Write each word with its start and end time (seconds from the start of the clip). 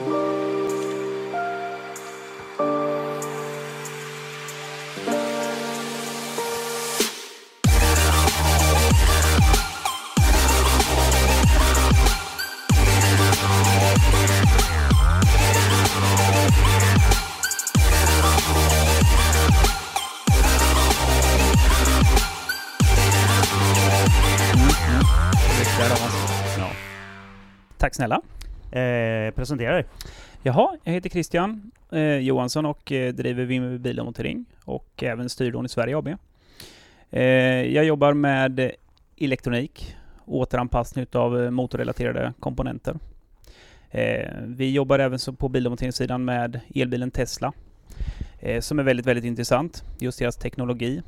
Mm, 0.00 0.06
mm. 0.06 0.38
Tack 27.78 27.94
snälla. 27.94 28.20
Eh, 28.70 29.56
dig. 29.56 29.84
Jaha, 30.42 30.76
jag 30.84 30.92
heter 30.92 31.10
Christian 31.10 31.70
eh, 31.92 32.16
Johansson 32.16 32.66
och 32.66 32.92
eh, 32.92 33.14
driver 33.14 33.44
Vimmerby 33.44 33.78
Bil 33.78 34.44
och 34.64 35.02
även 35.02 35.28
Styrdon 35.28 35.64
i 35.64 35.68
Sverige 35.68 35.98
AB. 35.98 36.08
Eh, 37.10 37.22
jag 37.74 37.84
jobbar 37.84 38.12
med 38.12 38.72
elektronik, 39.16 39.96
återanpassning 40.24 41.06
av 41.12 41.42
eh, 41.42 41.50
motorrelaterade 41.50 42.32
komponenter. 42.40 42.98
Eh, 43.90 44.28
vi 44.46 44.72
jobbar 44.72 44.98
även 44.98 45.18
så 45.18 45.32
på 45.32 45.48
bil 45.48 45.66
och 45.66 45.70
monteringssidan 45.70 46.24
med 46.24 46.60
elbilen 46.74 47.10
Tesla 47.10 47.52
eh, 48.40 48.60
som 48.60 48.78
är 48.78 48.82
väldigt, 48.82 49.06
väldigt 49.06 49.24
intressant. 49.24 49.84
Just 49.98 50.18
deras 50.18 50.36
teknologi 50.36 51.02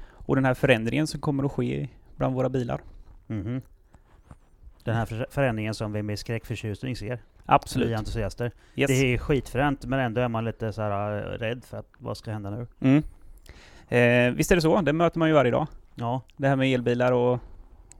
och 0.00 0.34
den 0.36 0.44
här 0.44 0.54
förändringen 0.54 1.06
som 1.06 1.20
kommer 1.20 1.44
att 1.44 1.52
ske 1.52 1.88
bland 2.16 2.34
våra 2.34 2.48
bilar. 2.48 2.80
Mhm. 3.26 3.62
Den 4.88 4.96
här 4.96 5.06
för- 5.06 5.26
förändringen 5.30 5.74
som 5.74 5.92
vi 5.92 6.02
med 6.02 6.18
skräckförtjusning 6.18 6.96
ser. 6.96 7.18
Absolut. 7.46 7.88
Vi 7.88 7.94
entusiaster. 7.94 8.52
Yes. 8.76 8.88
Det 8.90 9.14
är 9.14 9.18
skitfränt 9.18 9.84
men 9.86 9.98
ändå 10.00 10.20
är 10.20 10.28
man 10.28 10.44
lite 10.44 10.72
så 10.72 10.82
här 10.82 11.16
eh, 11.18 11.38
rädd 11.38 11.64
för 11.64 11.76
att 11.78 11.86
vad 11.98 12.16
ska 12.16 12.30
hända 12.30 12.50
nu? 12.50 12.66
Mm. 12.80 13.02
Eh, 13.88 14.34
visst 14.36 14.50
är 14.52 14.54
det 14.56 14.62
så, 14.62 14.80
det 14.80 14.92
möter 14.92 15.18
man 15.18 15.28
ju 15.28 15.34
varje 15.34 15.50
dag. 15.50 15.66
Ja. 15.94 16.20
Det 16.36 16.48
här 16.48 16.56
med 16.56 16.74
elbilar 16.74 17.12
och, 17.12 17.38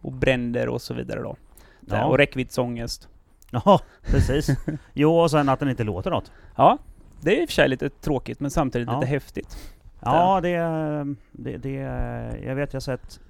och 0.01 0.13
bränder 0.13 0.69
och 0.69 0.83
så 0.83 0.95
vidare 0.95 1.21
då. 1.23 1.37
Ja. 1.81 2.05
Och 2.05 2.19
räckviddsångest. 2.19 3.09
Ja, 3.51 3.81
precis. 4.03 4.49
jo, 4.93 5.19
och 5.19 5.31
sen 5.31 5.49
att 5.49 5.61
den 5.61 5.69
inte 5.71 5.85
låter 5.85 6.11
något. 6.11 6.33
Ja, 6.57 6.79
det 7.21 7.37
är 7.39 7.43
i 7.43 7.45
och 7.45 7.49
för 7.49 7.55
sig 7.55 7.69
lite 7.69 7.89
tråkigt 7.91 8.41
men 8.41 8.51
samtidigt 8.51 8.89
Ja. 8.89 9.01
lite 9.01 9.11
häftigt. 9.11 9.75
Ja, 10.01 10.41
det, 10.41 10.49
är- 10.49 11.15
det, 11.33 11.57
det 11.57 11.77
är- 11.79 12.37
Jag 12.47 12.55
vet, 12.55 12.73
jag 12.73 12.83
sett 12.83 13.21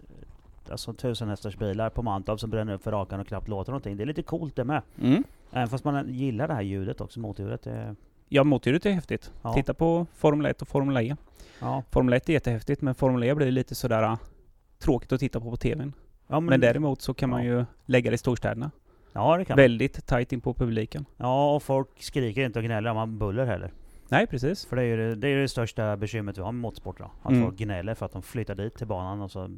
alltså, 0.71 0.93
tusen 0.93 1.29
hästars 1.29 1.57
bilar 1.57 1.91
på 1.91 2.03
Mantorp 2.03 2.41
som 2.41 2.51
bränner 2.51 2.73
upp 2.75 2.83
för 2.83 2.91
rakan 2.93 3.21
och 3.21 3.27
knappt 3.27 3.49
låter 3.49 3.73
någonting. 3.73 3.97
Det 3.97 4.05
är 4.05 4.07
lite 4.07 4.23
coolt 4.23 4.57
det 4.57 4.65
med. 4.65 4.83
Mm. 5.03 5.25
Även 5.53 5.69
fast 5.69 5.85
man 5.85 6.09
gillar 6.15 6.49
det 6.49 6.55
här 6.55 6.63
ljudet 6.63 7.01
också, 7.01 7.21
motljudet. 7.21 7.63
Det, 7.63 7.95
Ja, 8.31 8.45
motljudet 8.45 8.87
är 8.87 8.91
häftigt. 8.91 9.33
Ja. 9.43 9.53
Titta 9.55 9.75
på 9.75 10.07
Formel 10.15 10.47
1 10.47 10.63
och 10.63 10.69
Formel 10.69 10.97
E. 10.97 11.17
ja. 11.61 11.83
Formel 11.91 12.15
1 12.15 12.29
är 12.29 12.33
jättehäftigt 12.33 12.83
men 12.83 12.95
Formel 12.95 13.23
E 13.25 13.35
blir 13.35 13.51
lite 13.51 13.75
sådär 13.75 14.03
äh, 14.03 14.17
tråkigt 14.79 15.13
att 15.13 15.21
titta 15.21 15.41
på 15.41 15.51
på 15.51 15.57
TVn. 15.57 15.93
Ja, 16.27 16.41
Men, 16.41 16.61
däremot 16.61 17.03
så 17.03 17.15
kan 17.15 17.31
man 17.31 17.45
ju 17.45 17.65
lägga 17.87 18.11
det 18.11 18.15
i 18.15 18.19
storstäderna. 18.19 18.71
ja, 19.13 19.37
det 19.37 19.45
kan. 19.45 19.57
Väldigt 19.57 20.07
tajt 20.07 20.33
in 20.33 20.41
på 20.41 20.55
publiken. 20.55 21.05
Ja, 21.17 21.55
och 21.55 21.63
folk 21.63 22.03
skriker 22.03 22.45
inte 22.45 22.59
och 22.59 22.65
gnäller 22.65 22.91
om 22.91 22.97
man 22.97 23.19
buller 23.19 23.47
heller. 23.47 23.73
Nej, 24.09 24.27
precis. 24.27 24.67
För 24.67 24.77
det 24.77 24.83
är 24.83 24.87
ju 24.87 24.97
det, 24.97 25.15
det, 25.15 25.29
är 25.29 25.37
det 25.37 25.49
största 25.49 25.97
bekymret 25.97 26.39
vi 26.39 26.43
har 26.43 26.53
med 26.53 26.61
motorsport 26.61 26.99
då. 26.99 27.11
Att 27.23 27.31
Mm. 27.31 27.43
folk 27.45 27.57
gnäller 27.59 27.95
för 27.95 28.07
att 28.07 28.13
de 28.13 28.23
flyttar 28.23 28.55
dit 28.55 28.75
till 28.75 28.87
banan 28.87 29.21
och 29.21 29.31
så 29.31 29.51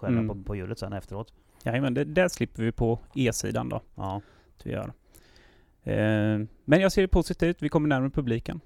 skäller 0.00 0.18
Mm. 0.18 0.28
på, 0.28 0.44
på 0.44 0.56
hjulet 0.56 0.78
sen 0.78 0.92
efteråt. 0.92 1.32
Jajamän, 1.64 1.94
det, 1.94 2.04
där 2.04 2.28
slipper 2.28 2.62
vi 2.62 2.72
på 2.72 2.98
E-sidan 3.14 3.68
då. 3.68 3.80
Ja. 3.94 4.20
att 4.58 4.66
Vi 4.66 4.70
gör. 4.72 4.92
Eh, 5.82 6.46
men 6.64 6.80
jag 6.80 6.92
ser 6.92 7.02
det 7.02 7.08
positivt, 7.08 7.62
vi 7.62 7.68
kommer 7.68 7.88
närmare 7.88 8.10
publiken. 8.10 8.60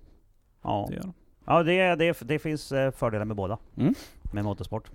Ja, 0.63 0.87
Det 0.91 0.95
gör. 0.97 1.13
ja 1.45 1.63
det, 1.63 1.95
det, 1.95 2.21
det 2.21 2.39
finns 2.39 2.73
eh, 2.73 2.91
fördelar 2.91 3.25
med 3.25 3.37
båda. 3.37 3.59
Mm. 3.77 3.95
Med 4.33 4.45
motorsport. 4.45 4.91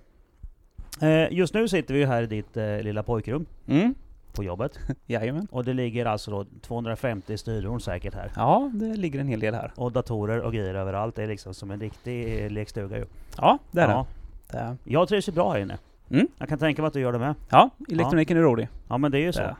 Eh, 1.02 1.32
just 1.32 1.54
nu 1.54 1.68
sitter 1.68 1.94
vi 1.94 2.04
här 2.04 2.22
i 2.22 2.26
ditt 2.26 2.56
eh, 2.56 2.80
lilla 2.82 3.02
pojkrum 3.02 3.46
Mm. 3.66 3.94
på 4.32 4.44
jobbet. 4.44 4.78
Jajamän. 5.06 5.46
Och 5.50 5.64
det 5.64 5.72
ligger 5.72 6.06
alltså 6.06 6.30
då 6.30 6.46
250 6.60 7.38
styrdon 7.38 7.80
säkert 7.80 8.14
här. 8.14 8.32
Ja, 8.36 8.70
det 8.74 8.94
ligger 8.96 9.20
en 9.20 9.28
hel 9.28 9.40
del 9.40 9.54
här. 9.54 9.72
Och 9.76 9.92
datorer 9.92 10.40
och 10.40 10.52
grejer 10.52 10.74
överallt. 10.74 11.14
Det 11.16 11.22
är 11.22 11.26
liksom 11.26 11.54
som 11.54 11.70
en 11.70 11.80
riktig 11.80 12.50
lekstuga 12.50 12.98
ju. 12.98 13.06
Ja, 13.36 13.58
det 13.70 13.80
är 13.80 13.88
ja. 13.88 14.06
det. 14.50 14.56
det. 14.56 14.62
är- 14.64 14.76
Jag 14.84 15.08
trivs 15.08 15.28
ju 15.28 15.32
bra 15.32 15.52
här 15.52 15.60
inne. 15.60 15.78
Mm. 16.10 16.28
Jag 16.38 16.48
kan 16.48 16.58
tänka 16.58 16.82
mig 16.82 16.86
att 16.86 16.92
du 16.94 17.00
gör 17.00 17.12
det 17.12 17.18
med. 17.18 17.34
Ja, 17.48 17.70
elektroniken 17.90 18.36
är 18.36 18.40
rolig. 18.42 18.68
Ja 18.88 18.98
men 18.98 19.12
det 19.12 19.18
är 19.18 19.22
ju 19.22 19.32
så. 19.32 19.40
Är. 19.42 19.56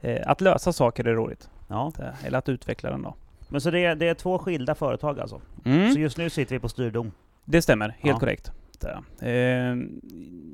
Eh, 0.00 0.30
att 0.30 0.40
lösa 0.40 0.72
saker 0.72 1.04
är 1.04 1.14
roligt. 1.14 1.50
Ja. 1.68 1.92
Det 1.96 2.02
är. 2.02 2.14
Eller 2.26 2.38
att 2.38 2.48
utveckla 2.48 2.90
den 2.90 3.02
då. 3.02 3.14
Men 3.48 3.60
så 3.60 3.70
det 3.70 3.84
är, 3.84 3.94
det 3.94 4.08
är 4.08 4.14
två 4.14 4.38
skilda 4.38 4.74
företag 4.74 5.20
alltså. 5.20 5.40
Mm. 5.64 5.92
Så 5.92 5.98
just 6.00 6.18
nu 6.18 6.30
sitter 6.30 6.54
vi 6.54 6.58
på 6.60 6.68
styrdom. 6.68 7.12
Det 7.44 7.62
stämmer, 7.62 7.88
helt 7.88 8.02
Ja. 8.02 8.18
korrekt. 8.18 8.52
Eh, 9.20 9.30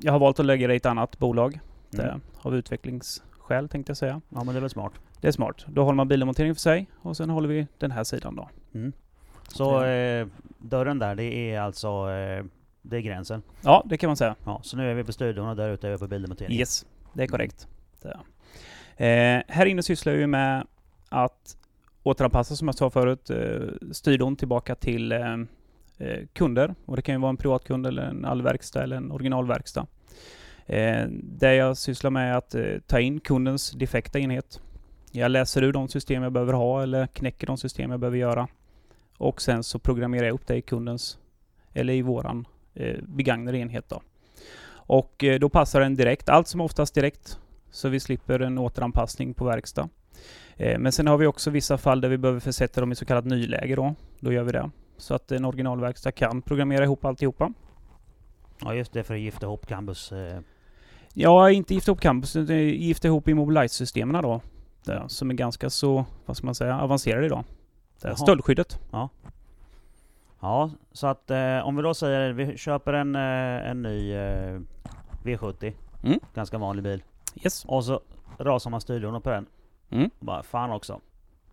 jag 0.01 0.11
har 0.11 0.19
valt 0.19 0.39
att 0.39 0.45
lägga 0.45 0.67
det 0.67 0.73
i 0.73 0.77
ett 0.77 0.85
annat 0.85 1.19
bolag. 1.19 1.59
Mm. 1.99 2.21
Av 2.41 2.55
utvecklingsskäl 2.55 3.69
tänkte 3.69 3.89
jag 3.89 3.97
säga. 3.97 4.21
Ja 4.29 4.43
men 4.43 4.47
det 4.47 4.59
är 4.59 4.61
väl 4.61 4.69
smart. 4.69 4.93
Det 5.21 5.27
är 5.27 5.31
smart. 5.31 5.65
Då 5.67 5.83
håller 5.83 5.95
man 5.95 6.07
bilmontering 6.07 6.55
för 6.55 6.61
sig 6.61 6.87
och 7.01 7.17
sen 7.17 7.29
håller 7.29 7.49
vi 7.49 7.67
den 7.77 7.91
här 7.91 8.03
sidan 8.03 8.35
då. 8.35 8.49
Mm. 8.73 8.93
Så 9.47 9.83
eh, 9.83 10.27
dörren 10.57 10.99
där, 10.99 11.15
det 11.15 11.23
är 11.51 11.61
alltså 11.61 12.11
eh, 12.11 12.45
det 12.89 12.97
är 12.97 13.01
gränsen. 13.01 13.41
Ja, 13.61 13.83
det 13.85 13.97
kan 13.97 14.07
man 14.07 14.17
säga. 14.17 14.35
Ja, 14.45 14.59
så 14.63 14.77
nu 14.77 14.91
är 14.91 14.95
vi 14.95 15.03
på 15.03 15.13
studion 15.13 15.47
och 15.47 15.55
där 15.55 15.69
ute 15.69 15.87
är 15.87 15.91
vi 15.91 15.97
på 15.97 16.07
bildemontering. 16.07 16.57
Yes, 16.57 16.85
det 17.13 17.23
är 17.23 17.27
korrekt. 17.27 17.67
Det. 18.01 18.17
Eh, 18.97 19.43
här 19.47 19.65
inne 19.65 19.83
sysslar 19.83 20.13
vi 20.13 20.27
med 20.27 20.67
att 21.09 21.57
återanpassa, 22.03 22.55
som 22.55 22.67
jag 22.67 22.75
sa 22.75 22.89
förut, 22.89 23.29
eh, 23.29 23.91
styrdon 23.91 24.35
tillbaka 24.35 24.75
till 24.75 25.11
eh, 25.11 25.33
eh, 25.97 26.25
kunder. 26.33 26.75
Och 26.85 26.95
det 26.95 27.01
kan 27.01 27.15
ju 27.15 27.21
vara 27.21 27.29
en 27.29 27.37
privatkund 27.37 27.87
eller 27.87 28.03
en 28.03 28.25
allverkstad 28.25 28.83
eller 28.83 28.97
en 28.97 29.11
originalverkstad. 29.11 29.87
Eh, 30.65 31.07
där 31.09 31.51
jag 31.51 31.77
sysslar 31.77 32.11
med 32.11 32.37
att 32.37 32.55
eh, 32.55 32.79
ta 32.87 32.99
in 32.99 33.19
kundens 33.19 33.71
defekta 33.71 34.19
enhet. 34.19 34.61
Jag 35.11 35.31
läser 35.31 35.61
ur 35.61 35.73
de 35.73 35.87
system 35.87 36.23
jag 36.23 36.31
behöver 36.31 36.53
ha 36.53 36.83
eller 36.83 37.07
knäcker 37.07 37.47
de 37.47 37.57
system 37.57 37.91
jag 37.91 37.99
behöver 37.99 38.17
göra. 38.17 38.47
Och 39.17 39.41
sen 39.41 39.63
så 39.63 39.79
programmerar 39.79 40.25
jag 40.25 40.33
upp 40.33 40.47
det 40.47 40.55
i 40.55 40.61
kundens, 40.61 41.19
eller 41.73 41.93
i 41.93 42.01
våran 42.01 42.47
eh, 42.75 42.95
begagnade 43.01 43.57
enhet 43.57 43.89
då. 43.89 44.01
Och 44.87 45.23
eh, 45.23 45.39
då 45.39 45.49
passar 45.49 45.79
den 45.81 45.95
direkt, 45.95 46.29
allt 46.29 46.47
som 46.47 46.61
oftast 46.61 46.95
direkt. 46.95 47.39
Så 47.71 47.89
vi 47.89 47.99
slipper 47.99 48.39
en 48.39 48.57
återanpassning 48.57 49.33
på 49.33 49.45
verkstad. 49.45 49.89
Eh, 50.57 50.79
Men 50.79 50.91
sen 50.91 51.07
har 51.07 51.17
vi 51.17 51.25
också 51.27 51.49
vissa 51.49 51.77
fall 51.77 52.01
där 52.01 52.09
vi 52.09 52.17
behöver 52.17 52.39
försätta 52.39 52.81
dem 52.81 52.91
i 52.91 52.95
så 52.95 53.05
kallat 53.05 53.25
nyläge 53.25 53.75
då. 53.75 53.95
Då 54.19 54.31
gör 54.31 54.43
vi 54.43 54.51
det. 54.51 54.69
Så 54.97 55.13
att 55.15 55.31
en 55.31 55.45
originalverkstad 55.45 56.11
kan 56.11 56.41
programmera 56.41 56.83
ihop 56.83 57.05
alltihopa. 57.05 57.53
Ja 58.61 58.73
just 58.73 58.93
det, 58.93 59.03
för 59.03 59.13
att 59.13 59.19
gifta 59.19 59.45
ihop 59.45 59.65
Cambus. 59.67 60.11
Eh, 60.11 60.39
Ja, 61.17 61.51
inte 61.51 61.73
gifta 61.73 61.91
ihop 61.91 62.01
campus, 62.01 62.35
utan 62.35 62.57
gifta 62.57 63.07
ihop 63.07 63.27
Immobilize-systemen 63.27 64.23
då. 64.23 64.41
Det, 64.85 65.03
som 65.07 65.29
är 65.29 65.33
ganska 65.33 65.69
så, 65.69 66.05
vad 66.25 66.37
ska 66.37 66.45
man 66.45 66.55
säga, 66.55 66.79
avancerade 66.79 67.25
idag. 67.25 67.43
Det, 68.01 68.07
Jaha. 68.07 68.15
stöldskyddet. 68.15 68.79
ja, 68.91 69.09
så 70.91 71.07
att 71.07 71.31
eh, 71.31 71.59
om 71.67 71.75
vi 71.75 71.81
då 71.81 71.93
säger 71.93 72.33
vi 72.33 72.57
köper 72.57 72.93
en, 72.93 73.15
eh, 73.15 73.69
en 73.69 73.81
ny 73.81 74.13
eh, 74.13 74.59
V70. 75.23 75.73
Mm. 76.03 76.19
Ganska 76.33 76.57
vanlig 76.57 76.83
bil. 76.83 77.03
Yes. 77.43 77.65
Och 77.65 77.83
så 77.85 78.01
rasar 78.37 78.69
man 78.69 78.81
styrdonen 78.81 79.21
på 79.21 79.29
den. 79.29 79.45
Mm. 79.89 80.09
Och 80.19 80.25
bara 80.25 80.43
fan 80.43 80.71
också. 80.71 80.99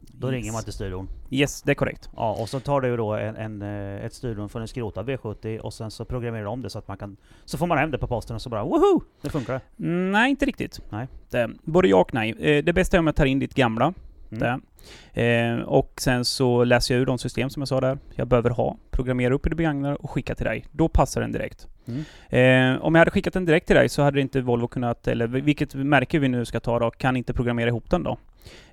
Då 0.01 0.27
Yes. 0.27 0.33
ringer 0.33 0.53
man 0.53 0.63
till 0.63 0.73
styrdon. 0.73 1.09
Yes, 1.31 1.63
det 1.63 1.71
är 1.73 1.75
korrekt. 1.75 2.11
Ja, 2.17 2.37
och 2.41 2.49
så 2.49 2.61
tar 2.61 2.81
du 2.81 2.97
då 2.97 3.13
en, 3.15 3.37
en, 3.37 3.63
eh, 3.63 4.05
ett 4.05 4.15
styrdon 4.15 4.49
från 4.49 4.63
en 4.63 4.69
skrotad 4.69 5.03
V70 5.09 5.59
och 5.59 5.75
sen 5.75 5.91
så 5.91 6.05
programmerar 6.05 6.43
du 6.43 6.49
om 6.49 6.63
det 6.63 6.71
så 6.71 6.79
att 6.79 6.89
man 6.89 6.97
kan... 6.97 7.17
Så 7.45 7.59
får 7.59 7.67
man 7.67 7.79
hem 7.79 7.91
det 7.91 7.99
på 7.99 8.07
posten 8.07 8.37
och 8.37 8.43
så 8.43 8.51
bara 8.51 8.65
woho! 8.65 9.01
Nu 9.21 9.31
funkar 9.31 9.53
det. 9.53 9.61
Mm, 9.85 10.13
nej, 10.13 10.31
inte 10.31 10.47
riktigt. 10.47 10.81
Nej. 10.91 11.09
Det, 11.31 11.51
både 11.63 11.89
ja 11.89 11.97
och 12.01 12.15
nej. 12.15 12.31
Eh, 12.39 12.65
Det 12.65 12.73
bästa 12.73 12.97
är 12.97 12.99
om 12.99 13.07
jag 13.07 13.17
tar 13.17 13.25
in 13.27 13.39
ditt 13.39 13.55
gamla. 13.55 13.95
Mm. 14.33 15.61
Eh, 15.61 15.65
och 15.65 15.93
sen 15.97 16.25
så 16.25 16.65
läser 16.65 16.95
jag 16.95 17.03
ur 17.03 17.07
de 17.07 17.19
system 17.19 17.51
som 17.51 17.61
jag 17.61 17.69
sa 17.69 17.81
där. 17.81 17.99
Jag 18.15 18.29
behöver 18.29 18.51
ha, 18.51 18.77
programmera 18.91 19.35
upp 19.35 19.47
i 19.47 19.51
det 19.51 19.57
begagnade 19.57 19.97
och 19.97 20.11
skicka 20.11 20.35
till 20.35 20.47
dig. 20.47 20.67
Då 20.73 20.89
passar 20.89 21.21
den 21.21 21.33
direkt. 21.33 21.69
Mm. 21.87 22.77
Eh, 22.77 22.83
om 22.85 22.95
jag 22.95 23.01
hade 23.01 23.11
skickat 23.11 23.35
den 23.35 23.45
direkt 23.45 23.67
till 23.67 23.77
dig 23.77 23.89
så 23.89 24.03
hade 24.03 24.21
inte 24.21 24.41
Volvo 24.41 24.69
kunnat, 24.69 25.09
eller 25.09 25.27
vilket 25.27 25.75
märke 25.75 26.19
vi 26.19 26.29
nu 26.29 26.45
ska 26.45 26.61
ta 26.61 26.79
då, 26.79 26.91
kan 26.91 27.17
inte 27.17 27.33
programmera 27.33 27.69
ihop 27.69 27.91
den 27.91 28.03
då. 28.03 28.19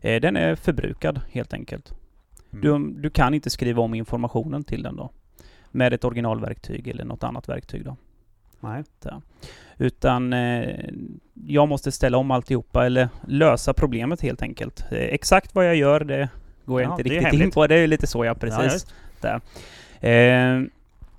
Eh, 0.01 0.21
den 0.21 0.35
är 0.35 0.55
förbrukad 0.55 1.21
helt 1.31 1.53
enkelt. 1.53 1.93
Mm. 2.53 2.61
Du, 2.61 3.01
du 3.01 3.09
kan 3.09 3.33
inte 3.33 3.49
skriva 3.49 3.81
om 3.81 3.93
informationen 3.93 4.63
till 4.63 4.83
den 4.83 4.95
då. 4.95 5.09
Med 5.71 5.93
ett 5.93 6.03
originalverktyg 6.03 6.87
eller 6.87 7.05
något 7.05 7.23
annat 7.23 7.49
verktyg 7.49 7.85
då. 7.85 7.97
Nej. 8.59 8.83
Utan 9.77 10.33
eh, 10.33 10.75
jag 11.33 11.67
måste 11.67 11.91
ställa 11.91 12.17
om 12.17 12.31
alltihopa 12.31 12.85
eller 12.85 13.09
lösa 13.27 13.73
problemet 13.73 14.21
helt 14.21 14.41
enkelt. 14.41 14.85
Eh, 14.91 14.97
exakt 14.97 15.55
vad 15.55 15.67
jag 15.67 15.75
gör 15.75 15.99
det 15.99 16.29
går 16.65 16.81
jag 16.81 16.89
Ja, 16.89 16.97
inte 16.99 17.09
riktigt 17.09 17.41
in 17.41 17.51
på. 17.51 17.67
Det 17.67 17.75
är 17.75 17.87
lite 17.87 18.07
så 18.07 18.25
jag 18.25 18.35
Ja, 18.35 18.39
precis. 18.39 18.85
där. 19.21 19.41
Eh, 20.01 20.63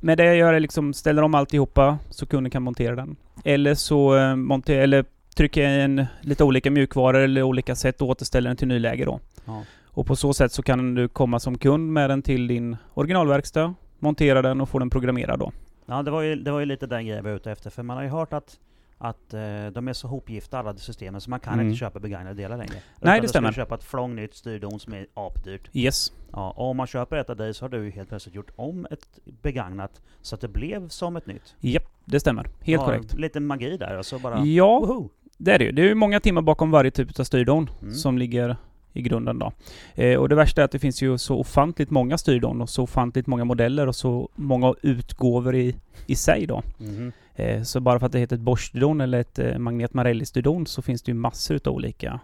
men 0.00 0.16
det 0.16 0.24
jag 0.24 0.36
gör 0.36 0.54
är 0.54 0.60
liksom 0.60 0.94
ställer 0.94 1.22
om 1.22 1.34
alltihopa 1.34 1.98
så 2.10 2.26
kunden 2.26 2.50
kan 2.50 2.62
montera 2.62 2.96
den. 2.96 3.16
Eller 3.44 3.74
så 3.74 4.16
monter, 4.36 4.78
eller 4.78 5.04
trycker 5.36 5.62
jag 5.70 5.84
in 5.84 6.06
lite 6.20 6.44
olika 6.44 6.70
mjukvaror 6.70 7.18
eller 7.20 7.42
olika 7.42 7.74
sätt 7.74 8.02
och 8.02 8.08
återställer 8.08 8.50
den 8.50 8.56
till 8.56 8.68
nyläge 8.68 9.04
då. 9.04 9.20
Ja. 9.44 9.62
Och 9.84 10.06
på 10.06 10.16
så 10.16 10.34
sätt 10.34 10.52
så 10.52 10.62
kan 10.62 10.94
du 10.94 11.08
komma 11.08 11.40
som 11.40 11.58
kund 11.58 11.92
med 11.92 12.10
den 12.10 12.22
till 12.22 12.46
din 12.46 12.76
originalverkstad, 12.94 13.74
montera 13.98 14.42
den 14.42 14.60
och 14.60 14.68
få 14.68 14.78
den 14.78 14.90
programmerad 14.90 15.38
då. 15.38 15.52
Ja, 15.90 16.02
det 16.02 16.10
var, 16.10 16.22
ju, 16.22 16.36
det 16.36 16.50
var 16.52 16.60
ju 16.60 16.66
lite 16.66 16.86
den 16.86 17.02
grejen 17.06 17.16
jag 17.16 17.30
var 17.30 17.36
ute 17.36 17.50
efter. 17.52 17.70
För 17.70 17.82
man 17.82 17.96
har 17.96 18.04
ju 18.04 18.10
hört 18.10 18.32
att, 18.32 18.58
att 18.98 19.34
eh, 19.34 19.40
de 19.72 19.88
är 19.88 19.92
så 19.92 20.08
hopgifta 20.08 20.58
alla 20.58 20.76
systemen 20.76 21.20
så 21.20 21.30
man 21.30 21.40
kan 21.40 21.54
Mm. 21.54 21.66
inte 21.66 21.78
köpa 21.78 21.98
begagnade 22.00 22.34
delar 22.34 22.56
längre. 22.56 22.72
Nej, 22.74 22.82
Utan 23.00 23.12
det 23.14 23.18
ska 23.20 23.28
stämmer. 23.28 23.48
du 23.48 23.54
köpa 23.54 23.74
ett 23.74 23.84
flång 23.84 24.14
nytt 24.16 24.34
styrdon 24.34 24.80
som 24.80 24.92
är 24.94 25.06
apdyrt. 25.14 25.68
Yes. 25.72 26.12
Ja, 26.32 26.50
och 26.50 26.70
om 26.70 26.76
man 26.76 26.86
köper 26.86 27.16
ett 27.16 27.30
av 27.30 27.36
dig 27.36 27.54
så 27.54 27.64
har 27.64 27.68
du 27.68 27.84
ju 27.84 27.90
helt 27.90 28.08
plötsligt 28.08 28.34
gjort 28.34 28.50
om 28.56 28.86
ett 28.90 29.18
begagnat 29.42 30.00
så 30.22 30.34
att 30.34 30.40
det 30.40 30.48
blev 30.48 30.88
som 30.88 31.16
ett 31.16 31.26
nytt. 31.26 31.54
Japp, 31.60 31.84
det 32.04 32.20
stämmer. 32.20 32.42
Helt 32.44 32.56
ja, 32.66 32.84
korrekt. 32.84 33.14
Lite 33.14 33.40
magi 33.40 33.76
där 33.76 33.98
och 33.98 34.06
så 34.06 34.18
bara... 34.18 34.44
Ja, 34.44 34.78
Woho! 34.80 35.08
det 35.38 35.52
är 35.52 35.58
det 35.58 35.64
ju. 35.64 35.72
Det 35.72 35.82
är 35.82 35.86
ju 35.86 35.94
många 35.94 36.20
timmar 36.20 36.42
bakom 36.42 36.70
varje 36.70 36.90
typ 36.90 37.20
av 37.20 37.24
styrdon 37.24 37.70
Mm. 37.82 37.94
som 37.94 38.18
ligger 38.18 38.56
i 38.92 39.02
grunden 39.02 39.38
då. 39.38 39.52
Eh, 39.94 40.18
och 40.18 40.28
det 40.28 40.34
värsta 40.34 40.60
är 40.60 40.64
att 40.64 40.70
det 40.70 40.78
finns 40.78 41.02
ju 41.02 41.18
så 41.18 41.38
ofantligt 41.38 41.90
många 41.90 42.18
styrdon 42.18 42.60
och 42.60 42.68
så 42.68 42.82
ofantligt 42.82 43.26
många 43.26 43.44
modeller 43.44 43.86
och 43.86 43.96
så 43.96 44.28
många 44.34 44.74
utgåvor 44.82 45.54
i, 45.54 45.76
i 46.06 46.14
sig 46.14 46.46
då. 46.46 46.62
Mhm. 46.78 47.12
Eh, 47.34 47.62
så 47.62 47.80
bara 47.80 47.98
för 47.98 48.06
att 48.06 48.12
det 48.12 48.18
heter 48.18 48.36
ett 48.36 48.42
Bosch-styrdon 48.42 49.00
eller 49.00 49.20
ett 49.20 49.38
eh, 49.38 49.58
Magnet 49.58 49.94
Marelli-styrdon 49.94 50.66
så 50.66 50.82
finns 50.82 51.02
det 51.02 51.10
ju 51.10 51.14
massor 51.14 51.56
utav 51.56 51.74
olika 51.74 52.20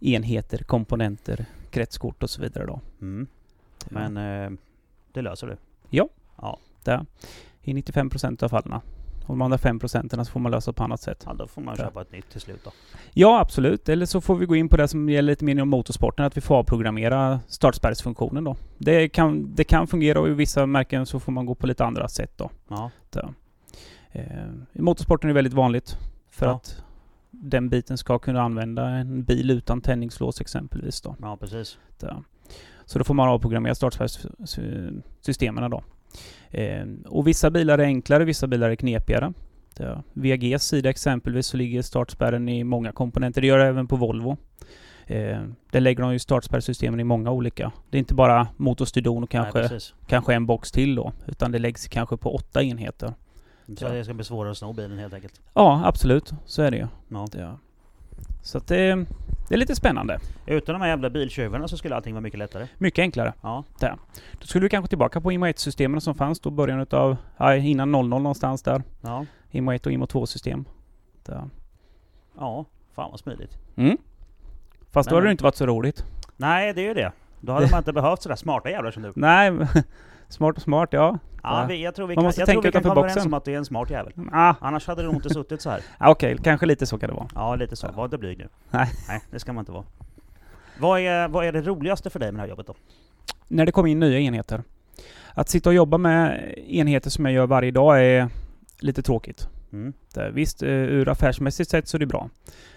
enheter, 0.00 0.58
komponenter, 0.58 1.46
kretskort 1.70 2.22
och 2.22 2.30
så 2.30 2.42
vidare 2.42 2.66
då. 2.66 2.80
Mm. 3.00 3.26
Men 3.88 4.16
eh, 4.16 4.50
det 5.12 5.22
löser 5.22 5.46
du. 5.46 5.56
Där. 6.84 7.06
I 7.62 7.72
95% 7.72 8.44
av 8.44 8.48
fallen. 8.48 8.80
Och 9.26 9.28
de 9.28 9.42
andra 9.42 9.56
5% 9.56 10.24
så 10.24 10.30
får 10.30 10.40
man 10.40 10.52
lösa 10.52 10.72
på 10.72 10.84
annat 10.84 11.00
sätt. 11.00 11.22
Ja, 11.26 11.34
då 11.34 11.46
får 11.46 11.62
man 11.62 11.76
köpa 11.76 12.02
ett 12.02 12.12
nytt 12.12 12.30
till 12.30 12.40
slut 12.40 12.60
då. 12.64 12.70
Ja, 13.12 13.40
absolut. 13.40 13.88
Eller 13.88 14.06
så 14.06 14.20
får 14.20 14.34
vi 14.36 14.46
gå 14.46 14.56
in 14.56 14.68
på 14.68 14.76
det 14.76 14.88
som 14.88 15.08
gäller 15.08 15.32
lite 15.32 15.44
mer 15.44 15.52
inom 15.52 15.68
motorsporten, 15.68 16.24
att 16.24 16.36
vi 16.36 16.40
får 16.40 16.54
avprogrammera 16.56 17.40
startspärrsfunktionen 17.48 18.44
då. 18.44 18.56
Det 18.78 19.08
kan, 19.08 19.54
det 19.54 19.64
kan 19.64 19.86
fungera 19.86 20.20
och 20.20 20.28
i 20.28 20.32
vissa 20.32 20.66
märken 20.66 21.06
så 21.06 21.20
får 21.20 21.32
man 21.32 21.46
gå 21.46 21.54
på 21.54 21.66
lite 21.66 21.84
andra 21.84 22.08
sätt 22.08 22.32
då. 22.36 22.50
Ja. 22.68 22.90
Där. 23.10 23.34
Eh, 24.12 24.24
I 24.72 24.80
motorsporten 24.82 25.30
är 25.30 25.34
det 25.34 25.38
väldigt 25.38 25.54
vanligt 25.54 25.98
för 26.30 26.46
Ja. 26.46 26.52
att 26.54 26.82
den 27.30 27.68
biten 27.68 27.98
ska 27.98 28.18
kunna 28.18 28.42
använda 28.42 28.88
en 28.88 29.24
bil 29.24 29.50
utan 29.50 29.80
tändningslås 29.80 30.40
exempelvis 30.40 31.00
då. 31.00 31.16
ja, 31.20 31.36
precis. 31.36 31.78
Där. 32.00 32.16
Så 32.84 32.98
då 32.98 33.04
får 33.04 33.14
man 33.14 33.28
avprogrammera 33.28 33.74
startspärrssystemen 33.74 35.70
då. 35.70 35.82
Eh, 36.54 36.86
och 37.06 37.26
vissa 37.26 37.50
bilar 37.50 37.78
är 37.78 37.84
enklare, 37.84 38.24
vissa 38.24 38.46
bilar 38.46 38.70
är 38.70 38.74
knepigare. 38.74 39.32
Där. 39.76 40.02
VAGs 40.12 40.62
sida 40.62 40.90
exempelvis 40.90 41.46
så 41.46 41.56
ligger 41.56 41.82
startspärren 41.82 42.48
i 42.48 42.64
många 42.64 42.92
komponenter. 42.92 43.40
Det 43.40 43.46
gör 43.46 43.58
det 43.58 43.64
även 43.64 43.86
på 43.86 43.96
Volvo. 43.96 44.36
Eh, 45.06 45.42
där 45.70 45.80
lägger 45.80 46.02
de 46.02 46.12
ju 46.12 46.18
startspärrsystemen 46.18 47.00
i 47.00 47.04
många 47.04 47.30
olika. 47.30 47.72
Det 47.90 47.96
är 47.96 47.98
inte 47.98 48.14
bara 48.14 48.48
motorstyrdon 48.56 49.22
och 49.22 49.30
kanske, 49.30 49.68
Nej, 49.68 49.80
kanske 50.06 50.34
en 50.34 50.46
box 50.46 50.72
till 50.72 50.94
då. 50.94 51.12
Utan 51.26 51.52
det 51.52 51.58
läggs 51.58 51.88
kanske 51.88 52.16
på 52.16 52.34
åtta 52.34 52.62
enheter. 52.62 53.14
Så 53.78 53.88
det 53.88 54.04
ska 54.04 54.14
bli 54.14 54.24
svårare 54.24 54.50
att 54.50 54.58
sno 54.58 54.72
bilen 54.72 54.98
helt 54.98 55.14
enkelt. 55.14 55.40
Ja, 55.54 55.82
absolut. 55.84 56.32
Så 56.46 56.62
är 56.62 56.70
det 56.70 56.76
ju. 56.76 56.86
Ja. 57.08 57.26
Det, 57.32 57.56
så 58.44 58.58
att 58.58 58.66
det, 58.66 59.06
det 59.48 59.54
är 59.54 59.58
lite 59.58 59.76
spännande. 59.76 60.18
Utan 60.46 60.72
de 60.72 60.80
här 60.82 60.88
jävla 60.88 61.10
biltjuvarna 61.10 61.68
så 61.68 61.76
skulle 61.76 61.96
allting 61.96 62.14
vara 62.14 62.20
mycket 62.22 62.38
lättare. 62.38 62.66
Mycket 62.78 63.02
enklare. 63.02 63.32
Ja. 63.42 63.64
Då 64.40 64.46
skulle 64.46 64.64
du 64.64 64.68
kanske 64.68 64.88
tillbaka 64.88 65.20
på 65.20 65.32
IMO 65.32 65.46
1-systemen 65.46 66.00
som 66.00 66.14
fanns 66.14 66.40
då 66.40 66.50
början 66.50 66.80
utav, 66.80 67.16
ja, 67.36 67.56
innan 67.56 67.92
00 67.92 68.08
någonstans 68.08 68.62
där. 68.62 68.82
Ja. 69.00 69.26
IMO 69.50 69.72
1 69.72 69.86
och 69.86 69.92
IMO 69.92 70.06
2-system. 70.06 70.64
Där. 71.26 71.48
Ja. 72.38 72.64
Fan 72.94 73.10
vad 73.10 73.20
smidigt. 73.20 73.58
Mm. 73.76 73.96
Fast 74.92 75.08
då 75.08 75.14
Men- 75.14 75.16
hade 75.16 75.28
det 75.28 75.32
inte 75.32 75.44
varit 75.44 75.56
så 75.56 75.66
roligt. 75.66 76.04
Nej, 76.36 76.72
det 76.74 76.80
är 76.80 76.88
ju 76.88 76.94
det. 76.94 77.12
Då 77.40 77.52
hade 77.52 77.70
man 77.70 77.78
inte 77.78 77.92
behövt 77.92 78.22
sådär 78.22 78.36
smarta 78.36 78.70
jävlar 78.70 78.90
som 78.90 79.02
du. 79.02 79.12
Nej, 79.16 79.52
smart 80.34 80.56
och 80.56 80.62
smart, 80.62 80.88
ja. 80.92 81.18
Ja, 81.42 81.66
vi, 81.68 81.82
jag 81.82 81.94
tror 81.94 82.06
vi 82.06 82.14
Man 82.14 82.22
kan, 82.22 82.24
måste 82.24 82.40
jag 82.40 82.48
tror 82.48 82.62
vi 82.62 82.72
kan 82.72 82.82
komma 82.82 82.92
överens 82.94 83.14
boxen. 83.14 83.30
om 83.30 83.34
att 83.34 83.44
du 83.44 83.52
är 83.52 83.56
en 83.56 83.64
smart 83.64 83.90
jävel. 83.90 84.12
Ah, 84.32 84.54
Annars 84.60 84.86
hade 84.86 85.02
du 85.02 85.06
nog 85.06 85.14
inte 85.16 85.30
suttit 85.30 85.60
så 85.60 85.70
här. 85.70 85.80
Okej, 86.00 86.36
kanske 86.44 86.66
lite 86.66 86.86
så 86.86 86.98
kan 86.98 87.08
det 87.08 87.14
vara. 87.14 87.28
Ja, 87.34 87.56
lite 87.56 87.76
så. 87.76 87.86
Ja. 87.86 87.92
Var 87.92 88.04
inte 88.04 88.18
blyg 88.18 88.38
nu. 88.38 88.48
Nej. 88.70 88.90
Nej, 89.08 89.20
det 89.30 89.38
ska 89.38 89.52
man 89.52 89.62
inte 89.62 89.72
vara. 89.72 89.84
Vad 90.80 91.00
är, 91.00 91.28
vad 91.28 91.46
är 91.46 91.52
det 91.52 91.62
roligaste 91.62 92.10
för 92.10 92.18
dig 92.18 92.32
med 92.32 92.38
det 92.38 92.42
här 92.42 92.48
jobbet 92.48 92.66
då? 92.66 92.74
När 93.48 93.66
det 93.66 93.72
kommer 93.72 93.88
in 93.88 94.00
nya 94.00 94.18
enheter. 94.18 94.62
Att 95.34 95.48
sitta 95.48 95.70
och 95.70 95.74
jobba 95.74 95.98
med 95.98 96.54
enheter 96.68 97.10
som 97.10 97.24
jag 97.24 97.34
gör 97.34 97.46
varje 97.46 97.70
dag 97.70 98.04
är 98.04 98.28
lite 98.80 99.02
tråkigt. 99.02 99.48
Mm. 99.72 99.92
Visst, 100.32 100.62
eh, 100.62 100.68
ur 100.68 101.08
affärsmässigt 101.08 101.70
sett 101.70 101.88
så 101.88 101.96
är 101.96 101.98
det 101.98 102.06
bra. 102.06 102.28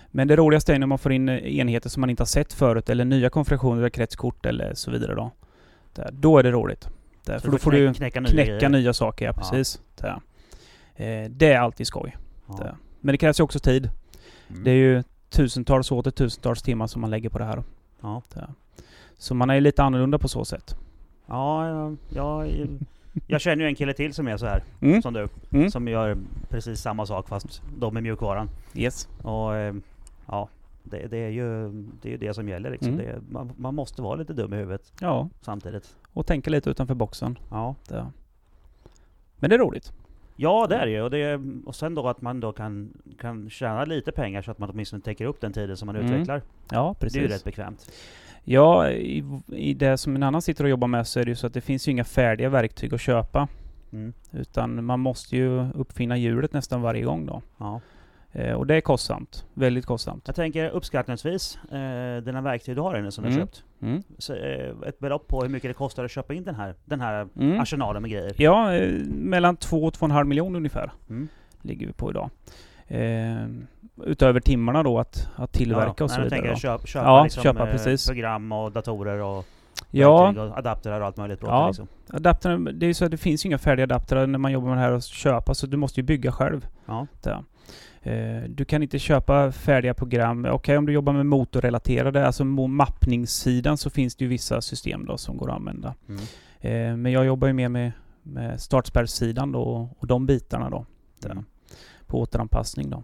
Men 0.07 0.27
det 0.27 0.36
roligaste 0.36 0.74
är 0.75 0.80
när 0.80 0.88
man 0.88 0.98
får 0.98 1.12
in 1.12 1.30
eh, 1.30 1.59
enheter 1.59 1.89
som 1.89 2.01
man 2.01 2.09
inte 2.09 2.21
har 2.21 2.27
sett 2.27 2.54
förut 2.54 2.89
eller 2.89 3.06
nya 3.06 3.30
konfigurationer 3.30 3.89
kretskort 3.89 4.45
eller 4.45 4.74
så 4.74 4.92
vidare 4.92 5.15
då. 5.15 5.31
Då 6.12 6.38
är 6.38 6.44
det 6.44 6.51
roligt. 6.51 6.89
Det, 7.27 7.39
Så 7.39 7.45
för 7.45 7.51
då 7.51 7.57
får 7.57 7.71
du 7.71 7.94
knäcka 7.94 8.19
nya 8.21 8.31
knäcka 8.31 8.69
nya 8.69 8.94
saker, 8.94 9.25
ja 9.25 9.31
Ja. 9.35 9.41
precis. 9.41 9.81
Det, 9.95 10.07
eh, 10.95 11.29
det 11.29 11.53
är 11.53 11.59
alltid 11.59 11.88
skoj. 11.88 12.18
Ja. 12.47 12.68
Men 13.01 13.13
det 13.13 13.18
krävs 13.18 13.39
ju 13.39 13.44
också 13.44 13.59
tid. 13.59 13.89
Mm. 14.50 14.63
Det 14.63 14.71
är 14.71 14.75
ju 14.75 15.03
tusentals 15.29 15.91
och 15.91 15.97
åter 15.97 16.12
tusentals 16.12 16.62
timmar 16.62 16.88
som 16.88 17.01
man 17.01 17.09
lägger 17.09 17.29
på 17.29 17.38
det 17.39 17.45
här. 17.45 17.63
Ja. 18.01 18.21
Det. 18.33 18.47
Så 19.18 19.35
man 19.35 19.50
är 19.50 19.56
ju 19.56 19.62
lite 19.62 19.83
annorlunda 19.83 20.18
på 20.19 20.27
så 20.27 20.45
sätt. 20.45 20.75
Ja, 21.27 21.68
ja, 21.69 21.95
jag, 22.09 22.47
jag 23.27 23.41
känner 23.41 23.63
ju 23.63 23.69
en 23.69 23.75
kille 23.75 23.94
till 23.94 24.13
som 24.13 24.27
är 24.27 24.38
så 24.38 24.45
här 24.45 24.63
Mm. 24.81 25.01
som 25.01 25.13
du. 25.13 25.27
Mm. 25.51 25.71
Som 25.71 25.88
gör 25.88 26.18
precis 26.50 26.81
samma 26.81 27.06
sak 27.06 27.27
fast 27.27 27.62
de 27.80 27.94
med 27.94 28.03
mjukvaran. 28.03 28.50
Yes. 28.75 29.07
Och 29.21 29.56
eh, 29.56 29.73
ja, 30.27 30.50
det, 30.89 31.07
det 31.07 31.17
är 31.17 31.29
ju 31.29 31.69
det, 32.01 32.07
är 32.09 32.11
ju 32.11 32.17
det 32.17 32.33
som 32.33 32.49
gäller 32.49 32.69
liksom. 32.69 32.93
Mm. 32.93 33.05
Det, 33.05 33.21
man, 33.29 33.51
man 33.57 33.75
måste 33.75 34.01
vara 34.01 34.15
lite 34.15 34.33
dum 34.33 34.53
i 34.53 34.57
huvudet 34.57 34.93
Ja, 35.01 35.29
samtidigt. 35.41 35.95
och 36.13 36.25
tänka 36.27 36.49
lite 36.49 36.69
utanför 36.69 36.95
boxen. 36.95 37.37
Ja. 37.51 37.75
Det. 37.87 38.05
Men 39.39 39.49
det 39.49 39.55
är 39.55 39.59
roligt. 39.59 39.93
Ja 40.35 40.67
det 40.69 40.75
är 40.75 40.87
ju. 40.87 41.01
Och, 41.01 41.09
det, 41.11 41.41
och 41.65 41.75
sen 41.75 41.95
då 41.95 42.07
att 42.07 42.21
man 42.21 42.39
då 42.39 42.51
kan, 42.51 42.93
kan 43.19 43.49
tjäna 43.49 43.85
lite 43.85 44.11
pengar 44.11 44.41
så 44.41 44.51
att 44.51 44.59
man 44.59 44.69
åtminstone 44.69 45.01
täcker 45.01 45.25
upp 45.25 45.41
den 45.41 45.53
tiden 45.53 45.77
som 45.77 45.85
man 45.85 45.95
Mm. 45.95 46.11
utvecklar. 46.11 46.41
Ja, 46.71 46.95
Det 46.99 47.05
är 47.05 47.09
ju 47.09 47.19
precis. 47.21 47.31
rätt 47.37 47.43
bekvämt. 47.43 47.91
Ja, 48.43 48.89
i, 48.89 49.23
i 49.47 49.73
det 49.73 49.97
som 49.97 50.15
en 50.15 50.23
annan 50.23 50.41
sitter 50.41 50.63
och 50.63 50.69
jobbar 50.69 50.87
med 50.87 51.07
så 51.07 51.19
är 51.19 51.25
det 51.25 51.29
ju 51.31 51.35
så 51.35 51.47
att 51.47 51.53
det 51.53 51.61
finns 51.61 51.87
ju 51.87 51.91
inga 51.91 52.03
färdiga 52.03 52.49
verktyg 52.49 52.93
att 52.93 53.01
köpa. 53.01 53.47
Mm. 53.91 54.13
Utan 54.31 54.83
man 54.85 54.99
måste 54.99 55.37
ju 55.37 55.71
uppfinna 55.71 56.17
hjulet 56.17 56.53
nästan 56.53 56.81
varje 56.81 57.03
gång 57.03 57.25
då. 57.25 57.41
Ja. 57.57 57.81
Eh, 58.37 58.53
och 58.53 58.67
det 58.67 58.75
är 58.75 58.81
kostsamt. 58.81 59.45
Väldigt 59.53 59.85
kostsamt. 59.85 60.23
Jag 60.25 60.35
tänker 60.35 60.69
uppskattningsvis, 60.69 61.57
eh, 61.71 62.23
dina 62.23 62.41
verktyg 62.41 62.75
du 62.75 62.81
har 62.81 62.99
inne 62.99 63.11
som 63.11 63.23
du 63.23 63.29
har 63.29 63.35
Mm. 63.35 63.47
köpt. 63.47 63.63
Mm. 63.81 64.03
Så, 64.17 64.33
eh, 64.35 64.75
ett 64.87 64.99
belopp 64.99 65.27
på 65.27 65.41
hur 65.41 65.49
mycket 65.49 65.69
det 65.69 65.73
kostar 65.73 66.06
att 66.06 66.11
köpa 66.11 66.33
in 66.33 66.44
den 66.44 66.56
här, 66.56 66.75
den 66.85 67.01
här 67.01 67.27
Mm. 67.39 67.59
arsenalen 67.59 68.01
med 68.01 68.11
grejer. 68.11 68.33
Ja, 68.37 68.73
eh, 68.73 68.91
mellan 69.07 69.57
2 69.57 69.83
och 69.83 69.94
2,5 69.94 70.27
miljoner 70.27 70.57
ungefär 70.57 70.91
Mm. 71.09 71.27
ligger 71.61 71.87
vi 71.87 71.94
på 71.94 72.09
idag. 72.09 72.29
Eh, 72.87 73.47
utöver 74.06 74.39
timmarna 74.39 74.83
då 74.83 74.99
att, 74.99 75.29
att 75.35 75.51
tillverka 75.51 75.94
ja, 75.97 76.03
och 76.03 76.11
så 76.11 76.19
jag 76.19 76.23
vidare. 76.23 76.39
tänker 76.39 76.49
då. 76.49 76.59
köp, 76.59 76.87
köpa, 76.87 77.06
Ja, 77.06 77.23
liksom, 77.23 77.44
köpa, 77.44 77.65
eh, 77.65 77.71
precis. 77.71 78.07
program 78.07 78.51
och 78.51 78.71
datorer 78.71 79.21
och 79.21 79.45
Ja, 79.91 80.29
och 80.29 80.57
adaptrar 80.57 80.99
och 81.01 81.07
allt 81.07 81.17
möjligt 81.17 81.39
bra 81.39 81.49
Ja. 81.49 81.67
liksom. 81.67 81.87
adaptern, 82.13 82.79
det 82.79 82.85
är 82.85 82.94
så 82.94 83.06
att 83.06 83.11
det 83.11 83.17
finns 83.17 83.45
ju 83.45 83.47
inga 83.47 83.57
färdiga 83.57 83.83
adaptrar 83.83 84.27
när 84.27 84.39
man 84.39 84.51
jobbar 84.51 84.67
med 84.69 84.77
det 84.77 84.81
här 84.81 84.91
att 84.91 85.03
köpa, 85.03 85.53
så 85.53 85.67
du 85.67 85.77
måste 85.77 85.99
ju 85.99 86.03
bygga 86.06 86.31
själv. 86.31 86.67
Ja. 86.85 87.07
Där. 87.23 87.44
Eh, 88.07 88.44
Du 88.49 88.66
kan 88.66 88.83
inte 88.83 88.99
köpa 88.99 89.52
färdiga 89.52 89.94
program. 89.94 90.45
Okej, 90.52 90.78
om 90.78 90.85
du 90.85 90.94
jobbar 90.94 91.14
med 91.14 91.26
motorrelaterade, 91.26 92.28
alltså 92.28 92.44
mappningssidan, 92.45 93.78
så 93.78 93.90
finns 93.90 94.16
det 94.16 94.26
ju 94.26 94.30
vissa 94.30 94.61
system 94.61 95.06
då 95.06 95.18
som 95.18 95.37
går 95.37 95.49
att 95.49 95.56
använda. 95.56 95.95
Mm. 96.09 96.21
Eh, 96.59 96.97
Men 96.97 97.11
jag 97.11 97.26
jobbar 97.26 97.47
ju 97.47 97.54
mer 97.54 97.69
med, 97.69 97.92
med 98.23 98.61
startspärrsidan 98.61 99.52
då 99.52 99.90
och 99.99 100.07
de 100.07 100.26
bitarna 100.26 100.69
då. 100.69 100.85
Där. 101.21 101.30
Mm. 101.31 101.45
På 102.07 102.19
återanpassning 102.21 102.90
då. 102.90 103.04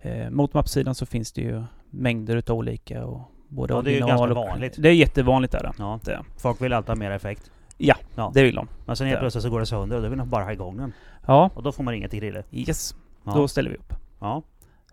Eh, 0.00 0.30
Mot 0.30 0.54
mappsidan 0.54 0.94
så 0.94 1.06
finns 1.06 1.32
det 1.32 1.40
ju 1.42 1.62
mängder 1.90 2.36
utav 2.36 2.56
olika 2.58 3.04
och 3.04 3.20
både 3.48 3.74
Ja, 3.74 3.82
det 3.82 3.90
är 3.90 3.94
ju 3.94 4.00
ganska 4.00 4.16
och- 4.24 4.36
vanligt. 4.36 4.74
Det 4.78 4.88
är 4.88 4.92
jättevanligt 4.92 5.54
är 5.54 5.62
det. 5.62 5.72
Ja. 5.78 6.00
Det, 6.04 6.20
Folk 6.36 6.62
vill 6.62 6.72
alltid 6.72 6.88
ha 6.88 6.96
mer 6.96 7.10
effekt. 7.10 7.50
Ja, 7.78 7.94
Ja. 8.16 8.30
det 8.34 8.42
vill 8.42 8.54
de. 8.54 8.68
Men 8.86 8.96
sen 8.96 9.06
helt 9.06 9.20
plötsligt 9.20 9.42
så 9.44 9.50
går 9.50 9.60
det 9.60 9.66
sönder 9.66 9.96
och 9.96 10.02
då 10.02 10.08
vill 10.08 10.18
de 10.18 10.30
bara 10.30 10.44
ha 10.44 10.52
igång 10.52 10.76
den. 10.76 10.92
Ja, 11.26 11.50
Och 11.54 11.62
då 11.62 11.72
får 11.72 11.84
man 11.84 11.92
ringa 11.94 12.08
till 12.08 12.18
Grille. 12.20 12.42
yes. 12.52 12.94
Ja. 13.24 13.32
Då 13.34 13.48
ställer 13.48 13.70
vi 13.70 13.76
upp. 13.76 13.92
Ja. 14.18 14.42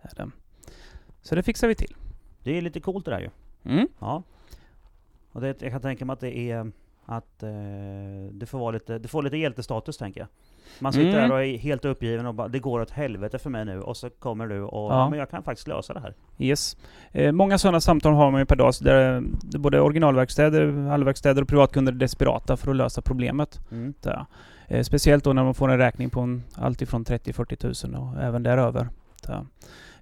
Är 0.02 0.16
det. 0.16 0.32
Så 1.22 1.36
det 1.36 1.44
fixar 1.44 1.68
vi 1.68 1.76
till. 1.76 1.96
Det 2.44 2.58
är 2.58 2.62
lite 2.62 2.80
coolt 2.80 3.06
det 3.06 3.12
där 3.12 3.20
ju. 3.20 3.30
Mm. 3.64 3.88
Ja. 4.00 4.24
Och 5.32 5.42
det, 5.42 5.62
jag 5.62 5.72
kan 5.72 5.82
tänka 5.82 6.06
mig 6.06 6.14
att 6.14 6.20
det 6.20 6.38
är 6.38 6.72
att 7.06 7.44
eh, 7.44 7.50
det 8.32 8.46
får 8.46 8.60
vara 8.60 8.72
lite, 8.72 9.00
det 9.00 9.08
får 9.08 9.24
lite 9.24 9.38
hjältestatus 9.38 9.98
tänker 9.98 10.20
jag. 10.20 10.28
Man 10.80 10.94
sitter 10.94 11.10
Mm. 11.10 11.22
där 11.30 11.32
och 11.36 11.44
är 11.44 11.58
helt 11.58 11.86
uppgiven 11.86 12.26
och 12.26 12.36
bara 12.36 12.48
det 12.48 12.60
går 12.60 12.80
åt 12.82 12.90
helvete 12.92 13.40
för 13.40 13.50
mig 13.50 13.66
nu 13.66 13.82
och 13.82 13.98
så 13.98 14.10
kommer 14.10 14.48
du 14.48 14.62
och 14.62 14.92
Ja. 14.94 15.10
men 15.10 15.20
jag 15.20 15.30
kan 15.30 15.44
faktiskt 15.44 15.68
lösa 15.68 15.94
det 15.94 16.00
här. 16.00 16.14
Yes. 16.38 16.78
Eh, 17.12 17.32
många 17.32 17.58
sådana 17.58 17.82
samtal 17.82 18.14
har 18.14 18.32
man 18.32 18.42
ju 18.42 18.46
per 18.46 18.56
dag, 18.56 18.76
så 18.76 18.84
där, 18.84 19.24
där 19.42 19.60
både 19.60 19.82
originalverkstäder, 19.82 20.72
halvverkstäder 20.90 21.42
och 21.42 21.48
privatkunder 21.48 21.92
är 21.94 21.98
desperata 21.98 22.58
för 22.58 22.72
att 22.72 22.78
lösa 22.78 23.02
problemet. 23.02 23.60
Mm. 23.72 23.94
Eh, 24.68 24.84
speciellt 24.84 25.24
då 25.24 25.34
när 25.34 25.44
man 25.44 25.54
får 25.54 25.72
en 25.72 25.78
räkning 25.78 26.10
på 26.10 26.20
en, 26.22 26.44
allt 26.56 26.82
ifrån 26.82 27.06
30-40 27.06 27.56
tusen 27.56 27.96
och 27.96 28.22
även 28.22 28.44
däröver. 28.44 28.88
Där. 29.24 29.46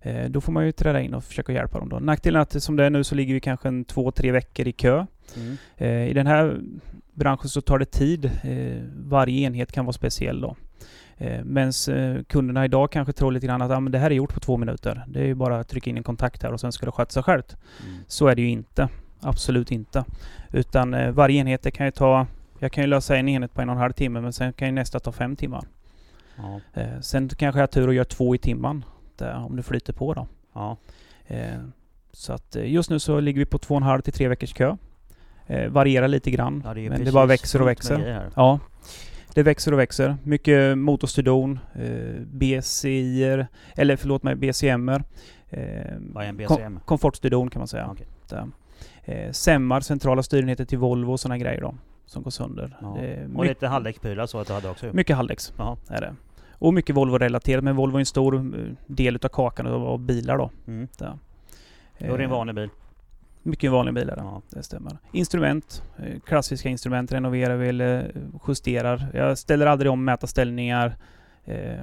Eh, 0.01 0.29
då 0.29 0.41
får 0.41 0.51
man 0.51 0.65
ju 0.65 0.71
träda 0.71 1.01
in 1.01 1.13
och 1.13 1.23
försöka 1.23 1.51
hjälpa 1.53 1.79
dem 1.79 1.89
då. 1.89 1.99
Nackdelen 1.99 2.39
är 2.39 2.43
att 2.43 2.63
som 2.63 2.75
det 2.75 2.85
är 2.85 2.89
nu 2.89 3.03
så 3.03 3.15
ligger 3.15 3.33
vi 3.33 3.39
kanske 3.39 3.67
en 3.67 3.85
två, 3.85 4.11
tre 4.11 4.31
veckor 4.31 4.67
i 4.67 4.71
kö. 4.71 5.05
Mm. 5.35 5.57
Eh, 5.77 6.09
I 6.09 6.13
den 6.13 6.27
här 6.27 6.59
branschen 7.13 7.49
så 7.49 7.61
tar 7.61 7.79
det 7.79 7.85
tid. 7.85 8.25
Eh, 8.25 8.83
varje 8.95 9.47
enhet 9.47 9.71
kan 9.71 9.85
vara 9.85 9.93
speciell 9.93 10.41
då. 10.41 10.55
Eh, 11.17 11.43
Medan 11.43 11.73
eh, 11.89 12.23
kunderna 12.23 12.65
idag 12.65 12.91
kanske 12.91 13.13
tror 13.13 13.31
lite 13.31 13.47
grann 13.47 13.61
att 13.61 13.71
ah, 13.71 13.79
men 13.79 13.91
det 13.91 13.99
här 13.99 14.11
är 14.11 14.15
gjort 14.15 14.33
på 14.33 14.39
två 14.39 14.57
minuter. 14.57 15.03
Det 15.07 15.19
är 15.19 15.25
ju 15.25 15.35
bara 15.35 15.59
att 15.59 15.67
trycka 15.67 15.89
in 15.89 15.97
en 15.97 16.03
kontakt 16.03 16.43
här 16.43 16.53
och 16.53 16.59
sen 16.59 16.71
ska 16.71 16.85
det 16.85 16.91
sköta 16.91 17.11
sig 17.11 17.23
självt. 17.23 17.57
Mm. 17.85 17.97
Så 18.07 18.27
är 18.27 18.35
det 18.35 18.41
ju 18.41 18.49
inte. 18.49 18.89
Absolut 19.19 19.71
inte. 19.71 20.05
Utan 20.51 20.93
eh, 20.93 21.11
varje 21.11 21.39
enhet 21.39 21.61
det 21.61 21.71
kan 21.71 21.85
ju 21.85 21.91
ta... 21.91 22.27
Jag 22.59 22.71
kan 22.71 22.83
ju 22.83 22.87
lösa 22.87 23.17
en 23.17 23.29
enhet 23.29 23.53
på 23.53 23.61
en 23.61 23.69
och 23.69 23.75
en 23.75 23.81
halv 23.81 23.93
timme 23.93 24.21
men 24.21 24.33
sen 24.33 24.53
kan 24.53 24.67
ju 24.67 24.71
nästa 24.71 24.99
ta 24.99 25.11
fem 25.11 25.35
timmar. 25.35 25.65
Ja. 26.35 26.61
Eh, 26.73 26.99
sen 27.01 27.29
kanske 27.29 27.59
jag 27.59 27.63
har 27.63 27.67
tur 27.67 27.87
och 27.87 27.93
gör 27.93 28.03
två 28.03 28.35
i 28.35 28.37
timman. 28.37 28.85
Där, 29.19 29.45
om 29.45 29.55
det 29.55 29.63
flyter 29.63 29.93
på 29.93 30.13
då. 30.13 30.27
Ja. 30.53 30.77
Eh, 31.27 31.57
så 32.11 32.33
att 32.33 32.55
eh, 32.55 32.71
just 32.71 32.89
nu 32.89 32.99
så 32.99 33.19
ligger 33.19 33.39
vi 33.39 33.45
på 33.45 33.57
två 33.57 33.73
och 33.73 33.81
en 33.81 33.83
halv 33.83 34.01
till 34.01 34.13
tre 34.13 34.27
veckors 34.27 34.53
kö. 34.53 34.77
Eh, 35.47 35.69
varierar 35.69 36.07
lite 36.07 36.31
grann. 36.31 36.63
Ja, 36.65 36.73
det 36.73 36.89
men 36.89 37.05
det 37.05 37.11
bara 37.11 37.25
växer 37.25 37.61
och 37.61 37.67
växer. 37.67 38.29
Ja. 38.35 38.59
Det 39.33 39.43
växer 39.43 39.71
och 39.71 39.79
växer. 39.79 40.17
Mycket 40.23 40.77
motorstydon, 40.77 41.59
eh, 41.75 42.21
BCIer, 42.25 43.47
eller 43.75 43.95
förlåt 43.95 44.23
mig, 44.23 44.35
BCMer. 44.35 45.03
Eh, 45.49 45.61
Vad 45.99 46.23
är 46.23 46.27
en 46.27 46.37
BCM? 46.37 46.79
komfortstydon 46.85 47.49
kan 47.49 47.59
man 47.59 47.67
säga. 47.67 47.95
Där. 48.29 48.47
Eh, 49.03 49.31
SEMar, 49.31 49.81
centrala 49.81 50.23
styrenheter 50.23 50.65
till 50.65 50.77
Volvo 50.77 51.11
och 51.11 51.19
sådana 51.19 51.37
grejer 51.37 51.61
då. 51.61 51.75
Som 52.05 52.23
går 52.23 52.31
sönder. 52.31 52.77
Ja. 52.81 52.97
Är 52.97 53.37
Och 53.37 53.45
lite 53.45 53.67
halvdäcksprylar 53.67 54.25
så 54.25 54.39
att 54.39 54.47
du 54.47 54.53
hade 54.53 54.69
också 54.69 54.85
mycket 54.93 55.15
halvdäcks 55.15 55.53
är 55.89 56.01
det. 56.01 56.15
Och 56.59 56.73
mycket 56.73 56.95
Volvo-relaterat, 56.95 57.63
men 57.63 57.75
Volvo 57.75 57.95
är 57.95 57.99
en 57.99 58.05
stor 58.05 58.35
eh, 58.35 58.41
del 58.87 59.15
utav 59.15 59.29
kakan 59.29 59.67
av 59.67 59.83
av 59.87 59.99
bilar 59.99 60.37
då. 60.37 60.51
Mm. 60.67 60.87
Där. 60.97 61.17
Är 61.97 62.07
det 62.07 62.13
en 62.13 62.21
Eh, 62.21 62.29
vanlig 62.29 62.55
bil. 62.55 62.69
Mycket 63.43 63.71
vanlig 63.71 63.93
bil 63.93 64.09
är 64.09 64.15
det. 64.15 64.21
Ja. 64.21 64.41
Det 64.49 64.63
stämmer. 64.63 64.97
Instrument. 65.11 65.83
eh, 65.97 66.19
Klassiska 66.19 66.69
instrument 66.69 67.11
renoverar 67.11 67.55
vi 67.57 67.69
eller 67.69 68.11
justerar. 68.47 69.07
Jag 69.13 69.37
ställer 69.37 69.65
aldrig 69.65 69.91
om 69.91 70.05
mätarställningar 70.05 70.95
eh, 71.45 71.73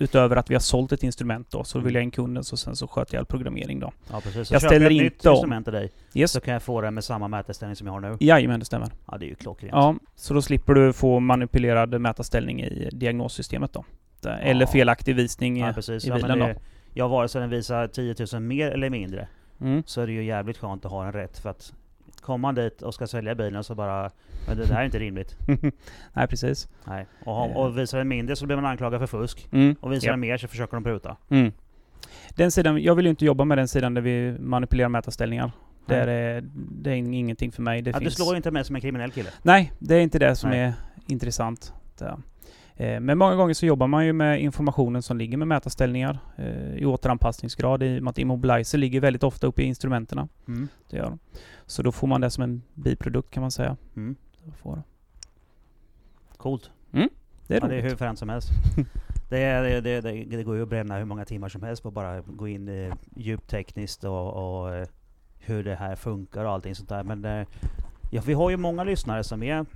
utöver 0.00 0.36
att 0.36 0.50
vi 0.50 0.54
har 0.54 0.60
sålt 0.60 0.92
ett 0.92 1.02
instrument 1.02 1.50
då. 1.50 1.64
Så 1.64 1.78
vill 1.80 1.94
jag 1.94 2.02
in 2.04 2.10
kunden 2.10 2.44
så 2.44 2.56
sen 2.56 2.76
så 2.76 2.88
sköter 2.88 3.14
jag 3.14 3.20
all 3.20 3.26
programmering 3.26 3.80
då. 3.80 3.92
Ja 4.10 4.20
precis. 4.20 4.48
Så 4.48 4.54
Jag 4.54 4.62
köper 4.62 4.74
ställer 4.74 4.86
ett 4.90 5.02
nytt 5.02 5.26
om. 5.26 5.32
instrument 5.32 5.66
till 5.66 5.72
dig 5.74 5.90
Yes. 6.14 6.30
så 6.32 6.40
kan 6.40 6.52
jag 6.52 6.62
få 6.62 6.80
det 6.80 6.90
med 6.90 7.04
samma 7.04 7.28
mätarställning 7.28 7.76
som 7.76 7.86
jag 7.86 7.94
har 7.94 8.00
nu. 8.00 8.16
Jajamän, 8.20 8.58
det 8.60 8.66
stämmer. 8.66 8.88
Ja 9.10 9.18
det 9.18 9.24
är 9.26 9.28
ju 9.28 9.34
klockrent. 9.34 9.72
Ja, 9.74 9.94
så 10.14 10.34
då 10.34 10.42
slipper 10.42 10.74
du 10.74 10.92
få 10.92 11.20
manipulerad 11.20 12.00
mätarställning 12.00 12.62
i 12.62 12.88
diagnossystemet 12.92 13.72
då. 13.72 13.84
Där- 14.26 14.38
Eller 14.42 14.66
Ja. 14.66 14.72
felaktig 14.72 15.16
visning 15.16 15.56
Ja 15.60 15.72
precis. 15.72 16.04
i 16.04 16.08
Ja, 16.08 16.14
bilen 16.14 16.38
det, 16.38 16.52
då. 16.52 16.60
ja 16.94 17.08
vare 17.08 17.28
sig 17.28 17.40
den 17.40 17.50
visar 17.50 17.86
10 17.86 18.14
000 18.32 18.42
mer 18.42 18.70
eller 18.70 18.90
mindre 18.90 19.28
Mm. 19.60 19.82
så 19.86 20.00
är 20.00 20.06
det 20.06 20.12
ju 20.12 20.24
jävligt 20.24 20.58
skönt 20.58 20.84
att 20.84 20.90
ha 20.90 21.04
den 21.04 21.12
rätt 21.12 21.38
för 21.38 21.50
att 21.50 21.72
kommer 22.20 22.38
man 22.38 22.54
dit 22.54 22.82
och 22.82 22.94
ska 22.94 23.06
sälja 23.06 23.34
bilen 23.34 23.64
så 23.64 23.74
bara 23.74 24.10
Men 24.48 24.56
det 24.56 24.64
där 24.64 24.74
är 24.80 24.84
inte 24.84 24.98
rimligt. 24.98 25.36
Nej, 26.12 26.26
precis. 26.28 26.68
Nej. 26.84 27.06
Och, 27.24 27.56
och 27.56 27.78
visar 27.78 27.98
den 27.98 28.08
mindre 28.08 28.36
så 28.36 28.46
blir 28.46 28.56
man 28.56 28.64
anklagad 28.66 29.00
för 29.00 29.06
fusk. 29.06 29.48
Mm. 29.52 29.76
Och 29.80 29.92
visar 29.92 30.06
Ja. 30.06 30.12
den 30.12 30.20
mer 30.20 30.36
så 30.36 30.48
försöker 30.48 30.76
de 30.76 30.84
pruta. 30.84 31.16
Mm. 31.28 31.52
Den 32.30 32.50
sidan, 32.50 32.82
jag 32.82 32.94
vill 32.94 33.04
ju 33.06 33.10
inte 33.10 33.24
jobba 33.24 33.44
med 33.44 33.58
den 33.58 33.68
sidan 33.68 33.94
där 33.94 34.02
vi 34.02 34.36
manipulerar 34.40 34.88
mätarställningar. 34.88 35.52
Det 35.86 35.96
är, 35.96 36.44
det 36.82 36.90
är 36.90 36.94
ingenting 36.94 37.52
för 37.52 37.62
mig. 37.62 37.82
Det 37.82 37.90
ja, 37.90 37.98
Du 37.98 38.04
finns... 38.04 38.14
slår 38.14 38.30
ju 38.30 38.36
inte 38.36 38.50
med 38.50 38.66
som 38.66 38.76
en 38.76 38.82
kriminell 38.82 39.10
kille. 39.10 39.28
Nej, 39.42 39.72
det 39.78 39.94
är 39.94 40.00
inte 40.00 40.18
det 40.18 40.36
som 40.36 40.50
Nej. 40.50 40.60
är 40.60 40.72
intressant. 41.06 41.72
Det. 41.98 42.16
Eh, 42.76 43.00
Men 43.00 43.18
många 43.18 43.34
gånger 43.36 43.54
så 43.54 43.66
jobbar 43.66 43.86
man 43.86 44.06
ju 44.06 44.12
med 44.12 44.42
informationen 44.42 45.02
som 45.02 45.18
ligger 45.18 45.36
med 45.36 45.48
mätarställningar 45.48 46.18
eh, 46.36 46.74
i 46.74 46.86
återanpassningsgrad 46.86 47.82
i 47.82 47.98
och 47.98 48.02
med 48.02 48.10
att 48.10 48.18
Immobilizer 48.18 48.78
ligger 48.78 49.00
väldigt 49.00 49.22
ofta 49.22 49.46
uppe 49.46 49.62
i 49.62 49.64
instrumenterna. 49.64 50.28
Mm. 50.48 50.68
Det 50.90 50.96
gör 50.96 51.04
de. 51.04 51.18
Så 51.66 51.82
då 51.82 51.92
får 51.92 52.06
man 52.06 52.20
det 52.20 52.30
som 52.30 52.42
en 52.44 52.62
biprodukt 52.74 53.30
kan 53.30 53.40
man 53.40 53.50
säga. 53.50 53.76
Mm. 53.96 54.16
Får- 54.62 54.82
Coolt. 56.36 56.70
Det 57.46 57.56
är 57.56 57.60
ja, 57.60 57.68
det 57.68 57.76
är 57.76 57.82
hur 57.82 57.96
fränt 57.96 58.18
som 58.18 58.28
helst. 58.28 58.48
det, 59.30 59.38
är, 59.38 59.62
det, 59.62 59.80
det, 59.80 60.00
det, 60.00 60.36
det 60.36 60.42
går 60.42 60.56
ju 60.56 60.62
att 60.62 60.68
bränna 60.68 60.98
hur 60.98 61.04
många 61.04 61.24
timmar 61.24 61.48
som 61.48 61.62
helst 61.62 61.82
på 61.82 61.90
bara 61.90 62.20
gå 62.20 62.48
in 62.48 62.68
eh, 62.68 62.94
djupt 63.16 63.50
tekniskt 63.50 64.04
och, 64.04 64.60
och 64.62 64.74
eh, 64.74 64.86
hur 65.38 65.64
det 65.64 65.74
här 65.74 65.96
funkar 65.96 66.44
och 66.44 66.50
allting 66.50 66.74
sånt 66.74 66.88
där. 66.88 67.02
Men 67.02 67.24
eh, 67.24 67.46
ja, 68.10 68.22
vi 68.26 68.32
har 68.32 68.50
ju 68.50 68.56
många 68.56 68.84
lyssnare 68.84 69.24
som 69.24 69.42
är 69.42 69.66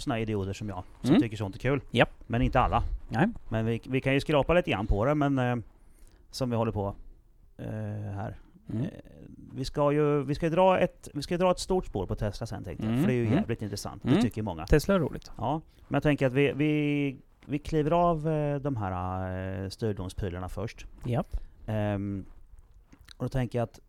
såna 0.00 0.20
idioter 0.20 0.52
som 0.52 0.68
jag, 0.68 0.82
som 1.00 1.10
Mm. 1.10 1.22
tycker 1.22 1.36
sånt 1.36 1.54
är 1.54 1.58
kul. 1.58 1.80
Japp. 1.90 2.10
Men 2.26 2.42
inte 2.42 2.60
alla. 2.60 2.82
Nej. 3.08 3.28
Men 3.48 3.66
vi, 3.66 3.80
vi 3.88 4.00
kan 4.00 4.14
ju 4.14 4.20
skrapa 4.20 4.54
lite 4.54 4.70
grann 4.70 4.86
på 4.86 5.04
det, 5.04 5.14
men 5.14 5.38
eh, 5.38 5.56
som 6.30 6.50
vi 6.50 6.56
håller 6.56 6.72
på 6.72 6.94
eh, 7.56 7.66
här. 8.14 8.36
Mm. 8.72 8.82
Eh, 8.84 8.90
vi 9.54 9.64
ska 9.64 9.92
ju 9.92 10.22
vi 10.22 10.34
ska 10.34 10.46
ju 10.46 10.50
dra, 10.50 10.78
ett, 10.78 11.08
vi 11.14 11.22
ska 11.22 11.34
ju 11.34 11.38
dra 11.38 11.50
ett 11.50 11.58
stort 11.58 11.86
spår 11.86 12.06
på 12.06 12.14
Tesla 12.14 12.46
sen 12.46 12.64
tänkte 12.64 12.84
jag. 12.84 12.92
Mm, 12.92 13.00
För 13.02 13.08
det 13.08 13.14
är 13.14 13.16
ju 13.16 13.26
mm. 13.26 13.38
jävligt 13.38 13.62
intressant. 13.62 14.04
Mm. 14.04 14.16
Det 14.16 14.22
tycker 14.22 14.42
många. 14.42 14.66
Tesla 14.66 14.94
är 14.94 14.98
roligt. 14.98 15.30
Ja, 15.36 15.60
men 15.88 15.94
jag 15.96 16.02
tänker 16.02 16.26
att 16.26 16.32
vi, 16.32 16.52
vi, 16.52 17.16
vi 17.46 17.58
kliver 17.58 17.90
av 17.90 18.28
eh, 18.28 18.56
de 18.60 18.76
här 18.76 19.62
eh, 19.64 19.68
styrdomsprylarna 19.68 20.48
först. 20.48 20.86
Ja. 21.04 21.24
Ehm, 21.66 22.24
och 23.16 23.24
då 23.24 23.28
tänker 23.28 23.58
jag 23.58 23.64
att, 23.64 23.80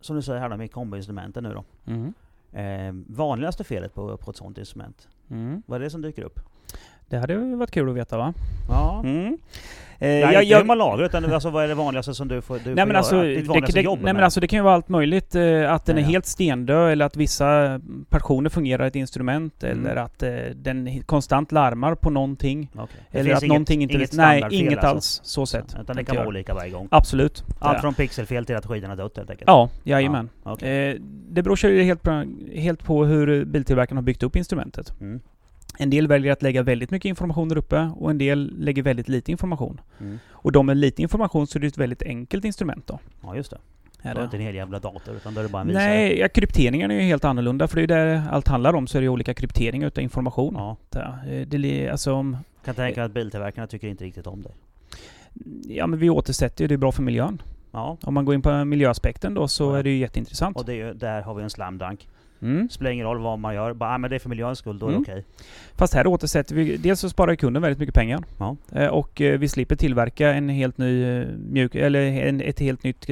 som 0.00 0.16
du 0.16 0.22
säger 0.22 0.40
här 0.40 0.48
då 0.48 0.56
med 0.56 0.72
komboinstrumenten 0.72 1.44
nu 1.44 1.52
då. 1.54 1.64
Mm. 1.86 2.14
Ehm, 2.52 3.04
vanligaste 3.08 3.64
felet 3.64 3.94
på, 3.94 4.16
på 4.16 4.30
ett 4.30 4.36
sånt 4.36 4.58
instrument, 4.58 5.08
Mm. 5.30 5.62
vad 5.66 5.80
är 5.80 5.84
det 5.84 5.90
som 5.90 6.02
dyker 6.02 6.22
upp? 6.22 6.40
Det 7.08 7.16
hade 7.18 7.36
varit 7.56 7.70
kul 7.70 7.88
att 7.88 7.96
veta 7.96 8.18
va? 8.18 8.34
Ja. 8.68 9.02
Mm. 9.04 9.38
Eh, 10.02 10.06
Nej, 10.08 10.20
jag- 10.20 10.32
inte 10.32 10.44
jag- 10.44 10.58
hur 10.58 10.64
man 10.64 10.78
lagar 10.78 11.04
utan 11.04 11.32
alltså, 11.32 11.50
vad 11.50 11.64
är 11.64 11.68
det 11.68 11.74
vanligaste 11.74 12.14
som 12.14 12.28
du 12.28 12.40
får, 12.42 12.54
du 12.54 12.60
Nej 12.74 12.76
får 12.82 12.86
men 12.86 12.96
alltså, 12.96 13.14
göra? 13.16 13.26
det, 13.26 13.34
Ditt 13.34 13.44
det, 13.44 13.48
vanligaste 13.48 13.78
det, 13.78 13.82
jobb 13.82 13.98
nej, 14.02 14.12
men 14.14 14.24
alltså 14.24 14.40
det 14.40 14.46
kan 14.48 14.56
ju 14.58 14.62
vara 14.62 14.74
allt 14.74 14.88
möjligt. 14.88 15.34
Eh, 15.34 15.72
att 15.72 15.86
den 15.86 15.96
Ja, 15.96 16.00
är 16.02 16.04
ja. 16.06 16.10
helt 16.10 16.26
stendöd 16.26 16.92
eller 16.92 17.04
att 17.04 17.16
vissa 17.16 17.80
personer 18.08 18.50
fungerar 18.50 18.84
i 18.84 18.88
ett 18.88 18.96
instrument 18.96 19.62
Mm. 19.64 19.86
eller 19.86 19.96
att 19.96 20.22
eh, 20.22 20.30
den 20.54 21.02
konstant 21.02 21.52
larmar 21.52 21.94
på 21.94 22.10
någonting. 22.10 22.70
Det 23.10 23.18
Eller 23.18 23.34
att 23.34 23.42
någonting 23.42 23.82
inte... 23.82 23.94
inget 23.94 24.12
nej, 24.12 24.44
inget 24.50 24.72
alltså. 24.78 24.86
alls. 24.88 25.20
Så 25.24 25.46
sett. 25.46 25.76
Utan 25.80 25.96
det 25.96 26.04
kan 26.04 26.16
vara 26.16 26.26
olika 26.28 26.54
varje 26.54 26.70
gång. 26.70 26.88
Absolut. 26.90 27.44
Allt 27.58 27.74
Ja. 27.76 27.80
från 27.80 27.94
pixelfel 27.94 28.44
till 28.46 28.56
att 28.56 28.66
skidorna 28.66 28.96
dött 28.96 29.16
helt 29.16 29.30
enkelt. 29.30 29.46
Ja, 29.48 29.68
jajamän. 29.84 30.28
Ja, 30.44 30.52
okej. 30.52 30.90
Eh, 30.90 30.96
det 31.30 31.42
beror 31.42 31.64
ju 31.66 31.82
helt, 31.82 32.02
på- 32.02 32.24
helt 32.54 32.84
på 32.84 33.04
hur 33.04 33.44
biltillverkaren 33.44 33.96
har 33.96 34.02
byggt 34.02 34.22
upp 34.22 34.36
instrumentet. 34.36 34.92
Mm. 35.00 35.20
En 35.78 35.90
del 35.90 36.08
väljer 36.08 36.32
att 36.32 36.42
lägga 36.42 36.62
väldigt 36.62 36.90
mycket 36.90 37.08
information 37.08 37.48
där 37.48 37.56
uppe 37.58 37.90
och 37.96 38.10
en 38.10 38.18
del 38.18 38.54
lägger 38.58 38.82
väldigt 38.82 39.08
lite 39.08 39.30
information. 39.30 39.80
Mm. 40.00 40.18
Och 40.30 40.52
de 40.52 40.66
med 40.66 40.76
lite 40.76 41.02
information 41.02 41.46
så 41.46 41.58
är 41.58 41.60
det 41.60 41.66
ett 41.66 41.78
väldigt 41.78 42.02
enkelt 42.02 42.44
instrument 42.44 42.86
då. 42.86 42.98
Ja 43.22 43.36
just 43.36 43.50
det. 43.50 43.56
Är 44.02 44.02
Det 44.02 44.10
är 44.10 44.14
det. 44.14 44.24
inte 44.24 44.36
en 44.36 44.42
hel 44.42 44.54
jävla 44.54 44.78
dator 44.78 45.14
utan 45.16 45.34
då 45.34 45.40
är 45.40 45.44
det 45.44 45.50
bara 45.50 45.62
en 45.62 45.68
visare. 45.68 45.84
Nej, 45.84 46.18
ja, 46.18 46.28
krypteringen 46.28 46.90
är 46.90 46.94
ju 46.94 47.00
helt 47.00 47.24
annorlunda 47.24 47.68
för 47.68 47.76
det 47.76 47.82
är 47.82 47.86
där 47.86 48.22
allt 48.30 48.48
handlar 48.48 48.74
om 48.74 48.86
så 48.86 48.98
är 48.98 49.00
det 49.00 49.04
ju 49.04 49.08
olika 49.08 49.34
krypteringar 49.34 49.86
utav 49.86 50.04
information. 50.04 50.54
Ja. 50.54 50.76
Eh, 51.00 51.46
Det, 51.46 51.58
li- 51.58 51.88
alltså, 51.88 52.12
om- 52.12 52.36
Kan 52.64 52.74
tänka 52.74 53.04
att 53.04 53.12
biltillverkarna 53.12 53.66
tycker 53.66 53.88
inte 53.88 54.04
riktigt 54.04 54.26
om 54.26 54.42
det. 54.42 54.50
ja 55.74 55.86
men 55.86 55.98
vi 55.98 56.10
återsätter 56.10 56.64
ju, 56.64 56.68
det 56.68 56.74
är 56.74 56.78
bra 56.78 56.92
för 56.92 57.02
miljön. 57.02 57.42
Ja. 57.72 57.96
Om 58.02 58.14
man 58.14 58.24
går 58.24 58.34
in 58.34 58.42
på 58.42 58.64
miljöaspekten 58.64 59.34
då 59.34 59.48
så 59.48 59.64
Ja. 59.72 59.78
är 59.78 59.82
det 59.82 59.90
ju 59.90 59.96
jätteintressant. 59.98 60.56
Och 60.56 60.64
det 60.64 60.72
är 60.72 60.76
ju, 60.86 60.94
där 60.94 61.22
har 61.22 61.34
vi 61.34 61.42
en 61.42 61.50
slam 61.50 61.78
dunk. 61.78 62.08
Mm. 62.42 62.68
Spelar 62.68 62.90
ingen 62.90 63.06
roll 63.06 63.18
vad 63.20 63.38
man 63.38 63.54
gör, 63.54 63.72
bara 63.72 63.94
ah, 63.94 63.98
men 63.98 64.10
det 64.10 64.16
är 64.16 64.20
för 64.20 64.28
miljöns 64.28 64.58
skull, 64.58 64.78
då 64.78 64.86
är 64.86 64.90
Mm. 64.90 65.02
det 65.02 65.12
okej. 65.12 65.24
Fast 65.76 65.94
här 65.94 66.06
återsätter 66.06 66.54
vi, 66.54 66.76
dels 66.76 67.00
så 67.00 67.08
sparar 67.10 67.34
kunden 67.34 67.62
väldigt 67.62 67.78
mycket 67.78 67.94
pengar. 67.94 68.20
Ja. 68.38 68.56
Eh, 68.72 68.86
Och 68.88 69.20
eh, 69.20 69.38
vi 69.38 69.48
slipper 69.48 69.76
tillverka 69.76 70.32
en 70.32 70.48
helt 70.48 70.78
ny 70.78 71.04
eh, 71.04 71.26
mjuk, 71.28 71.74
eller 71.74 72.00
en, 72.02 72.40
ett 72.40 72.60
helt 72.60 72.82
nytt 72.84 73.10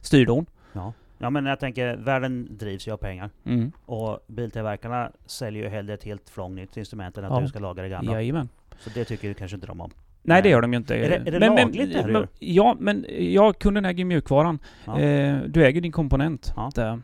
styrdon. 0.00 0.46
Ja. 0.72 0.92
ja 1.18 1.30
men 1.30 1.46
jag 1.46 1.60
tänker, 1.60 1.96
världen 1.96 2.48
drivs 2.58 2.88
ju 2.88 2.92
av 2.92 2.96
pengar. 2.96 3.30
Mm. 3.44 3.72
Och 3.86 4.18
biltillverkarna 4.26 5.10
säljer 5.26 5.62
ju 5.62 5.68
hellre 5.68 5.94
ett 5.94 6.04
helt 6.04 6.30
flångnytt 6.30 6.76
instrument 6.76 7.18
än 7.18 7.24
att 7.24 7.30
Ja. 7.30 7.40
du 7.40 7.48
ska 7.48 7.58
laga 7.58 7.82
det 7.82 7.88
gamla. 7.88 8.12
Jajamän. 8.12 8.48
Så 8.78 8.90
det 8.94 9.04
tycker 9.04 9.28
du 9.28 9.34
kanske 9.34 9.54
inte 9.54 9.66
de 9.66 9.80
om. 9.80 9.90
Nej 10.22 10.42
det 10.42 10.48
gör 10.48 10.62
de 10.62 10.72
ju 10.72 10.76
inte. 10.76 10.94
Är 10.94 11.08
det- 11.10 11.16
är 11.16 11.30
det 11.32 11.38
men, 11.40 11.56
lagligt 11.56 11.96
men, 12.04 12.12
gör? 12.14 12.28
Ja, 12.38 12.76
men 12.80 13.06
ja, 13.18 13.52
kunden 13.52 13.84
äger 13.84 13.98
ju 13.98 14.04
mjukvaran. 14.04 14.58
Ja. 14.84 15.00
Eh, 15.00 15.38
du 15.48 15.66
äger 15.66 15.80
din 15.80 15.92
komponent. 15.92 16.52
Ja. 16.56 16.70
Där. 16.74 17.00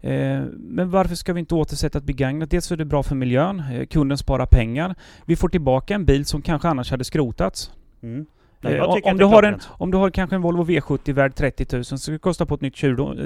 Eh, 0.00 0.42
men 0.52 0.90
varför 0.90 1.14
ska 1.14 1.32
vi 1.32 1.40
inte 1.40 1.54
återsätta 1.54 1.98
ett 1.98 2.04
begagnat? 2.04 2.50
Dels 2.50 2.72
är 2.72 2.76
det 2.76 2.84
bra 2.84 3.02
för 3.02 3.14
miljön, 3.14 3.62
eh, 3.72 3.86
kunden 3.86 4.18
sparar 4.18 4.46
pengar. 4.46 4.94
Vi 5.24 5.36
får 5.36 5.48
tillbaka 5.48 5.94
en 5.94 6.04
bil 6.04 6.24
som 6.24 6.42
kanske 6.42 6.68
annars 6.68 6.90
hade 6.90 7.04
skrotats. 7.04 7.70
Mm. 8.02 8.26
Nej, 8.60 8.74
Eh, 8.76 8.84
om, 9.04 9.16
du 9.18 9.24
har 9.24 9.42
en, 9.42 9.60
om 9.68 9.90
du 9.90 9.98
har 9.98 10.10
kanske 10.10 10.36
en 10.36 10.42
Volvo 10.42 10.64
V70 10.64 11.12
värd 11.12 11.34
30 11.34 11.66
000 11.76 11.84
så 11.84 11.98
ska 11.98 12.12
det 12.12 12.18
kosta 12.18 12.46
på 12.46 12.54
ett 12.54 12.60
nytt 12.60 12.76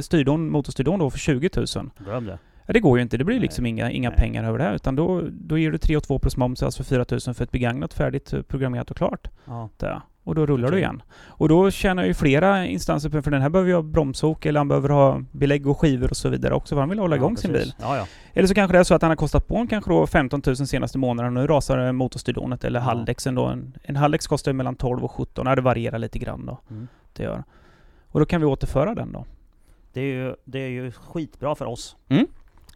styrdon, 0.05 0.51
motorstyrdon 0.51 0.99
då 0.99 1.11
för 1.11 1.19
20 1.19 1.51
000. 1.57 1.67
Glöm 2.05 2.27
det. 2.27 2.39
Ja, 2.71 2.75
det 2.75 2.81
går 2.81 2.99
ju 2.99 3.03
inte. 3.03 3.17
Det 3.17 3.25
blir 3.25 3.37
Nej. 3.37 3.43
liksom 3.43 3.67
inga, 3.67 3.91
inga 3.91 4.09
Nej. 4.09 4.19
pengar 4.19 4.45
över 4.45 4.59
det 4.59 4.65
här. 4.65 4.75
Utan 4.75 4.97
då, 4.97 5.23
då 5.31 5.59
ger 5.59 5.71
du 5.71 5.79
3 5.79 5.97
och 5.97 6.03
2 6.03 6.19
plus 6.19 6.37
moms, 6.37 6.63
alltså 6.63 6.85
4 6.85 7.05
000 7.11 7.21
för 7.21 7.43
ett 7.43 7.51
begagnat 7.51 7.95
färdigt 7.95 8.33
eh, 8.33 8.43
programmerat 8.43 8.91
och 8.91 8.97
klart. 8.97 9.29
Ja. 9.45 9.69
Där. 9.77 10.01
Och 10.25 10.35
då 10.35 10.47
rullar 10.47 10.69
du 10.69 10.69
Okej. 10.69 10.79
igen. 10.79 11.03
Och 11.27 11.49
då 11.49 11.71
tjänar 11.71 12.05
ju 12.05 12.15
flera 12.15 12.67
instanser 12.67 13.11
på 13.11 13.23
för 13.23 13.31
den 13.31 13.43
här 13.43 13.49
behöver 13.49 13.69
ju 13.69 13.75
ha 13.75 13.83
bromsok 13.83 14.47
eller 14.47 14.61
han 14.61 14.69
behöver 14.69 14.89
ha 14.89 15.23
belägg 15.33 15.67
och 15.67 15.81
skivor 15.81 16.11
och 16.11 16.17
så 16.17 16.29
vidare 16.29 16.55
också 16.55 16.75
för 16.75 16.81
han 16.81 16.89
vill 16.89 16.99
hålla 16.99 17.17
igång 17.17 17.33
ja, 17.33 17.37
sin 17.37 17.53
bil. 17.53 17.75
Ja, 17.81 17.97
ja. 17.97 18.07
Eller 18.35 18.49
så 18.49 18.55
kanske 18.55 18.77
det 18.77 18.81
är 18.81 18.85
så 18.85 18.95
att 18.95 19.03
han 19.03 19.11
har 19.11 19.17
kostat 19.17 19.49
på 19.49 19.57
en 19.57 19.69
kanske 19.69 19.91
då 19.91 20.07
15 20.07 20.43
000 20.47 20.57
senaste 20.57 20.99
månaderna 20.99 21.41
och 21.41 21.47
nu 21.47 21.53
rasar 21.55 21.93
motorstyrdonet 21.93 22.65
eller 22.65 22.81
Ja. 22.81 22.85
halvdäcksen 22.85 23.35
då. 23.35 23.47
En, 23.47 23.77
en 23.83 23.97
halvdäcks 23.97 24.27
kostar 24.27 24.51
ju 24.51 24.57
mellan 24.57 24.77
12 24.77 25.05
och 25.05 25.13
17, 25.13 25.47
ja 25.47 25.55
det 25.55 25.63
varierar 25.63 25.99
lite 25.99 26.19
grann 26.19 26.47
då. 26.47 26.59
Mm. 26.71 26.89
Det 27.13 27.23
gör. 27.23 27.45
Och 28.07 28.21
då 28.21 28.27
kan 28.27 28.41
vi 28.41 28.47
återföra 28.47 28.95
den 28.95 29.13
då. 29.13 29.25
Det 29.93 30.01
är 30.01 30.15
ju, 30.15 30.35
det 30.45 30.59
är 30.59 30.69
ju 30.69 30.93
skitbra 30.93 31.55
för 31.55 31.67
oss. 31.67 31.97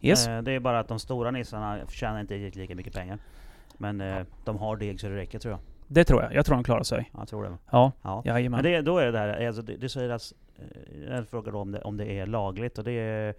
Yes. 0.09 0.27
Eh, 0.29 0.43
det 0.43 0.53
är 0.53 0.61
bara 0.61 0.79
att 0.79 0.89
de 0.89 0.99
stora 0.99 1.31
nissarna 1.31 1.79
tjänar 1.89 2.21
inte 2.21 2.35
riktigt 2.35 2.57
lika 2.57 2.75
mycket 2.75 2.95
pengar. 2.95 3.19
Men 3.79 4.01
eh, 4.01 4.17
de 4.45 4.59
har 4.59 4.77
deg 4.77 5.01
så 5.01 5.09
det 5.09 5.17
räcker 5.17 5.39
tror 5.39 5.53
jag. 5.53 5.61
Det 5.87 6.05
tror 6.05 6.23
jag. 6.23 6.35
Jag 6.35 6.47
tror 6.47 6.55
de 6.57 6.65
klarar 6.65 6.83
sig. 6.83 7.11
Jag 7.19 7.29
tror 7.29 7.43
det. 7.45 7.51
Ja, 7.71 7.93
Ja. 8.03 8.23
jajamän. 8.27 8.63
Men 8.63 8.73
det, 8.73 8.81
då 8.81 8.99
är 8.99 9.07
det 9.07 9.13
där, 9.13 9.47
alltså, 9.47 9.63
det, 9.63 9.77
det 9.77 9.89
säger 9.89 10.11
att, 10.11 10.33
eh, 10.59 11.15
jag 11.15 11.29
frågar 11.29 11.53
då 11.53 11.59
om 11.59 11.73
det, 11.73 11.81
om 11.83 11.97
det 11.97 12.19
är 12.19 12.27
lagligt 12.27 12.79
och 12.79 12.85
det 12.85 12.93
är, 12.93 13.35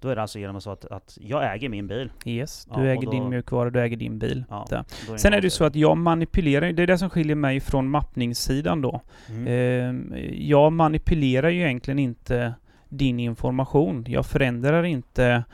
då 0.00 0.08
är 0.08 0.16
det 0.16 0.22
alltså 0.22 0.38
genom 0.38 0.60
så 0.60 0.70
att, 0.70 0.84
att 0.84 1.18
jag 1.20 1.54
äger 1.54 1.68
min 1.68 1.86
bil. 1.86 2.12
Yes, 2.24 2.66
Ja, 2.70 2.76
du 2.76 2.82
och 2.82 2.88
äger 2.88 3.02
då- 3.06 3.10
din 3.10 3.28
mjukvara, 3.28 3.70
du 3.70 3.80
äger 3.80 3.96
din 3.96 4.18
bil. 4.18 4.44
Ja, 4.50 4.84
Sen 5.16 5.32
är 5.32 5.40
det 5.40 5.44
ju 5.46 5.50
så 5.50 5.64
att 5.64 5.74
jag 5.76 5.96
manipulerar, 5.96 6.72
det 6.72 6.82
är 6.82 6.86
det 6.86 6.98
som 6.98 7.10
skiljer 7.10 7.36
mig 7.36 7.60
från 7.60 7.88
mappningssidan 7.90 8.80
då. 8.82 9.00
Mm. 9.28 9.46
Ehm, 9.48 10.14
jag 10.32 10.72
manipulerar 10.72 11.48
ju 11.48 11.60
egentligen 11.60 11.98
inte 11.98 12.54
din 12.88 13.20
information. 13.20 14.04
Jag 14.08 14.26
förändrar 14.26 14.82
inte 14.84 15.44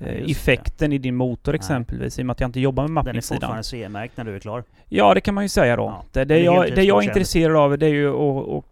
Ja, 0.00 0.06
eh, 0.06 0.14
just 0.14 0.26
det. 0.26 0.52
effekten 0.52 0.92
i 0.92 0.98
din 0.98 1.14
motor 1.16 1.52
Nej. 1.52 1.56
exempelvis, 1.56 2.18
i 2.18 2.22
och 2.22 2.26
med 2.26 2.32
att 2.32 2.40
jag 2.40 2.48
inte 2.48 2.60
jobbar 2.60 2.82
med 2.82 2.88
Den 2.88 2.92
är 2.92 2.94
mappningssidan. 3.04 3.40
fortfarande 3.40 3.64
CE-märkt 3.64 4.16
när 4.16 4.24
du 4.24 4.34
är 4.34 4.38
klar. 4.38 4.64
Ja, 4.88 5.14
det 5.14 5.20
kan 5.20 5.34
man 5.34 5.44
ju 5.44 5.48
säga 5.48 5.76
då. 5.76 5.82
Ja, 5.82 6.04
Det, 6.12 6.24
det 6.24 6.34
det, 6.34 6.40
jag, 6.40 6.74
det 6.74 6.82
jag 6.82 7.02
är 7.04 7.08
intresserad 7.08 7.56
av 7.56 7.78
det 7.78 7.86
är 7.86 7.90
ju 7.90 8.08
att, 8.10 8.48
att, 8.48 8.64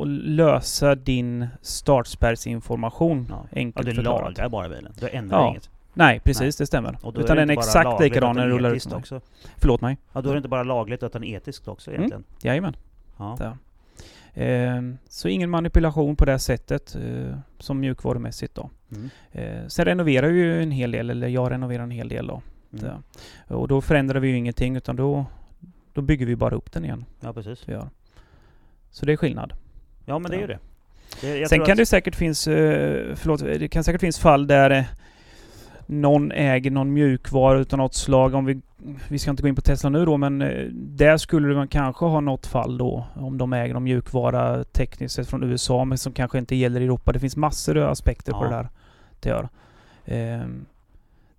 att 0.00 0.08
lösa 0.08 0.94
din 0.94 1.46
startspärrsinformation, 1.62 3.26
Ja. 3.30 3.44
Ja, 3.50 3.56
enkelt 3.56 3.86
du 3.86 3.94
förklarat. 3.94 4.38
lagar 4.38 4.48
bara 4.48 4.68
bilen. 4.68 4.92
Du 5.00 5.08
ändrar 5.08 5.38
Ja. 5.38 5.48
inget. 5.50 5.70
Nej, 5.94 6.20
precis, 6.24 6.56
det 6.56 6.66
stämmer. 6.66 6.98
Och 7.02 7.12
då 7.12 7.20
Utan 7.20 7.36
den 7.36 7.48
det 7.48 7.54
är 7.54 7.58
exakt 7.58 8.00
likadan 8.00 8.36
när 8.36 8.42
den 8.42 8.50
rullar 8.50 8.74
ut. 8.74 8.92
också. 8.92 9.20
Förlåt 9.56 9.80
mig. 9.80 9.96
Ja, 10.12 10.20
då 10.20 10.28
är 10.28 10.34
det 10.34 10.36
inte 10.38 10.48
bara 10.48 10.62
lagligt 10.62 11.02
utan 11.02 11.24
etiskt 11.24 11.68
också 11.68 11.90
Mm. 11.90 12.00
egentligen. 12.00 12.24
Jajamän. 12.42 12.76
Ja. 13.18 13.36
Ehm, 14.38 14.98
så 15.08 15.28
ingen 15.28 15.50
manipulation 15.50 16.16
på 16.16 16.24
det 16.24 16.38
sättet 16.38 16.94
eh, 16.96 17.38
som 17.58 17.80
mjukvarumässigt 17.80 18.54
då. 18.54 18.70
Mm. 18.92 19.10
Eh, 19.32 19.66
sen 19.68 19.84
renoverar 19.84 20.28
vi 20.28 20.40
ju 20.40 20.62
en 20.62 20.70
hel 20.70 20.90
del, 20.90 21.10
eller 21.10 21.28
jag 21.28 21.50
renoverar 21.50 21.82
en 21.82 21.90
hel 21.90 22.08
del 22.08 22.26
då. 22.26 22.42
Mm. 22.72 23.02
Och 23.46 23.68
då 23.68 23.80
förändrar 23.80 24.20
vi 24.20 24.28
ju 24.28 24.36
ingenting 24.36 24.76
utan 24.76 24.96
då, 24.96 25.26
då 25.92 26.00
bygger 26.02 26.26
vi 26.26 26.36
bara 26.36 26.54
upp 26.54 26.72
den 26.72 26.84
igen. 26.84 27.04
Ja, 27.20 27.32
precis. 27.32 27.68
Vi 27.68 27.72
gör. 27.72 27.88
Så 28.90 29.06
det 29.06 29.12
är 29.12 29.16
skillnad. 29.16 29.52
Ja, 30.06 30.18
men 30.18 30.30
det 30.30 30.36
är 30.36 30.40
ju 30.40 30.46
det. 30.46 30.58
det 31.20 31.48
Sen 31.48 31.58
kan 31.58 31.70
att- 31.72 31.76
det 31.76 31.86
säkert 31.86 32.16
finnas, 32.16 32.46
eh, 32.48 33.14
förlåt, 33.14 33.40
det 33.40 33.68
kan 33.68 33.84
säkert 33.84 34.00
finnas 34.00 34.18
fall 34.18 34.46
där 34.46 34.70
eh, 34.70 34.84
någon 35.86 36.32
äger 36.32 36.70
någon 36.70 36.92
mjukvara 36.92 37.58
utav 37.58 37.78
något 37.78 37.94
slag. 37.94 38.34
Om 38.34 38.44
vi, 38.44 38.60
vi 39.08 39.18
ska 39.18 39.30
inte 39.30 39.42
gå 39.42 39.48
in 39.48 39.54
på 39.54 39.60
Tesla 39.62 39.90
nu 39.90 40.04
då, 40.04 40.16
men 40.16 40.42
eh, 40.42 40.64
där 40.72 41.16
skulle 41.16 41.54
man 41.54 41.68
kanske 41.68 42.04
ha 42.04 42.20
något 42.20 42.46
fall 42.46 42.78
då. 42.78 43.06
Om 43.14 43.38
de 43.38 43.52
äger 43.52 43.74
någon 43.74 43.84
mjukvara 43.84 44.64
tekniskt 44.64 45.14
sett 45.14 45.28
från 45.28 45.42
USA, 45.42 45.84
men 45.84 45.98
som 45.98 46.12
kanske 46.12 46.38
inte 46.38 46.56
gäller 46.56 46.80
i 46.80 46.84
Europa. 46.84 47.12
Det 47.12 47.20
finns 47.20 47.36
massor 47.36 47.78
av 47.78 47.90
aspekter 47.90 48.32
på 48.32 48.38
Ja. 48.44 48.48
det 48.48 48.54
där. 48.56 48.68
Det 49.20 49.28
gör. 49.28 49.48
Ehm, 50.04 50.66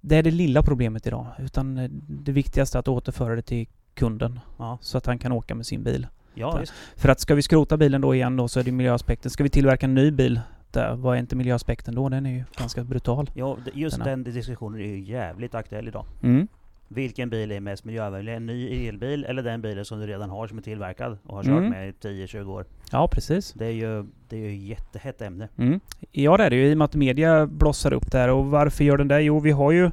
det 0.02 0.16
är 0.16 0.24
det 0.24 0.32
lilla 0.32 0.64
problemet 0.64 1.08
idag. 1.08 1.26
Utan 1.40 1.78
eh, 1.78 1.90
det 2.08 2.32
viktigaste 2.32 2.78
är 2.78 2.80
att 2.80 2.88
återföra 2.88 3.36
det 3.36 3.42
till 3.42 3.68
kunden. 3.94 4.40
Ja, 4.58 4.78
Så 4.82 4.98
att 4.98 5.06
han 5.06 5.20
kan 5.20 5.32
åka 5.32 5.56
med 5.56 5.66
sin 5.66 5.84
bil. 5.84 6.08
ja. 6.34 6.62
För 6.96 7.10
att 7.10 7.20
ska 7.20 7.36
vi 7.36 7.42
skrota 7.42 7.78
bilen 7.78 8.02
då 8.02 8.16
igen 8.16 8.38
då 8.38 8.48
så 8.48 8.60
är 8.60 8.64
det 8.64 8.72
miljöaspekten. 8.72 9.32
Ska 9.32 9.44
vi 9.44 9.50
tillverka 9.50 9.86
en 9.86 9.94
ny 9.94 10.12
bil, 10.12 10.42
där, 10.72 10.96
vad 10.96 11.16
är 11.16 11.20
inte 11.20 11.36
miljöaspekten 11.36 11.96
då? 11.96 12.10
Den 12.10 12.26
är 12.26 12.30
ju 12.32 12.44
ganska 12.58 12.84
brutal. 12.84 13.30
Ja, 13.34 13.58
just 13.74 13.98
Denna. 13.98 14.10
den 14.10 14.24
diskussionen 14.24 14.80
är 14.82 14.86
ju 14.86 15.00
jävligt 15.00 15.56
aktuell 15.56 15.88
idag. 15.88 16.06
Mm. 16.24 16.48
Vilken 16.88 17.30
bil 17.30 17.52
är 17.52 17.60
mest 17.60 17.86
miljövänlig? 17.86 18.34
En 18.36 18.46
ny 18.46 18.88
elbil 18.88 19.26
eller 19.26 19.44
den 19.44 19.62
bilen 19.62 19.86
som 19.86 20.00
du 20.00 20.08
redan 20.08 20.30
har 20.30 20.48
som 20.48 20.58
är 20.58 20.62
tillverkad 20.62 21.18
och 21.24 21.36
har 21.36 21.44
kört 21.44 21.52
Mm. 21.52 21.70
med 21.70 21.90
i 21.90 21.92
10-20 21.92 22.52
år? 22.52 22.66
Ja, 22.92 23.08
precis. 23.08 23.54
Det 23.54 23.66
är 23.66 23.72
ju, 23.72 24.06
det 24.30 24.36
är 24.36 24.40
ju 24.50 24.54
ett 24.56 24.70
jättehett 24.70 25.22
ämne. 25.22 25.48
Mm. 25.58 25.80
Ja, 26.12 26.38
det 26.38 26.44
är 26.44 26.50
det 26.50 26.56
ju 26.56 26.68
i 26.68 26.74
och 26.74 26.78
med 26.78 26.86
att 26.86 26.96
media 26.96 27.48
blossar 27.48 27.94
upp 27.94 28.12
där. 28.12 28.30
Och 28.30 28.46
varför 28.46 28.84
gör 28.84 28.98
den 28.98 29.08
det? 29.08 29.22
Jo, 29.22 29.40
vi 29.40 29.52
har 29.52 29.72
ju 29.72 29.92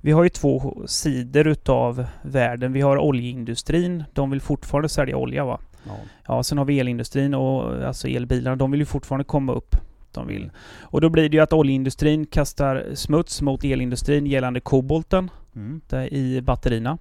vi 0.00 0.12
har 0.12 0.22
ju 0.22 0.28
två 0.28 0.82
sidor 0.86 1.46
utav 1.46 2.04
världen. 2.22 2.72
Vi 2.72 2.80
har 2.80 2.96
oljeindustrin. 2.98 4.04
De 4.12 4.30
vill 4.30 4.40
fortfarande 4.40 4.88
sälja 4.88 5.16
olja 5.16 5.44
va? 5.44 5.60
Ja. 5.86 5.96
Ja, 6.26 6.42
sen 6.42 6.58
har 6.58 6.64
vi 6.64 6.80
elindustrin 6.80 7.34
och 7.34 7.86
alltså 7.86 8.08
elbilarna. 8.08 8.56
De 8.56 8.70
vill 8.70 8.80
ju 8.80 8.86
fortfarande 8.86 9.24
komma 9.24 9.52
upp. 9.52 9.76
De 10.12 10.26
vill. 10.26 10.50
Och 10.80 11.00
då 11.00 11.08
blir 11.08 11.28
det 11.28 11.36
ju 11.36 11.42
att 11.42 11.52
oljeindustrin 11.52 12.26
kastar 12.26 12.84
smuts 12.94 13.42
mot 13.42 13.64
elindustrin 13.64 14.26
gällande 14.26 14.60
kobolten. 14.60 15.30
Mm. 15.56 15.80
där 15.88 16.12
i 16.14 16.40
batterierna. 16.42 16.98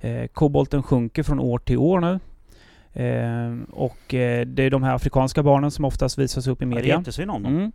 Eh, 0.00 0.26
kobolten 0.26 0.82
sjunker 0.82 1.22
från 1.22 1.40
år 1.40 1.58
till 1.58 1.78
år 1.78 2.00
nu. 2.00 2.18
Eh, 2.94 3.56
och 3.70 4.14
eh, 4.14 4.46
det 4.46 4.62
är 4.62 4.70
de 4.70 4.82
här 4.82 4.94
afrikanska 4.94 5.42
barnen 5.42 5.70
som 5.70 5.84
oftast 5.84 6.18
visas 6.18 6.46
upp 6.46 6.62
i 6.62 6.64
Ja, 6.64 6.68
det 6.68 6.74
är 6.74 6.76
media. 6.76 6.96
jättesynd 6.98 7.30
om 7.30 7.42
dem. 7.42 7.54
Mm. 7.56 7.72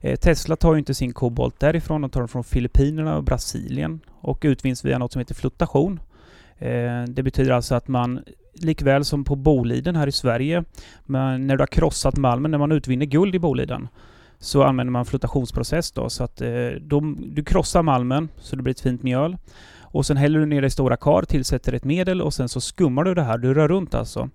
Eh, 0.00 0.16
Tesla 0.16 0.56
tar 0.56 0.72
ju 0.74 0.78
inte 0.78 0.94
sin 0.94 1.12
kobolt 1.12 1.60
därifrån, 1.60 2.00
de 2.00 2.10
tar 2.10 2.20
den 2.20 2.28
från 2.28 2.44
Filippinerna 2.44 3.16
och 3.16 3.24
Brasilien 3.24 4.00
och 4.10 4.40
utvinns 4.42 4.84
via 4.84 4.98
något 4.98 5.12
som 5.12 5.18
heter 5.18 5.34
fluttation. 5.34 6.00
Eh, 6.58 7.02
det 7.08 7.22
betyder 7.22 7.52
alltså 7.52 7.74
att 7.74 7.88
man, 7.88 8.24
likväl 8.54 9.04
som 9.04 9.24
på 9.24 9.36
Boliden 9.36 9.96
här 9.96 10.06
i 10.06 10.12
Sverige, 10.12 10.64
men 11.06 11.46
när 11.46 11.56
du 11.56 11.62
har 11.62 11.66
krossat 11.66 12.16
malmen, 12.16 12.50
när 12.50 12.58
man 12.58 12.72
utvinner 12.72 13.06
guld 13.06 13.34
i 13.34 13.38
Boliden, 13.38 13.88
så 14.42 14.62
använder 14.62 14.90
man 14.90 15.04
flutationsprocess 15.04 15.92
då. 15.92 16.10
Så 16.10 16.24
att 16.24 16.40
eh, 16.40 16.50
de, 16.80 17.24
du 17.26 17.44
krossar 17.44 17.82
malmen 17.82 18.28
så 18.36 18.56
det 18.56 18.62
blir 18.62 18.70
ett 18.70 18.80
fint 18.80 19.02
mjöl. 19.02 19.36
Och 19.80 20.06
sen 20.06 20.16
häller 20.16 20.38
du 20.38 20.46
ner 20.46 20.60
det 20.60 20.66
i 20.66 20.70
stora 20.70 20.96
kar, 20.96 21.22
tillsätter 21.22 21.72
ett 21.72 21.84
medel 21.84 22.22
och 22.22 22.34
sen 22.34 22.48
så 22.48 22.60
skummar 22.60 23.04
du 23.04 23.14
det 23.14 23.22
här. 23.22 23.38
Du 23.38 23.54
rör 23.54 23.68
runt 23.68 23.94
alltså. 23.94 24.28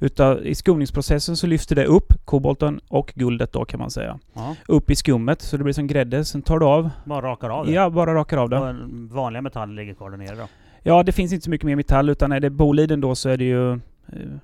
Utav, 0.00 0.46
I 0.46 0.54
skumningsprocessen 0.54 1.36
så 1.36 1.46
lyfter 1.46 1.76
det 1.76 1.84
upp 1.84 2.12
kobolten 2.24 2.80
och 2.88 3.12
guldet 3.14 3.52
då 3.52 3.64
kan 3.64 3.80
man 3.80 3.90
säga. 3.90 4.18
Ja. 4.34 4.56
Upp 4.68 4.90
i 4.90 4.96
skummet 4.96 5.42
så 5.42 5.56
det 5.56 5.64
blir 5.64 5.74
som 5.74 5.86
grädde. 5.86 6.24
Sen 6.24 6.42
tar 6.42 6.58
du 6.58 6.66
av. 6.66 6.90
Bara 7.04 7.26
rakar 7.26 7.50
av 7.50 7.66
det. 7.66 7.72
Ja, 7.72 7.90
bara 7.90 8.14
rakar 8.14 8.36
av 8.36 8.48
det. 8.48 8.58
Och 8.58 8.74
vanliga 9.10 9.42
metaller 9.42 9.74
ligger 9.74 9.94
kvar 9.94 10.10
där 10.10 10.16
nere 10.16 10.36
då. 10.36 10.48
Ja, 10.82 11.02
det 11.02 11.12
finns 11.12 11.32
inte 11.32 11.44
så 11.44 11.50
mycket 11.50 11.66
mer 11.66 11.76
metall 11.76 12.08
utan 12.10 12.32
är 12.32 12.40
det 12.40 12.50
Boliden 12.50 13.00
då 13.00 13.14
så 13.14 13.28
är 13.28 13.36
det 13.36 13.44
ju 13.44 13.72
eh, 13.72 13.78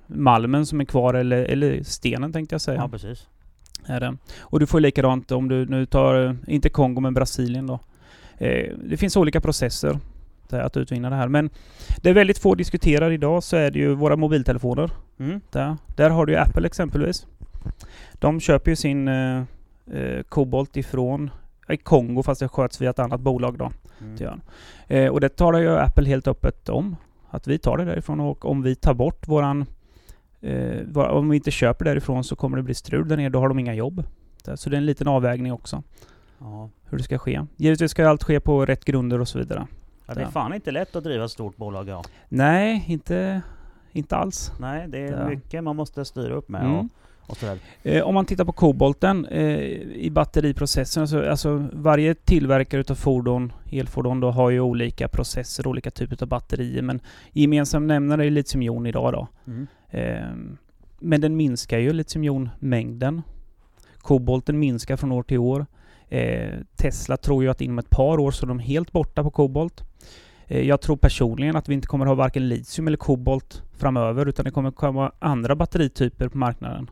malmen 0.07 0.65
som 0.65 0.81
är 0.81 0.85
kvar 0.85 1.13
eller, 1.13 1.43
eller 1.43 1.83
stenen 1.83 2.33
tänkte 2.33 2.53
jag 2.53 2.61
säga. 2.61 2.81
Ja, 2.81 2.87
precis. 2.87 3.27
Är 3.87 3.99
det. 3.99 4.17
Och 4.39 4.59
du 4.59 4.65
får 4.65 4.79
likadant 4.79 5.31
om 5.31 5.47
du 5.47 5.65
nu 5.65 5.85
tar, 5.85 6.25
eh, 6.25 6.33
inte 6.47 6.69
Kongo 6.69 7.01
men 7.01 7.13
Brasilien 7.13 7.67
då. 7.67 7.79
Eh, 8.37 8.73
det 8.89 8.97
finns 8.97 9.17
olika 9.17 9.41
processer 9.41 9.99
att 10.49 10.77
utvinna 10.77 11.09
det 11.09 11.15
här. 11.15 11.27
Men 11.27 11.49
det 12.01 12.09
är 12.09 12.13
väldigt 12.13 12.37
få 12.37 12.55
diskuterar 12.55 13.11
idag 13.11 13.43
så 13.43 13.57
är 13.57 13.71
det 13.71 13.79
ju 13.79 13.93
våra 13.93 14.15
mobiltelefoner. 14.15 14.91
Mm. 15.19 15.41
Där, 15.51 15.77
där 15.95 16.09
har 16.09 16.25
du 16.25 16.33
ju 16.33 16.39
Apple 16.39 16.67
exempelvis. 16.67 17.27
De 18.13 18.39
köper 18.39 18.71
ju 18.71 18.75
sin 18.75 19.07
eh, 19.07 19.43
eh, 19.93 20.23
kobolt 20.29 20.77
ifrån 20.77 21.29
i 21.69 21.77
Kongo 21.77 22.23
fast 22.23 22.39
det 22.39 22.47
sköts 22.47 22.81
via 22.81 22.89
ett 22.89 22.99
annat 22.99 23.21
bolag 23.21 23.57
då. 23.57 23.71
Mm. 24.01 24.41
Eh, 24.87 25.11
och 25.11 25.21
det 25.21 25.29
talar 25.29 25.59
ju 25.59 25.77
Apple 25.77 26.07
helt 26.07 26.27
öppet 26.27 26.69
om. 26.69 26.95
Att 27.29 27.47
vi 27.47 27.57
tar 27.57 27.77
det 27.77 27.85
därifrån 27.85 28.19
och 28.19 28.45
om 28.45 28.61
vi 28.61 28.75
tar 28.75 28.93
bort 28.93 29.27
våran... 29.27 29.65
Eh, 30.41 30.97
om 30.97 31.29
vi 31.29 31.35
inte 31.35 31.51
köper 31.51 31.85
därifrån 31.85 32.23
så 32.23 32.35
kommer 32.35 32.57
det 32.57 32.63
bli 32.63 32.73
strul 32.73 33.07
där 33.07 33.17
nere. 33.17 33.29
Då 33.29 33.39
har 33.39 33.47
de 33.49 33.59
inga 33.59 33.73
jobb. 33.73 34.03
Så 34.55 34.69
det 34.69 34.75
är 34.75 34.77
en 34.77 34.85
liten 34.85 35.07
avvägning 35.07 35.53
också. 35.53 35.83
Ja. 36.39 36.69
Hur 36.89 36.97
det 36.97 37.03
ska 37.03 37.17
ske. 37.17 37.45
Givetvis 37.55 37.91
ska 37.91 38.07
allt 38.09 38.23
ske 38.23 38.39
på 38.39 38.65
rätt 38.65 38.85
grunder 38.85 39.21
och 39.21 39.27
så 39.27 39.39
vidare. 39.39 39.67
ja, 40.07 40.13
det 40.13 40.21
är 40.21 40.25
fan 40.25 40.53
inte 40.53 40.71
lätt 40.71 40.95
att 40.95 41.03
driva 41.03 41.25
ett 41.25 41.31
stort 41.31 41.57
bolag 41.57 41.87
ja. 41.87 42.03
Nej, 42.29 42.85
inte, 42.87 43.41
inte 43.91 44.15
alls. 44.15 44.51
Nej, 44.59 44.87
det 44.87 44.99
är 45.07 45.29
mycket 45.29 45.63
man 45.63 45.75
måste 45.75 46.05
styra 46.05 46.33
upp 46.33 46.49
med 46.49 46.61
Mm. 46.61 46.75
och, 46.75 46.85
och 47.27 47.37
sådär. 47.37 47.59
Eh, 47.83 48.03
om 48.03 48.13
man 48.13 48.25
tittar 48.25 48.45
på 48.45 48.51
kobolten 48.51 49.25
eh, 49.25 49.59
i 49.95 50.09
batteriprocessen, 50.11 51.07
så, 51.07 51.29
alltså 51.29 51.67
varje 51.73 52.15
tillverkare 52.15 52.81
utav 52.81 52.95
fordon, 52.95 53.53
elfordon 53.71 54.19
då, 54.19 54.31
har 54.31 54.49
ju 54.49 54.59
olika 54.59 55.07
processer, 55.07 55.67
olika 55.67 55.91
typer 55.91 56.17
av 56.21 56.27
batterier. 56.27 56.81
Men 56.81 56.99
gemensam 57.31 57.87
nämnare 57.87 58.25
är 58.25 58.29
litiumjon 58.29 58.85
idag 58.85 59.13
då. 59.13 59.27
Mm. 59.47 59.67
Eh, 59.89 60.57
men 60.99 61.21
den 61.21 61.35
minskar 61.35 61.77
ju 61.77 61.93
litiumjonmängden. 61.93 63.21
Kobolten 63.97 64.59
minskar 64.59 64.97
från 64.97 65.11
år 65.11 65.23
till 65.23 65.37
år. 65.37 65.65
Eh, 66.09 66.49
Tesla 66.75 67.17
tror 67.17 67.43
ju 67.43 67.49
att 67.49 67.61
inom 67.61 67.79
ett 67.79 67.89
par 67.89 68.19
år 68.19 68.31
så 68.31 68.45
är 68.45 68.47
de 68.47 68.59
helt 68.59 68.91
borta 68.91 69.23
på 69.23 69.31
kobolt. 69.31 69.83
Eh, 70.47 70.67
jag 70.67 70.81
tror 70.81 70.97
personligen 70.97 71.55
att 71.55 71.69
vi 71.69 71.73
inte 71.73 71.87
kommer 71.87 72.05
ha 72.05 72.15
varken 72.15 72.49
litium 72.49 72.87
eller 72.87 72.97
kobolt 72.97 73.63
framöver 73.77 74.25
utan 74.25 74.45
det 74.45 74.51
kommer 74.51 74.71
komma 74.71 75.11
andra 75.19 75.55
batterityper 75.55 76.27
på 76.27 76.37
marknaden 76.37 76.89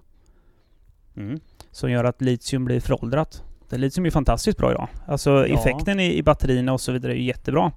Mm. 1.18 1.40
som 1.72 1.92
gör 1.92 2.04
att 2.04 2.22
litium 2.22 2.66
blir 2.66 2.80
föråldrat. 2.80 3.44
Det 3.70 3.78
litium 3.78 4.06
är 4.06 4.10
fantastiskt 4.10 4.58
bra 4.58 4.72
idag. 4.72 4.88
Alltså 5.08 5.30
Ja. 5.32 5.46
effekten 5.60 6.00
i, 6.00 6.18
i 6.18 6.24
batterierna 6.24 6.74
och 6.74 6.82
så 6.82 6.92
vidare 6.92 7.12
är 7.14 7.22
jättebra. 7.22 7.72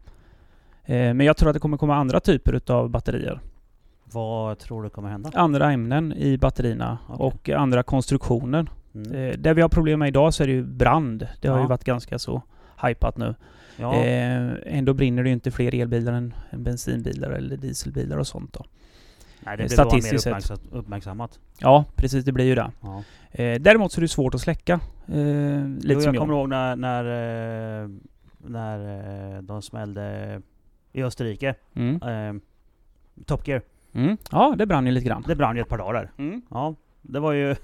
Eh, 0.84 0.94
men 1.14 1.20
jag 1.20 1.36
tror 1.36 1.48
att 1.48 1.54
det 1.54 1.60
kommer 1.60 1.76
komma 1.76 1.96
andra 1.96 2.20
typer 2.20 2.54
utav 2.54 2.90
batterier. 2.90 3.40
Vad 4.04 4.58
tror 4.58 4.82
du 4.82 4.90
kommer 4.90 5.08
hända? 5.10 5.30
Andra 5.34 5.72
ämnen 5.72 6.12
i 6.12 6.38
batterierna 6.38 6.98
Okej. 7.08 7.26
och 7.54 7.60
andra 7.62 7.82
konstruktioner. 7.82 8.66
Mm. 8.94 9.12
Eh, 9.12 9.34
det 9.38 9.54
vi 9.54 9.62
har 9.62 9.68
problem 9.68 9.98
med 9.98 10.08
idag 10.08 10.34
så 10.34 10.42
är 10.42 10.46
det 10.46 10.52
ju 10.52 10.64
brand. 10.64 11.26
Det 11.40 11.48
har 11.48 11.56
Ja. 11.56 11.62
ju 11.62 11.68
varit 11.68 11.84
ganska 11.84 12.18
så 12.18 12.42
hypat 12.86 13.16
nu. 13.16 13.34
Ja, 13.76 13.94
Eh, 14.04 14.50
ändå 14.66 14.94
brinner 14.94 15.22
det 15.22 15.28
ju 15.28 15.32
inte 15.32 15.50
fler 15.50 15.74
elbilar 15.74 16.12
än, 16.12 16.34
än 16.50 16.62
bensinbilar 16.64 17.30
eller 17.30 17.56
dieselbilar 17.56 18.16
och 18.18 18.26
sånt 18.26 18.52
då. 18.52 18.64
Nej, 19.40 19.56
det 19.56 19.62
blir 19.64 19.68
Statistiskt 19.68 20.24
bara 20.24 20.34
mer 20.34 20.78
uppmärksammat. 20.78 21.38
Ja, 21.58 21.84
precis 21.96 22.24
det 22.24 22.32
blir 22.32 22.44
ju 22.44 22.54
det. 22.54 22.70
Ja. 22.80 23.02
Eh, 23.30 23.60
däremot 23.60 23.92
så 23.92 24.00
är 24.00 24.02
det 24.02 24.08
svårt 24.08 24.34
att 24.34 24.40
släcka. 24.40 24.80
Eh, 25.06 25.14
lite 25.68 25.94
Jo, 25.94 26.00
som 26.00 26.06
jag 26.06 26.14
jag. 26.14 26.20
kommer 26.22 26.34
ihåg 26.34 26.48
när, 26.48 26.76
när, 26.76 27.04
eh, 27.84 27.88
när 28.38 29.36
eh, 29.36 29.42
de 29.42 29.62
smällde 29.62 30.40
i 30.92 31.02
Österrike. 31.02 31.54
Mm. 31.74 32.02
Eh, 32.02 32.42
Top 33.24 33.48
Gear. 33.48 33.62
Mm. 33.92 34.16
Ja, 34.32 34.54
det 34.58 34.66
brann 34.66 34.86
ju 34.86 34.92
lite 34.92 35.06
grann. 35.06 35.24
Det 35.26 35.36
brann 35.36 35.56
ju 35.56 35.62
ett 35.62 35.68
par 35.68 35.78
dagar. 35.78 36.10
Mm. 36.18 36.42
Ja, 36.50 36.74
det 37.02 37.20
var 37.20 37.32
ju... 37.32 37.56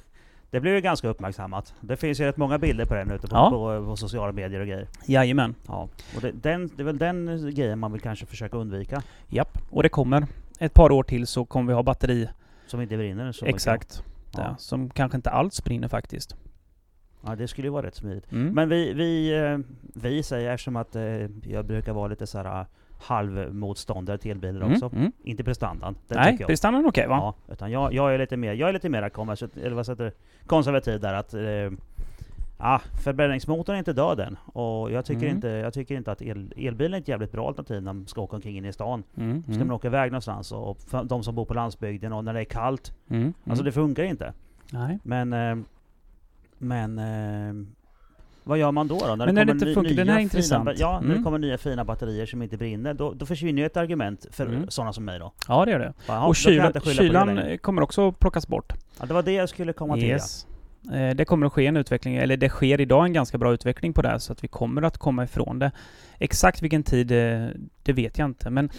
Det 0.50 0.60
blev 0.60 0.74
ju 0.74 0.80
ganska 0.80 1.08
uppmärksammat. 1.08 1.74
Det 1.80 1.96
finns 1.96 2.20
ju 2.20 2.24
rätt 2.24 2.36
många 2.36 2.58
bilder 2.58 2.84
på 2.84 2.94
den 2.94 3.10
ute 3.10 3.26
på, 3.28 3.36
Ja. 3.36 3.50
på, 3.50 3.84
på 3.86 3.96
sociala 3.96 4.32
medier 4.32 4.60
och 4.60 4.66
grejer. 4.66 4.88
Jajamän. 5.06 5.54
Ja. 5.68 5.88
Och 6.16 6.20
det, 6.22 6.32
den, 6.32 6.70
det 6.76 6.82
är 6.82 6.84
väl 6.84 6.98
den 6.98 7.50
grejen 7.54 7.78
man 7.78 7.92
vill 7.92 8.00
kanske 8.00 8.26
försöka 8.26 8.56
undvika. 8.56 9.02
Japp. 9.28 9.58
Och 9.70 9.82
det 9.82 9.88
kommer 9.88 10.26
ett 10.58 10.74
par 10.74 10.92
år 10.92 11.02
till 11.02 11.26
så 11.26 11.44
kommer 11.44 11.66
vi 11.72 11.74
ha 11.74 11.82
batteri. 11.82 12.28
Som 12.66 12.80
inte 12.80 12.96
brinner 12.96 13.32
så. 13.32 13.46
Exakt. 13.46 14.02
Ja. 14.32 14.40
Ja. 14.42 14.56
Som 14.58 14.90
kanske 14.90 15.16
inte 15.16 15.30
alls 15.30 15.64
brinner 15.64 15.88
faktiskt. 15.88 16.36
Ja, 17.26 17.36
det 17.36 17.48
skulle 17.48 17.66
ju 17.66 17.72
vara 17.72 17.86
rätt 17.86 17.94
smidigt. 17.94 18.32
Mm. 18.32 18.54
Men 18.54 18.68
vi, 18.68 18.92
vi, 18.92 19.34
eh, 19.38 19.58
vi 19.94 20.22
säger, 20.22 20.50
eftersom 20.50 20.76
att 20.76 20.96
eh, 20.96 21.02
jag 21.50 21.64
brukar 21.66 21.92
vara 21.92 22.08
lite 22.08 22.26
så 22.26 22.38
här 22.38 22.60
eh, 22.60 22.66
halvmotståndare 23.00 24.18
till 24.18 24.30
elbilar 24.30 24.60
Mm, 24.60 24.72
också. 24.72 24.96
mm. 24.96 25.12
Inte 25.24 25.44
prestandan, 25.44 25.96
den 26.08 26.18
Nej, 26.18 26.36
jag. 26.40 26.46
prestandan 26.48 26.84
är 26.84 26.88
okej 26.88 27.06
va? 27.08 27.16
Ja, 27.46 27.52
utan 27.52 27.70
jag, 27.70 27.92
jag 27.92 28.14
är 28.14 28.18
lite 28.18 28.36
mer, 28.36 28.52
jag 28.52 28.68
är 28.68 28.72
lite 28.72 28.88
mer 28.88 29.08
konvers- 29.08 29.58
eller 29.64 29.76
vad 29.76 29.88
heter 29.88 30.12
konservativ 30.46 31.00
där 31.00 31.14
att 31.14 31.34
eh, 31.34 31.40
Ja, 32.58 32.80
förbränningsmotorn 33.04 33.74
är 33.74 33.78
inte 33.78 33.92
död 33.92 34.20
än. 34.20 34.36
Och 34.44 34.92
jag 34.92 35.04
tycker, 35.04 35.22
Mm. 35.22 35.34
inte, 35.36 35.48
jag 35.48 35.72
tycker 35.74 35.94
inte 35.96 36.12
att 36.12 36.22
el, 36.22 36.52
elbilen 36.56 36.94
är 36.94 36.98
ett 37.00 37.08
jävligt 37.08 37.32
bra 37.32 37.48
alternativ 37.48 37.82
när 37.82 37.92
man 37.92 38.06
ska 38.06 38.20
åka 38.20 38.36
omkring 38.36 38.56
inne 38.56 38.68
i 38.68 38.72
stan. 38.72 39.02
Mm. 39.16 39.42
Ska 39.42 39.52
Mm. 39.52 39.66
man 39.66 39.76
åka 39.76 39.88
iväg 39.88 40.10
någonstans 40.12 40.52
och 40.52 40.78
för 40.80 41.04
de 41.04 41.22
som 41.22 41.34
bor 41.34 41.44
på 41.44 41.54
landsbygden 41.54 42.12
och 42.12 42.24
när 42.24 42.34
det 42.34 42.40
är 42.40 42.44
kallt. 42.44 42.92
Mm. 43.10 43.26
Alltså 43.26 43.52
Mm. 43.52 43.64
det 43.64 43.72
funkar 43.72 44.02
inte. 44.04 44.32
Nej. 44.70 44.98
Men... 45.02 45.32
Eh, 45.32 45.56
men... 46.58 46.98
Eh, 46.98 47.66
vad 48.46 48.58
gör 48.58 48.72
man 48.72 48.88
då? 48.88 48.98
då? 48.98 49.06
När 49.16 49.26
Men 49.26 49.34
när 49.34 49.44
det 49.44 49.52
inte 49.52 49.74
funkar, 49.74 49.94
den 49.94 49.98
här 50.08 50.14
är 50.14 50.18
fina 50.18 50.20
intressant. 50.20 50.64
ba- 50.64 50.72
Ja, 50.76 51.00
när 51.00 51.06
det 51.08 51.12
Mm. 51.12 51.24
kommer 51.24 51.38
nya 51.38 51.58
fina 51.58 51.84
batterier 51.84 52.26
som 52.26 52.42
inte 52.42 52.56
brinner, 52.56 52.94
då, 52.94 53.12
då 53.12 53.26
försvinner 53.26 53.62
ju 53.62 53.66
ett 53.66 53.76
argument 53.76 54.26
för 54.30 54.46
Mm. 54.46 54.70
sådana 54.70 54.92
som 54.92 55.04
mig 55.04 55.18
då. 55.18 55.32
Ja, 55.48 55.64
det 55.64 55.70
gör 55.70 55.78
det. 55.78 55.92
Bara, 56.08 56.16
ja, 56.18 56.26
och 56.26 56.36
kylan 56.36 57.26
längre. 57.34 57.58
kommer 57.58 57.82
också 57.82 58.12
plockas 58.12 58.48
bort. 58.48 58.72
Ja, 59.00 59.06
det 59.06 59.14
var 59.14 59.22
det 59.22 59.32
jag 59.32 59.48
skulle 59.48 59.72
komma 59.72 59.94
till. 59.94 60.04
Yes. 60.04 60.46
Eh, 60.92 61.10
Det 61.16 61.24
kommer 61.24 61.46
att 61.46 61.52
ske 61.52 61.66
en 61.66 61.76
utveckling, 61.76 62.16
eller 62.16 62.36
det 62.36 62.48
sker 62.48 62.80
idag 62.80 63.04
en 63.04 63.12
ganska 63.12 63.38
bra 63.38 63.52
utveckling 63.52 63.92
på 63.92 64.02
det 64.02 64.08
här, 64.08 64.18
så 64.18 64.32
att 64.32 64.44
vi 64.44 64.48
kommer 64.48 64.82
att 64.82 64.98
komma 64.98 65.24
ifrån 65.24 65.58
det. 65.58 65.70
Exakt 66.18 66.62
vilken 66.62 66.82
tid, 66.82 67.12
eh, 67.12 67.48
det 67.82 67.92
vet 67.92 68.18
jag 68.18 68.28
inte. 68.28 68.50
Men 68.50 68.70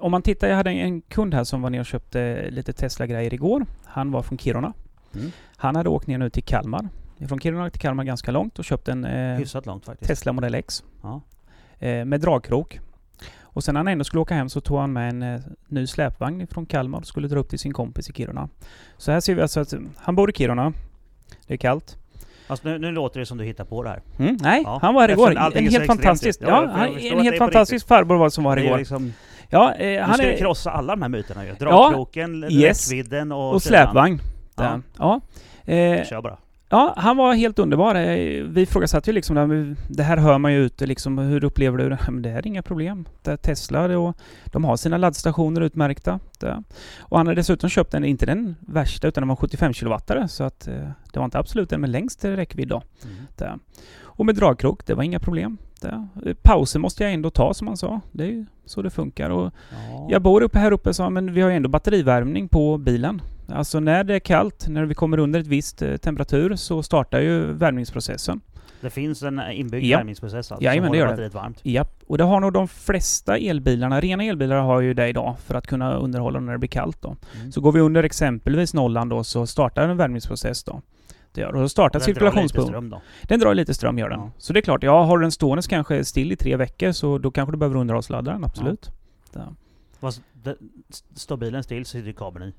om 0.00 0.10
man 0.10 0.22
tittar, 0.22 0.48
jag 0.48 0.56
hade 0.56 0.70
en 0.70 1.00
kund 1.00 1.34
här 1.34 1.44
som 1.44 1.62
var 1.62 1.70
ner 1.70 1.80
och 1.80 1.86
köpte 1.86 2.50
lite 2.50 2.72
Tesla-grejer 2.72 3.34
igår. 3.34 3.66
Han 3.84 4.10
var 4.10 4.22
från 4.22 4.38
Kiruna. 4.38 4.72
Mm. 5.14 5.30
Han 5.56 5.76
hade 5.76 5.88
åkt 5.88 6.06
ner 6.06 6.18
nu 6.18 6.30
till 6.30 6.44
Kalmar. 6.44 6.88
Från 7.28 7.40
Kiruna 7.40 7.70
till 7.70 7.80
Kalmar 7.80 8.04
ganska 8.04 8.30
långt 8.30 8.58
och 8.58 8.64
köpt 8.64 8.88
en 8.88 9.04
eh. 9.04 9.38
Tesla 10.06 10.32
Model 10.32 10.54
X. 10.54 10.84
Ja. 11.02 11.20
Eh, 11.78 12.04
med 12.04 12.20
dragkrok. 12.20 12.80
Och 13.40 13.64
sen 13.64 13.74
när 13.74 13.78
han 13.80 13.88
ändå 13.88 14.04
skulle 14.04 14.20
åka 14.20 14.34
hem 14.34 14.48
så 14.48 14.60
tog 14.60 14.78
han 14.78 14.92
med 14.92 15.08
en 15.08 15.22
eh, 15.22 15.40
ny 15.68 15.86
släpvagn 15.86 16.46
från 16.46 16.66
Kalmar 16.66 16.98
och 16.98 17.06
skulle 17.06 17.28
dra 17.28 17.38
upp 17.38 17.48
till 17.48 17.58
sin 17.58 17.72
kompis 17.72 18.10
i 18.10 18.12
Kiruna. 18.12 18.48
Så 18.96 19.12
här 19.12 19.20
ser 19.20 19.34
vi 19.34 19.42
alltså 19.42 19.60
att 19.60 19.74
han 19.96 20.14
bor 20.16 20.30
i 20.30 20.32
Kiruna. 20.32 20.72
Det 21.46 21.54
är 21.54 21.58
kallt. 21.58 21.96
Alltså 22.46 22.68
nu, 22.68 22.78
nu 22.78 22.90
låter 22.92 23.20
det 23.20 23.26
som 23.26 23.38
du 23.38 23.44
hittar 23.44 23.64
på 23.64 23.82
det 23.82 23.88
här. 23.88 24.02
Mm, 24.18 24.36
nej, 24.40 24.62
Ja. 24.64 24.78
han 24.82 24.94
var 24.94 25.00
här 25.02 25.08
igår. 25.10 25.30
En 25.56 25.68
helt 25.68 25.86
fantastisk... 25.86 26.40
Ja, 26.42 26.48
Ja, 26.48 26.70
han, 26.74 26.96
en 26.98 27.20
helt 27.24 27.38
fantastisk 27.38 27.88
farbror 27.88 28.18
var 28.18 28.30
som 28.30 28.44
var 28.44 28.56
här 28.56 28.64
igår. 28.64 28.78
liksom, 28.78 29.12
Ja, 29.50 29.74
eh, 29.74 30.02
han 30.04 30.14
ska 30.14 30.26
är... 30.26 30.36
krossa 30.38 30.70
alla 30.70 30.96
de 30.96 31.02
här 31.02 31.08
myterna 31.08 31.44
ju. 31.46 31.52
Dragkroken, 31.54 32.44
Yes. 32.52 32.90
räckvidden 32.90 33.32
och, 33.32 33.54
Och 33.54 33.62
släpvagn. 33.62 34.20
Ja. 34.56 34.80
Ja. 34.98 35.20
Ja. 35.66 35.72
Eh, 35.72 36.04
Kör 36.04 36.22
bara. 36.22 36.38
Ja, 36.68 36.94
han 36.96 37.16
var 37.16 37.34
helt 37.34 37.58
underbar. 37.58 37.94
Eh, 37.94 38.42
Vi 38.44 38.60
ifrågasatte 38.60 39.10
ju 39.10 39.14
liksom 39.14 39.76
det 39.88 40.02
här, 40.02 40.16
hör 40.16 40.38
man 40.38 40.52
ju 40.52 40.58
ute 40.58 40.86
liksom. 40.86 41.18
Hur 41.18 41.44
upplever 41.44 41.78
du 41.78 41.88
det? 41.88 41.98
Men 42.10 42.22
det 42.22 42.28
här 42.28 42.38
är 42.38 42.46
inga 42.46 42.62
problem. 42.62 43.08
Det 43.22 43.30
är 43.30 43.36
Tesla 43.36 43.98
och 43.98 44.16
de 44.46 44.64
har 44.64 44.76
sina 44.76 44.96
laddstationer 44.96 45.60
utmärkta. 45.60 46.20
Det. 46.40 46.62
Och 47.00 47.16
han 47.18 47.26
har 47.26 47.34
dessutom 47.34 47.70
köpt 47.70 47.94
en, 47.94 48.04
inte 48.04 48.26
den 48.26 48.56
värsta, 48.60 49.08
utan 49.08 49.20
den 49.22 49.28
var 49.28 49.36
75 49.36 49.72
kW 49.72 49.96
så 50.28 50.44
att 50.44 50.68
eh, 50.68 50.74
det 51.12 51.18
var 51.18 51.24
inte 51.24 51.38
absolut 51.38 51.70
den 51.70 51.80
med 51.80 51.90
längst 51.90 52.24
räckvidd 52.24 52.68
då. 52.68 52.82
Mm. 53.40 53.58
Och 54.02 54.26
med 54.26 54.34
dragkrok, 54.34 54.86
det 54.86 54.94
var 54.94 55.02
inga 55.02 55.20
problem. 55.20 55.58
Det. 55.80 56.08
Eh, 56.26 56.34
Pauser 56.42 56.78
måste 56.80 57.04
jag 57.04 57.12
ändå 57.12 57.30
ta 57.30 57.54
som 57.54 57.66
han 57.66 57.76
sa. 57.76 58.00
Det 58.12 58.22
är 58.24 58.28
ju 58.28 58.46
så 58.64 58.82
det 58.82 58.90
funkar. 58.90 59.30
Och 59.30 59.52
Ja. 59.90 60.06
jag 60.10 60.22
bor 60.22 60.42
uppe 60.42 60.58
här 60.58 60.72
uppe 60.72 60.94
så 60.94 61.10
men 61.10 61.32
vi 61.32 61.40
har 61.40 61.50
ju 61.50 61.56
ändå 61.56 61.68
batterivärmning 61.68 62.48
på 62.48 62.78
bilen. 62.78 63.22
Alltså 63.52 63.80
när 63.80 64.04
det 64.04 64.14
är 64.14 64.18
kallt, 64.18 64.68
när 64.68 64.84
vi 64.84 64.94
kommer 64.94 65.18
under 65.18 65.40
ett 65.40 65.46
visst 65.46 65.82
eh, 65.82 65.96
temperatur 65.96 66.56
så 66.56 66.82
startar 66.82 67.20
ju 67.20 67.52
värmningsprocessen. 67.52 68.40
Det 68.80 68.90
finns 68.90 69.22
en 69.22 69.40
inbyggd 69.52 69.84
Ja. 69.84 69.96
värmningsprocess 69.98 70.52
alltså, 70.52 70.64
Jajamän, 70.64 70.88
som 70.88 70.92
det 70.92 70.98
håller 70.98 71.06
det. 71.06 71.12
batteriet 71.12 71.34
varmt. 71.34 71.60
Japp. 71.62 72.02
Och 72.06 72.18
det 72.18 72.24
har 72.24 72.40
nog 72.40 72.52
de 72.52 72.68
flesta 72.68 73.36
elbilarna, 73.38 74.00
rena 74.00 74.24
elbilar 74.24 74.56
har 74.56 74.80
ju 74.80 74.94
det 74.94 75.08
idag 75.08 75.36
för 75.46 75.54
att 75.54 75.66
kunna 75.66 75.94
underhålla 75.94 76.40
när 76.40 76.52
det 76.52 76.58
blir 76.58 76.68
kallt 76.68 77.02
då. 77.02 77.16
Mm. 77.38 77.52
Så 77.52 77.60
går 77.60 77.72
vi 77.72 77.80
under 77.80 78.02
exempelvis 78.02 78.74
nollan 78.74 79.08
då 79.08 79.24
så 79.24 79.46
startar 79.46 79.88
en 79.88 79.96
värmningsprocess 79.96 80.64
då. 80.64 80.82
Det 81.32 81.40
gör, 81.40 81.54
och 81.54 81.60
då 81.60 81.68
startar 81.68 82.00
cirkulationspumpen. 82.00 82.94
Den 83.22 83.40
drar 83.40 83.54
lite 83.54 83.74
ström 83.74 83.98
gör 83.98 84.08
den. 84.08 84.20
Ja. 84.20 84.30
Så 84.38 84.52
det 84.52 84.58
är 84.58 84.62
klart, 84.62 84.82
ja 84.82 85.04
har 85.04 85.18
den 85.18 85.32
ståendes 85.32 85.66
kanske 85.66 86.04
still 86.04 86.32
i 86.32 86.36
tre 86.36 86.56
veckor 86.56 86.92
så 86.92 87.18
då 87.18 87.30
kanske 87.30 87.52
du 87.52 87.58
behöver 87.58 87.76
underhållsladda 87.76 88.32
den, 88.32 88.44
absolut. 88.44 88.90
Ja. 89.32 89.54
Det, 90.32 90.56
står 91.14 91.36
bilen 91.36 91.62
still 91.62 91.84
så 91.84 91.90
sitter 91.90 92.12
kabeln 92.12 92.48
i. 92.48 92.52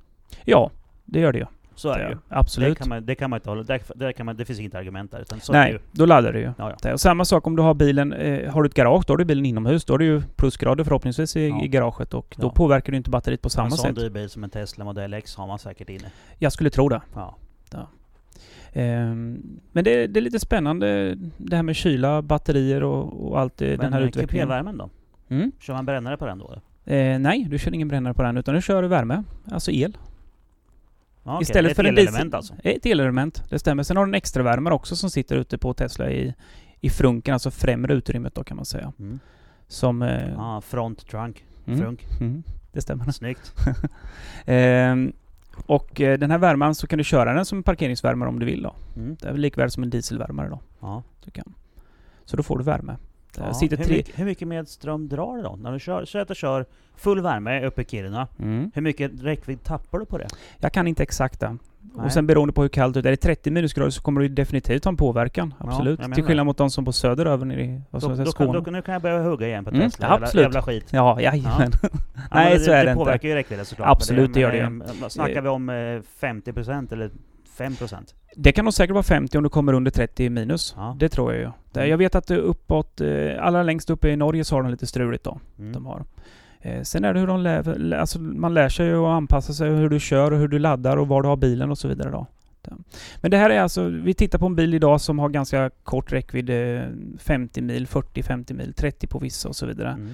ja, 0.45 0.71
det 1.05 1.19
gör 1.19 1.31
det 1.33 1.39
ju. 1.39 1.45
Så 1.75 1.89
är 1.89 1.97
det 1.97 2.03
Det- 2.03 2.09
ju. 2.09 2.15
Det 2.15 2.21
Absolut. 2.29 2.77
kan, 2.77 2.89
man, 2.89 3.05
det 3.05 3.15
kan 3.15 3.29
man 3.29 3.37
inte 3.37 3.49
hålla... 3.49 3.63
Det, 3.63 3.79
det, 3.95 4.13
kan 4.13 4.25
man, 4.25 4.35
det 4.35 4.45
finns 4.45 4.59
inget 4.59 4.75
argument 4.75 5.11
där. 5.11 5.19
Utan 5.21 5.39
så 5.39 5.53
är 5.53 5.57
det 5.57 5.63
Nej, 5.63 5.71
ju. 5.71 5.79
då 5.91 6.05
laddar 6.05 6.33
det 6.33 6.39
ju. 6.39 6.45
Ja, 6.45 6.53
ja. 6.57 6.75
Det- 6.81 6.93
Och 6.93 6.99
samma 6.99 7.25
sak 7.25 7.47
om 7.47 7.55
du 7.55 7.61
har 7.63 7.73
bilen, 7.73 8.13
eh, 8.13 8.51
har 8.53 8.63
du 8.63 8.67
ett 8.67 8.73
garage, 8.73 9.03
då 9.07 9.13
har 9.13 9.17
du 9.17 9.25
bilen 9.25 9.45
inomhus. 9.45 9.85
Då 9.85 9.93
har 9.93 9.97
du 9.97 10.05
ju 10.05 10.21
plusgrader 10.35 10.83
förhoppningsvis 10.83 11.35
i, 11.35 11.47
Ja. 11.47 11.63
i 11.63 11.67
garaget 11.67 12.13
och 12.13 12.35
då 12.39 12.49
påverkar 12.49 12.91
du 12.91 12.97
inte 12.97 13.09
batteriet 13.09 13.41
på 13.41 13.49
samma 13.49 13.65
en 13.65 13.71
sån 13.71 13.85
sätt. 13.85 13.95
dyr 13.95 14.09
bil 14.09 14.29
som 14.29 14.43
en 14.43 14.49
Tesla 14.49 14.85
Model 14.85 15.13
X 15.13 15.35
har 15.35 15.47
man 15.47 15.59
säkert 15.59 15.89
inne. 15.89 16.11
Jag 16.37 16.51
skulle 16.53 16.69
tro 16.69 16.89
det. 16.89 17.01
Ja. 17.15 17.35
Ehm, 18.73 19.41
men 19.71 19.83
det, 19.83 20.07
det 20.07 20.19
är 20.19 20.21
lite 20.21 20.39
spännande 20.39 21.15
det 21.37 21.55
här 21.55 21.63
med 21.63 21.75
kyla, 21.75 22.21
batterier 22.21 22.83
och, 22.83 23.27
och 23.31 23.39
allt 23.39 23.57
det, 23.57 23.67
den 23.67 23.77
Men 23.77 23.93
här 23.93 24.01
eh, 24.01 24.07
utvecklingen. 24.07 24.47
kupévärmen 24.47 24.77
då? 24.77 24.89
Mm. 25.29 25.51
Kör 25.59 25.73
man 25.73 25.85
brännare 25.85 26.17
på 26.17 26.25
den 26.25 26.37
då? 26.39 26.53
Eh, 26.93 27.19
nej, 27.19 27.47
du 27.49 27.59
kör 27.59 27.73
ingen 27.73 27.87
brännare 27.87 28.13
på 28.13 28.21
den 28.23 28.37
utan 28.37 28.55
du 28.55 28.61
kör 28.61 28.83
värme, 28.83 29.23
alltså 29.51 29.71
el. 29.71 29.97
Okej. 31.35 31.41
Istället 31.41 31.75
för 31.75 31.83
en 31.83 31.95
diesel- 31.97 32.35
alltså? 32.35 32.53
Ett 32.63 32.85
elelement, 32.85 33.43
det 33.49 33.59
stämmer. 33.59 33.83
Sen 33.83 33.97
har 33.97 34.05
du 34.05 34.09
en 34.09 34.15
extra 34.15 34.43
värmare 34.43 34.73
också 34.73 34.95
som 34.95 35.09
sitter 35.09 35.35
ute 35.35 35.57
på 35.57 35.73
Tesla 35.73 36.09
i, 36.11 36.33
i 36.79 36.89
frunken, 36.89 37.33
alltså 37.33 37.51
främre 37.51 37.93
utrymmet 37.93 38.35
då 38.35 38.43
kan 38.43 38.55
man 38.57 38.65
säga. 38.65 38.93
Mm. 38.99 39.19
Som... 39.67 40.01
Eh, 40.01 40.29
Ja, 40.29 40.61
front 40.61 41.07
trunk. 41.07 41.45
mm, 41.67 41.79
Frunk. 41.79 42.05
mm, 42.19 42.43
det 42.71 42.81
stämmer. 42.81 43.11
Snyggt. 43.11 43.53
Ehm, 44.45 45.13
och 45.65 46.01
eh, 46.01 46.17
den 46.19 46.31
här 46.31 46.37
värmaren 46.37 46.75
så 46.75 46.87
kan 46.87 46.97
du 46.97 47.03
köra 47.03 47.33
den 47.33 47.45
som 47.45 47.63
parkeringsvärmare 47.63 48.29
om 48.29 48.39
du 48.39 48.45
vill 48.45 48.61
då. 48.61 48.75
Mm. 48.95 49.15
Det 49.21 49.27
är 49.27 49.31
väl 49.31 49.41
likvärdigt 49.41 49.73
som 49.73 49.83
en 49.83 49.89
dieselvärmare 49.89 50.49
då. 50.49 50.59
Ja. 50.79 51.03
Du 51.25 51.31
kan. 51.31 51.53
Så 52.25 52.37
då 52.37 52.43
får 52.43 52.57
du 52.57 52.63
värme. 52.63 52.97
Det 53.35 53.41
Ja. 53.45 53.53
sitter 53.53 53.77
hur, 53.77 53.83
tre... 53.85 53.95
mycket, 53.97 54.19
hur 54.19 54.25
mycket 54.25 54.47
medström 54.47 55.07
drar 55.09 55.37
det 55.37 55.43
då? 55.43 55.55
När 55.55 55.71
du 55.71 55.79
kör, 55.79 56.05
säg 56.05 56.21
att 56.21 56.27
du 56.27 56.35
kör 56.35 56.65
full 56.95 57.21
värme 57.21 57.65
uppe 57.65 57.81
i 57.81 57.85
Kiruna. 57.85 58.27
Mm. 58.39 58.71
Hur 58.75 58.81
mycket 58.81 59.11
räckvidd 59.21 59.63
tappar 59.63 59.99
du 59.99 60.05
på 60.05 60.17
det? 60.17 60.27
Jag 60.59 60.73
kan 60.73 60.87
inte 60.87 61.03
exakta. 61.03 61.57
Nej. 61.95 62.05
Och 62.05 62.11
sen 62.11 62.27
beroende 62.27 62.53
på 62.53 62.61
hur 62.61 62.69
kallt 62.69 62.93
det 62.93 62.99
är. 62.99 63.05
Är 63.05 63.11
det 63.11 63.17
30 63.17 63.51
minusgrader 63.51 63.89
så 63.91 64.01
kommer 64.01 64.21
du 64.21 64.27
definitivt 64.27 64.83
ha 64.85 64.89
en 64.89 64.97
påverkan. 64.97 65.53
Ja, 65.59 65.65
Absolut. 65.69 65.99
menar 65.99 66.15
Till 66.15 66.23
skillnad 66.23 66.43
det. 66.43 66.45
mot 66.47 66.57
de 66.57 66.69
som 66.71 66.83
bor 66.83 66.91
söderöver 66.91 67.45
nere 67.45 67.61
i 67.63 67.81
Då, 67.91 67.99
då, 67.99 68.25
Skåne. 68.25 68.59
då, 68.59 68.71
nu 68.71 68.81
kan 68.81 68.93
jag 68.93 69.01
börja 69.01 69.21
hugga 69.23 69.47
igen 69.47 69.63
på 69.65 69.69
Mm, 69.71 69.89
Tesla. 69.89 70.05
ja, 70.07 70.11
jävla, 70.13 70.25
absolut. 70.27 70.43
jävla 70.43 70.61
skit. 70.61 70.85
Ja, 70.91 71.21
jajamän. 71.21 71.71
Ja, 71.83 71.89
Nej, 72.31 72.53
men 72.53 72.59
så 72.65 72.71
är 72.71 72.77
det 72.77 72.83
det 72.83 72.91
inte. 72.91 72.99
påverkar 72.99 73.29
ju 73.29 73.35
räckvidden 73.35 73.65
såklart. 73.65 73.87
Absolut, 73.89 74.33
det 74.33 74.39
gör 74.39 74.51
det 74.51 74.69
men, 74.69 74.81
eh, 75.01 75.07
Snackar 75.07 75.41
vi 75.41 75.49
om 75.49 75.69
eh, 75.69 75.73
50% 75.73 76.93
eller 76.93 77.09
5%? 77.57 78.13
Det 78.35 78.51
kan 78.51 78.65
nog 78.65 78.73
säkert 78.73 78.93
vara 78.93 79.03
50 79.03 79.37
om 79.37 79.43
du 79.43 79.49
kommer 79.49 79.73
under 79.73 79.91
30 79.91 80.29
minus. 80.29 80.73
Ja. 80.77 80.95
Det 80.99 81.09
tror 81.09 81.33
jag 81.33 81.41
ju. 81.41 81.49
Det, 81.71 81.79
Mm. 81.79 81.89
jag 81.89 81.97
vet 81.97 82.15
att 82.15 82.31
uppåt, 82.31 83.01
eh, 83.01 83.07
allra 83.39 83.63
längst 83.63 83.89
uppe 83.89 84.09
i 84.09 84.15
Norge 84.15 84.43
så 84.43 84.55
har 84.55 84.63
de 84.63 84.71
lite 84.71 84.87
struligt 84.87 85.23
då. 85.23 85.39
Mm. 85.59 85.73
De 85.73 85.85
har. 85.85 86.03
Eh, 86.61 86.81
sen 86.81 87.03
är 87.05 87.13
det 87.13 87.19
hur 87.19 87.27
de 87.27 87.39
lär, 87.41 87.63
lä- 87.77 87.99
alltså 87.99 88.19
man 88.21 88.53
lär 88.53 88.69
sig 88.69 88.93
att 88.93 88.99
anpassa 89.05 89.53
sig 89.53 89.69
hur 89.69 89.89
du 89.89 89.99
kör 89.99 90.31
och 90.31 90.37
hur 90.39 90.47
du 90.47 90.59
laddar 90.59 90.97
och 90.97 91.07
var 91.07 91.21
du 91.21 91.27
har 91.27 91.37
bilen 91.37 91.71
och 91.71 91.77
så 91.77 91.87
vidare 91.87 92.11
då. 92.11 92.25
Men 93.21 93.31
det 93.31 93.37
här 93.37 93.49
är 93.49 93.59
alltså, 93.61 93.83
vi 93.87 94.13
tittar 94.13 94.39
på 94.39 94.45
en 94.45 94.55
bil 94.55 94.73
idag 94.73 95.01
som 95.01 95.19
har 95.19 95.29
ganska 95.29 95.69
kort 95.83 96.11
räckvidd, 96.11 96.49
eh, 96.49 96.81
50 97.19 97.61
mil, 97.61 97.87
40-50 97.87 98.53
mil, 98.53 98.73
30 98.73 99.07
på 99.07 99.19
vissa 99.19 99.49
och 99.49 99.55
så 99.55 99.65
vidare. 99.65 99.89
Mm. 99.91 100.09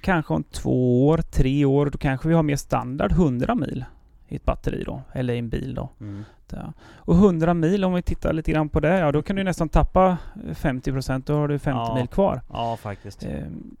Kanske 0.00 0.34
om 0.34 0.42
två 0.44 1.06
år, 1.08 1.18
tre 1.18 1.64
år, 1.64 1.86
då 1.86 1.98
kanske 1.98 2.28
vi 2.28 2.34
har 2.34 2.42
mer 2.42 2.56
standard 2.56 3.12
100 3.12 3.54
mil 3.54 3.84
i 4.28 4.36
ett 4.36 4.44
batteri 4.44 4.82
då, 4.86 5.02
eller 5.12 5.34
i 5.34 5.38
en 5.38 5.48
bil 5.48 5.74
då. 5.74 5.88
Mm. 6.00 6.24
Ja. 6.52 6.72
Och 6.96 7.14
100 7.14 7.54
mil, 7.54 7.84
om 7.84 7.94
vi 7.94 8.02
tittar 8.02 8.32
lite 8.32 8.52
grann 8.52 8.68
på 8.68 8.80
det, 8.80 8.98
ja 8.98 9.12
då 9.12 9.22
kan 9.22 9.36
du 9.36 9.44
nästan 9.44 9.68
tappa 9.68 10.16
eh, 10.48 10.54
50%, 10.54 11.22
då 11.26 11.34
har 11.34 11.48
du 11.48 11.58
50 11.58 11.78
Ja. 11.78 11.94
mil 11.94 12.06
kvar. 12.08 12.40
Ja, 12.52 12.76
faktiskt. 12.82 13.22
Ehm, 13.24 13.76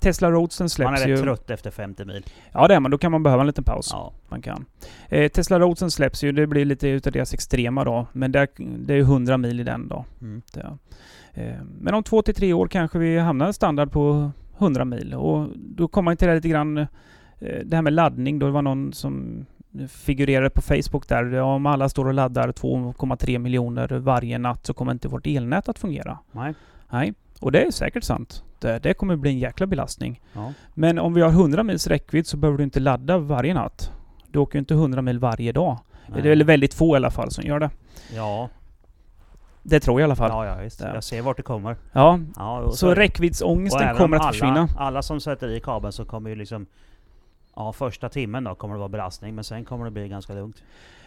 Tesla 0.00 0.30
Roadsten 0.30 0.64
Man 0.64 0.68
släpps 0.68 1.02
är 1.02 1.08
ju... 1.08 1.14
rätt 1.14 1.22
trött 1.22 1.50
efter 1.50 1.70
50 1.70 2.04
mil. 2.04 2.24
Ja 2.52 2.68
det 2.68 2.74
är 2.74 2.80
man. 2.80 2.90
Då 2.90 2.98
kan 2.98 3.12
man 3.12 3.22
behöva 3.22 3.40
en 3.40 3.46
liten 3.46 3.64
paus. 3.64 3.88
Ja. 3.92 4.12
Man 4.28 4.42
kan. 4.42 4.64
Eh, 5.08 5.28
Tesla 5.28 5.58
Roadsten 5.58 5.90
släpps 5.90 6.24
ju. 6.24 6.32
Det 6.32 6.46
blir 6.46 6.64
lite 6.64 6.88
utav 6.88 7.12
deras 7.12 7.34
extrema 7.34 7.84
då. 7.84 8.06
Men 8.12 8.32
där, 8.32 8.48
det 8.56 8.92
är 8.92 8.96
ju 8.96 9.02
100 9.02 9.36
mil 9.36 9.60
i 9.60 9.62
den 9.64 9.88
då. 9.88 10.04
Mm. 10.20 10.42
Det. 10.52 10.78
Eh, 11.34 11.54
men 11.80 11.94
om 11.94 12.02
två 12.02 12.22
till 12.22 12.34
tre 12.34 12.52
år 12.52 12.66
kanske 12.68 12.98
vi 12.98 13.18
hamnar 13.18 13.52
standard 13.52 13.92
på 13.92 14.30
100 14.58 14.84
mil. 14.84 15.14
Och 15.14 15.48
då 15.56 15.88
kommer 15.88 16.04
man 16.04 16.16
till 16.16 16.28
det 16.28 16.34
lite 16.34 16.48
grann, 16.48 16.78
eh, 16.78 16.86
det 17.64 17.76
här 17.76 17.82
med 17.82 17.92
laddning. 17.92 18.38
Då 18.38 18.46
det 18.46 18.52
var 18.52 18.62
någon 18.62 18.92
som 18.92 19.46
figurerade 19.88 20.50
på 20.50 20.62
Facebook 20.62 21.08
där. 21.08 21.34
Om 21.34 21.66
alla 21.66 21.88
står 21.88 22.06
och 22.06 22.14
laddar 22.14 22.52
2,3 22.52 23.38
miljoner 23.38 23.88
varje 23.88 24.38
natt 24.38 24.66
så 24.66 24.74
kommer 24.74 24.92
inte 24.92 25.08
vårt 25.08 25.26
elnät 25.26 25.68
att 25.68 25.78
fungera. 25.78 26.18
Nej. 26.32 26.54
Nej, 26.90 27.14
och 27.40 27.52
det 27.52 27.62
är 27.62 27.70
säkert 27.70 28.04
sant. 28.04 28.44
Det, 28.58 28.78
det 28.78 28.94
kommer 28.94 29.16
bli 29.16 29.30
en 29.30 29.38
jäkla 29.38 29.66
belastning. 29.66 30.20
Ja. 30.32 30.52
Men 30.74 30.98
om 30.98 31.14
vi 31.14 31.20
har 31.20 31.28
100 31.28 31.62
mils 31.62 31.86
räckvidd 31.86 32.26
så 32.26 32.36
behöver 32.36 32.58
du 32.58 32.64
inte 32.64 32.80
ladda 32.80 33.18
varje 33.18 33.54
natt. 33.54 33.92
Du 34.28 34.38
åker 34.38 34.54
ju 34.54 34.58
inte 34.58 34.74
100 34.74 35.02
mil 35.02 35.18
varje 35.18 35.52
dag. 35.52 35.78
Nej. 36.06 36.22
Det 36.22 36.28
är 36.28 36.30
väl 36.30 36.44
väldigt 36.44 36.74
få 36.74 36.94
i 36.94 36.96
alla 36.96 37.10
fall 37.10 37.30
som 37.30 37.44
gör 37.44 37.60
det. 37.60 37.70
Ja. 38.14 38.48
Det 39.62 39.80
tror 39.80 40.00
jag 40.00 40.04
i 40.04 40.08
alla 40.08 40.16
fall. 40.16 40.30
Ja, 40.30 40.46
ja 40.46 40.62
visst. 40.62 40.80
Ja. 40.80 40.94
Jag 40.94 41.04
ser 41.04 41.22
vart 41.22 41.36
det 41.36 41.42
kommer. 41.42 41.76
Ja, 41.92 42.20
Ja, 42.36 42.70
så 42.72 42.94
räckviddsångesten 42.94 43.82
även 43.82 43.96
kommer 43.96 44.16
att 44.16 44.22
alla, 44.22 44.32
försvinna. 44.32 44.68
Alla 44.78 45.02
som 45.02 45.20
sätter 45.20 45.48
i 45.48 45.60
kabeln 45.60 45.92
så 45.92 46.04
kommer 46.04 46.30
ju 46.30 46.36
liksom... 46.36 46.66
Ja, 47.56 47.72
första 47.72 48.08
timmen 48.08 48.44
då 48.44 48.54
kommer 48.54 48.74
det 48.74 48.78
vara 48.78 48.88
belastning, 48.88 49.34
men 49.34 49.44
sen 49.44 49.64
kommer 49.64 49.84
det 49.84 49.90
bli 49.90 50.08
ganska 50.08 50.34
lugnt. 50.34 50.62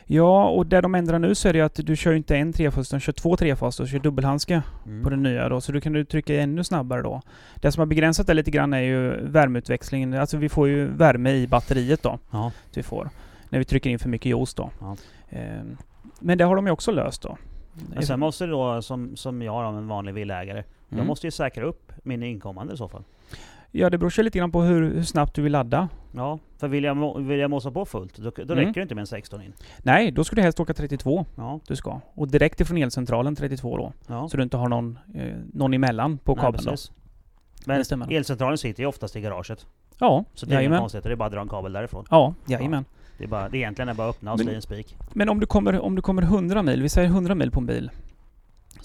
Ja, 0.08 0.50
och 0.50 0.66
det 0.66 0.82
de 0.82 0.96
ändrar 0.96 1.20
nu 1.20 1.36
så 1.36 1.48
är 1.50 1.54
det 1.54 1.62
att 1.62 1.76
du 1.84 1.96
kör 1.96 2.14
inte 2.14 2.38
en 2.38 2.54
trefas 2.54 2.90
utan 2.90 3.00
kör 3.00 3.14
två 3.14 3.38
trefas 3.38 3.80
och 3.80 3.88
kör 3.88 4.00
dubbelhandske 4.00 4.62
Mm. 4.86 5.04
på 5.04 5.10
den 5.10 5.24
nya 5.24 5.50
då. 5.50 5.62
Så 5.62 5.72
du 5.72 5.82
kan 5.82 5.94
du 5.94 6.06
trycka 6.06 6.42
ännu 6.42 6.64
snabbare 6.64 7.02
då. 7.02 7.22
Det 7.56 7.72
som 7.72 7.82
har 7.82 7.86
begränsat 7.86 8.28
det 8.28 8.34
lite 8.34 8.52
grann 8.52 8.74
är 8.74 8.80
ju 8.80 9.10
värmeutväxlingen. 9.22 10.14
Alltså 10.14 10.38
vi 10.38 10.50
får 10.50 10.68
ju 10.68 10.86
värme 10.88 11.32
i 11.32 11.48
batteriet 11.48 12.04
då. 12.04 12.20
Ja. 12.32 12.52
Vi 12.76 12.84
får. 12.84 13.10
När 13.50 13.60
vi 13.60 13.66
trycker 13.66 13.90
in 13.90 14.00
för 14.00 14.10
mycket 14.10 14.26
juice 14.30 14.54
då. 14.54 14.70
Ja. 14.80 14.96
Ehm, 15.30 15.78
Men 16.20 16.38
det 16.38 16.44
har 16.44 16.56
de 16.56 16.66
ju 16.66 16.72
också 16.72 16.92
löst 16.92 17.22
då. 17.22 17.38
Men 17.94 18.06
sen 18.06 18.20
måste 18.20 18.46
det 18.46 18.52
då, 18.52 18.82
som, 18.82 19.16
som 19.16 19.42
jag 19.42 19.64
då, 19.64 19.68
en 19.78 19.88
vanlig 19.88 20.14
villaägare, 20.14 20.64
Mm. 20.90 20.98
jag 21.00 21.08
måste 21.08 21.28
ju 21.28 21.32
säkra 21.32 21.66
upp 21.66 21.92
min 22.04 22.24
inkommande 22.24 22.74
i 22.74 22.78
så 22.78 22.88
fall. 22.88 23.04
Ja, 23.78 23.90
det 23.90 23.98
beror 23.98 24.10
sig 24.10 24.24
lite 24.24 24.38
grann 24.38 24.52
på 24.52 24.62
hur, 24.62 24.82
hur 24.94 25.04
snabbt 25.04 25.36
du 25.36 25.42
vill 25.42 25.52
ladda. 25.52 25.90
Ja, 26.12 26.40
för 26.58 26.68
vill 26.68 26.84
jag, 26.84 27.20
vill 27.22 27.40
jag 27.40 27.50
mosa 27.50 27.72
på 27.72 27.86
fullt, 27.86 28.18
då, 28.18 28.30
då 28.36 28.42
Mm. 28.44 28.56
räcker 28.56 28.74
det 28.74 28.82
inte 28.82 28.96
med 28.96 29.02
en 29.02 29.08
16 29.08 29.42
in. 29.42 29.54
Nej, 29.84 30.12
då 30.12 30.24
ska 30.24 30.36
du 30.36 30.42
helst 30.42 30.60
åka 30.60 30.74
32. 30.74 31.26
Ja, 31.36 31.60
Du 31.68 31.76
ska. 31.76 32.02
Och 32.14 32.28
direkt 32.28 32.62
ifrån 32.62 32.78
elcentralen 32.78 33.36
32 33.36 33.78
då. 33.78 33.94
ja. 34.08 34.28
Så 34.30 34.38
du 34.38 34.44
inte 34.44 34.58
har 34.58 34.70
någon, 34.70 35.00
eh, 35.16 35.34
någon 35.54 35.74
emellan 35.74 36.18
på 36.18 36.36
Nej, 36.36 36.42
kabeln 36.42 36.64
då. 36.66 36.72
precis. 36.72 36.92
Men 37.66 37.78
Det 37.78 37.86
stämmer. 37.86 38.14
elcentralen 38.14 38.58
sitter 38.58 38.84
ju 38.84 38.88
oftast 38.90 39.16
i 39.16 39.22
garaget. 39.22 39.66
Ja, 40.00 40.26
Så 40.34 40.46
det 40.46 40.50
är 40.50 40.54
inget 40.54 40.60
jajamän. 40.62 40.80
konstigt, 40.80 41.04
det 41.04 41.12
är 41.12 41.16
bara 41.16 41.26
att 41.26 41.32
dra 41.32 41.42
en 41.42 41.48
kabel 41.50 41.74
därifrån. 41.74 42.06
Ja, 42.10 42.34
jajamän. 42.48 42.86
Det 43.18 43.24
är, 43.24 43.28
bara, 43.28 43.50
det 43.50 43.58
är 43.58 43.60
egentligen 43.60 43.96
bara 43.96 44.10
att 44.10 44.16
öppna 44.16 44.34
och 44.34 44.40
slå 44.40 44.52
i 44.52 44.56
en 44.56 44.62
spik. 44.62 44.98
Men 45.14 45.30
om 45.30 45.40
du, 45.40 45.46
kommer, 45.46 45.80
om 45.80 45.96
du 45.96 46.02
kommer 46.02 46.22
100 46.22 46.64
mil, 46.64 46.82
vi 46.82 46.90
säger 46.90 47.08
100 47.10 47.36
mil 47.36 47.52
på 47.52 47.60
en 47.60 47.66
bil. 47.66 47.92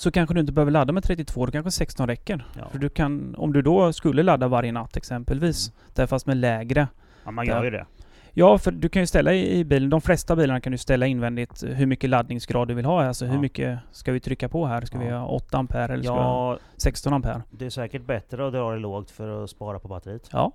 Så 0.00 0.10
kanske 0.10 0.34
du 0.34 0.40
inte 0.40 0.52
behöver 0.52 0.72
ladda 0.72 0.92
med 0.92 1.04
32, 1.04 1.46
då 1.46 1.52
kanske 1.52 1.70
16 1.70 2.06
räcker. 2.06 2.44
Ja. 2.58 2.68
För 2.70 2.78
du 2.78 2.88
kan, 2.88 3.34
om 3.38 3.52
du 3.52 3.62
då 3.62 3.92
skulle 3.92 4.22
ladda 4.22 4.48
varje 4.48 4.72
natt 4.72 4.96
exempelvis, 4.96 5.68
Mm. 5.68 5.90
där 5.94 6.06
fast 6.06 6.26
med 6.26 6.36
lägre. 6.36 6.88
ja, 7.24 7.30
man 7.30 7.46
gör 7.46 7.56
Ja. 7.56 7.64
ju 7.64 7.70
det. 7.70 7.86
Ja, 8.34 8.58
för 8.58 8.70
du 8.70 8.88
kan 8.88 9.02
ju 9.02 9.06
ställa 9.06 9.32
i, 9.34 9.58
i 9.58 9.64
bilen, 9.64 9.90
de 9.90 10.00
flesta 10.00 10.36
bilarna 10.36 10.60
kan 10.60 10.72
du 10.72 10.78
ställa 10.78 11.06
invändigt 11.06 11.62
hur 11.66 11.86
mycket 11.86 12.10
laddningsgrad 12.10 12.68
du 12.68 12.74
vill 12.74 12.84
ha. 12.84 13.04
Alltså 13.04 13.26
hur 13.26 13.34
Ja. 13.34 13.40
mycket 13.40 13.78
ska 13.92 14.12
vi 14.12 14.20
trycka 14.20 14.48
på 14.48 14.66
här? 14.66 14.80
Ska 14.84 14.98
vi 14.98 15.06
Ja. 15.06 15.18
ha 15.18 15.26
8 15.26 15.58
ampere 15.58 15.92
eller 15.92 16.02
ska 16.04 16.14
vi 16.14 16.20
ha 16.20 16.52
Ja, 16.52 16.58
16 16.76 17.12
ampere? 17.12 17.42
det 17.50 17.66
är 17.66 17.70
säkert 17.70 18.02
bättre 18.06 18.46
att 18.46 18.52
dra 18.52 18.70
det 18.70 18.78
lågt 18.78 19.10
för 19.10 19.44
att 19.44 19.50
spara 19.50 19.78
på 19.78 19.88
batteriet. 19.88 20.28
Ja. 20.32 20.52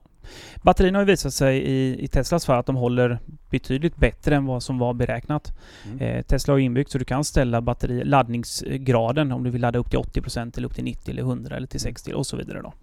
Batterierna 0.62 0.98
har 1.00 1.06
visat 1.06 1.34
sig 1.34 1.58
i, 1.58 2.04
i 2.04 2.08
Teslas 2.08 2.46
fall 2.46 2.60
att 2.60 2.66
de 2.66 2.76
håller 2.76 3.20
betydligt 3.50 3.96
bättre 3.98 4.36
än 4.36 4.46
vad 4.46 4.64
som 4.64 4.80
var 4.80 4.94
beräknat. 4.94 5.58
Mm. 5.86 6.00
Eh, 6.00 6.22
Tesla 6.24 6.54
har 6.54 6.60
inbyggt 6.60 6.92
så 6.92 6.98
du 6.98 7.06
kan 7.06 7.24
ställa 7.24 7.62
batteri, 7.62 8.04
laddningsgraden 8.04 9.32
om 9.32 9.44
du 9.44 9.50
vill 9.50 9.62
ladda 9.62 9.80
upp 9.80 9.90
till 9.90 10.00
80% 10.00 10.58
eller 10.58 10.68
upp 10.68 10.76
till 10.76 10.84
90 10.84 11.12
eller 11.12 11.22
100 11.22 11.56
eller 11.58 11.68
till 11.68 11.80
Mm. 11.82 11.94
60 11.94 12.14
och 12.14 12.26
så 12.28 12.38
vidare 12.38 12.62
då. 12.62 12.74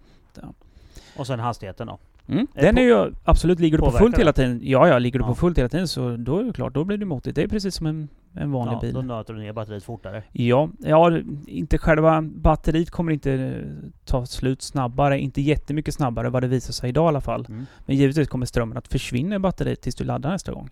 Och 1.17 1.27
sen 1.27 1.39
hastigheten 1.39 1.87
då. 1.87 1.99
Mm. 2.27 2.47
Eh, 2.55 2.61
Den 2.61 2.77
är 2.77 2.81
ju 2.81 3.11
absolut, 3.23 3.59
ligger 3.59 3.77
du 3.77 3.83
på 3.83 3.91
fullt 3.91 4.15
det? 4.15 4.21
hela 4.21 4.33
tiden? 4.33 4.59
Ja, 4.63 4.87
ja, 4.87 4.99
ligger 4.99 5.19
du 5.19 5.23
Ja. 5.25 5.29
på 5.29 5.35
fullt 5.35 5.57
hela 5.57 5.69
tiden 5.69 5.87
så 5.87 6.15
då 6.17 6.39
är 6.39 6.43
det 6.43 6.53
klart, 6.53 6.73
då 6.73 6.83
blir 6.83 6.97
du 6.97 7.05
motigt. 7.05 7.35
Det 7.35 7.43
är 7.43 7.47
precis 7.47 7.75
som 7.75 7.87
en, 7.87 8.07
en 8.33 8.51
vanlig 8.51 8.75
Ja, 8.75 8.79
bil. 8.79 8.93
då 8.93 9.01
nöter 9.01 9.33
du 9.33 9.39
ner 9.39 9.53
batteriet 9.53 9.83
fortare. 9.83 10.23
Ja, 10.31 10.69
ja, 10.79 11.19
inte 11.47 11.77
själva 11.77 12.21
batteriet 12.21 12.89
kommer 12.91 13.11
inte 13.11 13.31
eh, 13.33 13.89
ta 14.05 14.25
slut 14.25 14.61
snabbare, 14.61 15.19
inte 15.19 15.41
jättemycket 15.41 15.93
snabbare 15.93 16.29
vad 16.29 16.43
det 16.43 16.47
visar 16.47 16.73
sig 16.73 16.89
idag 16.89 17.05
i 17.05 17.07
alla 17.07 17.21
fall. 17.21 17.45
Mm. 17.49 17.65
Men 17.85 17.95
givetvis 17.95 18.27
kommer 18.27 18.45
strömmen 18.45 18.77
att 18.77 18.87
försvinna 18.87 19.35
i 19.35 19.39
batteriet 19.39 19.81
tills 19.81 19.95
du 19.95 20.03
laddar 20.03 20.29
nästa 20.31 20.51
gång. 20.51 20.69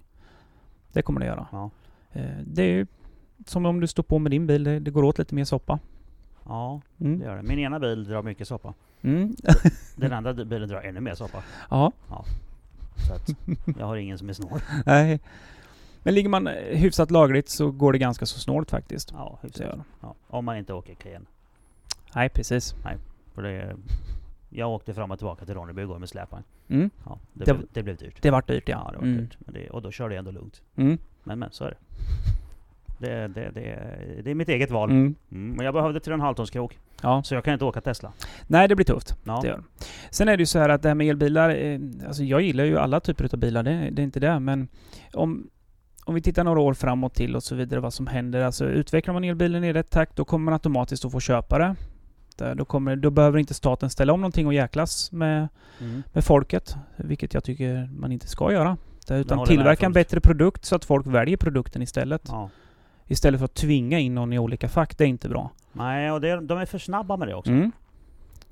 Det 0.93 1.01
kommer 1.01 1.19
det 1.19 1.25
göra. 1.25 1.47
Ja. 1.51 1.69
Eh, 2.11 2.21
Det 2.45 2.63
är 2.63 2.67
ju 2.71 2.87
som 3.45 3.65
om 3.65 3.79
du 3.79 3.87
står 3.87 4.03
på 4.03 4.19
med 4.19 4.31
din 4.31 4.47
bil, 4.47 4.63
det, 4.63 4.79
det 4.79 4.91
går 4.91 5.03
åt 5.03 5.17
lite 5.19 5.35
mer 5.35 5.43
soppa. 5.45 5.79
Ja, 6.45 6.81
det 6.97 7.05
Mm. 7.05 7.21
gör 7.21 7.35
det. 7.37 7.43
Min 7.43 7.59
ena 7.59 7.79
bil 7.79 8.03
drar 8.05 8.21
mycket 8.23 8.47
soppa. 8.47 8.73
Mm. 9.01 9.35
Den 9.95 10.13
andra 10.13 10.33
bilen 10.33 10.69
drar 10.69 10.81
ännu 10.81 10.99
mer 10.99 11.15
soppa. 11.15 11.43
ja, 11.69 11.91
Så 13.07 13.13
att 13.13 13.29
jag 13.79 13.85
har 13.85 13.95
ingen 13.95 14.17
som 14.17 14.29
är 14.29 14.33
snål. 14.33 14.59
nej. 14.85 15.19
Men 16.03 16.13
ligger 16.13 16.29
man 16.29 16.47
eh, 16.47 16.53
hyfsat 16.77 17.11
lagligt 17.11 17.49
så 17.49 17.71
går 17.71 17.91
det 17.93 17.97
ganska 17.99 18.25
så 18.25 18.39
snålt 18.39 18.71
faktiskt. 18.71 19.11
Ja, 19.11 19.39
hyfsat. 19.41 19.61
det. 19.61 19.83
Ja, 20.01 20.15
om 20.27 20.45
man 20.45 20.57
inte 20.57 20.73
åker 20.73 20.93
Cayenne. 20.95 21.25
Nej, 22.15 22.29
precis. 22.29 22.75
För 23.33 23.41
det, 23.43 23.75
jag 24.49 24.69
åkte 24.69 24.93
fram 24.93 25.11
och 25.11 25.17
tillbaka 25.17 25.45
till 25.45 25.53
Ronneby 25.55 25.81
igår 25.81 25.99
med 25.99 26.09
släpvagn. 26.09 26.43
Mm. 26.67 26.89
Ja, 27.05 27.19
det, 27.33 27.45
Det- 27.45 27.53
blev, 27.53 27.67
det 27.73 27.83
blev 27.83 27.97
dyrt. 27.97 28.21
Det 28.21 28.31
vart 28.31 28.47
dyrt 28.47 28.69
Ja, 28.69 28.81
ja. 28.85 28.91
det 28.91 28.97
var 28.97 29.03
mm. 29.05 29.17
dyrt. 29.17 29.37
Det, 29.39 29.69
och 29.69 29.81
då 29.81 29.91
körde 29.91 30.13
jag 30.15 30.19
ändå 30.19 30.31
lugnt. 30.31 30.61
Mm. 30.75 30.97
Men 31.23 31.39
men, 31.39 31.51
så 31.51 31.63
är 31.63 31.69
det. 31.69 31.77
Det, 33.01 33.27
det, 33.27 33.51
det, 33.53 34.21
det 34.23 34.31
är 34.31 34.35
mitt 34.35 34.49
eget 34.49 34.71
val. 34.71 34.89
Mm. 34.89 35.15
Mm, 35.31 35.55
men 35.55 35.65
jag 35.65 35.73
behövde 35.73 35.99
3,5 35.99 36.33
tons 36.35 36.49
krok. 36.49 36.79
Ja. 37.01 37.23
Så 37.23 37.33
jag 37.35 37.43
kan 37.43 37.53
inte 37.53 37.65
åka 37.65 37.81
Tesla. 37.81 38.13
Nej, 38.47 38.67
det 38.67 38.75
blir 38.75 38.85
tufft. 38.85 39.15
Ja. 39.23 39.39
Det 39.41 39.47
gör. 39.47 39.63
Sen 40.09 40.29
är 40.29 40.37
det 40.37 40.41
ju 40.41 40.45
så 40.45 40.59
här 40.59 40.69
att 40.69 40.81
det 40.81 40.87
här 40.87 40.95
med 40.95 41.07
elbilar, 41.07 41.49
eh, 41.49 41.79
alltså 42.07 42.23
jag 42.23 42.41
gillar 42.41 42.63
ju 42.63 42.77
alla 42.77 42.99
typer 42.99 43.29
av 43.33 43.39
bilar, 43.39 43.63
det, 43.63 43.89
det 43.91 44.01
är 44.01 44.03
inte 44.03 44.19
det. 44.19 44.39
Men 44.39 44.67
om, 45.13 45.49
om 46.05 46.15
vi 46.15 46.21
tittar 46.21 46.43
några 46.43 46.59
år 46.59 46.73
framåt 46.73 47.13
till 47.13 47.35
och 47.35 47.43
så 47.43 47.55
vidare, 47.55 47.79
vad 47.79 47.93
som 47.93 48.07
händer. 48.07 48.41
Alltså 48.41 48.65
utvecklar 48.65 49.13
man 49.13 49.23
elbilen 49.23 49.63
i 49.63 49.73
rätt 49.73 49.89
takt, 49.89 50.15
då 50.15 50.25
kommer 50.25 50.45
man 50.45 50.53
automatiskt 50.53 51.05
att 51.05 51.11
få 51.11 51.19
köpa 51.19 51.57
det. 51.57 51.75
Där, 52.37 52.55
då, 52.55 52.65
kommer, 52.65 52.95
då 52.95 53.09
behöver 53.09 53.39
inte 53.39 53.53
staten 53.53 53.89
ställa 53.89 54.13
om 54.13 54.21
någonting 54.21 54.47
och 54.47 54.53
jäklas 54.53 55.11
med, 55.11 55.47
Mm. 55.79 56.03
med 56.13 56.23
folket, 56.23 56.75
vilket 56.95 57.33
jag 57.33 57.43
tycker 57.43 57.89
man 57.97 58.11
inte 58.11 58.27
ska 58.27 58.51
göra. 58.51 58.77
Utan 59.09 59.45
tillverka 59.45 59.85
en 59.85 59.93
bättre 59.93 60.21
produkt 60.21 60.65
så 60.65 60.75
att 60.75 60.85
folk 60.85 61.07
väljer 61.07 61.37
produkten 61.37 61.81
istället. 61.81 62.21
Ja. 62.27 62.49
Istället 63.11 63.39
för 63.39 63.45
att 63.45 63.53
tvinga 63.53 63.99
in 63.99 64.15
någon 64.15 64.33
i 64.33 64.39
olika 64.39 64.69
fack, 64.69 64.97
det 64.97 65.03
är 65.03 65.07
inte 65.07 65.29
bra. 65.29 65.51
Nej, 65.73 66.11
och 66.11 66.21
det, 66.21 66.41
de 66.41 66.57
är 66.57 66.65
för 66.65 66.77
snabba 66.77 67.17
med 67.17 67.27
det 67.27 67.35
också. 67.35 67.51
Mm. 67.51 67.71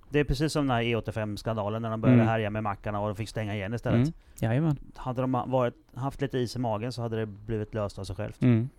Det 0.09 0.19
är 0.19 0.23
precis 0.23 0.53
som 0.53 0.67
den 0.67 0.75
här 0.75 0.83
E85-skandalen 0.83 1.81
när 1.81 1.89
de 1.89 2.01
började 2.01 2.21
Mm. 2.21 2.27
härja 2.27 2.49
med 2.49 2.63
mackarna 2.63 2.99
och 2.99 3.07
de 3.07 3.15
fick 3.15 3.29
stänga 3.29 3.55
igen 3.55 3.73
istället. 3.73 3.97
Mm. 3.97 4.13
Jajamän. 4.39 4.77
Hade 4.95 5.21
de 5.21 5.31
varit, 5.31 5.73
haft 5.95 6.21
lite 6.21 6.37
is 6.37 6.55
i 6.55 6.59
magen 6.59 6.91
så 6.91 7.01
hade 7.01 7.17
det 7.19 7.25
blivit 7.25 7.73
löst 7.73 7.99
av 7.99 8.03
sig 8.03 8.15
självt. 8.15 8.41
Mm. 8.41 8.69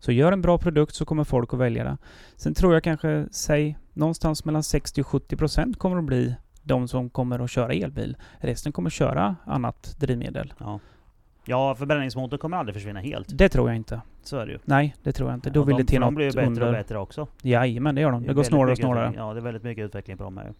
Så 0.00 0.12
gör 0.12 0.32
en 0.32 0.42
bra 0.42 0.58
produkt 0.58 0.94
så 0.94 1.04
kommer 1.04 1.24
folk 1.24 1.52
att 1.54 1.58
välja 1.60 1.84
det. 1.84 1.96
Sen 2.36 2.54
tror 2.54 2.74
jag 2.74 2.82
kanske, 2.84 3.26
säg 3.30 3.78
någonstans 3.92 4.44
mellan 4.44 4.62
60 4.62 5.00
och 5.00 5.06
70 5.06 5.36
procent 5.36 5.78
kommer 5.78 5.96
att 5.96 6.04
bli 6.04 6.34
de 6.62 6.88
som 6.88 7.10
kommer 7.10 7.38
att 7.38 7.50
köra 7.50 7.72
elbil. 7.72 8.16
Resten 8.38 8.72
kommer 8.72 8.88
att 8.88 8.92
köra 8.92 9.36
annat 9.46 9.96
drivmedel. 9.98 10.52
Ja. 10.58 10.80
Ja, 11.46 11.74
förbränningsmotorn 11.74 12.38
kommer 12.38 12.56
aldrig 12.56 12.74
försvinna 12.74 13.00
helt. 13.00 13.38
Det 13.38 13.48
tror 13.48 13.68
jag 13.68 13.76
inte. 13.76 14.00
Så 14.22 14.36
är 14.38 14.46
det 14.46 14.52
ju. 14.52 14.58
Nej, 14.64 14.94
det 15.02 15.12
tror 15.12 15.30
jag 15.30 15.36
inte. 15.36 15.50
Då 15.50 15.60
Och 15.60 15.68
vill 15.68 15.76
de, 15.76 15.82
det 15.82 15.86
till 15.86 15.94
för 15.96 16.00
något 16.00 16.06
de 16.08 16.14
blir 16.14 16.24
ju 16.26 16.30
bättre 16.32 16.46
under. 16.46 16.66
och 16.66 16.72
bättre 16.72 16.98
också. 16.98 17.26
Jajamän, 17.42 17.94
det 17.94 18.00
gör 18.00 18.12
de. 18.12 18.24
är 18.24 18.28
Det 18.28 18.34
går 18.34 18.42
snårare 18.42 18.72
och 18.72 18.78
utveckling- 18.78 19.14
Ja, 19.16 19.32
det 19.34 19.40
är 19.40 19.42
väldigt 19.42 19.62
mycket 19.62 19.84
utveckling 19.84 20.16
på 20.16 20.24
dem 20.24 20.36
här. 20.36 20.52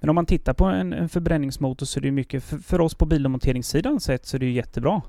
Men 0.00 0.08
om 0.10 0.14
man 0.14 0.26
tittar 0.26 0.52
på 0.52 0.64
en, 0.64 0.92
en 0.92 1.08
förbränningsmotor 1.08 1.86
så 1.86 1.98
är 1.98 2.00
det 2.00 2.06
ju 2.08 2.12
mycket, 2.12 2.44
för, 2.44 2.58
för 2.58 2.80
oss 2.80 2.94
på 2.94 3.06
bildemonteringssidan 3.06 4.00
sett 4.00 4.26
så 4.26 4.36
är 4.36 4.38
det 4.38 4.46
ju 4.46 4.52
jättebra. 4.52 5.02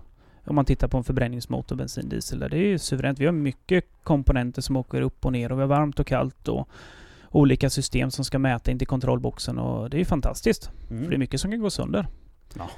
Om 0.46 0.56
man 0.56 0.66
tittar 0.66 0.88
på 0.88 0.98
en 0.98 1.04
förbränningsmotor, 1.04 1.76
bensin, 1.76 2.10
diesel, 2.10 2.40
där, 2.40 2.50
det 2.50 2.58
är 2.58 2.68
ju 2.68 2.78
suveränt. 2.80 3.20
Vi 3.20 3.26
har 3.26 3.32
mycket 3.34 3.86
komponenter 4.04 4.62
som 4.62 4.76
åker 4.78 5.02
upp 5.02 5.26
och 5.26 5.32
ner 5.32 5.52
och 5.52 5.58
vi 5.58 5.62
har 5.62 5.68
varmt 5.68 6.00
och 6.00 6.08
kallt 6.08 6.48
och 6.48 6.70
olika 7.30 7.70
system 7.70 8.12
som 8.12 8.26
ska 8.26 8.40
mäta 8.40 8.72
in 8.72 8.78
till 8.80 8.88
kontrollboxen 8.88 9.60
och 9.60 9.90
det 9.90 9.98
är 9.98 10.00
ju 10.00 10.06
fantastiskt. 10.06 10.72
Mm. 10.90 11.04
För 11.04 11.10
det 11.10 11.16
är 11.16 11.20
mycket 11.20 11.42
som 11.42 11.52
kan 11.52 11.60
gå 11.60 11.70
sönder. 11.70 12.08
Ja. 12.58 12.70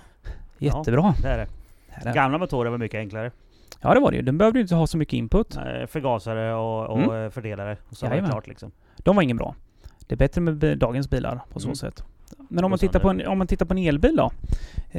Jättebra. 0.58 1.14
Det 1.22 1.28
är 1.28 1.38
det. 1.38 1.48
Här 1.96 2.10
är- 2.10 2.14
Gamla 2.14 2.38
motorer 2.38 2.70
var 2.70 2.78
mycket 2.78 2.98
enklare. 2.98 3.32
Ja 3.82 3.94
det 3.94 4.00
var 4.00 4.12
det 4.12 4.18
ju. 4.18 4.24
Den 4.24 4.38
behövde 4.38 4.60
ju 4.60 4.62
inte 4.62 4.76
ha 4.76 4.88
så 4.88 4.98
mycket 4.98 5.14
input. 5.14 5.56
Eh, 5.58 5.88
Förgasare 5.88 6.54
och, 6.56 6.86
och 6.90 7.00
Mm. 7.04 7.24
eh, 7.26 7.30
fördelare. 7.30 7.78
Och 7.90 7.98
så 7.98 8.08
var 8.08 8.16
det 8.16 8.26
klart 8.30 8.48
liksom. 8.48 8.72
De 8.98 9.16
var 9.16 9.24
ingen 9.24 9.38
bra. 9.38 9.56
Det 10.08 10.16
är 10.16 10.18
bättre 10.18 10.42
med 10.42 10.78
dagens 10.78 11.10
bilar 11.10 11.42
på 11.54 11.60
så 11.60 11.68
Mm. 11.68 11.76
sätt. 11.76 12.04
Men 12.50 12.64
om 12.64 12.70
man, 12.70 12.80
tittar 12.80 13.00
på 13.00 13.10
en, 13.10 13.28
om 13.28 13.38
man 13.38 13.48
tittar 13.48 13.66
på 13.66 13.74
en 13.74 13.78
elbil 13.78 14.16
då. 14.16 14.32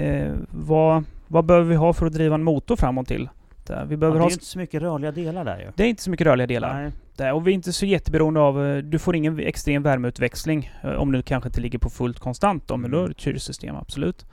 Eh, 0.01 0.33
vad, 0.51 1.05
vad 1.29 1.45
behöver 1.45 1.69
vi 1.69 1.75
ha 1.77 1.93
för 1.93 2.07
att 2.07 2.13
driva 2.13 2.35
en 2.35 2.43
motor 2.43 2.77
framåt 2.77 3.09
till? 3.09 3.29
Vi 3.69 3.75
Ja, 3.75 3.85
behöver 3.97 4.19
det 4.19 4.25
är 4.25 4.31
inte 4.33 4.45
så 4.45 4.59
mycket 4.59 4.83
rörliga 4.83 5.13
delar 5.13 5.45
där 5.45 5.59
ju. 5.59 5.67
Det 5.77 5.85
är 5.85 5.89
inte 5.89 6.03
så 6.03 6.11
mycket 6.11 6.27
rörliga 6.27 6.47
delar. 6.47 6.83
Nej. 6.83 6.93
Där. 7.17 7.33
Och 7.33 7.47
vi 7.47 7.51
är 7.51 7.55
inte 7.55 7.73
så 7.73 7.87
jätteberoende 7.87 8.41
av... 8.41 8.67
eh, 8.67 8.77
Du 8.77 8.99
får 8.99 9.17
ingen 9.17 9.39
extrem 9.41 9.83
värmeutväxling. 9.83 10.71
eh, 10.83 10.91
Om 10.91 11.13
du 11.13 11.23
kanske 11.23 11.49
inte 11.49 11.61
ligger 11.61 11.79
på 11.79 11.91
fullt 11.91 12.19
konstant 12.19 12.69
då, 12.69 12.77
men 12.77 12.91
då 12.91 12.99
är 13.03 13.05
det 13.05 13.11
ett 13.11 13.21
kylsystem, 13.21 13.77
absolut. 13.77 14.27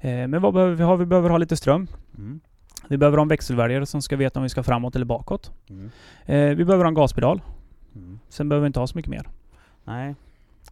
Eh, 0.00 0.10
Men 0.10 0.40
vad 0.42 0.54
behöver 0.54 0.74
vi 0.74 0.82
ha? 0.84 0.96
Vi 0.96 1.06
behöver 1.06 1.30
ha 1.30 1.38
lite 1.38 1.56
ström. 1.56 1.86
Mm. 2.18 2.40
Vi 2.88 2.96
behöver 2.98 3.16
ha 3.18 3.22
en 3.22 3.28
växelväljare 3.28 3.86
som 3.86 4.02
ska 4.02 4.16
veta 4.16 4.38
om 4.38 4.42
vi 4.42 4.48
ska 4.48 4.62
framåt 4.62 4.96
eller 4.96 5.06
bakåt. 5.06 5.52
Mm. 5.70 5.90
Eh, 6.26 6.56
Vi 6.56 6.64
behöver 6.64 6.84
ha 6.84 6.88
en 6.88 6.94
gaspedal. 6.94 7.40
Mm. 7.94 8.18
Sen 8.28 8.48
behöver 8.48 8.62
vi 8.62 8.66
inte 8.66 8.80
ha 8.80 8.86
så 8.86 8.98
mycket 8.98 9.10
mer. 9.10 9.28
Nej. 9.84 10.14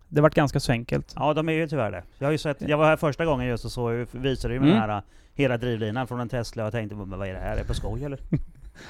Det 0.08 0.20
varit 0.20 0.34
ganska 0.34 0.60
så 0.60 0.72
enkelt. 0.72 1.12
Ja, 1.16 1.34
de 1.34 1.48
är 1.48 1.52
ju 1.52 1.68
tyvärr 1.68 1.90
det. 1.90 2.02
Jag 2.18 2.26
har 2.26 2.32
ju 2.32 2.38
sett, 2.38 2.60
jag 2.60 2.78
var 2.78 2.84
här 2.86 2.96
första 2.96 3.24
gången 3.24 3.46
just 3.46 3.64
och 3.64 3.72
så 3.72 4.06
visade 4.12 4.54
ju 4.54 4.60
med 4.60 4.68
Mm. 4.68 4.80
den 4.80 4.90
här 4.90 4.96
uh, 4.98 5.02
hela 5.34 5.56
drivlinan 5.58 6.06
från 6.06 6.20
en 6.20 6.28
Tesla 6.28 6.62
och 6.62 6.66
jag 6.66 6.72
tänkte 6.72 6.96
men 6.96 7.18
vad 7.18 7.28
är 7.28 7.32
det 7.32 7.38
här? 7.40 7.52
Är 7.54 7.58
det 7.58 7.64
på 7.64 7.74
skoj 7.74 8.04
eller? 8.04 8.18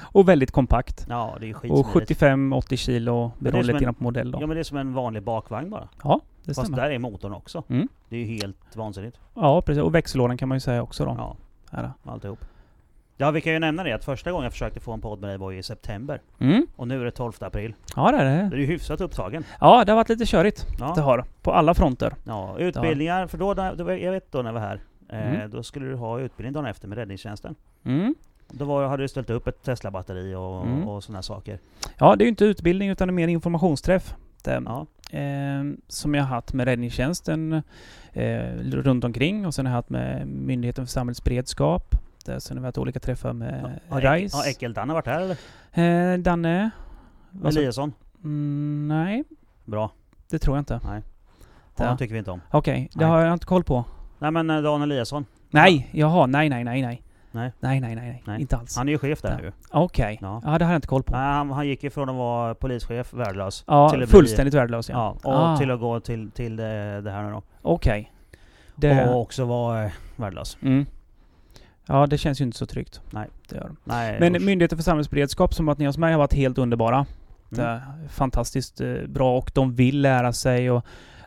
Och 0.01 0.29
väldigt 0.29 0.51
kompakt. 0.51 1.07
Ja, 1.09 1.37
det 1.41 1.47
är 1.47 1.49
ju 1.49 1.55
Och 1.71 1.87
skitsmidigt. 1.87 2.23
75-80 2.23 2.77
kilo 2.77 3.33
beroende 3.39 3.73
lite 3.73 3.85
grann 3.85 3.95
på 3.95 4.03
modell 4.03 4.31
då. 4.31 4.39
Ja 4.41 4.47
men 4.47 4.55
det 4.55 4.61
är 4.61 4.65
som 4.65 4.77
en 4.79 4.95
vanlig 4.95 5.23
bakvagn 5.23 5.71
bara. 5.71 5.89
Ja, 6.05 6.21
det 6.45 6.55
Fast 6.55 6.67
stämmer. 6.67 6.83
där 6.83 6.91
är 6.91 6.99
motorn 6.99 7.33
också. 7.35 7.63
Mm. 7.69 7.89
Det 8.09 8.17
är 8.17 8.21
ju 8.21 8.27
helt 8.27 8.77
vansinnigt. 8.77 9.17
Ja, 9.35 9.63
precis. 9.63 9.83
Och 9.83 9.95
växellådan 9.95 10.37
kan 10.39 10.49
man 10.49 10.57
ju 10.57 10.61
säga 10.61 10.83
också 10.83 11.05
då. 11.05 11.15
Ja, 11.19 11.37
Här. 11.73 11.91
alltihop. 12.05 12.39
Ja, 13.19 13.31
vi 13.31 13.41
kan 13.41 13.53
ju 13.53 13.59
nämna 13.59 13.85
det 13.85 13.93
att 13.93 14.05
första 14.05 14.31
gången 14.33 14.45
jag 14.45 14.53
försökte 14.53 14.81
få 14.81 14.93
en 14.93 15.01
podd 15.01 15.21
med 15.21 15.31
dig 15.31 15.39
var 15.39 15.51
ju 15.51 15.59
i 15.59 15.63
september. 15.63 16.21
Mm. 16.39 16.67
Och 16.77 16.89
nu 16.89 17.01
är 17.01 17.05
det 17.05 17.11
12 17.11 17.33
april. 17.41 17.75
Ja, 17.97 18.13
det 18.13 18.19
är 18.19 18.25
Det 18.25 18.49
det. 18.51 18.57
är 18.57 18.61
ju 18.61 18.67
hyfsat 18.67 19.01
upptagen. 19.01 19.45
Ja, 19.61 19.85
det 19.85 19.93
har 19.93 19.97
varit 19.97 20.09
lite 20.09 20.27
körigt. 20.27 20.67
Det 20.69 20.77
Ja, 20.97 21.03
har 21.03 21.25
På 21.43 21.53
alla 21.53 21.75
fronter. 21.75 22.15
ja 22.25 22.59
utbildningar, 22.59 23.27
för 23.27 23.39
då, 23.39 23.55
jag 23.95 24.13
vet 24.13 24.33
då 24.33 24.43
när 24.43 24.53
vi 24.53 24.59
var 24.59 24.67
här, 24.67 24.81
eh, 25.09 25.35
Mm. 25.35 25.51
då 25.51 25.63
skulle 25.63 25.87
du 25.87 25.95
ha 25.95 26.21
utbildning 26.21 26.53
dagen 26.53 26.67
efter 26.67 26.89
med 26.89 26.99
räddningstjänsten. 26.99 27.55
Mm. 27.85 28.15
Då 28.51 28.65
var, 28.65 28.87
hade 28.87 29.03
du 29.05 29.09
ställt 29.09 29.31
upp 29.31 29.47
ett 29.47 29.63
Tesla-batteri 29.63 30.35
och, 30.35 30.67
Mm. 30.67 30.89
och 30.89 31.05
sådana 31.05 31.23
saker. 31.23 31.59
Ja, 31.99 32.17
det 32.17 32.23
är 32.23 32.27
ju 32.27 32.31
inte 32.31 32.45
utbildning 32.45 32.89
utan 32.89 33.09
det 33.09 33.13
mer 33.15 33.29
informationsträff. 33.29 34.15
Det, 34.47 34.63
Ja. 34.67 34.87
eh, 35.19 35.65
som 35.89 36.15
jag 36.15 36.23
har 36.23 36.29
haft 36.35 36.53
med 36.53 36.65
räddningstjänsten 36.65 37.63
eh, 38.13 38.39
runt 38.73 39.05
omkring 39.05 39.47
och 39.47 39.55
sen 39.55 39.67
har 39.67 39.71
jag 39.73 39.77
haft 39.77 39.91
med 39.91 40.27
Myndigheten 40.29 40.87
för 40.87 40.91
samhällsberedskap. 40.93 41.95
Där, 42.25 42.39
sen 42.39 42.57
har 42.57 42.63
vi 42.63 42.67
haft 42.67 42.79
olika 42.79 43.01
träffar 43.01 43.33
med 43.33 43.81
Ja, 43.91 43.97
RISE. 44.15 44.37
Har 44.77 44.87
varit 44.95 45.07
här 45.07 45.21
eller? 45.73 46.13
eh, 46.15 46.19
Danne? 46.19 46.71
Eliasson? 47.45 47.93
Mm, 48.25 48.89
nej, 48.89 49.25
Bra. 49.65 49.91
det 50.31 50.39
tror 50.39 50.57
jag 50.57 50.61
inte. 50.61 50.81
Nej. 50.85 51.03
Honom 51.75 51.97
tycker 51.99 52.13
vi 52.13 52.19
inte 52.19 52.31
om. 52.31 52.41
Okej, 52.51 52.89
det 52.93 53.01
Nej. 53.01 53.09
har 53.09 53.21
jag 53.21 53.33
inte 53.33 53.47
koll 53.47 53.65
på. 53.65 53.85
Nej 54.19 54.31
men 54.31 54.51
eh, 54.51 54.63
Dan 54.63 54.83
Eliasson. 54.83 55.27
Nej, 55.51 55.89
jaha, 55.93 56.27
nej, 56.27 56.49
nej, 56.49 56.65
nej, 56.65 56.83
nej. 56.83 57.03
Nej. 57.37 57.53
Nej, 57.61 57.81
nej, 57.81 57.95
nej, 57.95 58.23
nej. 58.27 58.41
Inte 58.41 58.57
alls. 58.57 58.77
Han 58.77 58.89
är 58.89 58.93
ju 58.93 58.99
chef 58.99 59.23
där 59.23 59.31
Ja. 59.31 59.37
nu. 59.43 59.53
Okej. 59.71 60.19
Ja. 60.23 60.43
Ja, 60.45 60.59
det 60.59 60.65
har 60.65 60.73
jag 60.73 60.79
inte 60.79 60.89
koll 60.89 61.03
på. 61.03 61.13
Nej, 61.13 61.23
han, 61.33 61.51
han 61.51 61.67
gick 61.69 61.85
ifrån 61.85 62.09
att 62.09 62.15
vara 62.17 62.55
polischef, 62.55 63.13
värdelös. 63.13 63.65
Ja, 63.67 63.89
till 63.91 64.03
att 64.03 64.09
bli- 64.09 64.19
fullständigt 64.19 64.55
värdelös 64.55 64.89
Ja, 64.89 65.17
ja. 65.25 65.31
och 65.31 65.39
Ah. 65.39 65.57
till 65.57 65.71
att 65.71 65.81
gå 65.81 66.01
till, 66.01 66.31
till 66.31 66.57
det, 66.57 67.01
det 67.01 67.11
här 67.11 67.23
nu 67.23 67.31
då. 67.31 67.43
Okej. 67.63 68.13
Det... 68.77 69.09
Och 69.09 69.21
också 69.21 69.45
vara 69.45 69.85
eh, 69.85 69.91
värdelös. 70.17 70.59
Mm. 70.63 70.87
Ja, 71.87 72.07
det 72.07 72.19
känns 72.19 72.41
ju 72.41 72.45
inte 72.45 72.59
så 72.59 72.67
tryggt. 72.67 73.01
Nej. 73.11 73.29
Det 73.49 73.57
gör 73.57 73.65
det. 73.69 73.75
Nej, 73.85 74.21
Men 74.21 74.37
usch. 74.37 74.43
Myndigheten 74.43 74.79
för 74.79 74.83
samhällsberedskap 74.83 75.55
som 75.55 75.67
varit 75.67 75.79
ni 75.79 75.87
hos 75.87 75.99
mig 75.99 76.13
har 76.13 76.19
varit 76.19 76.35
helt 76.35 76.59
underbara. 76.59 77.07
Det 77.49 77.63
Mm. 77.63 77.75
är 77.75 78.09
fantastiskt 78.09 78.81
eh, 78.81 78.95
bra 79.09 79.39
och 79.39 79.51
de 79.55 79.75
vill 79.75 80.01
lära 80.01 80.33
sig 80.33 80.71
och 80.71 80.85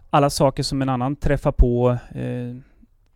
alla 0.09 0.29
saker 0.29 0.63
som 0.63 0.81
en 0.81 0.89
annan 0.89 1.15
träffar 1.15 1.51
på 1.51 1.97
eh, 2.11 2.55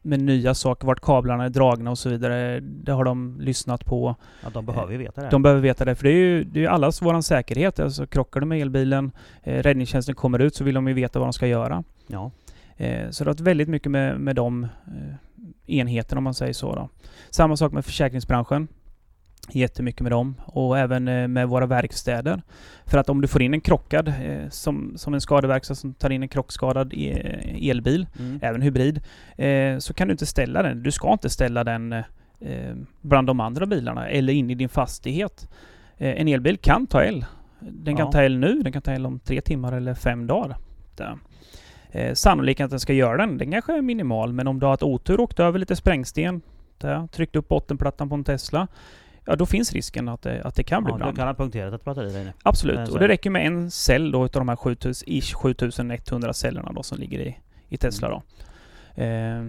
med 0.04 0.20
nya 0.20 0.54
saker, 0.54 0.88
vart 0.88 1.02
kablarna 1.02 1.46
är 1.46 1.50
dragna 1.50 1.92
och 1.92 1.98
så 1.98 2.10
vidare. 2.10 2.60
Det 2.60 2.92
har 2.92 3.04
de 3.04 3.40
lyssnat 3.42 3.86
på. 3.86 4.16
Ja, 4.44 4.50
de 4.50 4.66
behöver 4.66 4.92
ju 4.92 4.98
veta 4.98 5.22
det. 5.22 5.30
De 5.30 5.42
behöver 5.42 5.62
veta 5.62 5.86
det, 5.86 5.96
för 5.96 6.04
det 6.04 6.10
är 6.10 6.18
ju, 6.18 6.44
det 6.44 6.60
är 6.60 6.62
ju 6.62 6.68
allas 6.68 7.02
våran 7.02 7.24
säkerhet. 7.24 7.80
Alltså 7.80 8.08
krockar 8.08 8.40
du 8.40 8.46
med 8.46 8.62
elbilen, 8.62 9.12
eh, 9.44 9.64
räddningstjänsten 9.64 10.16
kommer 10.16 10.40
ut, 10.40 10.56
så 10.56 10.64
vill 10.64 10.76
de 10.76 10.88
ju 10.88 10.94
veta 10.94 11.20
vad 11.20 11.28
de 11.28 11.34
ska 11.34 11.48
göra. 11.48 11.84
Ja. 12.08 12.32
Eh, 12.78 13.10
så 13.10 13.24
det 13.24 13.30
har 13.30 13.34
varit 13.34 13.40
väldigt 13.40 13.70
mycket 13.70 13.92
med, 13.92 14.20
med 14.20 14.36
de 14.36 14.64
eh, 14.64 14.70
enheterna 15.66 16.18
om 16.18 16.24
man 16.24 16.34
säger 16.34 16.54
så. 16.54 16.76
Då. 16.76 16.90
Samma 17.30 17.58
sak 17.58 17.72
med 17.72 17.86
försäkringsbranschen. 17.86 18.68
Jättemycket 19.52 20.02
med 20.02 20.12
dem 20.12 20.36
och 20.46 20.78
även 20.78 21.08
eh, 21.08 21.28
med 21.28 21.48
våra 21.48 21.66
verkstäder. 21.66 22.42
För 22.86 22.98
att 22.98 23.10
om 23.10 23.22
du 23.22 23.28
får 23.28 23.42
in 23.42 23.54
en 23.54 23.62
krockad, 23.62 24.08
eh, 24.08 24.50
som, 24.50 24.94
som 24.98 25.14
en 25.14 25.22
skadeverkstad 25.22 25.76
som 25.76 25.94
tar 25.94 26.10
in 26.10 26.24
en 26.24 26.30
krockskadad 26.30 26.94
e- 26.94 27.70
elbil, 27.70 28.08
Mm. 28.20 28.40
även 28.44 28.62
hybrid, 28.62 29.02
eh, 29.38 29.78
så 29.78 29.94
kan 29.94 30.08
du 30.08 30.12
inte 30.12 30.26
ställa 30.26 30.64
den. 30.64 30.84
Du 30.84 30.92
ska 30.92 31.12
inte 31.14 31.30
ställa 31.30 31.64
den 31.64 31.96
bland 33.02 33.28
de 33.28 33.40
andra 33.40 33.66
bilarna 33.66 34.10
eller 34.10 34.34
in 34.34 34.50
i 34.50 34.56
din 34.56 34.70
fastighet. 34.70 35.50
En 35.98 36.28
elbil 36.28 36.58
kan 36.58 36.88
ta 36.88 37.04
el. 37.04 37.26
Den 37.60 37.96
kan 37.98 38.06
Ja. 38.06 38.12
ta 38.12 38.24
el 38.24 38.38
nu, 38.38 38.62
den 38.62 38.72
kan 38.74 38.82
ta 38.82 38.94
el 38.94 39.06
om 39.06 39.20
tre 39.20 39.42
timmar 39.42 39.72
eller 39.74 39.94
fem 39.94 40.28
dagar. 40.28 40.58
Där. 40.96 41.18
Eh, 41.92 42.14
sannolikheten 42.14 42.66
att 42.66 42.70
den 42.70 42.80
ska 42.80 42.94
göra 42.94 43.18
den, 43.18 43.38
den 43.38 43.52
kanske 43.52 43.78
är 43.78 43.82
minimal. 43.82 44.34
Men 44.34 44.48
om 44.48 44.60
du 44.60 44.66
har 44.66 44.72
haft 44.72 44.84
otur 44.84 45.18
och 45.18 45.24
åkt 45.24 45.40
över 45.40 45.60
lite 45.60 45.76
sprängsten, 45.76 46.42
där, 46.78 47.08
tryckt 47.08 47.36
upp 47.36 47.48
bottenplattan 47.48 48.10
på 48.10 48.16
en 48.16 48.24
Tesla, 48.24 48.68
ja 49.26 49.36
då 49.36 49.46
finns 49.46 49.74
risken 49.74 50.10
att 50.10 50.22
det, 50.22 50.42
att 50.44 50.56
det 50.56 50.64
kan 50.64 50.84
bli 50.84 50.92
Ja, 50.92 50.98
du 50.98 51.04
brand. 51.04 51.18
kan 51.18 51.28
ha 51.28 51.34
punkterat 51.34 51.74
ett 51.74 51.84
batteri 51.86 52.14
där 52.14 52.22
inne. 52.22 52.34
Absolut, 52.44 52.90
och 52.90 53.00
det 53.00 53.08
det. 53.08 53.08
räcker 53.14 53.30
med 53.30 53.48
en 53.48 53.72
cell 53.72 54.12
då 54.12 54.26
utav 54.26 54.40
de 54.40 54.50
här 54.50 54.56
7000, 54.56 55.08
ish 55.10 55.34
7100 55.36 56.34
cellerna 56.34 56.72
då 56.72 56.84
som 56.84 56.98
ligger 56.98 57.20
i, 57.20 57.38
i 57.70 57.78
Tesla 57.78 58.10
då. 58.10 58.22
Eh, 59.04 59.46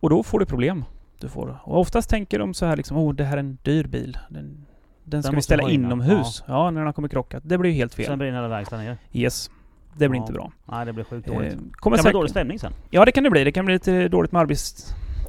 och 0.00 0.10
då 0.10 0.22
får 0.22 0.38
du 0.40 0.46
problem. 0.46 0.84
Du 1.20 1.28
får, 1.28 1.58
och 1.64 1.80
oftast 1.80 2.10
tänker 2.10 2.38
de 2.38 2.54
så 2.54 2.66
här 2.66 2.76
liksom, 2.76 2.96
åh 2.96 3.14
det 3.14 3.24
här 3.24 3.36
är 3.36 3.40
en 3.40 3.58
dyr 3.62 3.84
bil. 3.84 4.18
Den, 4.30 4.66
den 5.04 5.22
ska 5.22 5.30
vi 5.30 5.36
måste 5.36 5.44
ställa 5.46 5.62
vara 5.62 5.72
inne." 5.72 5.86
inomhus. 5.86 6.44
Ja. 6.46 6.70
när 6.70 6.80
den 6.80 6.86
har 6.86 6.92
kommit 6.92 7.10
krockat. 7.10 7.42
Det 7.46 7.58
blir 7.58 7.70
ju 7.70 7.76
helt 7.76 7.94
fel. 7.94 8.06
Sen 8.06 8.18
brinner 8.18 8.36
hela 8.36 8.48
verkstaden 8.48 8.84
ner. 8.84 8.96
Yes. 9.12 9.50
Det 9.96 10.08
blir 10.08 10.18
Ja. 10.20 10.22
inte 10.24 10.32
bra. 10.32 10.52
Nej, 10.64 10.86
det 10.86 10.92
blir 10.92 11.04
sjukt 11.04 11.28
Eh, 11.28 11.34
dåligt. 11.34 11.58
kommer 11.72 11.96
kan 11.96 12.02
bli 12.04 12.12
dålig 12.12 12.30
stämning 12.30 12.58
sen. 12.58 12.72
Ja 12.90 13.04
det 13.04 13.12
kan 13.12 13.24
det 13.24 13.30
bli. 13.30 13.44
Det 13.44 13.52
kan 13.52 13.64
bli 13.64 13.74
lite 13.74 14.08
dåligt 14.08 14.32
med 14.32 14.40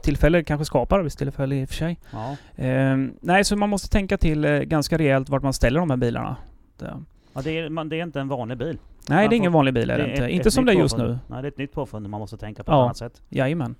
arbetstillfälle. 0.09 0.43
Kanske 0.43 0.65
skapar 0.65 0.99
arbetstillfälle 0.99 1.55
i 1.55 1.63
och 1.65 1.69
för 1.69 1.75
sig. 1.75 1.99
Ja. 2.11 2.35
Eh, 2.63 2.97
nej, 3.21 3.43
så 3.43 3.55
man 3.55 3.69
måste 3.69 3.89
tänka 3.89 4.17
till 4.17 4.45
eh, 4.45 4.51
ganska 4.59 4.97
rejält 4.97 5.29
vart 5.29 5.43
man 5.43 5.53
ställer 5.53 5.79
de 5.79 5.89
här 5.89 5.97
bilarna. 5.97 6.35
Det, 6.77 6.93
Ja, 7.33 7.41
det, 7.41 7.59
är, 7.59 7.69
man, 7.69 7.89
det 7.89 7.99
är 7.99 8.03
inte 8.03 8.19
en 8.19 8.27
vanlig 8.27 8.57
bil. 8.57 8.77
nej, 9.09 9.17
Man 9.23 9.29
det 9.29 9.35
är 9.35 9.37
ingen 9.37 9.51
får- 9.51 9.57
vanlig 9.57 9.73
bil 9.73 9.89
är 9.89 9.97
det, 9.97 10.03
är 10.03 10.07
inte. 10.09 10.25
ett- 10.25 10.31
Inte 10.31 10.47
ett 10.47 10.53
som 10.53 10.65
det 10.65 10.71
är 10.71 10.75
just 10.75 10.95
påfund. 10.95 11.09
nu. 11.09 11.19
Nej, 11.27 11.41
det 11.41 11.47
är 11.47 11.51
ett 11.51 11.57
nytt 11.57 11.71
påfund 11.73 12.09
man 12.09 12.19
måste 12.19 12.37
tänka 12.37 12.63
på 12.63 12.71
Ja. 12.71 12.75
ett 12.75 12.83
annat 12.83 12.97
sätt. 12.97 13.21
Jajamän. 13.29 13.75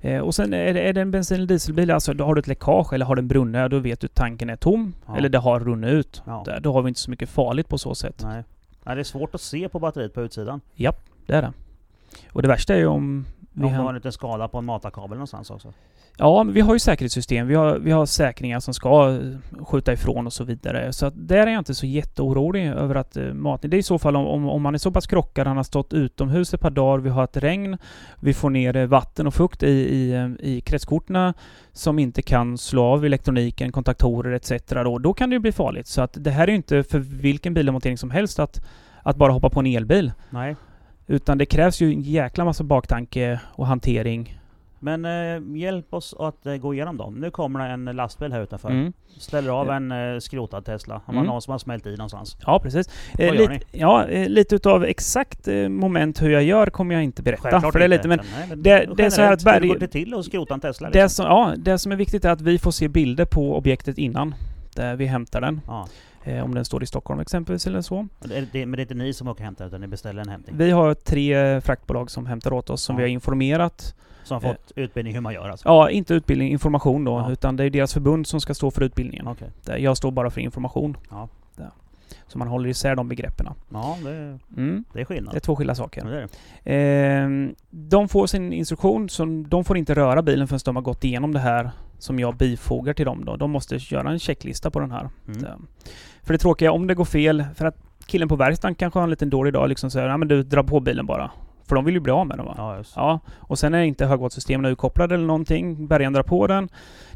Eh, 0.00 0.18
och 0.20 0.34
sen 0.34 0.54
är 0.54 0.74
det, 0.74 0.80
är 0.80 0.92
det 0.92 1.00
en 1.00 1.10
bensin 1.10 1.36
eller 1.36 1.46
dieselbil, 1.46 1.90
alltså 1.90 2.14
då 2.14 2.24
har 2.24 2.34
du 2.34 2.38
ett 2.38 2.46
läckage 2.46 2.92
eller 2.92 3.06
har 3.06 3.16
den 3.16 3.28
brunnit, 3.28 3.70
då 3.70 3.78
vet 3.78 4.00
du 4.00 4.04
att 4.06 4.14
tanken 4.14 4.50
är 4.50 4.56
tom. 4.56 4.94
Ja. 5.06 5.16
Eller 5.16 5.28
det 5.28 5.38
har 5.38 5.60
runnit 5.60 5.90
ut. 5.90 6.22
Ja. 6.26 6.42
Där, 6.46 6.60
då 6.60 6.72
har 6.72 6.82
vi 6.82 6.88
inte 6.88 7.00
så 7.00 7.10
mycket 7.10 7.28
farligt 7.28 7.68
på 7.68 7.78
så 7.78 7.94
sätt. 7.94 8.20
Nej. 8.24 8.44
Nej, 8.84 8.94
det 8.94 9.02
är 9.02 9.04
svårt 9.04 9.34
att 9.34 9.40
se 9.40 9.68
på 9.68 9.78
batteriet 9.78 10.14
på 10.14 10.22
utsidan. 10.22 10.60
Det 11.26 11.34
är 11.34 11.42
det. 11.42 11.52
Och 12.32 12.42
det 12.42 12.48
värsta 12.48 12.74
är 12.74 12.78
ju 12.78 12.86
om 12.86 13.26
vi 13.60 13.66
Om 13.66 13.74
har... 13.74 13.88
en 13.88 13.94
liten 13.94 14.12
skada 14.12 14.48
på 14.48 14.58
en 14.58 14.64
matarkabel 14.64 15.10
någonstans 15.10 15.50
också. 15.50 15.72
Ja, 16.20 16.44
men 16.44 16.54
vi 16.54 16.60
har 16.60 16.72
ju 16.72 16.78
säkerhetssystem. 16.78 17.46
Vi 17.46 17.54
har, 17.54 17.78
vi 17.78 17.90
har 17.90 18.06
säkringar 18.06 18.60
som 18.60 18.74
ska 18.74 19.10
eh, 19.10 19.64
skjuta 19.64 19.92
ifrån 19.92 20.26
och 20.26 20.32
så 20.32 20.44
vidare. 20.44 20.92
Så 20.92 21.06
att 21.06 21.14
där 21.16 21.46
är 21.46 21.50
jag 21.50 21.60
inte 21.60 21.74
så 21.74 21.86
jätteorolig 21.86 22.66
över 22.66 22.94
att 22.94 23.16
uh, 23.16 23.34
maten... 23.34 23.70
Det 23.70 23.76
är 23.76 23.78
i 23.78 23.82
så 23.82 23.98
fall 23.98 24.16
om, 24.16 24.26
om, 24.26 24.48
om 24.48 24.62
man 24.62 24.74
är 24.74 24.78
så 24.78 24.90
pass 24.90 25.06
krockad, 25.06 25.46
han 25.46 25.56
har 25.56 25.64
stått 25.64 25.92
utomhus 25.92 26.54
ett 26.54 26.60
par 26.60 26.70
dagar, 26.70 26.98
vi 26.98 27.10
har 27.10 27.24
ett 27.24 27.36
regn, 27.36 27.78
vi 28.20 28.34
får 28.34 28.50
ner 28.50 28.76
eh, 28.76 28.86
vatten 28.86 29.26
och 29.26 29.34
fukt 29.34 29.62
i, 29.62 29.66
i, 29.68 30.14
eh, 30.14 30.28
i 30.40 30.60
kretskorten 30.60 31.34
som 31.72 31.98
inte 31.98 32.22
kan 32.22 32.58
slå 32.58 32.84
av 32.84 33.04
elektroniken, 33.04 33.72
kontaktorer 33.72 34.32
etc. 34.32 34.52
Då, 34.68 34.98
då 34.98 35.12
kan 35.12 35.30
det 35.30 35.34
ju 35.34 35.40
bli 35.40 35.52
farligt. 35.52 35.86
Så 35.86 36.02
att 36.02 36.16
det 36.16 36.30
här 36.30 36.42
är 36.42 36.48
ju 36.48 36.56
inte 36.56 36.82
för 36.82 36.98
vilken 36.98 37.54
bildemontering 37.54 37.98
som 37.98 38.10
helst 38.10 38.38
att, 38.38 38.66
att 39.02 39.16
bara 39.16 39.32
hoppa 39.32 39.50
på 39.50 39.60
en 39.60 39.66
elbil. 39.66 40.12
Nej. 40.30 40.56
Utan 41.10 41.38
det 41.38 41.46
krävs 41.46 41.80
ju 41.82 41.92
en 41.92 42.00
jäkla 42.00 42.44
massa 42.44 42.64
baktanke 42.64 43.40
och 43.52 43.66
hantering. 43.66 44.34
Men 44.80 45.04
eh, 45.04 45.56
hjälp 45.58 45.94
oss 45.94 46.14
att 46.18 46.46
eh, 46.46 46.54
gå 46.56 46.74
igenom 46.74 46.96
dem. 46.96 47.14
Nu 47.14 47.30
kommer 47.30 47.60
det 47.66 47.72
en 47.72 47.84
lastbil 47.84 48.32
här 48.32 48.42
utanför. 48.42 48.70
Mm. 48.70 48.92
Ställer 49.18 49.50
av 49.50 49.70
en 49.70 49.92
eh, 49.92 50.18
skrotad 50.18 50.60
Tesla. 50.64 50.94
Har 50.94 51.14
man 51.14 51.16
Mm. 51.16 51.26
någon 51.26 51.42
som 51.42 51.50
har 51.50 51.58
smält 51.58 51.86
i 51.86 51.90
någonstans. 51.90 52.36
Ja, 52.46 52.60
precis. 52.62 52.88
Vad 53.18 53.26
Eh, 53.26 53.34
gör 53.34 53.48
lite, 53.48 53.64
ja, 53.72 54.06
eh, 54.08 54.28
lite 54.28 54.54
utav 54.54 54.84
exakt 54.84 55.48
eh, 55.48 55.68
moment 55.68 56.22
hur 56.22 56.30
jag 56.30 56.42
gör 56.42 56.66
kommer 56.66 56.94
jag 56.94 57.04
inte 57.04 57.22
berätta. 57.22 57.60
för 57.60 57.78
det 57.78 57.84
är 57.84 57.88
lite, 57.88 58.08
men 58.08 58.18
Nej, 58.38 58.46
men 58.48 58.62
det- 58.62 58.88
det 58.96 59.04
är 59.04 59.10
så 59.10 59.22
här 59.22 59.32
att 59.32 59.40
generellt, 59.44 59.62
hur 59.64 59.68
berg- 59.68 59.72
går 59.74 59.78
det 59.80 59.88
till 59.88 60.14
att 60.14 60.24
skrota 60.24 60.54
en 60.54 60.60
Tesla? 60.60 60.90
det, 60.90 61.02
Liksom? 61.02 61.24
som, 61.24 61.26
ja, 61.26 61.54
det 61.58 61.78
som 61.78 61.92
är 61.92 61.96
viktigt 61.96 62.24
är 62.24 62.30
att 62.30 62.40
vi 62.40 62.58
får 62.58 62.70
se 62.70 62.88
bilder 62.88 63.24
på 63.24 63.56
objektet 63.56 63.98
innan. 63.98 64.34
Där 64.74 64.96
vi 64.96 65.06
hämtar 65.06 65.40
den. 65.40 65.60
Ja. 65.66 65.86
Eh, 66.28 66.44
om 66.44 66.54
den 66.54 66.64
står 66.64 66.82
i 66.82 66.86
Stockholm 66.86 67.20
exempelvis 67.20 67.66
eller 67.66 67.80
så. 67.80 68.08
Det, 68.20 68.48
det, 68.52 68.66
men 68.66 68.76
det 68.76 68.80
är 68.80 68.84
inte 68.84 68.94
ni 68.94 69.12
som 69.12 69.28
åker 69.28 69.40
och 69.40 69.44
hämtar 69.44 69.66
utan 69.66 69.80
ni 69.80 69.86
beställer 69.86 70.22
en 70.22 70.28
hämtning? 70.28 70.56
Vi 70.58 70.70
har 70.70 70.94
tre 70.94 71.60
fraktbolag 71.60 72.10
som 72.10 72.26
hämtar 72.26 72.52
åt 72.52 72.70
oss 72.70 72.82
som 72.82 72.94
Ja. 72.94 72.98
vi 72.98 73.02
har 73.02 73.08
informerat. 73.08 73.94
Som 74.24 74.34
har 74.34 74.40
fått 74.52 74.72
utbildning 74.76 75.14
hur 75.14 75.20
man 75.20 75.34
gör 75.34 75.48
alltså? 75.48 75.68
Ja, 75.68 75.90
inte 75.90 76.14
utbildning, 76.14 76.50
information 76.52 77.04
då. 77.04 77.12
Ja. 77.18 77.32
Utan 77.32 77.56
det 77.56 77.64
är 77.64 77.70
deras 77.70 77.92
förbund 77.94 78.26
som 78.26 78.40
ska 78.40 78.54
stå 78.54 78.70
för 78.70 78.82
utbildningen. 78.82 79.28
Där 79.64 79.76
Jag 79.76 79.96
står 79.96 80.10
bara 80.10 80.30
för 80.30 80.40
information. 80.40 80.96
Ja. 81.10 81.28
Så 82.26 82.38
man 82.38 82.48
håller 82.48 82.68
isär 82.68 82.94
de 82.96 83.08
begreppen. 83.08 83.48
Ja, 83.72 83.96
det, 84.04 84.38
Mm. 84.56 84.84
det 84.92 85.00
är 85.00 85.04
skillnad. 85.04 85.34
Det 85.34 85.38
är 85.38 85.40
två 85.40 85.56
skilda 85.56 85.74
saker. 85.74 86.02
Ja, 86.04 86.10
det 86.10 86.16
är 86.16 86.28
det. 86.64 86.74
Ehm, 86.74 87.54
de 87.70 88.08
får 88.08 88.26
sin 88.26 88.52
instruktion, 88.52 89.08
så 89.08 89.44
de 89.48 89.64
får 89.64 89.76
inte 89.76 89.94
röra 89.94 90.22
bilen 90.22 90.48
förrän 90.48 90.60
de 90.64 90.76
har 90.76 90.82
gått 90.82 91.04
igenom 91.04 91.32
det 91.32 91.40
här 91.40 91.70
som 91.98 92.18
jag 92.18 92.36
bifogar 92.36 92.92
till 92.94 93.04
dem 93.04 93.24
då. 93.24 93.36
De 93.36 93.50
måste 93.50 93.76
göra 93.76 94.10
en 94.10 94.18
checklista 94.18 94.70
på 94.70 94.80
den 94.80 94.90
här. 94.90 95.08
Mm. 95.28 95.66
För 96.22 96.32
det 96.32 96.38
tråkiga, 96.38 96.72
om 96.72 96.86
det 96.86 96.94
går 96.94 97.04
fel, 97.04 97.44
för 97.54 97.64
att 97.66 97.76
killen 98.06 98.28
på 98.28 98.36
verkstaden 98.36 98.74
kanske 98.74 98.98
har 98.98 99.04
en 99.04 99.10
liten 99.10 99.30
dålig 99.30 99.52
dag, 99.52 99.68
liksom 99.68 99.90
säger 99.90 100.08
ja 100.08 100.16
men 100.16 100.28
du 100.28 100.42
drar 100.42 100.62
på 100.62 100.80
bilen 100.80 101.06
bara. 101.06 101.30
För 101.68 101.74
de 101.76 101.84
vill 101.84 101.94
ju 101.94 102.00
bli 102.00 102.12
av 102.12 102.26
med 102.26 102.38
den 102.38 102.46
va? 102.46 102.54
Ja. 102.56 102.82
Ja, 102.96 103.20
och 103.38 103.58
sen 103.58 103.74
är 103.74 103.82
inte 103.82 104.06
högvoltsystemen 104.06 104.70
utkopplade 104.72 105.14
eller 105.14 105.26
någonting. 105.26 105.86
Bärgaren 105.86 106.12
drar 106.12 106.22
på 106.22 106.46
den. 106.46 106.68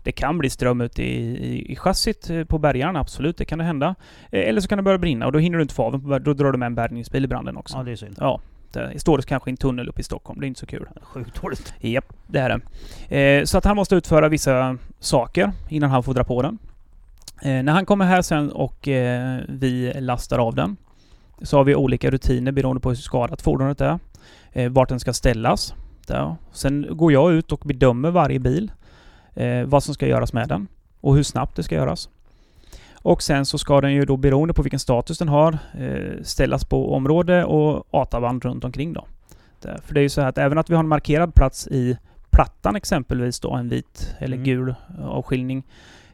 Det 0.05 0.13
kan 0.13 0.39
bli 0.39 0.51
ström 0.51 0.81
ut 0.81 0.99
i, 0.99 1.03
i, 1.03 1.73
i 1.73 1.77
chassit 1.77 2.31
eh, 2.31 2.45
på 2.45 2.59
bärgaren, 2.59 2.97
absolut. 2.97 3.37
Det 3.37 3.45
kan 3.45 3.59
det 3.59 3.65
hända. 3.65 3.95
Eh, 4.31 4.49
Eller 4.49 4.61
så 4.61 4.69
kan 4.69 4.77
det 4.77 4.83
börja 4.83 4.99
brinna 4.99 5.27
och 5.27 5.33
då 5.33 5.39
hinner 5.39 5.59
du 5.59 5.63
inte 5.63 5.75
få 5.75 5.83
av 5.85 5.93
den. 5.93 6.23
Då 6.23 6.33
drar 6.35 6.53
du 6.53 6.59
med 6.59 6.67
en 6.67 6.75
bärgningsbil 6.75 7.25
i 7.25 7.29
branden 7.29 7.57
också. 7.57 7.77
ja, 7.79 7.83
det 7.83 7.93
är 7.93 7.97
synd. 7.97 8.17
Ja, 8.21 8.41
det 8.73 9.01
står 9.01 9.17
det 9.17 9.23
kanske 9.27 9.51
i 9.51 9.53
en 9.53 9.57
tunnel 9.57 9.89
uppe 9.89 10.01
i 10.01 10.05
Stockholm. 10.05 10.41
Det 10.41 10.47
är 10.47 10.49
inte 10.49 10.61
så 10.61 10.67
kul. 10.67 10.89
Sjukt 11.03 11.43
dåligt. 11.43 11.75
Japp, 11.81 12.13
det 12.27 12.39
är 12.39 12.59
det. 13.09 13.17
Eh, 13.19 13.45
så 13.45 13.59
att 13.59 13.65
han 13.65 13.77
måste 13.77 13.95
utföra 13.95 14.29
vissa 14.29 14.77
saker 14.99 15.53
innan 15.69 15.91
han 15.91 16.03
får 16.03 16.15
dra 16.15 16.25
på 16.25 16.43
den. 16.43 16.59
Eh, 17.43 17.63
när 17.63 17.73
han 17.73 17.87
kommer 17.87 18.05
här 18.05 18.23
sen 18.23 18.53
och 18.53 18.89
eh, 18.89 19.41
vi 19.49 19.93
lastar 20.01 20.39
av 20.39 20.55
den 20.55 20.77
så 21.43 21.57
har 21.57 21.65
vi 21.65 21.75
olika 21.75 22.11
rutiner 22.11 22.53
beroende 22.53 22.81
på 22.81 22.89
hur 22.89 22.97
skadat 22.97 23.43
fordonet 23.43 23.81
är. 23.81 23.99
Eh, 24.53 24.71
vart 24.71 24.89
den 24.89 25.01
ska 25.01 25.13
ställas. 25.13 25.75
Där. 26.07 26.37
Sen 26.53 26.87
går 26.91 27.13
jag 27.13 27.33
ut 27.33 27.53
och 27.53 27.61
bedömer 27.65 28.11
varje 28.11 28.39
bil. 28.39 28.73
Eh, 29.35 29.63
vad 29.65 29.83
som 29.83 29.95
ska 29.95 30.07
göras 30.07 30.33
med 30.33 30.49
den 30.49 30.69
och 31.01 31.17
hur 31.17 31.23
snabbt 31.23 31.57
det 31.57 31.63
ska 31.63 31.75
göras. 31.75 32.09
Och 32.95 33.23
sen 33.23 33.47
så 33.47 33.59
ska 33.59 33.81
den 33.81 33.93
ju 33.93 34.05
då 34.05 34.17
beroende 34.17 34.55
på 34.55 34.63
vilken 34.63 34.81
status 34.81 35.19
den 35.19 35.29
har 35.29 35.59
ställas 36.23 36.65
på 36.65 36.95
område 36.95 37.45
och 37.45 37.87
ATA-band 37.91 38.45
runt 38.45 38.65
omkring 38.65 38.93
då. 38.93 39.07
För 39.61 39.95
det 39.95 40.01
är 40.01 40.03
ju 40.03 40.09
så 40.09 40.21
här 40.21 40.29
att 40.29 40.39
även 40.39 40.59
att 40.59 40.71
vi 40.71 40.75
har 40.75 40.83
en 40.83 40.89
markerad 40.89 41.35
plats 41.35 41.67
i 41.67 41.97
plattan 42.31 42.77
exempelvis 42.77 43.41
då, 43.41 43.53
en 43.55 43.69
vit 43.69 44.15
eller 44.19 44.37
Mm. 44.37 44.45
gul 44.45 44.75
avskiljning, 45.03 45.63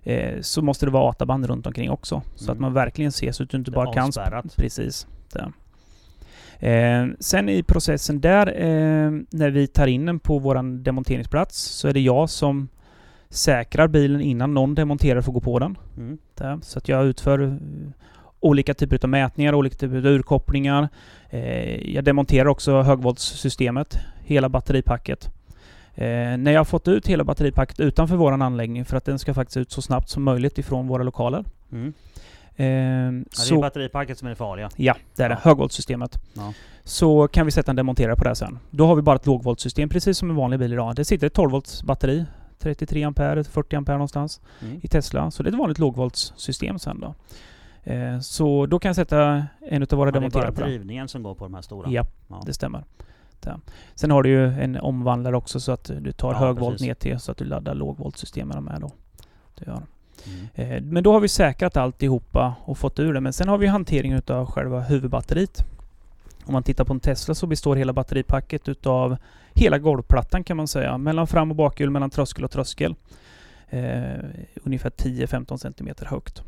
eh, 0.09 0.41
så 0.41 0.63
måste 0.63 0.87
det 0.87 0.93
vara 0.93 1.11
ATA-band 1.11 1.47
runt 1.47 1.67
omkring 1.67 1.91
också. 1.91 2.23
Så 2.35 2.45
att 2.53 2.59
Mm. 2.59 2.63
man 2.63 2.73
verkligen 2.73 3.13
ser 3.13 3.33
så 3.33 3.43
att 3.43 3.51
du 3.51 3.57
inte 3.57 3.71
Det 3.71 3.75
bara 3.75 3.93
kan... 3.93 4.13
Precis. 4.57 5.07
Det. 5.33 5.53
Eh, 6.69 7.07
sen 7.21 7.49
i 7.49 7.63
processen 7.63 8.21
där, 8.21 8.47
eh, 8.47 9.11
när 9.31 9.51
vi 9.51 9.67
tar 9.67 9.87
in 9.87 10.07
den 10.07 10.19
på 10.19 10.39
våran 10.39 10.83
demonteringsplats, 10.83 11.59
så 11.63 11.89
är 11.89 11.93
det 11.93 12.01
jag 12.01 12.31
som 12.31 12.69
säkrar 13.31 13.89
bilen 13.89 14.21
innan 14.21 14.55
någon 14.55 14.75
demonterar 14.75 15.21
får 15.21 15.33
gå 15.33 15.41
på 15.41 15.59
den. 15.59 15.79
Mm. 15.97 16.19
Där. 16.35 16.59
Så 16.63 16.79
att 16.79 16.89
jag 16.89 17.07
utför 17.07 17.43
eh, 17.43 17.53
olika 18.41 18.75
typer 18.75 18.99
av 19.03 19.09
mätningar, 19.09 19.55
olika 19.55 19.77
typer 19.77 19.97
av 19.97 20.07
urkopplingar. 20.07 20.89
Eh, 21.31 21.93
jag 21.95 22.05
demonterar 22.05 22.47
också 22.49 22.83
högvoltssystemet, 22.83 23.99
hela 24.25 24.49
batteripacket. 24.49 25.31
Eh, 26.01 26.37
när 26.37 26.51
jag 26.53 26.61
har 26.61 26.65
fått 26.65 26.89
ut 26.89 27.07
hela 27.07 27.25
batteripacket 27.25 27.81
utanför 27.81 28.17
våran 28.17 28.43
anläggning, 28.43 28.85
för 28.85 28.97
att 28.97 29.05
den 29.05 29.19
ska 29.19 29.35
faktiskt 29.35 29.57
ut 29.57 29.71
så 29.71 29.83
snabbt 29.83 30.09
som 30.09 30.23
möjligt 30.23 30.59
ifrån 30.59 30.89
våra 30.89 31.03
lokaler. 31.03 31.45
Mm. 31.73 31.93
Eh, 32.57 32.67
Ja, 32.67 33.45
det 33.49 33.55
är 33.55 33.61
batteripacket 33.61 34.19
som 34.19 34.27
är 34.27 34.31
det 34.31 34.37
farliga. 34.37 34.71
ja, 34.77 34.97
det 35.17 35.23
är 35.23 35.29
det. 35.29 35.35
Ja. 35.45 35.49
Högvoltssystemet. 35.51 36.17
Ja. 36.35 36.53
Så 36.85 37.29
kan 37.29 37.47
vi 37.47 37.53
sätta 37.53 37.73
en 37.73 37.77
demonterare 37.77 38.17
på 38.17 38.25
det 38.25 38.35
sen. 38.35 38.59
Då 38.71 38.87
har 38.87 38.95
vi 38.97 39.03
bara 39.03 39.17
ett 39.17 39.27
lågvoltssystem, 39.27 39.89
precis 39.89 40.19
som 40.19 40.31
en 40.31 40.37
vanlig 40.37 40.59
bil 40.61 40.73
idag. 40.73 40.97
Det 40.97 41.05
sitter 41.05 41.27
ett 41.27 41.35
12 41.35 41.51
volts 41.51 41.83
batteri. 41.83 42.25
33 42.59 43.05
ampere, 43.05 43.45
40 43.45 43.77
ampere 43.77 43.95
någonstans 43.97 44.41
Mm. 44.63 44.81
i 44.83 44.89
Tesla. 44.89 45.31
Så 45.31 45.43
det 45.43 45.49
är 45.49 45.53
ett 45.53 45.59
vanligt 45.59 45.79
lågvoltssystem 45.79 46.79
sen 46.79 47.01
då. 47.01 47.15
Eh, 47.93 48.19
så 48.21 48.67
då 48.67 48.79
kan 48.79 48.89
jag 48.89 48.97
sätta 48.97 49.47
en 49.69 49.83
utav 49.83 49.99
våra 49.99 50.09
Ja, 50.09 50.13
det 50.13 50.17
är 50.17 50.21
demonterare 50.21 50.47
bara 50.47 50.55
på 50.55 50.61
det. 50.61 50.67
drivningen 50.67 51.09
som 51.09 51.23
går 51.23 51.35
på 51.35 51.45
de 51.45 51.55
här 51.55 51.63
stora. 51.63 51.91
Ja, 51.91 52.05
Ja. 52.29 52.43
det 52.47 52.53
stämmer. 52.53 52.85
Det. 53.41 53.61
Sen 53.95 54.11
har 54.11 54.23
du 54.23 54.29
ju 54.29 54.45
en 54.47 54.77
omvandlare 54.77 55.37
också 55.37 55.61
så 55.61 55.73
att 55.73 55.91
du 56.01 56.13
tar 56.13 56.33
Ja, 56.33 56.39
högvolt 56.39 56.81
ner 56.81 56.95
till 56.95 57.19
så 57.19 57.33
att 57.33 57.39
du 57.39 57.45
laddar 57.45 57.75
lågvoltsystemen 57.75 58.65
med 58.65 58.81
då. 58.81 58.91
Det 59.59 59.67
gör. 59.67 59.83
Mm. 60.27 60.49
Eh, 60.55 60.83
Men 60.83 61.03
då 61.03 61.13
har 61.13 61.21
vi 61.21 61.29
säkrat 61.29 61.77
alltihopa 61.77 62.55
och 62.65 62.79
fått 62.79 62.99
ur 62.99 63.15
det. 63.15 63.21
Men 63.21 63.33
sen 63.33 63.49
har 63.49 63.59
vi 63.59 63.67
hantering 63.67 64.13
utav 64.13 64.47
själva 64.47 64.81
huvudbatteriet. 64.81 65.65
Om 66.45 66.53
man 66.53 66.63
tittar 66.63 66.85
på 66.85 66.93
en 66.93 67.01
Tesla 67.01 67.35
så 67.35 67.47
består 67.47 67.77
hela 67.77 67.93
batteripacket 67.93 68.69
utav 68.69 69.17
hela 69.55 69.79
golvplattan 69.79 70.45
kan 70.45 70.57
man 70.57 70.69
säga. 70.69 70.99
Mellan 70.99 71.27
fram 71.27 71.51
och 71.51 71.57
bakhjul, 71.57 71.91
mellan 71.91 72.11
tröskel 72.11 72.45
och 72.45 72.51
tröskel. 72.51 72.95
Eh, 73.69 74.25
ungefär 74.65 74.91
10-15 74.91 75.57
cm 75.57 75.89
högt. 76.07 76.43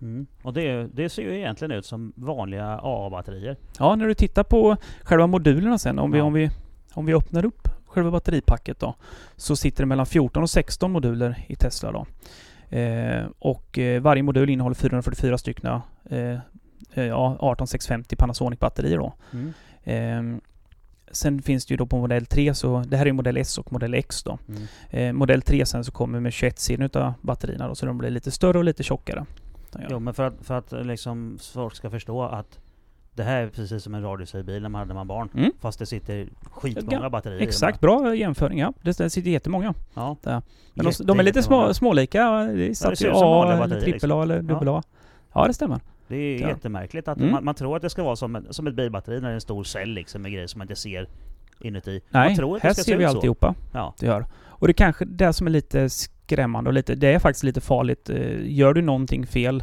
Mm. 0.00 0.26
Och 0.42 0.52
det, 0.52 0.86
det 0.94 1.08
ser 1.08 1.22
ju 1.22 1.36
egentligen 1.36 1.70
ut 1.72 1.86
som 1.86 2.12
vanliga 2.16 2.78
AA-batterier. 2.82 3.56
Ja, 3.78 3.96
när 3.96 4.06
du 4.06 4.14
tittar 4.14 4.42
på 4.44 4.76
själva 5.02 5.26
modulerna 5.26 5.78
sen, 5.78 5.98
om 5.98 6.10
vi, 6.12 6.18
Ja. 6.18 6.24
om 6.24 6.32
vi, 6.32 6.50
om 6.94 7.06
vi 7.06 7.14
öppnar 7.14 7.44
upp 7.44 7.68
själva 7.86 8.10
batteripacket 8.10 8.80
då, 8.80 8.94
så 9.36 9.56
sitter 9.56 9.82
det 9.82 9.86
mellan 9.86 10.06
14 10.06 10.42
och 10.42 10.50
16 10.50 10.92
moduler 10.92 11.44
i 11.48 11.56
Tesla 11.56 11.92
då. 11.92 12.06
Eh, 12.76 13.24
och 13.38 13.78
eh, 13.78 14.00
varje 14.02 14.22
modul 14.22 14.50
innehåller 14.50 14.74
444 14.76 15.38
stycken 15.38 15.80
eh, 16.10 16.18
eh, 16.94 17.04
ja, 17.04 17.36
18650 17.40 18.16
Panasonic-batterier 18.16 18.96
då. 18.98 19.12
Mm. 19.32 19.52
Eh, 19.84 20.40
sen 21.10 21.42
finns 21.42 21.66
det 21.66 21.72
ju 21.72 21.76
då 21.76 21.86
på 21.86 21.98
modell 21.98 22.26
3, 22.26 22.54
så 22.54 22.84
det 22.86 22.96
här 22.96 23.06
är 23.06 23.12
modell 23.12 23.36
S 23.36 23.58
och 23.58 23.72
modell 23.72 23.94
X 23.94 24.22
då. 24.22 24.38
Mm. 24.48 24.62
Eh, 24.90 25.12
modell 25.12 25.42
3 25.42 25.66
sen 25.66 25.84
så 25.84 25.92
kommer 25.92 26.20
med 26.20 26.32
21 26.32 26.58
serien 26.58 26.82
utav 26.82 27.12
batterierna 27.20 27.68
då, 27.68 27.74
så 27.74 27.86
de 27.86 27.98
blir 27.98 28.10
lite 28.10 28.30
större 28.30 28.58
och 28.58 28.64
lite 28.64 28.82
tjockare. 28.82 29.26
Ja. 29.80 29.86
Jo 29.90 29.98
men 29.98 30.14
för 30.14 30.22
att, 30.26 30.34
för 30.42 30.54
att 30.58 30.72
liksom 30.86 31.38
folk 31.54 31.74
ska 31.74 31.90
förstå 31.90 32.22
att 32.22 32.58
det 33.14 33.22
här 33.22 33.42
är 33.42 33.48
precis 33.48 33.82
som 33.82 33.94
en 33.94 34.02
radiostyrd 34.02 34.46
när 34.46 34.68
man 34.68 34.74
hade 34.78 34.94
man 34.94 35.06
barn. 35.06 35.28
Mm. 35.34 35.52
Fast 35.60 35.78
det 35.78 35.86
sitter 35.86 36.28
skitmånga 36.50 37.02
Ja, 37.02 37.10
batterier 37.10 37.40
Exakt, 37.40 37.80
bra 37.80 38.14
jämföring. 38.14 38.58
Ja, 38.58 38.72
det, 38.82 38.98
det 38.98 39.10
sitter 39.10 39.30
jättemånga. 39.30 39.74
Ja. 39.94 40.16
Men 40.22 40.42
de, 40.74 40.86
Jätte- 40.86 41.04
de 41.04 41.18
är 41.18 41.22
lite 41.22 41.42
små, 41.42 41.74
smålika. 41.74 42.30
Det 42.30 42.74
satt 42.74 42.92
ut 42.92 42.98
som 42.98 43.10
A, 43.14 43.52
eller 43.64 43.80
trippel 43.80 43.92
liksom. 43.92 44.10
A 44.12 44.22
eller 44.22 44.42
dubbel 44.42 44.68
A. 44.68 44.82
Ja, 45.32 45.46
det 45.46 45.54
stämmer. 45.54 45.80
Det 46.08 46.16
är 46.16 46.40
Ja. 46.40 46.48
jättemärkligt 46.48 47.08
att 47.08 47.18
Mm. 47.18 47.30
man, 47.32 47.44
man 47.44 47.54
tror 47.54 47.76
att 47.76 47.82
det 47.82 47.90
ska 47.90 48.02
vara 48.02 48.16
som, 48.16 48.36
en, 48.36 48.46
som 48.52 48.66
ett 48.66 48.74
bilbatteri 48.74 49.14
när 49.14 49.28
det 49.28 49.32
är 49.32 49.34
en 49.34 49.40
stor 49.40 49.64
cell 49.64 49.88
liksom 49.90 50.22
med 50.22 50.32
grejer 50.32 50.46
som 50.46 50.58
man 50.58 50.64
inte 50.64 50.76
ser 50.76 51.08
inuti. 51.60 52.00
Nej, 52.10 52.28
man 52.28 52.36
tror 52.36 52.56
att 52.56 52.62
det 52.62 52.68
här 52.68 52.74
ska 52.74 52.82
ser 52.82 52.92
se 52.92 52.96
vi 52.96 53.04
så. 53.04 53.10
alltihopa. 53.10 53.54
Ja. 53.72 53.94
Det 54.00 54.06
gör. 54.06 54.26
Och 54.44 54.66
det 54.66 54.72
kanske 54.72 55.04
det 55.04 55.32
som 55.32 55.46
är 55.46 55.50
lite 55.50 55.88
skrämmande 56.26 56.70
och 56.70 56.74
lite, 56.74 56.94
det 56.94 57.08
är 57.08 57.18
faktiskt 57.18 57.44
lite 57.44 57.60
farligt. 57.60 58.10
Eh, 58.10 58.50
Gör 58.52 58.74
du 58.74 58.82
någonting 58.82 59.26
fel 59.26 59.62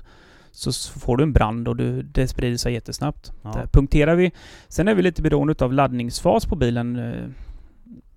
så 0.52 1.00
får 1.00 1.18
du 1.18 1.24
en 1.24 1.34
brand 1.34 1.68
och 1.68 1.76
du, 1.76 2.02
det 2.02 2.28
sprider 2.28 2.58
sig 2.58 2.74
jättesnabbt. 2.74 3.32
Ja. 3.42 3.52
Där 3.52 3.68
punkterar 3.68 4.16
vi. 4.16 4.32
Sen 4.68 4.88
är 4.88 4.96
vi 4.96 5.02
lite 5.02 5.22
beroende 5.22 5.66
av 5.66 5.74
laddningsfas 5.74 6.46
på 6.46 6.56
bilen. 6.56 6.96
eh, 6.96 7.30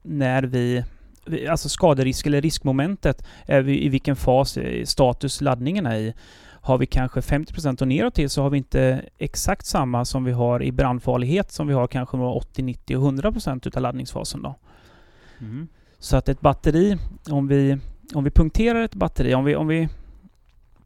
När 0.02 0.42
vi 0.42 0.84
Alltså 1.50 1.68
skaderisk 1.68 2.26
eller 2.26 2.40
riskmomentet, 2.40 3.26
är 3.46 3.62
vi 3.62 3.84
i 3.84 3.88
vilken 3.88 4.16
fas 4.16 4.56
eh, 4.56 4.84
status 4.84 5.40
laddningen 5.40 5.86
är 5.86 5.96
i. 5.96 6.14
Har 6.60 6.78
vi 6.78 6.86
kanske 6.86 7.20
50% 7.20 7.82
och 7.82 7.88
neråt 7.88 8.14
till 8.14 8.30
så 8.30 8.42
har 8.42 8.50
vi 8.50 8.58
inte 8.58 9.02
exakt 9.18 9.66
samma 9.66 10.04
som 10.04 10.24
vi 10.24 10.32
har 10.32 10.62
i 10.62 10.72
brandfarlighet 10.72 11.52
som 11.52 11.66
vi 11.66 11.74
har 11.74 11.86
kanske 11.86 12.16
80, 12.16 12.62
90 12.62 12.96
och 12.96 13.12
100% 13.12 13.66
utav 13.68 13.82
laddningsfasen 13.82 14.42
då. 14.42 14.54
Mm. 15.40 15.68
Så 15.98 16.16
att 16.16 16.28
ett 16.28 16.40
batteri, 16.40 16.96
om 17.30 17.48
vi, 17.48 17.78
om 18.14 18.24
vi 18.24 18.30
punkterar 18.30 18.80
ett 18.82 18.94
batteri, 18.94 19.34
om 19.34 19.44
vi, 19.44 19.56
om 19.56 19.66
vi 19.66 19.88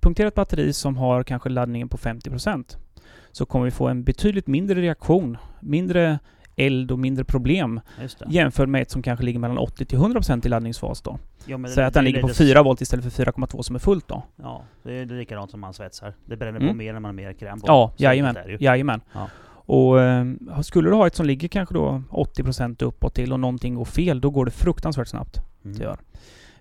punkterar 0.00 0.28
ett 0.28 0.34
batteri 0.34 0.72
som 0.72 0.96
har 0.96 1.22
kanske 1.22 1.48
laddningen 1.48 1.88
på 1.88 1.96
50% 1.96 2.76
så 3.32 3.46
kommer 3.46 3.64
vi 3.64 3.70
få 3.70 3.88
en 3.88 4.04
betydligt 4.04 4.46
mindre 4.46 4.80
reaktion, 4.80 5.36
mindre 5.60 6.18
eld 6.56 6.90
och 6.90 6.98
mindre 6.98 7.24
problem 7.24 7.80
jämfört 8.28 8.68
med 8.68 8.82
ett 8.82 8.90
som 8.90 9.02
kanske 9.02 9.24
ligger 9.24 9.38
mellan 9.38 9.58
80 9.58 9.84
till 9.84 9.98
100% 9.98 10.46
i 10.46 10.48
laddningsfas 10.48 11.02
då. 11.02 11.18
Jo, 11.46 11.64
Säg 11.66 11.76
det- 11.76 11.86
att 11.86 11.94
den 11.94 12.04
ligger 12.04 12.20
på 12.20 12.26
lite- 12.28 12.38
4 12.44 12.62
volt 12.62 12.80
istället 12.80 13.04
för 13.04 13.10
4,2 13.24 13.62
som 13.62 13.74
är 13.76 13.80
fullt 13.80 14.08
då. 14.08 14.22
Ja, 14.36 14.62
det 14.82 14.92
är 14.92 15.06
likadant 15.06 15.50
som 15.50 15.60
man 15.60 15.74
svetsar. 15.74 16.14
Det 16.26 16.36
bränner 16.36 16.60
Mm. 16.60 16.68
på 16.68 16.74
mer 16.76 16.92
när 16.92 17.00
man 17.00 17.08
har 17.08 17.12
mer 17.12 17.32
kräm 17.32 17.60
på. 17.60 17.66
Ja, 17.66 17.92
Så 17.96 18.02
jajamän. 18.04 18.36
jajamän. 18.60 19.00
Ja. 19.12 19.28
Och 19.50 20.00
eh, 20.02 20.24
skulle 20.62 20.88
du 20.90 20.94
ha 20.94 21.06
ett 21.06 21.14
som 21.14 21.26
ligger 21.26 21.48
kanske 21.48 21.74
då 21.74 22.02
80% 22.10 22.82
uppåt 22.82 23.14
till 23.14 23.32
och 23.32 23.40
någonting 23.40 23.74
går 23.74 23.84
fel, 23.84 24.20
då 24.20 24.30
går 24.30 24.44
det 24.44 24.50
fruktansvärt 24.50 25.08
snabbt. 25.08 25.40
Mm. 25.64 25.76
det 25.78 25.84
gör. 25.84 25.98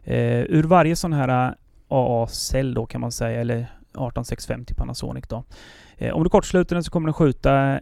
Eh, 0.09 0.41
ur 0.41 0.63
varje 0.63 0.95
sån 0.95 1.13
här 1.13 1.55
AA-cell 1.87 2.73
då 2.73 2.85
kan 2.85 3.01
man 3.01 3.11
säga, 3.11 3.41
eller 3.41 3.67
18650 3.93 4.73
Panasonic 4.73 5.25
då. 5.27 5.43
Eh, 5.97 6.13
om 6.13 6.23
du 6.23 6.29
kortsluter 6.29 6.75
den 6.75 6.83
så 6.83 6.91
kommer 6.91 7.07
den 7.07 7.13
skjuta 7.13 7.79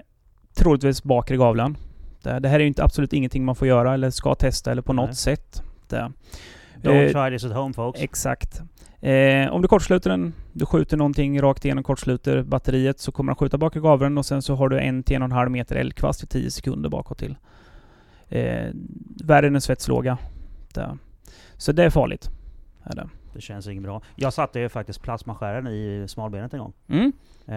troligtvis 0.58 1.04
bakre 1.04 1.38
gavlen. 1.38 1.78
Det, 2.24 2.40
det 2.40 2.50
här 2.50 2.56
är 2.56 2.60
ju 2.60 2.68
inte 2.68 2.84
absolut 2.84 3.14
ingenting 3.14 3.46
man 3.46 3.56
får 3.56 3.68
göra 3.68 3.94
eller 3.94 4.10
ska 4.10 4.36
testa 4.36 4.72
eller 4.72 4.82
på 4.82 4.94
något 4.94 5.06
Nej. 5.06 5.16
sätt. 5.16 5.64
Det. 5.90 6.12
Don't 6.82 7.06
Eh, 7.06 7.12
try 7.12 7.38
this 7.38 7.46
at 7.46 7.58
home 7.58 7.74
folks. 7.74 8.02
Exakt. 8.02 8.62
Eh, 9.02 9.50
om 9.54 9.62
du 9.62 9.68
kortsluter 9.68 10.10
den, 10.10 10.34
du 10.54 10.66
skjuter 10.66 10.98
någonting 10.98 11.42
rakt 11.42 11.66
igenom, 11.66 11.84
kortsluter 11.84 12.44
batteriet, 12.44 13.00
så 13.00 13.12
kommer 13.12 13.32
den 13.32 13.36
skjuta 13.36 13.58
bakre 13.58 13.80
gaveln 13.80 14.18
och 14.18 14.26
sen 14.26 14.42
så 14.42 14.56
har 14.56 14.70
du 14.70 14.80
en 14.80 15.04
till 15.04 15.16
en 15.16 15.22
och 15.22 15.26
en 15.26 15.32
halv 15.32 15.52
meter 15.52 15.76
eldkvast 15.76 16.24
i 16.24 16.28
10 16.28 16.52
sekunder 16.52 16.90
bakåt 16.90 17.18
till. 17.18 17.36
Eh, 18.30 18.68
värre 19.24 19.48
än 19.48 19.56
en 19.56 19.62
svetslåga. 19.62 20.18
Det. 20.74 20.98
Så 21.58 21.72
det 21.72 21.84
är 21.84 21.90
farligt. 21.90 22.30
Är 22.84 22.96
det. 22.96 23.10
Det 23.34 23.42
känns 23.42 23.68
inget 23.68 23.84
bra. 23.84 24.02
Jag 24.16 24.34
satte 24.34 24.60
ju 24.60 24.70
faktiskt 24.70 25.02
plasmaskären 25.02 25.68
i 25.68 26.06
smalbenet 26.08 26.54
en 26.54 26.60
gång. 26.60 26.74
Mm. 26.88 27.12
Eh, 27.48 27.56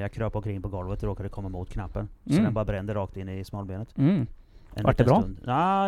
jag 0.00 0.12
kröp 0.12 0.36
omkring 0.36 0.62
på 0.62 0.68
golvet 0.68 1.02
och 1.02 1.08
råkade 1.08 1.28
komma 1.28 1.48
mot 1.48 1.70
knappen. 1.70 2.08
Så 2.24 2.32
Mm. 2.32 2.44
den 2.44 2.54
bara 2.54 2.64
brände 2.64 2.94
rakt 2.94 3.16
in 3.16 3.28
i 3.28 3.44
smalbenet. 3.44 3.98
Mm. 3.98 4.26
En 4.74 4.84
Vart 4.84 4.96
det 4.98 5.04
bra? 5.04 5.20
Stund. 5.20 5.38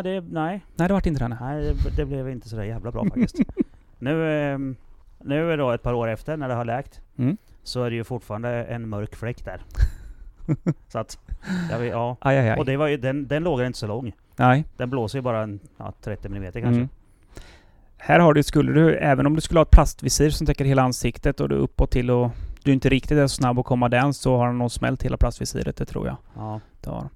Det, 0.03 0.21
nej, 0.21 0.61
Nej, 0.75 0.87
det 0.87 0.93
vart 0.93 1.05
inte 1.05 1.23
det. 1.27 1.37
nej. 1.41 1.73
det, 1.85 1.95
det 1.95 2.05
blev 2.05 2.29
inte 2.29 2.49
sådär 2.49 2.63
jävla 2.63 2.91
bra 2.91 3.03
faktiskt. 3.03 3.35
Nu, 4.01 4.31
ehm, 4.31 4.75
nu 5.23 5.51
är 5.53 5.57
då 5.57 5.71
ett 5.71 5.83
par 5.83 5.93
år 5.93 6.07
efter 6.07 6.37
när 6.37 6.47
det 6.47 6.53
har 6.53 6.65
läkt, 6.65 7.01
Mm. 7.17 7.37
så 7.63 7.83
är 7.83 7.89
det 7.89 7.95
ju 7.95 8.03
fortfarande 8.03 8.49
en 8.63 8.89
mörk 8.89 9.15
fläck 9.15 9.45
där. 9.45 9.61
så 10.87 10.99
att, 10.99 11.19
jag 11.71 11.79
vet, 11.79 11.91
ja. 11.91 12.17
Aj, 12.21 12.37
aj, 12.37 12.49
aj. 12.49 12.59
Och 12.59 12.65
det 12.65 12.77
var 12.77 12.87
ju, 12.87 12.97
den, 12.97 13.27
den 13.27 13.43
låg 13.43 13.61
inte 13.61 13.79
så 13.79 13.87
lång. 13.87 14.11
Nej. 14.35 14.65
Den 14.77 14.89
blåser 14.89 15.17
ju 15.17 15.21
bara 15.21 15.41
en, 15.43 15.59
ja, 15.77 15.93
30 16.01 16.27
mm 16.27 16.43
kanske. 16.51 16.67
Mm. 16.67 16.89
Här 18.01 18.19
har 18.19 18.33
du, 18.33 18.43
skulle 18.43 18.71
du, 18.71 18.95
även 18.95 19.25
om 19.25 19.35
du 19.35 19.41
skulle 19.41 19.59
ha 19.59 19.63
ett 19.63 19.71
plastvisir 19.71 20.29
som 20.29 20.47
täcker 20.47 20.65
hela 20.65 20.81
ansiktet 20.81 21.39
och 21.39 21.49
du 21.49 21.55
är 21.55 21.59
uppåt 21.59 21.91
till 21.91 22.11
och 22.11 22.31
du 22.63 22.73
inte 22.73 22.89
riktigt 22.89 23.17
är 23.17 23.27
så 23.27 23.35
snabb 23.35 23.59
att 23.59 23.65
komma 23.65 23.89
den 23.89 24.13
så 24.13 24.37
har 24.37 24.47
den 24.47 24.57
nog 24.57 24.71
smält 24.71 25.03
hela 25.03 25.17
plastvisiret, 25.17 25.75
det 25.77 25.85
tror 25.85 26.07
jag. 26.07 26.17
Ja, 26.35 26.59
Det 26.81 26.89
har. 26.89 27.09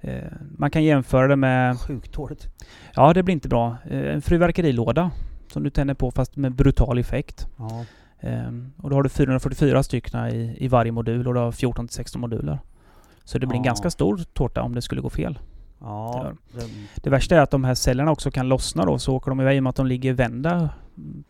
Eh, 0.00 0.22
man 0.56 0.70
kan 0.70 0.84
jämföra 0.84 1.28
det 1.28 1.36
med, 1.36 1.80
sjukt 1.80 2.12
dåligt. 2.12 2.46
ja 2.94 3.12
det 3.12 3.22
blir 3.22 3.32
inte 3.32 3.48
bra, 3.48 3.76
eh, 3.90 4.14
en 4.14 4.22
fyrverkerilåda 4.22 5.10
som 5.52 5.62
du 5.62 5.70
tänder 5.70 5.94
på 5.94 6.10
fast 6.10 6.36
med 6.36 6.52
brutal 6.54 6.98
effekt. 6.98 7.46
Ja. 7.58 7.84
Ehm, 8.20 8.72
och 8.76 8.90
då 8.90 8.96
har 8.96 9.02
du 9.02 9.08
444 9.08 9.82
stycken 9.82 10.26
i, 10.28 10.56
i 10.60 10.68
varje 10.68 10.92
modul 10.92 11.28
och 11.28 11.34
du 11.34 11.40
har 11.40 11.52
14 11.52 11.88
till 11.88 11.94
16 11.94 12.20
moduler. 12.20 12.58
Så 13.24 13.38
det 13.38 13.46
blir 13.46 13.58
en 13.58 13.64
Ja. 13.64 13.68
ganska 13.68 13.90
stor 13.90 14.18
tårta 14.32 14.62
om 14.62 14.74
det 14.74 14.82
skulle 14.82 15.00
gå 15.00 15.10
fel. 15.10 15.38
Ja, 15.80 16.32
det, 16.52 16.62
Det 17.02 17.10
värsta 17.10 17.36
är 17.36 17.40
att 17.40 17.50
de 17.50 17.64
här 17.64 17.74
cellerna 17.74 18.10
också 18.10 18.30
kan 18.30 18.48
lossna 18.48 18.84
då, 18.84 18.98
så 18.98 19.14
åker 19.16 19.30
de 19.30 19.40
iväg 19.40 19.56
i 19.56 19.58
och 19.58 19.62
med 19.62 19.70
att 19.70 19.76
de 19.76 19.86
ligger 19.86 20.12
vända. 20.12 20.68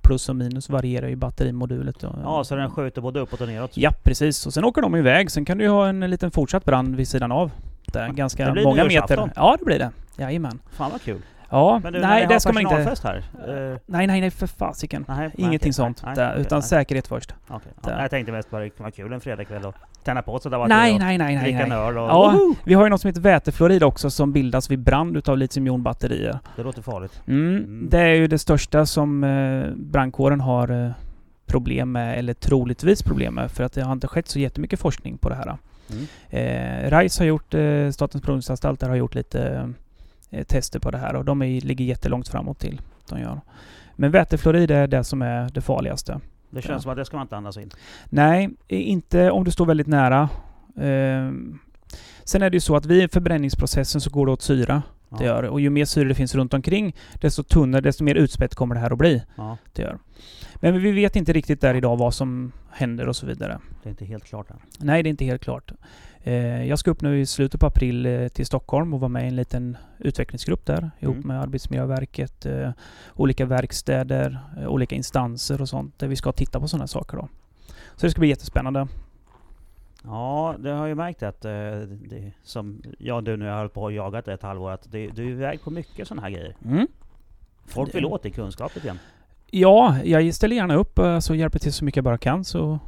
Plus 0.02 0.28
och 0.28 0.36
minus 0.36 0.68
varierar 0.70 1.08
ju 1.08 1.16
batterimodulet. 1.16 1.96
Ja, 2.02 2.44
så 2.44 2.56
den 2.56 2.70
skjuter 2.70 3.00
både 3.00 3.20
uppåt 3.20 3.40
och 3.40 3.48
neråt. 3.48 3.76
Ja, 3.76 3.90
precis. 4.02 4.46
Och 4.46 4.54
sen 4.54 4.64
åker 4.64 4.82
de 4.82 4.96
iväg. 4.96 5.30
Sen 5.30 5.44
kan 5.44 5.58
du 5.58 5.64
ju 5.64 5.70
ha 5.70 5.88
en 5.88 6.00
liten 6.00 6.30
fortsatt 6.30 6.64
brand 6.64 6.96
vid 6.96 7.08
sidan 7.08 7.32
av. 7.32 7.50
Där, 7.92 8.08
ganska 8.08 8.54
många 8.54 8.84
meter. 8.84 9.30
Ja, 9.36 9.56
det 9.58 9.64
blir 9.64 9.78
det. 9.78 9.90
Jajamän. 10.16 10.58
Fan 10.70 10.90
vad 10.90 11.02
kul. 11.02 11.22
Ja, 11.50 11.80
Men 11.82 11.92
du, 11.92 12.00
nej, 12.00 12.26
det 12.28 12.40
ska 12.40 12.52
man 12.52 12.62
inte... 12.62 12.96
här? 13.02 13.16
eh, 13.16 13.78
Nej, 13.86 14.06
nej, 14.06 14.20
nej, 14.20 14.30
för 14.30 14.46
fasiken. 14.46 15.04
nej, 15.08 15.18
nej, 15.18 15.30
Ingenting 15.36 15.58
okej, 15.58 15.72
sånt. 15.72 16.02
nej, 16.04 16.14
där, 16.14 16.36
utan 16.36 16.58
nej. 16.58 16.68
säkerhet 16.68 17.06
först. 17.06 17.34
Där. 17.48 17.60
Ja, 17.82 18.00
jag 18.02 18.10
tänkte 18.10 18.32
mest 18.32 18.50
bara 18.50 18.62
det 18.62 18.70
kan 18.70 18.84
vara 18.84 18.90
kul 18.90 19.12
en 19.12 19.20
fredagkväll 19.20 19.64
och 19.64 19.74
tända 20.04 20.22
på 20.22 20.38
sådär 20.38 20.66
Nej, 20.68 20.98
nej, 20.98 21.18
nej, 21.18 21.36
nej. 21.36 21.52
En 21.52 21.68
nej. 21.68 21.78
öl 21.78 21.98
och... 21.98 22.08
Ja, 22.08 22.30
Woho! 22.30 22.54
vi 22.64 22.74
har 22.74 22.84
ju 22.84 22.90
något 22.90 23.00
som 23.00 23.08
heter 23.08 23.20
vätefluorid 23.20 23.82
också 23.82 24.10
som 24.10 24.32
bildas 24.32 24.70
vid 24.70 24.78
brand 24.78 25.16
utav 25.16 25.38
litiumjonbatterier. 25.38 26.38
Det 26.56 26.62
låter 26.62 26.82
farligt. 26.82 27.22
Mm, 27.26 27.56
Mm. 27.56 27.88
Det 27.90 27.98
är 28.00 28.14
ju 28.14 28.26
det 28.26 28.38
största 28.38 28.86
som 28.86 29.24
eh, 29.24 29.66
brandkåren 29.76 30.40
har 30.40 30.84
eh, 30.84 30.90
problem 31.46 31.92
med, 31.92 32.18
eller 32.18 32.34
troligtvis 32.34 33.02
problem 33.02 33.34
med, 33.34 33.50
för 33.50 33.64
att 33.64 33.72
det 33.72 33.82
har 33.82 33.92
inte 33.92 34.08
skett 34.08 34.28
så 34.28 34.38
jättemycket 34.38 34.80
forskning 34.80 35.18
på 35.18 35.28
det 35.28 35.34
här. 35.34 35.56
Mm. 35.90 36.06
Eh, 36.30 36.98
RISE 36.98 37.20
har 37.22 37.26
gjort, 37.26 37.54
eh, 37.54 37.90
Statens 37.90 38.24
provningsanstalt 38.24 38.80
där 38.80 38.88
har 38.88 38.96
gjort 38.96 39.14
lite 39.14 39.72
eh, 40.30 40.44
tester 40.44 40.78
på 40.78 40.90
det 40.90 40.98
här 40.98 41.14
och 41.16 41.24
de 41.24 41.42
är, 41.42 41.60
ligger 41.60 41.84
jättelångt 41.84 42.28
framåt 42.28 42.58
till. 42.58 42.80
De 43.08 43.20
gör. 43.20 43.40
Men 43.96 44.10
vätefluorid 44.10 44.70
är 44.70 44.86
det 44.86 45.04
som 45.04 45.22
är 45.22 45.48
det 45.48 45.60
farligaste. 45.60 46.20
Det 46.50 46.62
känns 46.62 46.70
Ja. 46.74 46.80
som 46.80 46.90
att 46.90 46.96
det 46.96 47.04
ska 47.04 47.16
man 47.16 47.24
inte 47.24 47.36
andas 47.36 47.56
in. 47.56 47.70
Nej, 48.04 48.50
inte 48.68 49.30
om 49.30 49.44
du 49.44 49.50
står 49.50 49.66
väldigt 49.66 49.86
nära. 49.86 50.28
Eh, 50.76 51.32
sen 52.24 52.42
är 52.42 52.50
det 52.50 52.56
ju 52.56 52.60
så 52.60 52.76
att 52.76 52.86
vid 52.86 53.12
förbränningsprocessen 53.12 54.00
så 54.00 54.10
går 54.10 54.26
det 54.26 54.32
åt 54.32 54.42
syra. 54.42 54.82
Ja. 55.10 55.16
Det 55.16 55.24
gör. 55.24 55.42
Och 55.42 55.60
ju 55.60 55.70
mer 55.70 55.84
syre 55.84 56.08
det 56.08 56.14
finns 56.14 56.34
runt 56.34 56.54
omkring, 56.54 56.94
desto 57.14 57.42
tunnare, 57.42 57.80
desto 57.80 58.04
mer 58.04 58.14
utspätt 58.14 58.54
kommer 58.54 58.74
det 58.74 58.80
här 58.80 58.90
att 58.90 58.98
bli. 58.98 59.22
Ja, 59.36 59.56
Det 59.72 59.82
gör. 59.82 59.98
Men 60.54 60.82
vi 60.82 60.90
vet 60.92 61.16
inte 61.16 61.32
riktigt 61.32 61.60
där 61.60 61.74
idag 61.74 61.96
vad 61.96 62.14
som 62.14 62.52
händer 62.70 63.08
och 63.08 63.16
så 63.16 63.26
vidare. 63.26 63.58
det 63.82 63.88
är 63.88 63.90
inte 63.90 64.04
helt 64.04 64.24
klart 64.24 64.50
än. 64.50 64.56
Nej, 64.78 65.02
det 65.02 65.08
är 65.08 65.10
inte 65.10 65.24
helt 65.24 65.42
klart. 65.42 65.72
Eh, 66.28 66.64
jag 66.64 66.78
ska 66.78 66.90
upp 66.90 67.02
nu 67.02 67.20
i 67.20 67.26
slutet 67.26 67.60
på 67.60 67.66
april 67.66 68.06
eh, 68.06 68.28
till 68.28 68.46
Stockholm 68.46 68.94
och 68.94 69.00
vara 69.00 69.08
med 69.08 69.24
i 69.24 69.28
en 69.28 69.36
liten 69.36 69.76
utvecklingsgrupp 69.98 70.66
där 70.66 70.90
ihop 70.98 71.14
Mm. 71.16 71.28
med 71.28 71.40
Arbetsmiljöverket, 71.40 72.46
eh, 72.46 72.70
olika 73.14 73.46
verkstäder, 73.46 74.38
olika 74.66 74.94
instanser 74.96 75.60
och 75.60 75.68
sånt 75.68 75.98
där 75.98 76.08
vi 76.08 76.16
ska 76.16 76.32
titta 76.32 76.60
på 76.60 76.68
sådana 76.68 76.86
saker 76.86 77.16
då. 77.16 77.28
Så 77.96 78.06
det 78.06 78.10
ska 78.10 78.20
bli 78.20 78.28
jättespännande. 78.28 78.88
Ja, 80.04 80.54
det 80.58 80.70
har 80.70 80.78
jag 80.78 80.88
ju 80.88 80.94
märkt 80.94 81.22
att 81.22 81.44
eh, 81.44 81.50
det, 82.08 82.32
som 82.42 82.82
jag 82.98 83.24
du 83.24 83.36
nu 83.36 83.48
har 83.48 83.56
hållit 83.56 83.74
på 83.74 83.82
och 83.82 83.92
jagat 83.92 84.28
ett 84.28 84.42
halvår, 84.42 84.70
att 84.70 84.92
det, 84.92 85.08
du 85.08 85.24
är 85.26 85.30
iväg 85.30 85.62
på 85.62 85.70
mycket 85.70 86.08
sådana 86.08 86.22
här 86.22 86.30
grejer. 86.30 86.56
Mm. 86.64 86.86
Folk 87.66 87.94
vill 87.94 88.04
åt 88.04 88.26
i 88.26 88.30
kunskap 88.30 88.74
lite 88.74 88.86
grann. 88.86 88.98
Ja, 89.50 89.96
jag 90.04 90.34
ställer 90.34 90.56
gärna 90.56 90.74
upp 90.74 90.98
eh, 90.98 91.18
så 91.18 91.34
hjälper 91.34 91.58
till 91.58 91.72
så 91.72 91.84
mycket 91.84 91.96
jag 91.96 92.04
bara 92.04 92.18
kan 92.18 92.44
så, 92.44 92.78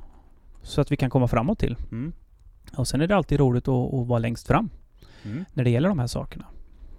så 0.63 0.81
att 0.81 0.93
vi 0.93 0.97
kan 0.97 1.11
komma 1.11 1.29
framåt 1.29 1.59
till. 1.59 1.77
Mm. 1.91 2.13
Och 2.77 2.89
sen 2.89 3.01
är 3.01 3.07
det 3.07 3.17
alltid 3.17 3.41
roligt 3.41 3.69
att, 3.69 3.95
att 3.95 4.07
vara 4.07 4.19
längst 4.19 4.47
fram 4.47 4.71
Mm. 5.25 5.45
när 5.55 5.65
det 5.65 5.71
gäller 5.71 5.89
de 5.89 5.99
här 5.99 6.07
sakerna. 6.07 6.45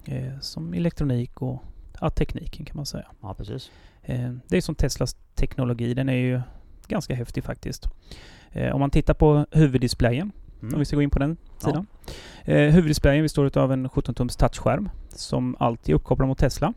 Eh, 0.04 0.38
som 0.40 0.74
elektronik 0.74 1.42
och 1.42 1.62
ja, 2.00 2.10
tekniken 2.10 2.64
kan 2.66 2.76
man 2.76 2.86
säga. 2.86 3.06
Ja, 3.22 3.34
precis. 3.34 3.70
Eh, 4.02 4.32
det 4.48 4.56
är 4.56 4.60
som 4.60 4.74
Teslas 4.74 5.16
teknologi, 5.34 5.94
den 5.94 6.08
är 6.08 6.12
ju 6.16 6.40
ganska 6.88 7.14
häftig 7.14 7.44
faktiskt. 7.44 7.86
Eh, 8.52 8.74
om 8.74 8.80
man 8.80 8.90
tittar 8.90 9.14
på 9.14 9.46
huvuddisplayen, 9.50 10.32
Mm. 10.62 10.74
om 10.74 10.78
vi 10.78 10.84
ska 10.84 10.96
gå 10.96 11.02
in 11.02 11.10
på 11.10 11.18
den 11.18 11.36
Ja. 11.62 11.66
sidan. 11.66 11.86
Eh, 12.44 12.72
huvuddisplayen 12.74 13.24
består 13.24 13.58
av 13.58 13.72
en 13.72 13.88
17-tums 13.88 14.36
touchskärm 14.36 14.88
som 15.08 15.56
alltid 15.58 15.92
är 15.92 15.96
uppkopplad 15.96 16.28
mot 16.28 16.38
Tesla. 16.38 16.72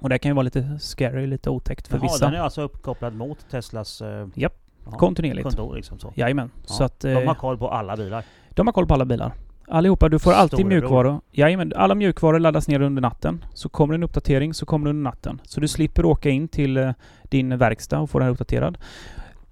Och 0.00 0.08
det 0.08 0.18
kan 0.18 0.30
ju 0.30 0.34
vara 0.34 0.42
lite 0.42 0.78
scary, 0.80 1.26
lite 1.26 1.50
otäckt 1.50 1.88
för 1.88 1.96
Jaha, 1.96 2.02
vissa. 2.02 2.24
den 2.24 2.34
är 2.34 2.38
alltså 2.38 2.62
uppkopplad 2.62 3.14
mot 3.14 3.50
Teslas 3.50 4.00
eh, 4.02 4.28
Japp, 4.34 4.56
ja, 4.84 4.90
kontinuerligt. 4.90 5.42
kontor 5.42 5.74
liksom 5.76 5.98
så. 5.98 6.12
Jajamän. 6.16 6.50
Ja, 6.54 6.74
Så 6.74 6.84
att, 6.84 7.00
De 7.00 7.14
har 7.14 7.22
eh, 7.22 7.34
koll 7.34 7.58
på 7.58 7.68
alla 7.68 7.96
bilar. 7.96 8.24
de 8.50 8.66
har 8.66 8.72
koll 8.72 8.86
på 8.86 8.94
alla 8.94 9.04
bilar. 9.04 9.32
Allihopa, 9.68 10.08
du 10.08 10.18
får 10.18 10.32
alltid 10.32 10.58
Storebror. 10.58 10.80
mjukvaror. 10.80 11.20
Jajamän, 11.32 11.72
alla 11.76 11.94
mjukvaror 11.94 12.38
laddas 12.38 12.68
ner 12.68 12.80
under 12.80 13.02
natten. 13.02 13.44
Så 13.54 13.68
kommer 13.68 13.94
en 13.94 14.02
uppdatering 14.02 14.54
så 14.54 14.66
kommer 14.66 14.84
det 14.86 14.90
under 14.90 15.02
natten. 15.10 15.40
Så 15.44 15.60
du 15.60 15.68
slipper 15.68 16.04
åka 16.04 16.30
in 16.30 16.48
till 16.48 16.76
eh, 16.76 16.90
din 17.22 17.58
verkstad 17.58 17.98
och 17.98 18.10
få 18.10 18.18
den 18.18 18.28
uppdaterad. 18.28 18.78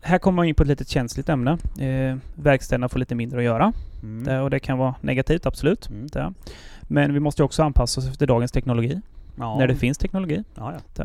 Här 0.01 0.19
kommer 0.19 0.37
man 0.37 0.47
in 0.47 0.55
på 0.55 0.63
ett 0.63 0.69
litet 0.69 0.89
känsligt 0.89 1.29
ämne. 1.29 1.51
Eh, 1.79 2.17
verkstäderna 2.35 2.89
får 2.89 2.99
lite 2.99 3.15
mindre 3.15 3.39
att 3.39 3.45
göra. 3.45 3.73
Mm. 4.03 4.25
Det, 4.25 4.41
och 4.41 4.51
det 4.51 4.61
kan 4.61 4.79
vara 4.79 4.95
negativt, 5.01 5.47
absolut. 5.47 5.89
Mm. 5.91 6.35
Men 6.83 7.15
vi 7.15 7.21
måste 7.21 7.43
också 7.43 7.63
anpassa 7.63 8.01
oss 8.01 8.09
efter 8.09 8.27
dagens 8.27 8.53
teknologi. 8.53 9.01
Ja. 9.37 9.59
När 9.59 9.69
det 9.69 9.75
finns 9.75 9.99
teknologi. 9.99 10.45
Ja, 10.55 10.75
ja. 10.97 11.05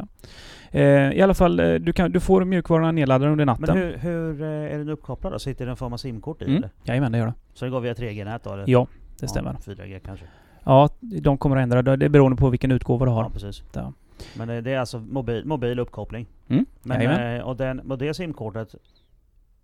Eh, 0.72 1.12
I 1.12 1.22
alla 1.22 1.34
fall, 1.34 1.60
eh, 1.60 1.74
du, 1.74 1.94
kan, 1.94 2.12
du 2.12 2.20
får 2.20 2.44
mjukvarorna 2.44 2.92
nedladdade 2.92 3.32
under 3.32 3.46
natten. 3.46 3.66
Men 3.68 3.78
hur, 3.78 3.98
hur 3.98 4.42
eh, 4.42 4.48
är 4.48 4.78
den 4.78 4.90
uppkopplad 4.90 5.34
då? 5.34 5.40
Sitter 5.40 5.66
det 5.66 5.72
en 5.72 5.78
form 5.78 5.94
av 5.94 5.98
simkort 5.98 6.42
i 6.42 6.46
mm. 6.46 6.58
eller? 6.58 6.70
Jajamän, 6.84 7.12
det 7.12 7.18
gör 7.18 7.26
det. 7.26 7.34
Så 7.54 7.66
det 7.66 7.72
går 7.72 7.80
via 7.80 7.94
3G-nät 7.94 8.44
då? 8.44 8.54
Eller? 8.54 8.64
Ja, 8.68 8.88
det 9.20 9.28
stämmer. 9.28 9.58
Ja, 9.66 9.74
4G 9.74 10.00
kanske? 10.00 10.26
Ja, 10.64 10.90
de 11.00 11.38
kommer 11.38 11.56
att 11.58 11.64
ändra. 11.64 11.82
Det 11.82 11.96
det 11.96 12.06
är 12.06 12.10
beroende 12.10 12.38
på 12.38 12.50
vilken 12.50 12.72
utgåva 12.72 13.06
du 13.06 13.12
har. 13.12 13.24
Ja, 13.24 13.30
precis. 13.30 13.64
Ja. 13.74 13.94
Men 14.38 14.48
det, 14.48 14.62
det 14.62 14.72
är 14.72 14.80
alltså 14.80 15.00
mobil, 15.00 15.46
mobil 15.46 15.80
uppkoppling? 15.80 16.28
Mm. 16.48 16.66
Men, 16.84 17.02
eh, 17.02 17.44
och, 17.44 17.56
den, 17.56 17.92
och 17.92 17.98
det 17.98 18.14
simkortet 18.14 18.76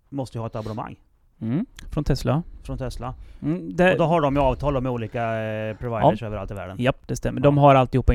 måste 0.08 0.38
ju 0.38 0.40
ha 0.40 0.46
ett 0.46 0.56
abonnemang 0.56 0.96
Mm. 1.42 1.66
Från 1.90 2.04
Tesla. 2.04 2.42
från 2.62 2.78
Tesla. 2.78 3.14
Mm, 3.42 3.76
det, 3.76 3.92
och 3.92 3.98
då 3.98 4.04
har 4.04 4.20
de 4.20 4.36
ju 4.36 4.42
avtal 4.42 4.80
med 4.80 4.92
olika 4.92 5.42
eh, 5.42 5.76
providers 5.76 6.22
överallt 6.22 6.50
i 6.50 6.54
världen. 6.54 6.76
Japp, 6.80 7.08
det 7.08 7.16
stämmer. 7.16 7.40
Ja. 7.40 7.42
De 7.42 7.58
har 7.58 7.74
alltihopa 7.74 8.14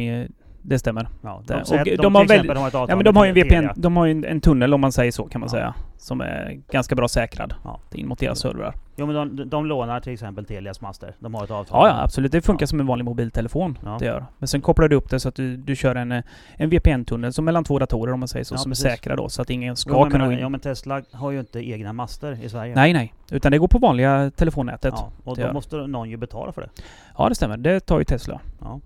Det 0.70 0.80
stämmer. 0.80 1.08
Ja, 1.22 1.42
de, 1.48 1.54
Och 1.54 1.66
de 1.86 1.96
de, 1.96 2.16
har 2.16 2.22
väl- 2.24 2.32
exempel 2.32 2.58
har 2.58 2.68
ett 2.68 2.74
Ja 2.74 2.96
men 2.96 3.04
de 3.06 3.16
har 3.16 3.26
ju 3.26 3.30
en 3.30 3.36
VPN, 3.36 3.70
de 3.82 3.98
har 3.98 4.08
en, 4.08 4.26
en 4.26 4.42
tunnel 4.42 4.74
om 4.74 4.82
man 4.82 4.92
säger 4.92 5.12
så 5.12 5.24
kan 5.24 5.42
man 5.42 5.48
Ja. 5.48 5.52
säga. 5.52 5.74
Som 5.98 6.22
är 6.22 6.60
ganska 6.72 6.96
bra 6.96 7.08
säkrad. 7.08 7.54
Ja. 7.64 7.80
In 7.94 8.08
mot 8.08 8.20
deras 8.20 8.40
servrar. 8.40 8.74
Jo 8.96 9.06
men 9.06 9.16
de, 9.36 9.50
de 9.50 9.66
lånar 9.66 10.00
till 10.00 10.14
exempel 10.14 10.46
Telias 10.46 10.82
master. 10.82 11.16
De 11.20 11.34
har 11.34 11.44
ett 11.44 11.52
avtal. 11.52 11.88
Ja, 11.88 11.88
ja 11.98 12.04
absolut. 12.04 12.32
Det 12.32 12.42
funkar 12.42 12.64
Ja. 12.64 12.68
som 12.68 12.80
en 12.80 12.86
vanlig 12.88 13.06
mobiltelefon. 13.06 13.78
Ja. 13.86 13.98
Det 14.00 14.06
gör. 14.06 14.26
Men 14.38 14.48
sen 14.48 14.62
kopplar 14.62 14.88
du 14.88 14.96
upp 14.96 15.10
det 15.10 15.20
så 15.20 15.30
att 15.30 15.36
du, 15.36 15.58
du 15.58 15.76
kör 15.76 15.96
en, 15.96 16.12
en 16.58 16.70
VPN-tunnel 16.70 17.34
som 17.34 17.46
mellan 17.46 17.64
två 17.64 17.80
datorer 17.80 18.14
om 18.14 18.20
man 18.20 18.28
säger 18.28 18.44
så. 18.46 18.54
Ja, 18.54 18.58
som 18.58 18.72
precis. 18.72 18.86
är 18.86 18.90
säkra 18.90 19.16
då 19.16 19.30
så 19.30 19.42
att 19.42 19.50
ingen 19.50 19.76
ska 19.76 19.92
Jo, 19.94 20.02
men, 20.02 20.12
kunna 20.12 20.26
gå 20.26 20.32
in. 20.32 20.40
ja 20.40 20.50
men 20.50 20.60
Tesla 20.60 21.02
har 21.12 21.32
ju 21.32 21.40
inte 21.40 21.60
egna 21.70 21.94
master 21.94 22.44
i 22.44 22.50
Sverige. 22.50 22.76
Nej, 22.76 22.94
nej. 22.94 23.14
Utan 23.32 23.52
det 23.52 23.58
går 23.58 23.68
på 23.68 23.80
vanliga 23.80 24.32
telefonnätet. 24.36 24.94
Ja, 24.98 25.12
Ja, 25.26 25.32
och 25.32 25.36
det 25.36 25.42
då 25.42 25.48
gör. 25.48 25.54
måste 25.54 25.76
någon 25.76 26.10
ju 26.10 26.18
betala 26.18 26.52
för 26.52 26.62
det. 26.62 27.30
det 27.30 27.36
stämmer. 27.36 27.58
Det 27.58 27.80
tar 27.80 28.00
ju 28.00 28.06
Tesla. 28.06 28.40
Ja, 28.62 28.80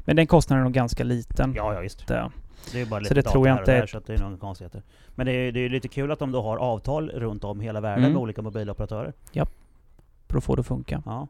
Men 0.00 0.16
den 0.16 0.26
kostnaden 0.26 0.60
är 0.60 0.64
nog 0.64 0.72
ganska 0.72 1.04
liten. 1.04 1.52
ja, 1.56 1.74
ja 1.74 1.80
visst. 1.80 2.06
Det. 2.06 2.30
Det 2.72 2.80
är 2.80 2.86
bara 2.86 3.00
Så 3.00 3.02
lite 3.02 3.14
det 3.14 3.20
data 3.22 3.32
tror 3.32 3.46
jag 3.48 3.54
här 3.54 3.60
inte 3.62 3.72
är 3.72 3.80
där, 3.80 3.86
så 3.86 4.00
det 4.06 4.14
är 4.14 4.18
några 4.18 4.36
konstigheter. 4.36 4.82
Men 5.14 5.26
det 5.26 5.32
är, 5.32 5.52
det 5.52 5.60
är 5.60 5.68
lite 5.68 5.88
kul 5.88 6.10
att 6.10 6.18
de 6.18 6.32
då 6.32 6.42
har 6.42 6.56
avtal 6.56 7.10
runt 7.10 7.44
om 7.44 7.60
hela 7.60 7.80
världen 7.80 8.04
Mm. 8.04 8.12
med 8.12 8.22
olika 8.22 8.42
mobiloperatörer. 8.42 9.12
För 10.28 10.38
att 10.38 10.44
få 10.44 10.56
det 10.56 10.60
att 10.60 10.66
funka. 10.66 11.02
Ja. 11.06 11.28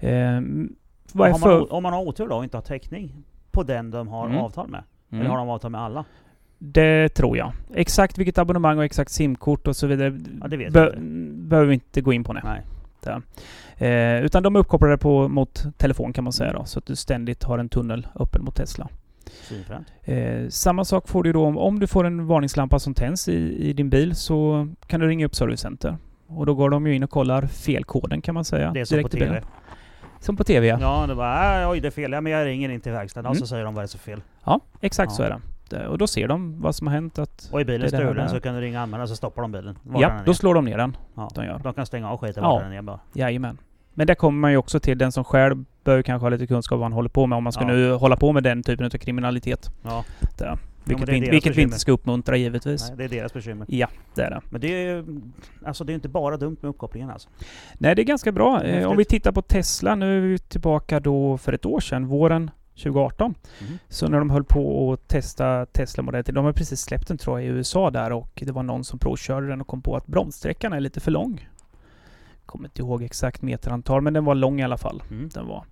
Ehm, 0.00 0.76
vad 1.12 1.30
Har 1.30 1.38
man, 1.38 1.60
o- 1.62 1.66
om 1.70 1.82
man 1.82 1.92
har 1.92 2.00
otur 2.02 2.28
då 2.28 2.36
och 2.36 2.44
inte 2.44 2.56
har 2.56 2.62
täckning 2.62 3.24
på 3.50 3.62
den 3.62 3.90
de 3.90 4.08
har 4.08 4.26
Mm. 4.26 4.38
avtal 4.38 4.68
med. 4.68 4.82
Mm. 5.10 5.20
Eller 5.20 5.30
har 5.30 5.38
de 5.38 5.48
avtal 5.48 5.70
med 5.70 5.80
alla? 5.80 6.04
Det 6.58 7.08
tror 7.08 7.36
jag. 7.36 7.52
Exakt 7.74 8.18
vilket 8.18 8.38
abonnemang 8.38 8.78
och 8.78 8.84
exakt 8.84 9.10
simkort 9.12 9.66
och 9.66 9.76
så 9.76 9.86
vidare 9.86 10.18
Ja, 10.40 10.48
det 10.48 10.56
vet 10.56 10.72
be- 10.72 10.94
behöver 11.32 11.68
vi 11.68 11.74
inte 11.74 12.00
gå 12.00 12.12
in 12.12 12.24
på 12.24 12.32
nu. 12.32 12.40
Nej. 12.44 12.62
Eh, 13.76 14.24
utan 14.24 14.42
de 14.42 14.56
är 14.56 14.60
uppkopplade 14.60 14.98
på, 14.98 15.28
mot 15.28 15.64
telefon 15.78 16.12
kan 16.12 16.24
man 16.24 16.32
säga 16.32 16.50
Mm. 16.50 16.60
då. 16.62 16.66
Så 16.66 16.78
att 16.78 16.86
du 16.86 16.96
ständigt 16.96 17.44
har 17.44 17.58
en 17.58 17.68
tunnel 17.68 18.06
öppen 18.14 18.44
mot 18.44 18.54
Tesla. 18.56 18.88
Eh, 20.04 20.48
samma 20.48 20.84
sak 20.84 21.08
får 21.08 21.22
du 21.22 21.32
då 21.32 21.44
om, 21.46 21.58
om 21.58 21.78
du 21.80 21.86
får 21.86 22.04
en 22.04 22.26
varningslampa 22.26 22.78
som 22.78 22.94
tänds 22.94 23.28
i, 23.28 23.68
i 23.68 23.72
din 23.72 23.90
bil 23.90 24.14
så 24.14 24.68
kan 24.86 25.00
du 25.00 25.08
ringa 25.08 25.26
upp 25.26 25.34
Servicecenter. 25.34 25.96
Och 26.28 26.46
då 26.46 26.54
går 26.54 26.70
de 26.70 26.86
ju 26.86 26.94
in 26.94 27.02
och 27.02 27.10
kollar 27.10 27.46
felkoden 27.46 28.20
kan 28.22 28.34
man 28.34 28.44
säga. 28.44 28.70
Det 28.72 28.80
är 28.80 28.84
som 28.84 29.02
på. 29.02 29.08
TV. 29.08 29.42
Som 30.20 30.36
på 30.36 30.44
TV 30.44 30.66
ja. 30.66 30.78
Ja, 30.80 31.06
det 31.06 31.14
bara 31.14 31.70
oj 31.70 31.80
det 31.80 31.88
är 31.88 31.90
fel. 31.90 32.12
Ja, 32.12 32.20
men 32.20 32.32
jag 32.32 32.46
ringer 32.46 32.68
in 32.68 32.80
till 32.80 32.92
verkstaden 32.92 33.26
och 33.26 33.32
Mm. 33.34 33.40
så 33.40 33.46
säger 33.46 33.64
de 33.64 33.74
vad 33.74 33.82
det 33.82 33.86
är 33.86 33.88
så 33.88 33.98
fel. 33.98 34.20
Ja, 34.44 34.60
exakt 34.80 35.10
Ja. 35.12 35.16
så 35.16 35.22
är 35.22 35.30
det. 35.30 35.40
Det- 35.70 35.86
Och 35.88 35.98
då 35.98 36.06
ser 36.06 36.28
de 36.28 36.60
vad 36.60 36.74
som 36.74 36.86
har 36.86 36.94
hänt. 36.94 37.18
Att, 37.18 37.48
Och 37.52 37.60
är 37.60 37.64
bilen 37.64 37.90
Det 37.90 37.96
det 37.96 38.14
där. 38.14 38.26
så 38.28 38.40
kan 38.40 38.54
du 38.54 38.60
ringa 38.60 38.80
anmälan 38.80 39.08
så 39.08 39.16
stoppar 39.16 39.42
de 39.42 39.52
bilen. 39.52 39.78
Ja, 39.94 40.20
då 40.26 40.34
slår 40.34 40.54
de 40.54 40.64
ner 40.64 40.78
den. 40.78 40.96
ja. 41.14 41.30
de 41.34 41.44
gör. 41.44 41.58
de 41.58 41.74
kan 41.74 41.86
stänga 41.86 42.10
av 42.10 42.18
skiten 42.18 42.42
Ja. 42.44 42.60
den 42.62 42.72
är 42.72 42.82
bara. 42.82 43.00
Jajamän. 43.12 43.58
Men 43.94 44.06
där 44.06 44.14
kommer 44.14 44.38
man 44.38 44.50
ju 44.50 44.56
också 44.56 44.80
till 44.80 44.98
den 44.98 45.12
som 45.12 45.24
själv 45.24 45.64
bör 45.84 46.02
kanske 46.02 46.24
ha 46.24 46.30
lite 46.30 46.46
kunskap 46.46 46.72
om 46.76 46.80
vad 46.80 46.84
han 46.84 46.92
håller 46.92 47.08
på 47.08 47.26
med 47.26 47.36
om 47.36 47.44
man 47.44 47.52
ska 47.52 47.62
Ja. 47.64 47.68
nu 47.68 47.92
hålla 47.92 48.16
på 48.16 48.32
med 48.32 48.42
den 48.42 48.62
typen 48.62 48.86
av 48.86 48.90
kriminalitet. 48.90 49.70
Ja, 49.82 50.04
men 50.38 50.58
Vilket, 50.84 51.06
det 51.06 51.16
är 51.16 51.20
vi, 51.20 51.30
vilket 51.30 51.56
vi 51.56 51.62
inte 51.62 51.78
ska 51.78 51.92
uppmuntra 51.92 52.36
givetvis. 52.36 52.88
nej, 52.88 52.96
det 52.98 53.04
är 53.04 53.08
deras 53.20 53.32
bekymmer. 53.34 53.66
Ja, 53.70 53.88
det 54.14 54.22
är 54.22 54.30
det. 54.30 54.40
Men 54.50 54.60
det 54.60 54.66
är 54.68 54.94
ju... 54.96 55.20
Alltså 55.64 55.84
det 55.84 55.92
är 55.92 55.94
inte 55.94 56.08
bara 56.08 56.36
dumt 56.36 56.56
med 56.60 56.68
uppkopplingen 56.68 57.10
alltså. 57.10 57.28
Nej, 57.78 57.94
det 57.94 58.02
är 58.02 58.04
ganska 58.04 58.32
bra. 58.32 58.58
Det 58.58 58.68
Eh, 58.68 58.88
om 58.90 58.96
vi 58.96 59.04
tittar 59.04 59.32
på 59.32 59.42
Tesla, 59.42 59.94
nu 59.94 60.16
är 60.16 60.20
vi 60.20 60.38
tillbaka 60.38 61.00
då 61.00 61.38
för 61.38 61.52
ett 61.52 61.66
år 61.66 61.80
sedan, 61.80 62.06
våren 62.06 62.50
2018. 62.76 63.34
Mhm. 63.60 63.78
Så 63.88 64.08
när 64.08 64.18
de 64.18 64.30
höll 64.30 64.44
på 64.44 64.92
att 64.92 65.08
testa 65.08 65.66
Tesla 65.66 66.02
Model 66.02 66.24
3, 66.24 66.32
de 66.32 66.44
har 66.44 66.52
precis 66.52 66.80
släppt 66.80 67.08
den 67.08 67.18
tror 67.18 67.40
jag 67.40 67.46
i 67.46 67.50
USA 67.50 67.90
där 67.90 68.12
och 68.12 68.42
det 68.46 68.52
var 68.52 68.62
någon 68.62 68.84
som 68.84 68.98
provkörde 68.98 69.46
den 69.46 69.60
och 69.60 69.66
kom 69.66 69.82
på 69.82 69.96
att 69.96 70.06
bromssträckan 70.06 70.72
är 70.72 70.80
lite 70.80 71.00
för 71.00 71.10
lång. 71.10 71.48
Kommer 72.46 72.68
inte 72.68 72.82
ihåg 72.82 73.02
exakt 73.02 73.42
meterantal 73.42 74.00
men 74.02 74.12
den 74.12 74.24
var 74.24 74.34
lång 74.34 74.60
i 74.60 74.64
alla 74.64 74.76
fall. 74.76 75.02
Mm. 75.10 75.28
Den 75.34 75.46
var. 75.46 75.64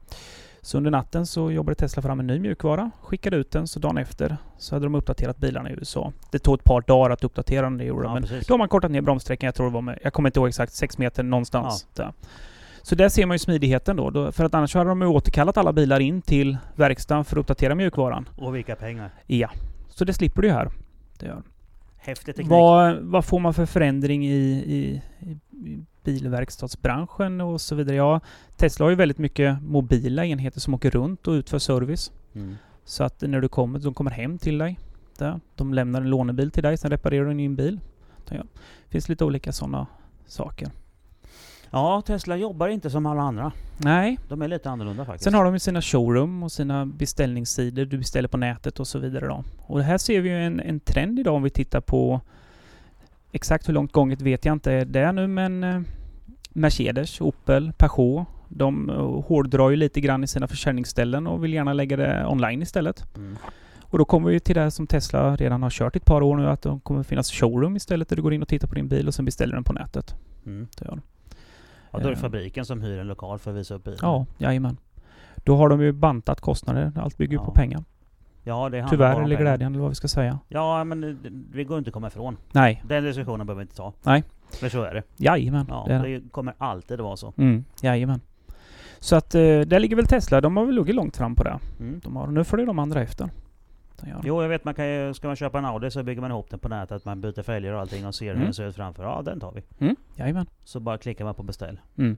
Så 0.61 0.77
under 0.77 0.91
natten 0.91 1.27
så 1.27 1.51
jobbade 1.51 1.75
Tesla 1.75 2.03
fram 2.03 2.21
en 2.21 2.27
ny 2.27 2.39
mjukvara, 2.41 2.91
skickade 3.03 3.37
ut 3.37 3.51
den, 3.51 3.69
så 3.69 3.81
dagen 3.81 3.99
efter 3.99 4.37
så 4.59 4.75
hade 4.75 4.87
de 4.87 4.95
uppdaterat 4.95 5.39
bilarna 5.39 5.71
i 5.71 5.73
USA. 5.73 6.13
Det 6.31 6.39
tog 6.39 6.55
ett 6.55 6.65
par 6.65 6.81
dagar 6.81 7.11
att 7.11 7.25
uppdatera 7.25 7.63
den, 7.63 7.79
det 7.79 7.85
gjorde 7.85 8.03
de, 8.03 8.09
Ja, 8.09 8.15
men 8.15 8.23
precis. 8.23 8.47
då 8.47 8.55
har 8.55 8.59
man 8.59 8.69
kortat 8.69 8.91
ner 8.91 9.01
bromssträckan, 9.01 9.47
jag 9.47 9.55
tror 9.55 9.67
det 9.67 9.73
var 9.73 9.81
med, 9.81 9.99
jag 10.03 10.13
kommer 10.13 10.29
inte 10.29 10.41
ihåg 10.41 10.49
exakt, 10.49 10.73
6 10.73 10.99
meter 10.99 11.23
någonstans. 11.23 11.87
Där. 11.95 12.13
Så 12.85 12.95
där 12.95 13.09
ser 13.09 13.27
man 13.27 13.35
ju 13.35 13.39
smidigheten 13.39 13.97
då, 13.97 14.11
då. 14.11 14.33
För 14.33 14.45
att 14.45 14.55
annars 14.55 14.75
hade 14.75 14.89
de 14.89 15.01
ju 15.01 15.07
återkallat 15.07 15.57
alla 15.57 15.73
bilar 15.73 16.01
in 16.01 16.23
till 16.23 16.59
verkstaden 16.75 17.25
för 17.25 17.37
att 17.37 17.41
uppdatera 17.41 17.75
mjukvaran. 17.75 18.29
Och 18.37 18.55
vilka 18.55 18.77
pengar. 18.77 19.11
Ja. 19.27 19.51
Så 19.89 20.05
det 20.05 20.13
slipper 20.13 20.43
du 20.43 20.49
ju 20.49 20.55
här. 20.55 20.71
Det 21.19 21.27
gör. 21.27 21.43
Häftig 21.97 22.37
teknik. 22.37 22.51
Vad, 22.51 22.97
vad 22.97 23.25
får 23.25 23.41
man 23.41 23.55
för 23.55 23.67
förändring 23.67 24.27
i, 24.27 24.37
i, 24.51 25.03
i 25.21 25.79
bilverkstadsbranschen 26.05 27.41
och 27.41 27.61
så 27.61 27.75
vidare? 27.75 27.97
Ja, 27.97 28.21
Tesla 28.57 28.85
har 28.85 28.91
ju 28.91 28.97
väldigt 28.97 29.19
mycket 29.19 29.63
mobila 29.63 30.25
enheter 30.25 30.61
som 30.61 30.75
åker 30.75 30.91
runt 30.91 31.29
och 31.29 31.33
utför 31.33 31.59
service. 31.59 32.13
Mm. 32.35 32.55
Så 32.85 33.05
att 33.05 33.23
när 33.23 33.41
du 33.41 33.49
kommer, 33.49 33.79
de 33.79 33.95
kommer 33.95 34.11
hem 34.11 34.39
till 34.39 34.59
dig. 34.59 34.79
Där. 35.19 35.41
De 35.55 35.75
lämnar 35.75 36.01
en 36.01 36.11
lånebil 36.11 36.51
till 36.51 36.63
dig, 36.63 36.77
sen 36.77 36.91
reparerar 36.91 37.25
du 37.25 37.35
din 37.35 37.57
bil. 37.57 37.81
Det 38.29 38.43
finns 38.89 39.09
lite 39.09 39.25
olika 39.25 39.53
sådana 39.53 39.87
saker. 40.27 40.71
Ja, 41.75 42.03
Tesla 42.07 42.37
jobbar 42.37 42.69
inte 42.69 42.91
som 42.91 43.07
alla 43.07 43.23
andra. 43.23 43.53
Nej, 43.77 44.19
De 44.29 44.43
är 44.43 44.49
lite 44.49 44.71
annorlunda 44.71 45.05
faktiskt. 45.05 45.25
sen 45.25 45.35
har 45.35 45.45
de 45.45 45.55
ju 45.55 45.59
sina 45.59 45.83
showroom 45.83 46.43
och 46.43 46.53
sina 46.53 46.87
beställningssidor. 46.87 47.85
Du 47.85 47.99
beställer 47.99 48.29
på 48.29 48.37
nätet 48.37 48.81
och 48.81 48.87
så 48.87 48.99
vidare. 48.99 49.27
Då. 49.27 49.45
Och 49.67 49.83
här 49.83 49.99
ser 49.99 50.21
vi 50.21 50.29
ju 50.29 50.37
en, 50.37 50.61
en 50.61 50.81
trend 50.81 51.19
idag 51.19 51.35
om 51.35 51.43
vi 51.43 51.51
tittar 51.51 51.81
på 51.81 52.21
exakt 53.33 53.69
hur 53.69 53.75
långt 53.75 53.93
gånget 53.93 54.23
vet 54.23 54.45
jag 54.45 54.53
inte 54.53 54.85
det 54.85 55.01
är 55.01 55.13
nu 55.13 55.27
men 55.27 55.65
eh, 55.65 55.81
Mercedes, 56.51 57.21
Opel, 57.21 57.73
Peugeot 57.73 58.27
de 58.49 58.91
eh, 58.91 59.23
hårdrar 59.27 59.71
ju 59.71 59.77
lite 59.77 60.01
grann 60.01 60.25
i 60.25 60.27
sina 60.27 60.47
försäljningsställen 60.47 61.27
och 61.27 61.45
vill 61.45 61.55
gärna 61.55 61.73
lägga 61.73 61.97
det 61.97 62.27
online 62.27 62.63
istället. 62.63 63.17
Mm. 63.17 63.37
Och 63.81 63.99
då 63.99 64.05
kommer 64.05 64.31
vi 64.31 64.41
till 64.41 64.55
det 64.55 64.71
som 64.71 64.87
Tesla 64.87 65.37
redan 65.37 65.63
har 65.63 65.71
kört 65.71 65.97
i 65.97 65.99
ett 65.99 66.05
par 66.05 66.23
år 66.23 66.37
nu 66.37 66.49
att 66.49 66.63
det 66.63 66.81
kommer 66.83 67.03
finnas 67.03 67.33
showroom 67.33 67.77
istället 67.77 68.09
där 68.09 68.17
du 68.17 68.23
går 68.23 68.35
in 68.35 68.43
och 68.43 68.49
tittar 68.49 68.69
på 68.69 68.75
din 68.75 68.89
bil 68.89 69.09
och 69.09 69.15
sen 69.15 69.25
beställer 69.25 69.55
den 69.55 69.65
på 69.65 69.73
nätet. 69.73 70.15
Mm. 70.47 70.69
Det 70.79 70.85
gör 70.85 70.91
de. 70.91 71.01
Ja, 71.95 72.01
då 72.03 72.07
är 72.09 72.11
det 72.11 72.17
Eh. 72.19 72.23
fabriken 72.23 72.65
som 72.65 72.83
hyr 72.83 72.99
en 72.99 73.07
lokal 73.07 73.39
för 73.39 73.51
att 73.51 73.57
visa 73.57 73.75
upp 73.75 73.85
bilen. 73.85 73.99
Ja, 74.03 74.27
jajamän. 74.39 74.77
Då 75.37 75.57
har 75.57 75.69
de 75.69 75.81
ju 75.81 75.93
bantat 75.93 76.41
kostnader. 76.41 76.93
Allt 76.97 77.17
bygger 77.17 77.33
ju 77.33 77.39
på 77.39 77.45
Ja. 77.55 77.55
pengar. 77.55 77.85
ja 78.45 78.69
det 78.69 78.87
Tyvärr 78.91 79.21
eller 79.23 79.37
glädjen 79.37 79.73
eller 79.73 79.81
vad 79.83 79.89
vi 79.91 79.95
ska 79.95 80.09
säga. 80.09 80.39
Ja, 80.49 80.85
men 80.85 81.01
det- 81.01 81.17
vi 81.53 81.65
går 81.65 81.79
inte 81.79 81.89
att 81.89 81.95
komma 81.95 82.07
ifrån. 82.07 82.37
Nej, 82.53 82.83
Den 82.89 83.05
diskussionen 83.05 83.47
behöver 83.47 83.61
vi 83.61 83.63
inte 83.63 83.77
ta. 83.77 83.93
Nej. 84.03 84.25
För 84.51 84.69
så 84.69 84.83
är 84.83 84.95
det. 84.95 85.03
jajamän. 85.17 85.67
Ja, 85.69 85.85
det 85.89 85.99
det. 85.99 86.19
det 86.19 86.31
kommer 86.31 86.55
alltid 86.59 87.01
att 87.01 87.05
vara 87.05 87.17
så. 87.17 87.33
Mm, 87.37 87.65
jajamän. 87.83 88.21
Så 88.99 89.17
att 89.17 89.35
eh, 89.35 89.41
där 89.41 89.79
ligger 89.81 89.97
väl 89.97 90.07
Tesla. 90.07 90.41
De 90.41 90.57
har 90.57 90.65
väl 90.67 90.75
legat 90.75 90.95
långt 90.95 91.17
fram 91.17 91.35
på 91.35 91.45
det. 91.45 91.59
Mm. 91.81 92.01
De 92.05 92.17
har, 92.17 92.27
nu 92.27 92.45
följer 92.45 92.67
de 92.67 92.79
andra 92.79 93.03
efter. 93.03 93.29
Gör. 94.03 94.21
Jo, 94.25 94.43
jag 94.43 94.49
vet 94.49 94.65
man 94.65 94.75
kan 94.75 94.87
ju, 94.89 95.15
ska 95.15 95.27
man 95.27 95.37
köpa 95.37 95.59
en 95.59 95.65
Audi 95.65 95.91
så 95.91 96.03
bygger 96.03 96.21
man 96.21 96.31
ihop 96.31 96.51
den 96.51 96.59
på 96.59 96.69
nätet. 96.69 97.05
Man 97.05 97.21
byter 97.21 97.43
fälgar 97.43 97.73
och 97.73 97.81
allting 97.81 98.07
och 98.07 98.15
ser 98.15 98.27
hur 98.27 98.33
Mm. 98.33 98.45
den 98.45 98.55
ser 98.55 98.65
ut 98.67 98.77
framför. 98.77 99.03
Ja, 99.05 99.23
den 99.25 99.41
tar 99.41 99.53
vi. 99.53 99.63
Mm, 99.87 99.97
jajamän. 100.17 100.47
Så 100.65 100.81
bara 100.81 100.99
klickar 100.99 101.25
man 101.25 101.35
på 101.35 101.43
beställ. 101.43 101.81
Mm. 101.99 102.17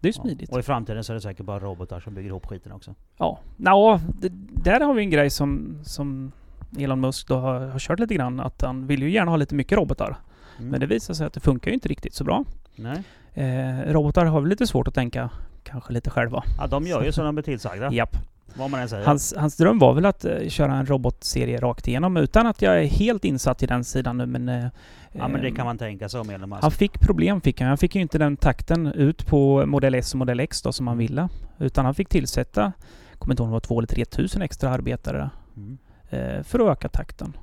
Det 0.00 0.08
är 0.08 0.12
ju 0.12 0.16
Ja. 0.16 0.22
smidigt. 0.22 0.52
Och 0.52 0.58
i 0.58 0.62
framtiden 0.62 1.04
så 1.04 1.12
är 1.12 1.14
det 1.14 1.20
säkert 1.20 1.46
bara 1.46 1.58
robotar 1.60 2.00
som 2.00 2.14
bygger 2.14 2.28
ihop 2.28 2.46
skiten 2.46 2.72
också. 2.72 2.94
Ja, 3.18 3.38
Nå, 3.56 4.00
det, 4.20 4.28
där 4.64 4.80
har 4.80 4.94
vi 4.94 5.02
en 5.02 5.10
grej 5.10 5.30
som, 5.30 5.78
som 5.84 6.32
Elon 6.78 7.00
Musk 7.00 7.28
då 7.28 7.36
har, 7.38 7.60
har 7.60 7.78
kört 7.78 7.98
lite 8.00 8.14
grann. 8.14 8.40
Att 8.40 8.62
han 8.62 8.86
vill 8.86 9.02
ju 9.02 9.10
gärna 9.10 9.30
ha 9.30 9.36
lite 9.36 9.54
mycket 9.54 9.78
robotar. 9.78 10.16
Mm. 10.58 10.70
Men 10.70 10.80
det 10.80 10.86
visar 10.86 11.14
sig 11.14 11.26
att 11.26 11.32
det 11.32 11.40
funkar 11.40 11.70
ju 11.70 11.74
inte 11.74 11.88
riktigt 11.88 12.14
så 12.14 12.24
bra. 12.24 12.44
Nej. 12.76 13.02
Eh, 13.34 13.92
robotar 13.92 14.24
har 14.24 14.40
väl 14.40 14.50
lite 14.50 14.66
svårt 14.66 14.88
att 14.88 14.94
tänka 14.94 15.30
kanske 15.64 15.92
lite 15.92 16.10
själva. 16.10 16.42
Ja, 16.58 16.66
de 16.66 16.86
gör 16.86 17.04
ju 17.04 17.12
som 17.12 17.24
de 17.24 17.34
blir 17.34 17.42
tillsagda. 17.42 17.92
Japp. 17.92 18.16
Vad 18.58 18.70
man 18.70 18.80
än 18.80 18.88
säger. 18.88 19.06
Hans, 19.06 19.34
hans 19.36 19.56
dröm 19.56 19.78
var 19.78 19.92
väl 19.94 20.04
att 20.06 20.24
eh, 20.24 20.48
köra 20.48 20.74
en 20.74 20.86
robotserie 20.86 21.58
rakt 21.60 21.88
igenom 21.88 22.16
utan 22.16 22.46
att 22.46 22.62
jag 22.62 22.78
är 22.82 22.86
helt 22.86 23.24
insatt 23.24 23.62
i 23.62 23.66
den 23.66 23.84
sidan 23.84 24.16
nu 24.18 24.26
men... 24.26 24.48
Eh, 24.48 24.66
ja, 25.12 25.28
men 25.28 25.40
det 25.40 25.48
eh, 25.48 25.54
kan 25.54 25.66
man 25.66 25.78
tänka 25.78 26.08
sig 26.08 26.20
om 26.20 26.30
Elon 26.30 26.48
Musk. 26.48 26.62
Han 26.62 26.70
fick 26.70 27.00
problem 27.00 27.40
fick 27.40 27.60
han. 27.60 27.68
Han 27.68 27.78
fick 27.78 27.94
ju 27.94 28.00
inte 28.00 28.18
den 28.18 28.36
takten 28.36 28.86
ut 28.86 29.26
på 29.26 29.66
Model 29.66 29.94
S 29.94 30.12
och 30.14 30.18
Model 30.18 30.40
X 30.40 30.62
då 30.62 30.72
som 30.72 30.86
han 30.86 30.94
Mm. 30.96 31.06
ville. 31.06 31.28
Utan 31.58 31.84
han 31.84 31.94
fick 31.94 32.08
tillsätta, 32.08 32.72
kommer 33.18 33.32
inte 33.32 33.42
ihåg 33.42 33.46
om 33.46 33.50
det 33.50 33.56
var 33.56 33.60
två 33.60 33.78
eller 33.78 33.88
tre 33.88 34.04
tusen 34.04 34.42
extra 34.42 34.70
arbetare 34.70 35.30
Mm. 35.56 36.44
för 36.44 36.58
att 36.58 36.72
öka 36.72 36.88
takten. 36.88 37.36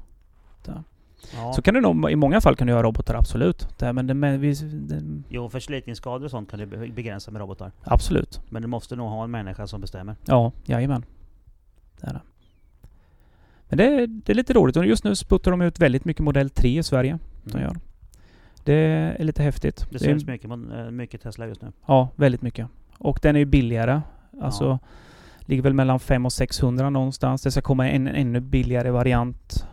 Ja. 1.36 1.54
Så 1.54 1.62
kan 1.62 1.74
det 1.74 1.82
nog, 1.82 2.12
i 2.12 2.16
många 2.16 2.42
fall 2.42 2.56
kan 2.56 2.68
du 2.68 2.74
göra 2.74 2.84
robotar 2.84 3.16
absolut. 3.16 3.68
Det, 3.80 3.94
men 3.94 4.08
det, 4.08 4.14
men 4.14 4.40
vi, 4.40 4.54
det, 4.54 5.22
Jo, 5.30 5.50
förslitningsskador 5.50 6.26
och 6.26 6.32
sånt 6.32 6.50
kan 6.50 6.60
du 6.60 6.66
be- 6.66 6.88
begränsa 6.88 7.32
med 7.32 7.40
robotar. 7.40 7.72
absolut. 7.84 8.42
Men 8.50 8.62
du 8.62 8.68
måste 8.68 8.96
nog 8.96 9.10
ha 9.10 9.24
en 9.24 9.32
människa 9.32 9.68
som 9.68 9.82
bestämmer. 9.82 10.16
Ja, 10.26 10.52
jajamän. 10.66 11.06
Det 12.02 12.08
är 12.08 12.14
det. 12.14 12.22
Men 13.70 13.78
det, 13.78 13.86
är- 13.86 14.08
det 14.08 14.32
är 14.32 14.36
lite 14.36 14.54
roligt 14.54 14.78
och 14.78 14.86
just 14.86 15.04
nu 15.04 15.16
sputtar 15.16 15.52
de 15.52 15.62
ut 15.62 15.80
väldigt 15.80 16.06
mycket 16.06 16.24
Model 16.24 16.50
3 16.50 16.78
i 16.80 16.84
Sverige. 16.84 17.20
De 17.44 17.52
Mm. 17.58 17.64
gör. 17.64 17.78
Det 18.64 18.74
är 19.20 19.24
lite 19.24 19.44
häftigt. 19.44 19.78
Det 19.78 19.86
Det 19.90 19.96
är- 19.96 20.00
säljs 20.00 20.26
mycket, 20.26 20.52
eh, 20.52 20.92
mycket 20.92 21.22
Tesla 21.22 21.48
just 21.48 21.62
nu. 21.62 21.72
Ja, 21.86 22.10
väldigt 22.16 22.42
mycket. 22.42 22.68
Och 22.98 23.20
den 23.22 23.36
är 23.36 23.40
ju 23.40 23.46
billigare. 23.46 24.02
Alltså, 24.42 24.64
Ja. 24.66 24.80
ligger 25.40 25.64
väl 25.64 25.74
mellan 25.74 26.00
500 26.00 26.26
och 26.28 26.34
600 26.34 26.90
någonstans. 26.90 27.42
Det 27.42 27.52
ska 27.52 27.62
komma 27.62 27.90
en 27.90 28.08
ännu 28.08 28.40
billigare 28.40 28.90
variant. 28.92 29.66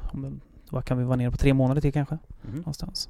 Vad 0.70 0.84
kan 0.84 0.98
vi 0.98 1.04
vara 1.04 1.16
nere 1.16 1.30
på? 1.30 1.36
Tre 1.36 1.54
månader 1.54 1.80
till 1.80 1.92
kanske? 1.92 2.18
Mhm. 2.42 2.56
Någonstans. 2.56 3.08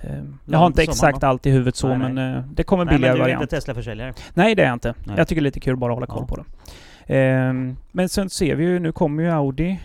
Ehm, 0.00 0.38
jag 0.44 0.54
Ja, 0.54 0.58
har 0.58 0.66
inte 0.66 0.82
exakt 0.82 1.20
då? 1.20 1.26
allt 1.26 1.46
i 1.46 1.50
huvudet 1.50 1.76
så, 1.76 1.88
Nej, 1.88 1.98
men 1.98 2.14
nej. 2.14 2.34
eh, 2.36 2.42
det 2.54 2.62
kommer 2.64 2.82
en 2.82 2.86
Nej, 2.86 2.92
men 2.92 2.98
billigare 3.00 3.16
du 3.16 3.20
är 3.20 3.24
variant. 3.24 3.42
inte 3.42 3.56
Tesla-försäljare. 3.56 4.14
Nej, 4.34 4.54
det 4.54 4.62
är 4.62 4.66
jag 4.66 4.74
inte. 4.76 4.94
Nej. 5.06 5.14
Jag 5.18 5.28
tycker 5.28 5.40
det 5.42 5.44
är 5.44 5.48
lite 5.48 5.60
kul 5.60 5.76
bara 5.76 5.92
att 5.92 5.96
hålla 5.96 6.06
koll 6.06 6.24
Ja. 6.28 6.36
på 6.36 6.36
det. 6.36 6.44
Ehm, 7.14 7.76
men 7.92 8.08
sen 8.08 8.30
ser 8.30 8.54
vi 8.56 8.64
ju, 8.64 8.78
nu 8.78 8.92
kommer 8.92 9.22
ju 9.22 9.30
Audi. 9.30 9.80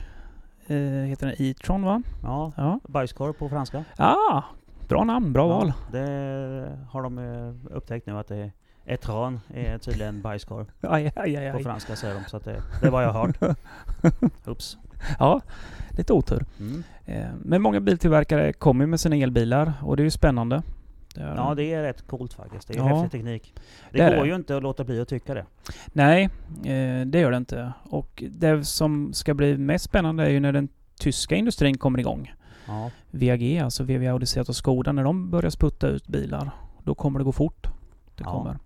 Eh, 0.68 0.76
heter 0.78 1.28
den 1.28 1.36
E-tron 1.40 1.84
va? 1.86 2.02
Ja, 2.24 2.52
Ja. 2.58 2.80
bajskorv 2.88 3.34
på 3.34 3.50
franska. 3.50 3.84
Ah, 3.98 4.42
bra 4.88 5.04
namn, 5.04 5.34
bra 5.34 5.48
val. 5.48 5.74
Ja, 5.92 6.00
det 6.00 6.78
har 6.92 7.02
de 7.04 7.18
eh, 7.18 7.76
upptäckt 7.76 8.08
nu 8.08 8.18
att 8.18 8.28
det 8.28 8.36
är 8.38 8.52
Etran 8.86 9.40
är 9.54 9.78
tydligen 9.78 10.22
bajskorv. 10.22 10.66
Aj, 10.82 11.12
aj, 11.16 11.38
aj, 11.38 11.52
På 11.52 11.58
aj. 11.58 11.64
franska 11.64 11.96
säger 11.96 12.14
de, 12.16 12.24
så 12.30 12.38
att 12.38 12.46
det, 12.46 12.62
det 12.82 12.90
var 12.90 13.02
jag 13.02 13.14
har 13.14 13.26
hört. 13.28 13.58
Oops. 14.48 14.78
Ja, 15.20 15.42
lite 15.98 16.14
otur. 16.14 16.46
Mm. 16.60 16.84
Eh, 17.06 17.26
Men 17.44 17.62
många 17.62 17.80
biltillverkare 17.80 18.54
kommer 18.54 18.86
med 18.86 19.00
sina 19.00 19.16
elbilar 19.16 19.74
och 19.82 19.98
det 19.98 20.02
är 20.02 20.06
ju 20.06 20.12
spännande. 20.12 20.62
Det 21.16 21.22
är 21.22 21.36
Ja, 21.36 21.54
det 21.56 21.64
är 21.74 21.82
rätt 21.84 22.08
coolt 22.08 22.34
faktiskt. 22.34 22.68
Det 22.68 22.74
är 22.74 22.78
Ja. 22.78 22.86
häftig 23.02 23.12
teknik. 23.12 23.54
Det, 23.92 23.98
Det 24.04 24.16
går 24.16 24.24
det. 24.24 24.30
ju 24.30 24.36
inte 24.36 24.58
att 24.58 24.64
låta 24.64 24.84
bli 24.84 25.02
att 25.02 25.08
tycka 25.08 25.34
det. 25.34 25.46
Nej, 25.88 26.24
eh, 26.64 27.06
det 27.06 27.20
gör 27.20 27.32
det 27.32 27.38
inte. 27.38 27.74
Och 27.84 28.24
det 28.30 28.66
som 28.66 29.14
ska 29.14 29.34
bli 29.34 29.58
mest 29.58 29.86
spännande 29.86 30.24
är 30.26 30.30
ju 30.30 30.40
när 30.40 30.52
den 30.52 30.68
tyska 31.00 31.36
industrin 31.36 31.78
kommer 31.78 32.00
igång. 32.00 32.34
Ja. 32.68 32.92
VAG, 33.12 33.58
alltså 33.64 33.84
VW 33.84 34.08
Audi 34.08 34.26
Seat 34.26 34.50
och 34.50 34.56
Skoda, 34.56 34.92
när 34.92 35.04
de 35.04 35.30
börjar 35.30 35.50
sputta 35.50 35.88
ut 35.88 36.08
bilar. 36.08 36.52
Då 36.84 36.96
kommer 36.96 37.20
det 37.20 37.26
gå 37.26 37.32
fort. 37.32 37.68
Det 38.16 38.24
Ja. 38.24 38.32
kommer. 38.32 38.58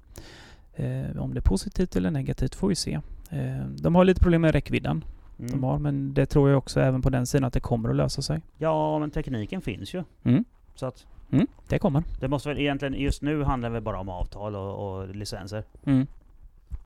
Eh, 0.73 1.21
om 1.21 1.34
det 1.34 1.39
är 1.39 1.49
positivt 1.49 1.95
eller 1.95 2.11
negativt 2.11 2.55
får 2.55 2.67
vi 2.67 2.76
se. 2.76 2.99
Eh, 3.30 3.65
de 3.80 3.95
har 3.95 4.05
lite 4.05 4.19
problem 4.21 4.41
med 4.41 4.51
räckvidden. 4.51 5.03
De 5.38 5.45
Mm. 5.47 5.63
har, 5.63 5.77
men 5.79 6.13
det 6.13 6.25
tror 6.25 6.49
jag 6.49 6.57
också 6.57 6.79
även 6.81 7.01
på 7.01 7.09
den 7.09 7.25
sidan 7.25 7.43
att 7.47 7.53
det 7.53 7.59
kommer 7.59 7.89
att 7.89 7.95
lösa 7.95 8.21
sig. 8.21 8.41
ja, 8.57 8.99
men 8.99 9.11
tekniken 9.11 9.61
finns 9.61 9.93
ju. 9.93 10.03
Mm. 10.23 10.45
Så 10.75 10.86
att 10.86 11.05
Mm, 11.31 11.47
det 11.67 11.79
kommer. 11.79 12.03
det 12.19 12.27
måste 12.27 12.49
väl 12.49 12.59
egentligen, 12.59 12.93
just 12.93 13.21
nu 13.21 13.43
handlar 13.43 13.69
det 13.69 13.73
väl 13.73 13.83
bara 13.83 13.99
om 13.99 14.09
avtal 14.09 14.55
och, 14.55 14.97
och 14.99 15.15
licenser. 15.15 15.63
Mm. 15.86 16.07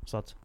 Så 0.05 0.17
att 0.17 0.35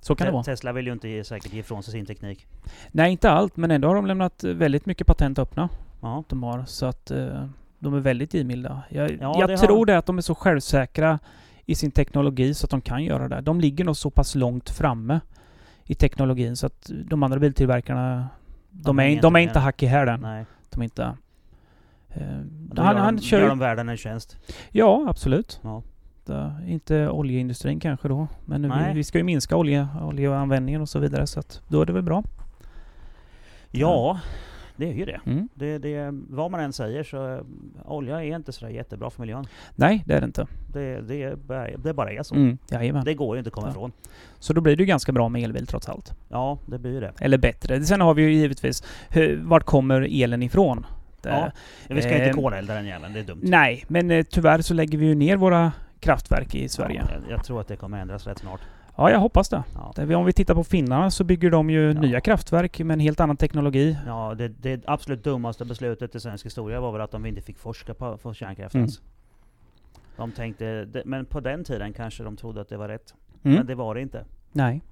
Så 0.00 0.14
kan 0.14 0.26
det 0.26 0.32
vara. 0.32 0.42
Tesla 0.42 0.72
vill 0.72 0.86
ju 0.86 0.92
inte 0.92 1.08
ge, 1.08 1.24
säkert 1.24 1.52
ge 1.52 1.60
ifrån 1.60 1.82
sig 1.82 1.92
sin 1.92 2.06
teknik. 2.06 2.46
Nej, 2.92 3.12
inte 3.12 3.30
allt, 3.30 3.56
men 3.56 3.70
ändå 3.70 3.88
har 3.88 3.94
de 3.94 4.06
lämnat 4.06 4.44
väldigt 4.44 4.86
mycket 4.86 5.06
patent 5.06 5.38
öppna. 5.38 5.68
Ja. 6.00 6.24
de 6.28 6.42
har. 6.42 6.64
Så 6.66 6.86
att 6.86 7.10
eh, 7.10 7.44
de 7.78 7.94
är 7.94 8.00
väldigt 8.00 8.34
givmilda. 8.34 8.82
Jag, 8.88 9.10
Ja, 9.20 9.34
jag 9.40 9.48
det 9.48 9.56
tror 9.58 9.78
har- 9.78 9.86
det 9.86 9.98
att 9.98 10.06
de 10.06 10.18
är 10.18 10.22
så 10.22 10.34
självsäkra 10.34 11.18
i 11.66 11.74
sin 11.74 11.90
teknologi 11.90 12.54
så 12.54 12.66
att 12.66 12.70
de 12.70 12.80
kan 12.80 13.04
göra 13.04 13.28
det. 13.28 13.40
De 13.40 13.60
ligger 13.60 13.84
nog 13.84 13.96
så 13.96 14.10
pass 14.10 14.34
långt 14.34 14.70
framme 14.70 15.20
i 15.90 15.94
teknologin 15.94 16.56
så 16.56 16.66
att 16.66 16.90
de 17.04 17.22
andra 17.22 17.38
biltillverkarna 17.38 18.28
de, 18.70 18.98
hänger 18.98 19.10
är, 19.10 19.14
inte 19.14 19.26
de 19.26 19.36
är 19.36 19.40
inte 19.40 19.58
hack 19.58 19.82
i 19.82 19.86
hälen. 19.86 20.20
Nej. 20.20 20.44
De 20.70 20.80
är 20.80 20.84
inte... 20.84 21.02
Eh, 22.08 22.38
Då 22.48 22.82
han, 22.82 22.96
gör, 22.96 23.02
han 23.02 23.16
de, 23.16 23.22
kör 23.22 23.40
gör 23.40 23.48
de 23.48 23.58
världen 23.58 23.88
en 23.88 23.96
tjänst. 23.96 24.36
Ja, 24.70 25.06
absolut. 25.08 25.60
Ja. 25.62 25.82
Det, 26.24 26.54
inte 26.66 27.08
oljeindustrin 27.08 27.80
kanske 27.80 28.08
då. 28.08 28.28
Men 28.44 28.62
vi, 28.62 28.94
vi 28.94 29.04
ska 29.04 29.18
ju 29.18 29.24
minska 29.24 29.56
olje, 29.56 29.88
oljeanvändningen 30.02 30.80
och 30.80 30.88
så 30.88 30.98
vidare. 30.98 31.26
Så 31.26 31.40
att 31.40 31.62
då 31.68 31.82
är 31.82 31.86
det 31.86 31.92
väl 31.92 32.02
bra. 32.02 32.22
Ja, 33.70 34.20
det 34.80 34.90
är 34.90 34.94
ju 34.94 35.04
det. 35.04 35.20
Mm. 35.26 35.48
det, 35.54 35.78
det. 35.78 36.10
Vad 36.28 36.50
man 36.50 36.60
än 36.60 36.72
säger 36.72 37.02
så 37.04 37.34
eh, 37.34 37.40
olja 37.84 38.24
är 38.24 38.36
inte 38.36 38.52
sådär 38.52 38.72
jättebra 38.72 39.10
för 39.10 39.20
miljön. 39.20 39.46
Nej, 39.76 40.02
det 40.06 40.14
är 40.14 40.20
det 40.20 40.24
inte. 40.26 40.46
Det, 40.72 41.00
det, 41.00 41.22
är 41.22 41.36
bara- 41.36 41.76
det 41.76 41.94
bara 41.94 42.12
är 42.12 42.22
så. 42.22 42.34
Mm. 42.34 42.58
Jajamän. 42.70 43.04
Det 43.04 43.14
går 43.14 43.36
ju 43.36 43.38
inte 43.38 43.48
att 43.48 43.54
komma 43.54 43.66
Ja. 43.66 43.70
ifrån. 43.70 43.92
Så 44.38 44.52
då 44.52 44.60
blir 44.60 44.76
det 44.76 44.82
ju 44.82 44.86
ganska 44.86 45.12
bra 45.12 45.28
med 45.28 45.42
elbil 45.44 45.66
trots 45.66 45.88
allt. 45.88 46.12
Ja, 46.28 46.58
det 46.66 46.78
blir 46.78 46.92
ju 46.92 47.00
det. 47.00 47.12
Eller 47.20 47.38
bättre. 47.38 47.84
Sen 47.84 48.00
har 48.00 48.14
vi 48.14 48.22
ju 48.22 48.32
givetvis, 48.32 48.82
hur, 49.10 49.40
vart 49.44 49.64
kommer 49.64 50.22
elen 50.22 50.42
ifrån? 50.42 50.86
Ja. 51.22 51.50
Vi 51.88 52.02
ska 52.02 52.10
Eh, 52.10 52.26
inte 52.28 52.40
kolelda 52.42 52.74
den 52.74 52.86
jäveln, 52.86 53.12
det 53.12 53.20
är 53.20 53.24
dumt. 53.24 53.40
Nej, 53.42 53.84
men 53.88 54.10
eh, 54.10 54.22
tyvärr 54.30 54.60
så 54.60 54.74
lägger 54.74 54.98
vi 54.98 55.06
ju 55.06 55.14
ner 55.14 55.36
våra 55.36 55.72
kraftverk 56.00 56.54
i 56.54 56.68
Sverige. 56.68 57.02
Ja, 57.08 57.14
jag, 57.28 57.32
jag 57.38 57.44
tror 57.44 57.60
att 57.60 57.68
det 57.68 57.76
kommer 57.76 57.98
ändras 57.98 58.26
rätt 58.26 58.38
snart. 58.38 58.60
Ja, 59.00 59.10
jag 59.10 59.18
hoppas 59.18 59.48
det. 59.48 59.62
Ja. 59.96 60.16
Om 60.16 60.24
vi 60.26 60.32
tittar 60.32 60.54
på 60.54 60.64
finnarna 60.64 61.10
så 61.10 61.24
bygger 61.24 61.50
de 61.50 61.70
ju 61.70 61.92
Ja. 61.92 62.00
nya 62.00 62.20
kraftverk 62.20 62.78
med 62.78 62.94
en 62.94 63.00
helt 63.00 63.20
annan 63.20 63.36
teknologi. 63.36 63.96
Ja, 64.06 64.34
det, 64.34 64.48
det 64.48 64.82
absolut 64.86 65.24
dummaste 65.24 65.64
beslutet 65.64 66.14
i 66.14 66.20
svensk 66.20 66.46
historia 66.46 66.80
var 66.80 66.92
väl 66.92 67.00
att 67.00 67.10
de 67.10 67.26
inte 67.26 67.40
fick 67.40 67.58
forska 67.58 67.94
på, 67.94 68.16
på 68.16 68.34
kärnkraft 68.34 68.74
Mm. 68.74 68.88
De 70.16 70.32
tänkte, 70.32 70.86
men 71.04 71.26
på 71.26 71.40
den 71.40 71.64
tiden 71.64 71.92
kanske 71.92 72.24
de 72.24 72.36
trodde 72.36 72.60
att 72.60 72.68
det 72.68 72.76
var 72.76 72.88
rätt. 72.88 73.14
Mm. 73.42 73.56
Men 73.56 73.66
det 73.66 73.74
var 73.74 73.94
det 73.94 74.00
inte. 74.00 74.24
Nej. 74.52 74.82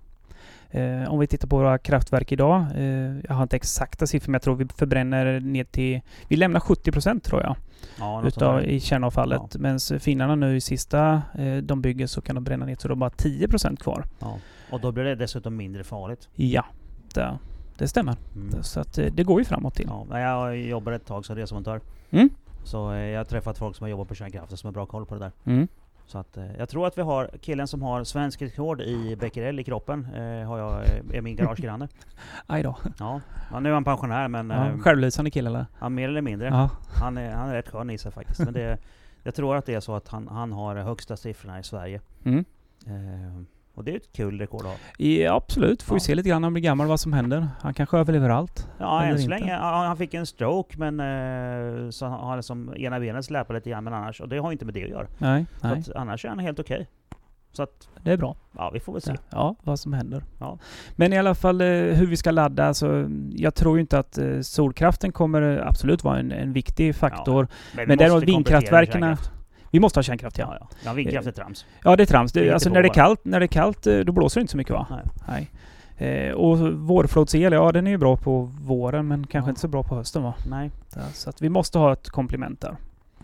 Eh, 0.70 1.12
om 1.12 1.18
vi 1.18 1.26
tittar 1.26 1.49
på 1.49 1.57
våra 1.57 1.79
kraftverk 1.79 2.33
idag. 2.33 2.66
Eh, 2.74 3.18
jag 3.29 3.35
har 3.35 3.43
inte 3.43 3.57
exakta 3.57 4.07
siffror 4.07 4.31
men 4.31 4.35
jag 4.35 4.43
tror 4.43 4.57
vi 4.57 4.66
förbränner 4.76 5.41
ner 5.41 5.64
till... 5.64 6.01
Vi 6.29 6.37
lämnar 6.37 6.61
70% 6.61 7.20
tror 7.20 7.43
jag. 7.43 7.57
Ja, 7.99 8.22
Utav. 8.26 8.64
I 8.64 8.81
kärnavfallet. 8.81 9.57
Medan 9.59 9.79
finnarna 10.01 10.35
nu 10.35 10.57
i 10.57 10.61
sista 10.61 11.22
eh, 11.39 11.57
de 11.57 11.83
bygger 11.83 12.07
så 12.07 12.20
kan 12.20 12.35
de 12.35 12.45
bränna 12.45 12.66
ner 12.66 12.76
så 12.79 12.89
är 12.89 12.95
bara 12.95 13.11
10% 13.11 13.76
kvar. 13.76 14.05
ja. 14.18 14.39
Och 14.70 14.81
då 14.81 14.93
blir 14.93 15.05
det 15.05 15.14
dessutom 15.14 15.57
mindre 15.57 15.85
farligt. 15.85 16.29
Ja, 16.35 16.64
det, 17.14 17.39
det 17.79 17.89
stämmer. 17.89 18.16
Mm. 18.35 18.62
Så 18.62 18.81
att, 18.81 18.99
eh, 18.99 19.07
det 19.12 19.24
går 19.24 19.41
ju 19.41 19.45
framåt 19.45 19.74
till. 19.74 19.91
Ja, 20.11 20.20
jag 20.20 20.57
jobbar 20.61 20.93
ett 20.93 21.07
tag 21.07 21.24
som 21.24 21.37
resemontör. 21.37 21.81
Mm. 22.11 22.31
Så 22.64 22.93
eh, 22.93 22.99
jag 22.99 23.20
har 23.20 23.24
träffat 23.24 23.59
folk 23.59 23.76
som 23.76 23.85
har 23.85 23.89
jobbat 23.89 24.09
på 24.09 24.14
kärnkraften 24.14 24.57
som 24.57 24.66
har 24.66 24.72
bra 24.72 24.87
koll 24.87 25.07
på 25.07 25.14
det 25.14 25.20
där. 25.20 25.33
Mm. 25.45 25.68
Så 26.09 26.18
att, 26.18 26.36
eh, 26.36 26.56
jag 26.59 26.68
tror 26.68 26.86
att 26.86 26.98
vi 26.98 27.02
har 27.02 27.30
killen 27.40 27.68
som 27.68 27.82
har 27.82 28.04
svensk 28.04 28.42
rekord 28.42 28.80
i 28.80 29.16
becquerel 29.16 29.61
i 29.61 29.64
kroppen, 29.64 30.04
eh, 30.14 30.48
har 30.48 30.59
jag, 30.59 30.72
eh, 30.72 31.18
är 31.18 31.20
min 31.20 31.36
garagegranne. 31.36 31.88
Aj 32.46 32.62
då. 32.62 32.76
Ja. 32.98 33.20
ja, 33.50 33.61
nu 33.61 33.68
är 33.68 33.74
han 33.74 33.84
pensionär 33.84 34.28
men 34.28 34.50
Ja, 34.50 34.66
eh, 34.66 34.78
självlysande 34.78 35.30
kille 35.30 35.50
eller? 35.50 35.66
han 35.78 35.94
mer 35.94 36.09
eller 36.09 36.22
mindre. 36.22 36.48
Ja. 36.48 36.70
Han, 37.00 37.18
är, 37.18 37.32
han 37.32 37.48
är 37.48 37.54
rätt 37.54 37.68
skön 37.68 37.90
i 37.90 37.98
sig 37.98 38.12
faktiskt. 38.12 38.40
Men 38.40 38.52
det, 38.52 38.78
jag 39.22 39.34
tror 39.34 39.56
att 39.56 39.66
det 39.66 39.74
är 39.74 39.80
så 39.80 39.94
att 39.94 40.09
han, 40.09 40.28
han 40.28 40.52
har 40.52 40.76
högsta 40.76 41.16
siffrorna 41.16 41.59
i 41.59 41.62
Sverige. 41.62 42.00
Mm. 42.24 42.44
Eh, 42.86 43.42
och 43.79 43.85
det 43.85 43.93
är 43.93 43.97
ett 43.97 44.12
kul 44.12 44.39
rekord 44.39 44.61
att 44.61 44.66
ha. 44.66 44.74
Ja, 45.07 45.35
absolut. 45.35 45.83
Får 45.83 45.95
vi 45.95 45.99
Ja. 45.99 46.01
se 46.05 46.14
lite 46.14 46.29
grann 46.29 46.43
när 46.43 46.47
han 46.47 46.53
blir 46.53 46.62
gammal 46.62 46.87
vad 46.87 47.01
som 47.01 47.12
händer. 47.12 47.49
Han 47.61 47.74
kanske 47.74 47.99
överlever 47.99 48.29
allt. 48.31 48.68
Ja, 48.79 49.03
än 49.03 49.18
så 49.18 49.29
länge. 49.29 49.53
Ja, 49.53 49.85
han 49.87 49.97
fick 49.97 50.14
en 50.14 50.26
stroke 50.26 50.79
men 50.79 51.01
eh, 51.01 51.91
så 51.91 52.07
han 52.07 52.20
har 52.20 52.37
liksom 52.37 52.74
ena 52.76 53.01
benet 53.01 53.24
släpat 53.24 53.55
lite 53.57 53.70
grann 53.70 53.85
men 53.85 53.93
annars, 53.95 54.20
och 54.20 54.29
det 54.29 54.39
har 54.39 54.53
inte 54.53 54.64
med 54.64 54.74
det 54.74 54.85
att 54.85 54.91
göra. 54.91 55.07
Nej, 55.18 55.47
Så 55.61 55.66
nej. 55.68 55.79
att, 55.79 55.97
annars 55.97 56.24
är 56.24 56.29
han 56.29 56.39
helt 56.39 56.59
okej. 56.61 56.89
Så 57.53 57.62
att, 57.62 57.89
Det 58.05 58.12
är 58.12 58.16
bra. 58.16 58.37
ja 58.57 58.70
vi 58.74 58.81
får 58.81 58.93
väl 58.93 59.03
se. 59.03 59.14
Ja, 59.31 59.55
vad 59.62 59.81
som 59.81 59.93
händer. 59.93 60.22
Ja. 60.41 60.59
Men 60.97 61.12
i 61.12 61.18
alla 61.18 61.35
fall 61.35 61.61
eh, 61.61 61.66
hur 61.66 62.07
vi 62.07 62.16
ska 62.16 62.31
ladda. 62.31 62.66
Alltså, 62.66 63.09
jag 63.33 63.55
tror 63.55 63.76
ju 63.76 63.81
inte 63.81 63.99
att 63.99 64.18
eh, 64.18 64.41
solkraften 64.41 65.12
kommer 65.12 65.43
absolut 65.66 66.05
vara 66.05 66.18
en, 66.18 66.33
en 66.33 66.53
viktig 66.53 66.95
faktor. 66.97 67.49
vi 67.72 67.76
Men 67.76 67.89
måste 67.89 68.05
däremot 68.05 68.24
vindkraftverken... 68.24 68.93
kärnkraft. 69.03 69.33
Vi 69.71 69.81
måste 69.81 69.99
ha 69.99 70.03
kärnkraft, 70.03 70.39
ja. 70.39 70.57
Ja, 70.61 70.69
ja. 70.85 70.93
vindkraft 70.93 71.27
är 71.29 71.33
trams. 71.33 71.66
Ja, 71.85 71.97
det 71.97 72.03
är 72.03 72.07
trams. 72.07 72.33
Det 72.33 72.39
är 72.39 72.43
Det, 72.43 72.47
inte 72.47 72.55
alltså 72.55 72.71
när 72.71 72.83
det, 72.83 72.89
är 72.89 72.95
kallt, 72.95 73.25
när 73.25 73.41
det 73.41 73.45
är 73.45 73.49
kallt, 73.49 73.87
eh, 73.87 73.99
då 73.99 74.12
blåser 74.12 74.41
det 74.41 74.43
inte 74.43 74.51
så 74.51 74.57
mycket 74.57 74.73
va? 74.73 74.87
Nej. 74.91 75.05
Nej. 75.29 75.51
Eh, 76.29 76.33
och 76.33 76.59
vårflodsel, 76.73 77.53
ja 77.53 77.73
den 77.73 77.87
är 77.87 77.91
ju 77.91 77.99
bra 77.99 78.16
på 78.16 78.41
våren 78.62 79.09
men 79.09 79.27
kanske 79.27 79.49
Ja. 79.49 79.51
inte 79.51 79.61
så 79.61 79.69
bra 79.69 79.83
på 79.83 79.95
hösten 79.95 80.23
va? 80.23 80.35
Nej. 80.51 80.71
Så 81.12 81.31
att 81.31 81.43
vi 81.43 81.49
måste 81.49 81.79
ha 81.79 81.93
ett 81.93 82.09
komplement 82.11 82.61
där. 82.61 82.77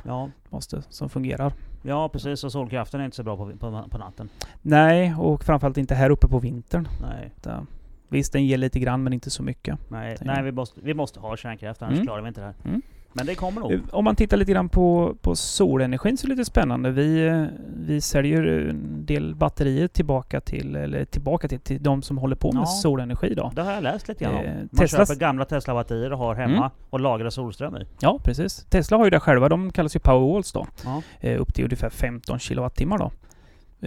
Ja. 0.03 0.31
Måste, 0.51 0.83
som 0.89 1.09
fungerar. 1.09 1.53
ja, 1.83 2.09
precis. 2.09 2.45
Och 2.45 2.53
solkraften 2.53 3.01
är 3.01 3.05
inte 3.05 3.17
så 3.17 3.23
bra 3.23 3.37
på, 3.37 3.51
på, 3.61 3.85
på 3.91 3.99
natten. 3.99 4.29
Nej, 4.63 5.15
och 5.19 5.45
framförallt 5.45 5.79
inte 5.79 5.95
här 5.95 6.11
uppe 6.11 6.29
på 6.29 6.39
vintern. 6.39 6.89
Nej. 7.03 7.33
Det, 7.43 7.67
visst, 8.09 8.33
den 8.33 8.47
ger 8.47 8.57
lite 8.57 8.79
grann 8.79 9.03
men 9.03 9.13
inte 9.13 9.31
så 9.31 9.43
mycket. 9.43 9.79
Nej, 9.89 10.17
nej 10.21 10.43
vi, 10.43 10.53
måste, 10.53 10.81
vi 10.83 10.95
måste 10.95 11.21
ha 11.21 11.37
kärnkraft 11.37 11.83
annars 11.83 11.95
Mm. 11.95 12.07
klarar 12.07 12.23
vi 12.23 12.29
inte 12.29 12.41
det 12.41 12.47
här. 12.47 12.55
Mm. 12.65 12.83
Men 13.17 13.27
det 13.27 13.35
kommer 13.35 13.61
nog. 13.61 13.73
Eh, 13.73 13.81
Om 13.91 14.05
man 14.05 14.17
tittar 14.17 14.37
lite 14.37 14.53
grann 14.53 14.69
på, 14.69 15.17
på 15.21 15.37
solenergin 15.37 16.17
så 16.17 16.27
är 16.27 16.29
det 16.29 16.35
lite 16.37 16.51
spännande. 16.51 16.91
Vi, 16.91 17.27
eh, 17.27 17.45
vi 17.77 18.01
säljer 18.01 18.43
en 18.71 19.07
del 19.07 19.35
batterier 19.35 19.89
tillbaka 19.89 20.41
till, 20.41 20.77
eller 20.77 21.05
tillbaka 21.05 21.49
till, 21.49 21.61
till 21.61 21.83
de 21.83 22.03
som 22.03 22.19
håller 22.19 22.37
på 22.37 22.53
med 22.53 22.61
Ja. 22.63 22.67
solenergi 22.67 23.35
då. 23.35 23.53
Det 23.55 23.63
har 23.63 23.73
jag 23.73 23.83
läst 23.83 24.09
lite 24.09 24.25
grann 24.25 24.35
om. 24.35 24.45
Eh, 24.45 24.55
Man 24.55 24.69
Teslas- 24.73 24.97
köper 25.09 25.21
gamla 25.21 25.45
Tesla-batterier 25.45 26.13
och 26.13 26.19
har 26.19 26.35
hemma 26.35 26.57
Mm. 26.57 26.71
och 26.91 27.01
lagrar 27.01 27.31
solström 27.31 27.77
i. 27.77 27.87
Ja, 28.01 28.19
precis. 28.25 28.65
Tesla 28.71 28.97
har 28.97 29.05
ju 29.05 29.11
det 29.11 29.21
själva. 29.21 29.49
De 29.49 29.73
kallas 29.73 29.97
ju 29.97 30.01
Powerwalls 30.01 30.53
då. 30.53 30.67
Ja. 30.85 31.03
Eh, 31.21 31.41
upp 31.41 31.55
till 31.55 31.65
ungefär 31.65 31.91
15 31.91 32.39
kilowattimmar 32.39 32.99
då. 32.99 33.05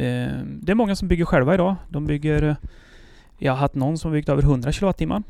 Eh, 0.02 0.30
det 0.62 0.72
är 0.72 0.76
många 0.76 0.96
som 0.96 1.08
bygger 1.08 1.26
själva 1.26 1.54
idag. 1.54 1.76
De 1.90 2.06
bygger... 2.06 2.56
Jag 3.38 3.52
har 3.52 3.58
haft 3.58 3.76
någon 3.76 3.98
som 3.98 4.12
byggt 4.12 4.30
över 4.30 4.42
100 4.44 4.72
kilowattimmar. 4.72 5.24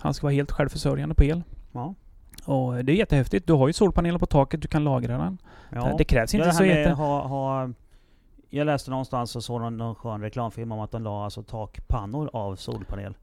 Han 0.00 0.14
ska 0.14 0.26
vara 0.26 0.34
helt 0.34 0.52
självförsörjande 0.52 1.14
på 1.14 1.24
el. 1.24 1.42
Ja. 1.72 1.94
Och 2.46 2.84
det 2.84 2.92
är 2.92 2.96
jättehäftigt. 2.96 3.46
Du 3.46 3.52
har 3.52 3.66
ju 3.66 3.72
solpaneler 3.72 4.18
på 4.18 4.26
taket, 4.26 4.62
du 4.62 4.68
kan 4.68 4.84
lagra 4.84 5.18
den. 5.18 5.38
Ja. 5.70 5.94
Det 5.98 6.04
krävs 6.04 6.34
Ja, 6.34 6.38
inte 6.38 6.48
det 6.48 6.54
så 6.54 6.64
jätte... 6.64 6.90
ha, 6.90 7.26
ha, 7.26 7.70
jag 8.50 8.64
läste 8.66 8.90
någonstans 8.90 9.36
och 9.36 9.44
såg 9.44 9.60
någon, 9.60 9.76
någon 9.76 9.94
skön 9.94 10.20
reklamfilm 10.20 10.72
om 10.72 10.80
att 10.80 10.90
de 10.90 11.02
la 11.02 11.24
alltså 11.24 11.42
takpannor 11.42 12.30
av 12.32 12.56
solpanel. 12.56 13.14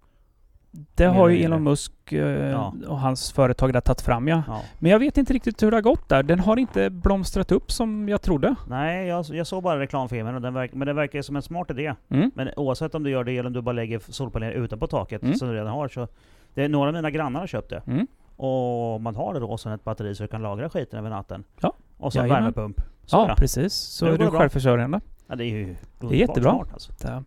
Det 0.96 1.06
har 1.06 1.30
ju. 1.30 1.44
Elon 1.44 1.64
Musk 1.64 2.12
eh, 2.12 2.20
Ja. 2.50 2.74
och 2.88 3.00
hans 3.00 3.32
företag 3.32 3.74
där 3.74 3.82
tagit 3.82 4.02
fram 4.02 4.28
ja. 4.28 4.44
Ja. 4.48 4.62
Men 4.80 4.92
jag 4.92 5.00
vet 5.00 5.18
inte 5.18 5.34
riktigt 5.34 5.64
hur 5.64 5.72
det 5.72 5.78
har 5.78 5.82
gått 5.82 6.10
där. 6.10 6.24
Den 6.24 6.40
har 6.40 6.58
inte 6.58 6.90
blomstrat 6.90 7.52
upp 7.52 7.72
som 7.72 8.10
jag 8.10 8.22
trodde. 8.22 8.56
Nej, 8.68 9.08
jag, 9.08 9.26
jag 9.30 9.48
såg 9.48 9.64
bara 9.64 9.80
reklamfilmen, 9.80 10.36
och 10.36 10.42
den 10.42 10.54
verk, 10.54 10.74
men 10.74 10.88
det 10.88 10.94
verkar 10.94 11.22
som 11.22 11.36
en 11.36 11.42
smart 11.42 11.72
idé. 11.72 11.94
Mm. 12.10 12.32
Men 12.36 12.50
oavsett 12.58 12.96
om 12.96 13.04
du 13.04 13.10
gör 13.10 13.24
det 13.24 13.32
eller 13.38 13.48
om 13.48 13.54
du 13.54 13.62
bara 13.62 13.72
lägger 13.72 14.00
solpaneler 14.00 14.54
utanpå 14.54 14.88
taket 14.88 15.24
Mm. 15.24 15.36
som 15.36 15.48
du 15.48 15.54
redan 15.54 15.68
har 15.74 15.88
så... 15.88 16.08
Det 16.54 16.68
några 16.68 16.88
av 16.88 16.94
mina 16.94 17.12
grannar 17.12 17.40
har 17.40 17.48
köpt 17.48 17.70
det. 17.70 17.82
Mm. 17.88 18.08
Och 18.36 19.02
man 19.02 19.16
har 19.16 19.34
det 19.34 19.40
då 19.40 19.58
som 19.58 19.72
ett 19.72 19.84
batteri 19.84 20.16
så 20.16 20.24
du 20.24 20.28
kan 20.28 20.42
lagra 20.42 20.70
skiten 20.70 21.00
över 21.00 21.10
natten. 21.10 21.44
Ja. 21.62 21.74
Och 21.98 22.14
så 22.14 22.20
en 22.20 22.26
Jajamän. 22.28 22.44
värmepump. 22.54 22.82
Så 23.06 23.16
Ja, 23.18 23.26
ja. 23.30 23.36
precis. 23.36 23.74
Så 23.74 24.06
Nu 24.06 24.12
är 24.12 24.14
går 24.14 24.20
du 24.20 24.26
det 24.26 24.32
bra. 24.32 24.40
självförsörjande. 24.40 25.00
ja, 25.28 25.36
det 25.36 25.44
är 25.46 25.50
ju 25.50 25.76
Det 26.00 26.08
är 26.08 26.12
jättebra. 26.14 26.52
Smart, 26.52 26.74
alltså. 26.74 26.92
Ja. 27.04 27.24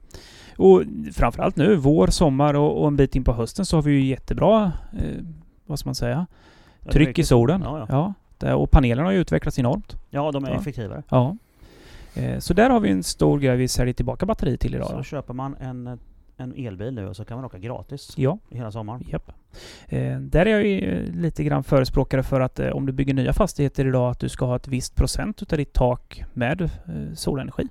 Och 0.57 0.83
framförallt 1.15 1.57
nu, 1.57 1.77
vår, 1.77 2.07
sommar 2.07 2.55
och, 2.55 2.81
och 2.81 2.87
en 2.89 2.97
bit 2.97 3.17
in 3.17 3.25
på 3.25 3.33
hösten 3.33 3.67
så 3.67 3.77
har 3.77 3.83
vi 3.83 3.93
ju 3.93 4.05
jättebra, 4.05 4.73
eh, 4.93 5.23
vad 5.67 5.79
ska 5.79 5.89
man 5.89 5.95
säga, 5.95 6.27
Ja, 6.81 6.87
det 6.87 6.93
tryck 6.93 7.19
i 7.19 7.25
solen. 7.25 7.61
Ja, 7.65 7.87
ja. 7.89 8.15
det, 8.39 8.55
och 8.55 8.71
panelerna 8.71 9.09
har 9.09 9.13
ju 9.13 9.19
utvecklats 9.19 9.59
enormt. 9.59 9.97
ja, 10.11 10.31
de 10.33 10.45
är 10.45 10.49
Ja. 10.51 10.57
effektivare. 10.57 11.03
Ja. 11.09 11.37
Eh, 12.15 12.39
så 12.39 12.55
där 12.55 12.71
har 12.71 12.81
vi 12.81 12.91
en 12.91 13.03
stor 13.03 13.39
grej 13.39 13.57
vi 13.57 13.69
säljer 13.69 13.95
tillbaka 13.95 14.27
batteri 14.27 14.59
till 14.59 14.75
idag. 14.75 14.87
Så 14.89 14.97
då. 14.97 15.03
köper 15.03 15.35
man 15.35 15.57
en, 15.61 15.99
en 16.37 16.55
elbil 16.57 16.95
nu 16.95 17.09
och 17.09 17.17
så 17.17 17.25
kan 17.25 17.37
man 17.37 17.45
åka 17.45 17.59
gratis 17.59 18.13
Ja, 18.17 18.39
hela 18.51 18.71
sommaren. 18.73 19.03
japp. 19.09 19.33
Eh, 19.89 20.19
där 20.21 20.47
är 20.47 20.51
jag 20.51 20.67
ju 20.67 20.79
eh, 20.81 21.15
lite 21.15 21.45
grann 21.45 21.65
förespråkare 21.65 22.23
för 22.23 22.41
att 22.41 22.59
eh, 22.61 22.69
om 22.69 22.87
du 22.87 22.93
bygger 22.93 23.15
nya 23.15 23.33
fastigheter 23.33 23.87
idag 23.87 24.11
att 24.11 24.21
du 24.21 24.29
ska 24.29 24.47
ha 24.47 24.57
ett 24.57 24.69
visst 24.69 24.95
procent 24.95 25.43
utav 25.43 25.57
ditt 25.59 25.73
tak 25.73 26.23
med 26.33 26.61
eh, 26.63 26.69
solenergi. 27.15 27.67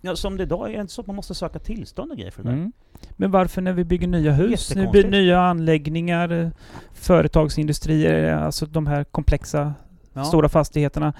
Ja, 0.00 0.16
som 0.16 0.36
det 0.36 0.42
idag 0.42 0.68
är 0.68 0.74
det 0.74 0.80
inte 0.80 0.92
så 0.92 1.00
att 1.00 1.06
man 1.06 1.16
måste 1.16 1.34
söka 1.34 1.58
tillstånd 1.58 2.10
och 2.10 2.16
grejer 2.18 2.30
för 2.30 2.42
det 2.42 2.48
där. 2.48 2.56
Mm. 2.56 2.72
Men 3.10 3.30
varför 3.30 3.62
när 3.62 3.72
vi 3.72 3.84
bygger 3.84 4.06
nya 4.08 4.32
hus, 4.32 4.50
Jättekonstigt. 4.70 4.92
bygger 4.92 5.10
nya 5.10 5.40
anläggningar, 5.40 6.30
eh, 6.32 6.48
företagsindustrier, 6.92 8.28
eh, 8.32 8.42
alltså 8.44 8.66
de 8.66 8.86
här 8.86 9.04
komplexa 9.04 9.74
Ja. 10.12 10.24
stora 10.24 10.48
fastigheterna. 10.48 11.12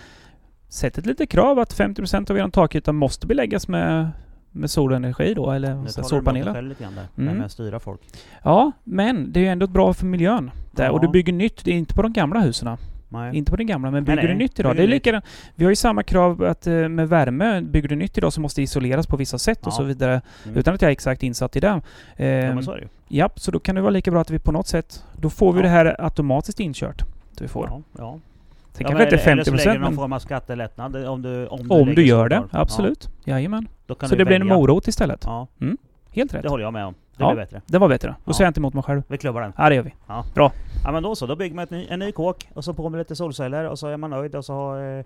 Sätt 0.69 0.99
ett 0.99 1.07
litet 1.07 1.31
krav 1.31 1.59
att 1.59 1.73
50% 1.73 2.31
av 2.31 2.39
er 2.39 2.49
takyta 2.49 2.93
måste 2.93 3.27
beläggas 3.27 3.69
med, 3.69 4.11
med 4.55 4.71
solenergi 4.71 5.35
då, 5.35 5.51
eller 5.51 5.75
Nu 5.75 5.83
du 5.97 6.03
solpaneler. 6.03 6.53
själv 6.53 6.69
lite 6.69 6.83
grann 6.83 6.95
där, 6.95 7.23
Mm. 7.23 7.37
med 7.37 7.47
att 7.47 7.53
styra 7.53 7.81
folk. 7.81 8.01
Ja, 8.43 8.73
men 8.85 9.33
det 9.33 9.41
är 9.41 9.45
ju 9.45 9.49
ändå 9.49 9.67
bra 9.67 9.95
för 9.95 10.07
miljön. 10.07 10.51
Där. 10.71 10.91
Och 10.91 10.97
Ja. 10.99 11.07
du 11.07 11.09
bygger 11.09 11.33
nytt, 11.33 11.65
det 11.65 11.71
är 11.71 11.75
inte 11.75 11.95
på 11.95 12.03
de 12.03 12.13
gamla 12.13 12.41
husen. 12.41 12.77
Nej. 13.09 13.37
Inte 13.37 13.51
på 13.51 13.57
den 13.57 13.67
gamla, 13.67 13.91
men 13.91 14.05
bygger 14.05 14.17
Nej, 14.17 14.27
du 14.27 14.35
nytt 14.35 14.59
idag. 14.61 14.77
Det 14.77 14.83
är 14.83 14.87
likadant. 14.87 15.25
Vi 15.55 15.65
har 15.65 15.71
ju 15.71 15.77
samma 15.77 16.03
krav 16.03 16.45
att 16.45 16.67
eh, 16.67 16.89
med 16.89 17.09
värme, 17.09 17.61
bygger 17.61 17.89
du 17.89 17.97
nytt 17.97 18.19
idag 18.19 18.33
så 18.33 18.41
måste 18.41 18.61
det 18.61 18.63
isoleras 18.63 19.07
på 19.07 19.17
vissa 19.17 19.39
sätt 19.39 19.61
och 19.61 19.67
Ja. 19.67 19.71
så 19.71 19.83
vidare. 19.83 20.21
Mm. 20.45 20.57
Utan 20.57 20.75
att 20.75 20.83
jag 20.83 20.89
är 20.89 20.93
exakt 20.93 21.23
insatt 21.23 21.57
i 21.57 21.61
det. 21.61 21.67
Ja 22.17 22.25
Eh, 22.25 22.55
men 22.55 22.63
så 22.65 22.73
är 22.73 22.77
det 22.77 22.83
ju. 22.83 22.89
ja, 23.09 23.31
så 23.37 23.51
då 23.51 23.59
kan 23.59 23.75
det 23.75 23.81
vara 23.81 23.91
lika 23.91 24.11
bra 24.11 24.21
att 24.21 24.31
vi 24.31 24.39
på 24.39 24.53
något 24.53 24.67
sätt, 24.67 25.05
då 25.17 25.31
får 25.31 25.53
vi 25.53 25.59
Ja. 25.59 25.63
det 25.63 25.69
här 25.69 25.97
automatiskt 26.05 26.61
inkört. 26.61 27.03
Vi 27.41 27.49
får. 27.49 27.67
Ja, 27.71 27.81
ja. 27.99 28.19
Sen 28.73 28.83
Ja, 28.83 28.89
kanske 28.89 29.05
inte 29.05 29.17
eller- 29.17 29.33
Eller 29.33 29.45
så 29.45 29.51
50% 29.51 29.57
lägger 29.67 29.73
du 29.79 29.85
någon 29.85 29.95
form 29.97 30.13
av 30.13 30.19
skattelättnad 30.19 30.97
om 31.07 31.23
du, 31.23 31.47
om 31.47 31.71
om 31.71 31.95
du 31.95 32.07
gör 32.07 32.29
det, 32.29 32.43
absolut. 32.51 33.09
Jajamän. 33.25 33.63
Ja, 33.63 33.69
kan 33.69 33.74
Så 33.89 34.15
det 34.17 34.25
blir 34.25 34.41
en 34.41 34.47
morot 34.47 34.89
istället. 34.89 35.23
Ja. 35.27 35.47
Helt 36.11 36.35
rätt. 36.35 36.43
Det 36.43 36.49
håller 36.49 36.65
jag 36.65 36.73
med 36.73 36.87
om. 36.87 36.95
Det 37.17 37.23
Ja. 37.25 37.33
blir 37.35 37.43
bättre. 37.45 37.63
Det 37.67 37.79
var 37.79 37.89
bättre. 37.89 38.09
Då 38.09 38.15
Ja. 38.25 38.33
säger 38.33 38.47
jag 38.47 38.51
inte 38.51 38.61
emot 38.61 38.75
mig 38.75 38.83
själv. 38.83 39.03
Vi 39.09 39.19
klubbar 39.19 39.41
den. 39.41 39.53
Ja, 39.59 39.69
det 39.69 39.75
gör 39.75 39.83
vi. 39.83 39.95
Ja 40.07 40.93
men 40.93 41.03
då 41.03 41.17
så, 41.17 41.27
då 41.27 41.37
bygger 41.37 41.55
man 41.57 41.67
ny, 41.71 41.87
en 41.91 41.99
ny 41.99 42.13
kåk 42.13 42.49
och 42.55 42.65
så 42.65 42.75
på 42.75 42.89
med 42.89 42.99
lite 42.99 43.17
solceller 43.17 43.65
och 43.69 43.79
så 43.79 43.87
är 43.87 43.97
man 43.97 44.11
nöjd 44.11 44.35
och 44.35 44.45
så 44.45 44.77
eh, 44.79 45.05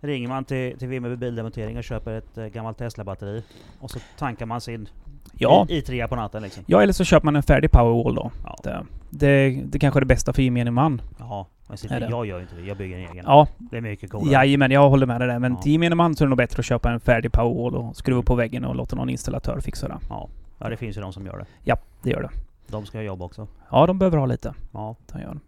ringer 0.00 0.28
man 0.28 0.44
till, 0.44 0.78
till 0.78 0.88
Vimmerby 0.88 1.16
Bildemontering 1.16 1.76
och 1.78 1.84
köper 1.84 2.12
ett 2.18 2.38
eh, 2.38 2.46
gammalt 2.46 2.78
Tesla-batteri. 2.78 3.42
Och 3.80 3.90
så 3.90 3.98
tankar 4.18 4.46
man 4.46 4.60
sin 4.60 4.88
Ja. 5.34 5.66
i, 5.68 5.78
i 6.02 6.06
på 6.08 6.16
natten 6.16 6.42
liksom. 6.42 6.64
Ja, 6.66 6.82
eller 6.82 6.92
så 6.92 7.04
köper 7.04 7.24
man 7.24 7.36
en 7.36 7.42
färdig 7.42 7.70
Powerwall 7.70 8.14
då. 8.14 8.30
Ja. 8.44 8.56
Det, 8.62 8.84
det, 9.10 9.60
det 9.66 9.78
kanske 9.78 9.98
är 9.98 10.00
det 10.00 10.06
bästa 10.06 10.32
för 10.32 10.42
gemene 10.42 10.70
man. 10.70 11.02
Ja, 11.18 11.46
Är 11.72 12.00
det? 12.00 12.06
jag 12.10 12.26
gör 12.26 12.40
inte 12.40 12.54
det. 12.54 12.62
Jag 12.62 12.76
bygger 12.76 12.98
en 12.98 13.10
egen. 13.12 13.24
Ja, 13.28 13.48
Det 13.58 13.76
är 13.76 13.80
mycket 13.80 14.10
coolare. 14.10 14.32
jajamän, 14.32 14.70
jag 14.70 14.88
håller 14.90 15.06
med 15.06 15.20
dig 15.20 15.28
där. 15.28 15.38
Men 15.38 15.52
Ja. 15.52 15.60
till 15.62 15.72
gemene 15.72 15.94
man 15.94 16.14
så 16.16 16.24
är 16.24 16.26
det 16.26 16.30
nog 16.30 16.36
bättre 16.38 16.60
att 16.60 16.64
köpa 16.66 16.90
en 16.90 17.00
färdig 17.00 17.32
Powerwall 17.32 17.74
och 17.74 17.96
skruva 17.96 18.22
på 18.22 18.34
väggen 18.34 18.64
och 18.64 18.74
låta 18.76 18.96
någon 18.96 19.08
installatör 19.10 19.60
fixa 19.60 19.88
det. 19.88 19.98
Ja. 20.08 20.28
ja, 20.58 20.68
det 20.68 20.76
finns 20.76 20.96
ju 20.96 21.00
de 21.00 21.12
som 21.12 21.26
gör 21.26 21.38
det. 21.38 21.46
Ja, 21.64 21.76
det 22.02 22.10
gör 22.10 22.22
det. 22.22 22.30
De 22.66 22.86
ska 22.86 22.98
ha 22.98 23.02
jobb 23.02 23.22
också. 23.22 23.48
Ja, 23.70 23.86
de 23.86 23.98
behöver 23.98 24.18
ha 24.18 24.26
lite. 24.26 24.54
Ja. 24.72 24.96
De 25.12 25.20
gör. 25.20 25.38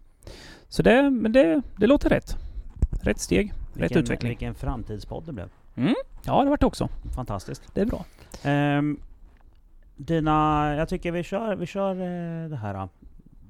Så 0.67 0.83
det, 0.83 1.09
men 1.09 1.31
det, 1.31 1.61
det 1.77 1.87
låter 1.87 2.09
rätt. 2.09 2.37
Rätt 3.01 3.19
steg, 3.19 3.53
rätt 3.73 3.81
Vilken, 3.83 3.97
utveckling. 4.03 4.29
vilken 4.29 4.55
framtidspodd 4.55 5.23
det 5.25 5.33
blev. 5.33 5.49
Ja, 6.25 6.43
det 6.43 6.49
vart 6.49 6.59
det 6.59 6.65
också. 6.65 6.89
Fantastiskt. 7.15 7.61
Det 7.73 7.81
är 7.81 7.85
bra. 7.85 8.05
Ehm, 8.43 8.99
dina, 9.95 10.75
jag 10.77 10.89
tycker 10.89 11.11
vi 11.11 11.23
kör, 11.23 11.55
vi 11.55 11.65
kör 11.65 11.91
eh, 11.91 12.49
det 12.49 12.55
här 12.55 12.87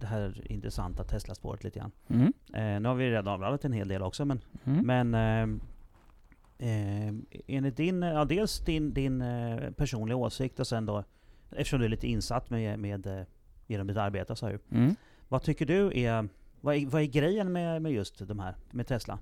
det 0.04 0.08
här 0.10 0.52
intressanta 0.52 1.04
Tesla-spåret 1.04 1.64
lite 1.64 1.80
grann. 1.80 1.92
Mm. 2.08 2.34
Eh, 2.54 2.82
nu 2.82 2.88
har 2.90 2.96
vi 2.96 3.10
redan 3.10 3.28
avladdat 3.28 3.66
en 3.66 3.74
hel 3.74 3.88
del 3.88 4.02
också 4.02 4.26
men, 4.26 4.40
Mm. 4.66 4.86
men 4.86 5.14
ehm, 5.14 5.62
ehm, 6.60 7.26
enligt 7.48 7.78
din, 7.78 8.02
ja, 8.02 8.26
dels 8.26 8.60
din, 8.60 8.94
din 8.94 9.22
eh, 9.22 9.72
personliga 9.72 10.16
åsikt 10.16 10.60
och 10.60 10.68
sen 10.68 10.86
då 10.86 11.04
eftersom 11.52 11.80
du 11.80 11.86
är 11.86 11.90
lite 11.90 12.08
insatt 12.08 12.50
med, 12.50 12.80
med 12.80 13.08
eh, 13.08 13.24
genom 13.68 13.88
ditt 13.88 13.98
arbete 13.98 14.36
så 14.36 14.46
här, 14.46 14.60
Mm. 14.72 14.96
Vad 15.28 15.44
tycker 15.44 15.66
du 15.66 16.00
är, 16.00 16.28
vad 16.62 16.76
är, 16.76 16.86
vad 16.86 17.02
är 17.02 17.06
grejen 17.06 17.52
med, 17.52 17.82
med 17.82 17.92
just 17.92 18.28
de 18.28 18.40
här, 18.40 18.56
med 18.72 18.88
Tesla? 18.88 19.20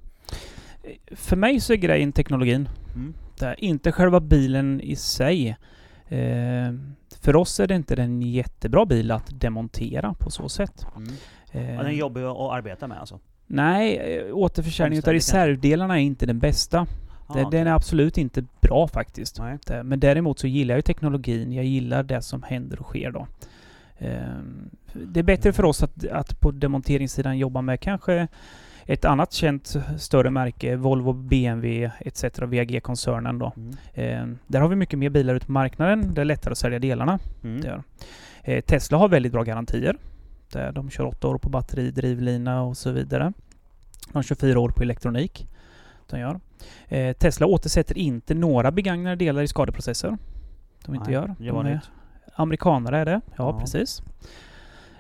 För 1.11 1.35
mig 1.35 1.59
så 1.59 1.73
är 1.73 1.77
grejen 1.77 2.11
teknologin. 2.11 2.69
Mm. 2.95 3.13
Det 3.39 3.45
är 3.45 3.63
inte 3.63 3.91
själva 3.91 4.19
bilen 4.19 4.81
i 4.81 4.95
sig. 4.95 5.57
Eh, 6.11 6.73
för 7.21 7.35
oss 7.35 7.59
är 7.59 7.67
det 7.67 7.75
inte 7.75 7.95
en 7.95 8.21
jättebra 8.21 8.85
bil 8.85 9.11
att 9.11 9.39
demontera 9.39 10.13
på 10.19 10.31
så 10.31 10.49
sätt. 10.49 10.85
Mm. 10.95 11.09
Eh, 11.51 11.77
den 11.77 11.85
är 11.87 11.91
jobbig 11.91 12.21
att 12.23 12.37
arbeta 12.37 12.87
med 12.87 12.99
alltså? 12.99 13.19
nej, 13.47 13.97
eh, 13.97 14.35
återförsäljning 14.35 14.99
av 15.07 15.13
reservdelarna 15.13 15.99
är 15.99 16.03
inte 16.03 16.25
den 16.25 16.39
bästa. 16.39 16.79
Ah, 17.27 17.33
Den, 17.33 17.45
okej. 17.45 17.59
den 17.59 17.67
är 17.67 17.71
absolut 17.71 18.17
inte 18.17 18.43
bra 18.61 18.87
faktiskt. 18.87 19.39
Nej. 19.39 19.57
Det- 19.67 19.83
Men 19.83 19.99
däremot 19.99 20.39
så 20.39 20.47
gillar 20.47 20.75
jag 20.75 20.85
teknologin. 20.85 21.51
Jag 21.53 21.65
gillar 21.65 22.03
det 22.03 22.21
som 22.21 22.43
händer 22.43 22.79
och 22.79 22.85
sker 22.85 23.11
då. 23.11 23.27
Ehm, 23.99 24.69
Det 24.93 25.19
är 25.19 25.23
bättre 25.23 25.53
för 25.53 25.65
oss 25.65 25.83
att, 25.83 26.07
att 26.07 26.39
på 26.39 26.51
demonteringssidan 26.51 27.37
jobba 27.37 27.61
med 27.61 27.79
kanske 27.79 28.27
ett 28.93 29.05
annat 29.05 29.33
känt 29.33 29.75
större 29.97 30.29
märke, 30.29 30.75
Volvo, 30.75 31.13
BMW 31.13 31.91
etc. 31.99 32.23
VAG-koncernen 32.39 33.39
då. 33.39 33.53
Mm. 33.57 33.75
Ehm, 33.93 34.37
Där 34.47 34.59
har 34.61 34.67
vi 34.67 34.75
mycket 34.75 34.99
mer 34.99 35.09
bilar 35.09 35.35
ute 35.35 35.45
på 35.45 35.51
marknaden. 35.51 36.13
Det 36.13 36.21
är 36.21 36.25
lättare 36.25 36.51
att 36.51 36.57
sälja 36.57 36.79
delarna. 36.79 37.19
Mm. 37.43 37.81
Eh, 38.43 38.61
Tesla 38.61 38.97
har 38.97 39.09
väldigt 39.09 39.31
bra 39.31 39.43
garantier. 39.43 39.95
Där 40.51 40.71
de 40.71 40.89
kör 40.89 41.05
8 41.05 41.27
år 41.27 41.37
på 41.37 41.49
batteri, 41.49 41.91
drivlina 41.91 42.61
och 42.61 42.77
så 42.77 42.91
vidare. 42.91 43.33
De 44.13 44.23
kör 44.23 44.35
4 44.35 44.59
år 44.59 44.69
på 44.69 44.83
elektronik. 44.83 45.47
De 46.09 46.19
gör. 46.19 46.39
Eh, 46.87 47.13
Tesla 47.13 47.45
återsätter 47.45 47.97
inte 47.97 48.33
några 48.33 48.71
begagnade 48.71 49.15
delar 49.15 49.41
i 49.41 49.47
skadeprocesser. 49.47 50.17
De 50.85 50.95
inte 50.95 51.05
Nej, 51.05 51.13
gör. 51.13 51.35
De 51.39 51.65
är 51.67 51.79
amerikanare 52.35 52.97
är 52.99 53.05
det. 53.05 53.21
Ja, 53.25 53.33
Ja. 53.37 53.59
precis. 53.59 54.01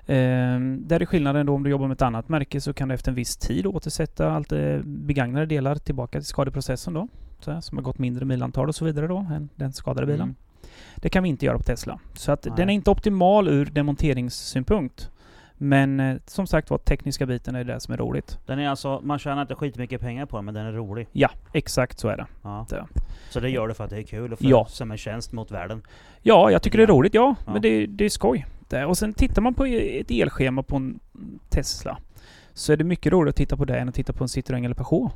Ehm, 0.07 0.87
där 0.87 0.99
är 1.01 1.05
skillnaden 1.05 1.45
då 1.45 1.53
om 1.53 1.63
du 1.63 1.69
jobbar 1.69 1.87
med 1.87 1.95
ett 1.95 2.01
annat 2.01 2.29
märke 2.29 2.61
så 2.61 2.73
kan 2.73 2.87
du 2.87 2.95
efter 2.95 3.11
en 3.11 3.15
viss 3.15 3.37
tid 3.37 3.65
återsätta 3.65 4.31
allt 4.31 4.51
eh, 4.51 4.77
begagnade 4.83 5.45
delar 5.45 5.75
tillbaka 5.75 6.19
till 6.19 6.27
skadeprocessen 6.27 6.93
då. 6.93 7.07
Så 7.39 7.51
här, 7.51 7.61
som 7.61 7.77
har 7.77 7.83
gått 7.83 7.99
mindre 7.99 8.25
milantal 8.25 8.67
och 8.67 8.75
så 8.75 8.85
vidare 8.85 9.07
då 9.07 9.17
än 9.17 9.49
den 9.55 9.73
skadade 9.73 10.07
bilen. 10.07 10.21
Mm. 10.21 10.35
Det 10.95 11.09
kan 11.09 11.23
vi 11.23 11.29
inte 11.29 11.45
göra 11.45 11.57
på 11.57 11.63
Tesla. 11.63 11.99
Så 12.13 12.31
att 12.31 12.45
Nej. 12.45 12.53
den 12.57 12.69
är 12.69 12.73
inte 12.73 12.91
optimal 12.91 13.47
ur 13.47 13.65
demonteringssynpunkt. 13.65 15.09
Men 15.57 15.99
eh, 15.99 16.17
som 16.25 16.47
sagt 16.47 16.69
var, 16.69 16.77
tekniska 16.77 17.25
biten 17.25 17.55
är 17.55 17.63
det 17.63 17.79
som 17.79 17.93
är 17.93 17.97
roligt. 17.97 18.39
Den 18.45 18.59
är 18.59 18.69
alltså, 18.69 19.01
man 19.03 19.19
tjänar 19.19 19.41
inte 19.41 19.55
skitmycket 19.55 20.01
pengar 20.01 20.25
på 20.25 20.37
den 20.37 20.45
men 20.45 20.53
den 20.53 20.65
är 20.65 20.71
rolig. 20.71 21.07
Ja, 21.11 21.29
exakt 21.53 21.99
så 21.99 22.07
är 22.07 22.17
det. 22.17 22.25
Ja. 22.41 22.65
Det. 22.69 22.85
Så 23.29 23.39
det 23.39 23.49
gör 23.49 23.67
du 23.67 23.73
för 23.73 23.83
att 23.83 23.89
det 23.89 23.97
är 23.97 24.03
kul 24.03 24.33
och 24.33 24.39
för, 24.39 24.45
Ja. 24.45 24.65
som 24.69 24.91
en 24.91 24.97
tjänst 24.97 25.31
mot 25.31 25.51
världen? 25.51 25.81
Ja, 26.21 26.51
jag 26.51 26.61
tycker 26.61 26.77
det 26.77 26.83
är 26.83 26.87
roligt, 26.87 27.13
ja. 27.13 27.35
Ja. 27.45 27.53
Men 27.53 27.61
det, 27.61 27.85
det 27.85 28.05
är 28.05 28.09
skoj. 28.09 28.45
Det. 28.71 28.85
Och 28.85 28.97
sen 28.97 29.13
tittar 29.13 29.41
man 29.41 29.53
på 29.53 29.65
ett 29.65 30.11
elschema 30.11 30.63
på 30.63 30.75
en 30.75 30.99
Tesla 31.49 31.97
så 32.53 32.73
är 32.73 32.77
det 32.77 32.83
mycket 32.83 33.11
roligare 33.11 33.29
att 33.29 33.35
titta 33.35 33.57
på 33.57 33.65
det 33.65 33.79
än 33.79 33.89
att 33.89 33.95
titta 33.95 34.13
på 34.13 34.23
en 34.23 34.27
Citroën 34.27 34.65
eller 34.65 34.75
Peugeot. 34.75 35.13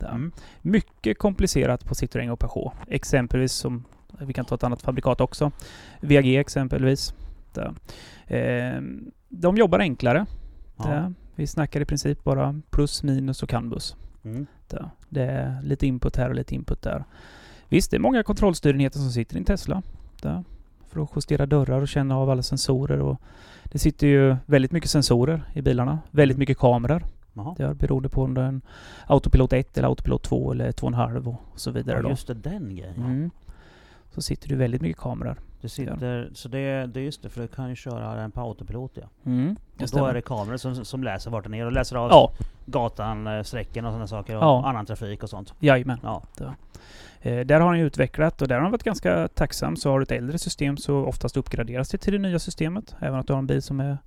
Mm. 0.00 0.32
Mycket 0.62 1.18
komplicerat 1.18 1.84
på 1.84 1.94
Citroën 1.94 2.30
och 2.30 2.38
Peugeot. 2.38 2.72
Exempelvis 2.88 3.52
som, 3.52 3.84
vi 4.20 4.32
kan 4.32 4.44
ta 4.44 4.54
ett 4.54 4.64
annat 4.64 4.82
fabrikat 4.82 5.20
också. 5.20 5.52
VAG 6.00 6.36
exempelvis. 6.36 7.14
Det. 7.52 7.74
Ehm, 8.26 9.10
de 9.28 9.56
jobbar 9.56 9.78
enklare. 9.78 10.26
Ja. 10.76 11.12
Vi 11.34 11.46
snackar 11.46 11.80
i 11.80 11.84
princip 11.84 12.24
bara 12.24 12.60
plus, 12.70 13.02
minus 13.02 13.42
och 13.42 13.48
canbus. 13.48 13.96
Mm. 14.24 14.46
Det. 14.68 14.90
det 15.08 15.22
är 15.22 15.62
lite 15.62 15.86
input 15.86 16.16
här 16.16 16.28
och 16.28 16.34
lite 16.34 16.54
input 16.54 16.82
där. 16.82 17.04
Visst, 17.68 17.90
det 17.90 17.96
är 17.96 18.00
många 18.00 18.22
kontrollstyrenheter 18.22 18.98
som 18.98 19.10
sitter 19.10 19.36
i 19.36 19.38
en 19.38 19.44
Tesla. 19.44 19.82
Det. 20.22 20.44
För 20.94 21.02
att 21.02 21.10
justera 21.16 21.46
dörrar 21.46 21.80
och 21.80 21.88
känna 21.88 22.18
av 22.18 22.30
alla 22.30 22.42
sensorer. 22.42 23.00
Och 23.00 23.20
det 23.64 23.78
sitter 23.78 24.06
ju 24.06 24.36
väldigt 24.46 24.72
mycket 24.72 24.90
sensorer 24.90 25.42
i 25.52 25.62
bilarna. 25.62 25.98
Väldigt 26.10 26.38
mycket 26.38 26.58
kameror. 26.58 27.04
Jaha. 27.32 27.54
Det 27.56 27.62
är 27.62 27.74
beroende 27.74 28.08
på 28.08 28.22
om 28.22 28.34
det 28.34 28.40
är 28.40 28.46
en 28.46 28.62
Autopilot 29.06 29.52
1 29.52 29.78
eller 29.78 29.88
Autopilot 29.88 30.22
2 30.22 30.52
eller 30.52 30.72
2,5 30.72 31.26
och 31.26 31.60
så 31.60 31.70
vidare 31.70 32.00
Ja, 32.02 32.08
just 32.08 32.26
det, 32.26 32.34
den 32.34 32.76
grejen. 32.76 32.96
Mm. 32.96 33.30
Så 34.10 34.22
sitter 34.22 34.48
det 34.48 34.54
väldigt 34.54 34.80
mycket 34.80 35.02
kameror. 35.02 35.38
Det 35.64 35.68
sitter, 35.68 36.30
så 36.34 36.48
det, 36.48 36.86
det 36.86 37.00
är 37.00 37.04
just 37.04 37.22
det, 37.22 37.28
för 37.28 37.40
du 37.40 37.46
kan 37.48 37.68
ju 37.68 37.74
köra 37.74 38.14
den 38.14 38.30
på 38.30 38.40
autopilot 38.40 38.90
ja. 38.94 39.02
Mm. 39.26 39.56
Och 39.80 39.88
då 39.92 40.06
är 40.06 40.14
det 40.14 40.22
kameror 40.22 40.56
som, 40.56 40.84
som 40.84 41.04
läser 41.04 41.30
vart 41.30 41.44
den 41.44 41.54
är 41.54 41.66
och 41.66 41.72
läser 41.72 41.96
av 41.96 42.10
Ja, 42.10 42.32
gatan, 42.66 43.26
eh, 43.26 43.42
sträcken 43.42 43.84
och 43.84 43.90
sådana 43.92 44.06
saker 44.06 44.36
och 44.36 44.42
Ja. 44.42 44.68
annan 44.68 44.86
trafik 44.86 45.22
och 45.22 45.30
sånt. 45.30 45.54
jajamän. 45.58 45.98
Ja. 46.02 46.22
Eh, 47.20 47.40
där 47.46 47.60
har 47.60 47.68
han 47.68 47.78
ju 47.78 47.86
utvecklat 47.86 48.42
och 48.42 48.48
där 48.48 48.54
har 48.54 48.62
han 48.62 48.70
varit 48.70 48.82
ganska 48.82 49.28
tacksam. 49.28 49.76
Så 49.76 49.90
har 49.90 49.98
du 49.98 50.02
ett 50.02 50.12
äldre 50.12 50.38
system 50.38 50.76
så 50.76 50.96
oftast 51.04 51.36
uppgraderas 51.36 51.88
det 51.88 51.98
till 51.98 52.12
det 52.12 52.18
nya 52.18 52.38
systemet. 52.38 52.96
Även 53.00 53.14
om 53.18 53.24
du 53.26 53.32
har 53.32 53.38
en 53.38 53.46
bil 53.46 53.62
som 53.62 53.80
är 53.80 53.98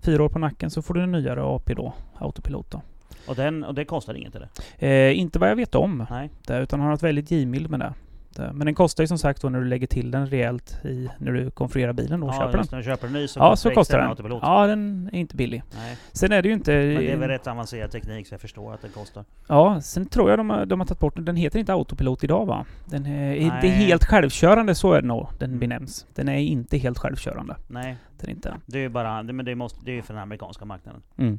fyra 0.00 0.22
år 0.24 0.28
på 0.28 0.38
nacken 0.38 0.70
så 0.70 0.82
får 0.82 0.94
du 0.94 1.02
en 1.02 1.12
nyare 1.12 1.42
AP 1.42 1.74
då, 1.74 1.92
autopilot 2.18 2.70
då. 2.70 2.82
Och, 3.28 3.34
den, 3.36 3.64
och 3.64 3.74
det 3.74 3.84
kostar 3.84 4.14
inget 4.14 4.34
eller? 4.34 4.48
Eh, 4.78 5.18
inte 5.18 5.38
vad 5.38 5.50
jag 5.50 5.56
vet 5.56 5.74
om, 5.74 6.06
Nej. 6.10 6.30
det, 6.46 6.58
utan 6.58 6.80
han 6.80 6.86
har 6.88 6.92
varit 6.96 7.02
väldigt 7.02 7.30
givmild 7.30 7.70
med 7.70 7.80
det. 7.80 7.92
Det. 8.38 8.52
Men 8.52 8.64
den 8.64 8.74
kostar 8.74 9.02
ju 9.04 9.08
som 9.08 9.18
sagt 9.18 9.42
då 9.42 9.48
när 9.48 9.58
du 9.60 9.64
lägger 9.64 9.86
till 9.86 10.10
den 10.10 10.26
rejält 10.26 10.84
i, 10.84 11.08
när 11.18 11.32
du 11.32 11.50
konfigurerar 11.50 11.92
bilen 11.92 12.22
och 12.22 12.28
ja, 12.28 12.32
köper 12.32 12.58
den. 12.58 12.66
när 12.70 12.78
du 12.78 12.84
köper 12.84 13.06
en 13.06 13.12
ny 13.12 13.28
så 13.28 13.40
Ja, 13.40 13.56
så 13.56 13.70
kostar 13.70 13.98
den. 13.98 14.08
autopilot. 14.08 14.38
Ja, 14.42 14.66
den 14.66 15.10
är 15.12 15.18
inte 15.18 15.36
billig. 15.36 15.62
Nej. 15.76 15.96
Sen 16.12 16.32
är 16.32 16.42
det 16.42 16.48
ju 16.48 16.54
inte... 16.54 16.70
Men 16.72 16.94
det 16.94 17.12
är 17.12 17.16
väl 17.16 17.28
rätt 17.28 17.46
avancerad 17.46 17.90
teknik 17.90 18.26
så 18.26 18.34
jag 18.34 18.40
förstår 18.40 18.74
att 18.74 18.82
den 18.82 18.90
kostar. 18.90 19.24
Ja, 19.48 19.80
sen 19.80 20.06
tror 20.06 20.30
jag 20.30 20.38
de 20.38 20.50
har, 20.50 20.66
de 20.66 20.80
har 20.80 20.86
tagit 20.86 21.00
bort 21.00 21.16
den. 21.16 21.24
Den 21.24 21.36
heter 21.36 21.58
inte 21.58 21.72
autopilot 21.72 22.24
idag 22.24 22.46
va? 22.46 22.64
Den 22.84 23.06
är, 23.06 23.30
det 23.36 23.42
är 23.46 23.50
Nej. 23.62 23.70
helt 23.70 24.04
självkörande, 24.04 24.74
så 24.74 24.92
är 24.92 25.00
det 25.02 25.08
nog 25.08 25.28
den 25.38 25.48
Mm. 25.50 25.60
benämns. 25.60 26.06
Den 26.14 26.28
är 26.28 26.38
inte 26.38 26.78
helt 26.78 26.98
självkörande. 26.98 27.56
Nej, 27.68 27.96
Den 28.20 28.30
är 28.30 28.34
inte. 28.34 28.54
det 28.66 28.78
är 28.78 28.82
ju 28.82 28.88
bara, 28.88 29.22
det, 29.22 29.32
men 29.32 29.44
det, 29.46 29.54
måste, 29.54 29.78
det 29.84 29.90
är 29.90 29.94
ju 29.94 30.02
för 30.02 30.14
den 30.14 30.22
amerikanska 30.22 30.64
marknaden. 30.64 31.02
Mm. 31.16 31.38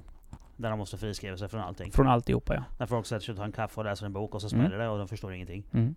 Där 0.58 0.70
de 0.70 0.80
måste 0.80 0.97
friskriva 0.97 1.38
sig 1.38 1.47
från 1.50 1.62
allting. 1.62 1.91
Från 1.91 2.08
alltihopa 2.08 2.56
ja. 2.56 2.64
När 2.80 2.86
folk 2.86 3.06
sätter 3.06 3.26
sig 3.26 3.32
och 3.32 3.38
tar 3.38 3.45
en 3.45 3.52
kaffe 3.52 3.80
och 3.80 3.86
läser 3.86 4.06
en 4.06 4.14
bok 4.14 4.36
och 4.36 4.41
så 4.41 4.56
Mm. 4.56 4.68
smäller 4.68 4.84
det 4.84 4.89
och 4.89 4.97
de 4.97 5.08
förstår 5.08 5.34
ingenting. 5.34 5.64
Mm. 5.74 5.95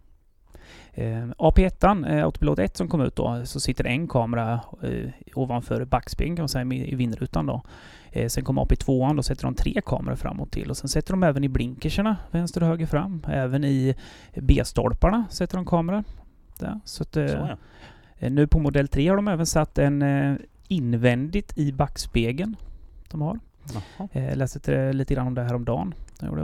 Eh, 0.94 1.26
AP1, 1.38 2.06
eh, 2.16 2.24
Autopilot 2.24 2.58
1 2.58 2.76
som 2.76 2.88
kom 2.88 3.00
ut 3.00 3.16
då, 3.16 3.40
så 3.44 3.60
sitter 3.60 3.86
en 3.86 4.08
kamera 4.08 4.60
eh, 4.82 5.10
ovanför 5.34 5.84
backspegeln 5.84 6.36
kan 6.36 6.42
man 6.42 6.48
säga, 6.48 6.64
i 6.64 6.94
vindrutan 6.94 7.46
då. 7.46 7.62
Eh, 8.12 8.28
sen 8.28 8.44
kom 8.44 8.58
AP2, 8.58 9.16
då 9.16 9.22
sätter 9.22 9.44
de 9.44 9.54
tre 9.54 9.80
kameror 9.86 10.16
framåt 10.16 10.50
till. 10.50 10.70
Och 10.70 10.76
sen 10.76 10.88
sätter 10.88 11.12
de 11.12 11.22
även 11.22 11.44
i 11.44 11.48
blinkerserna, 11.48 12.16
vänster 12.30 12.62
och 12.62 12.68
höger 12.68 12.86
fram. 12.86 13.22
Även 13.28 13.64
i 13.64 13.94
B-stolparna 14.34 15.24
sätter 15.30 15.56
de 15.56 15.66
kameror. 15.66 16.04
Där. 16.58 16.80
Så 16.84 17.02
att, 17.02 17.16
eh, 17.16 17.26
Så 17.26 17.32
ja. 17.32 17.56
Eh, 18.18 18.30
Nu 18.30 18.46
på 18.46 18.58
modell 18.58 18.88
3 18.88 19.08
har 19.08 19.16
de 19.16 19.28
även 19.28 19.46
satt 19.46 19.78
en 19.78 20.02
eh, 20.02 20.36
invändigt 20.68 21.58
i 21.58 21.72
backspegeln. 21.72 22.56
De 23.10 23.20
har. 23.20 23.38
Jaha. 23.74 24.08
Jag 24.12 24.36
läste 24.36 24.92
lite 24.92 25.14
grann 25.14 25.26
om 25.26 25.34
det 25.34 25.42
här 25.42 25.54
om 25.54 25.64
dagen. 25.64 25.94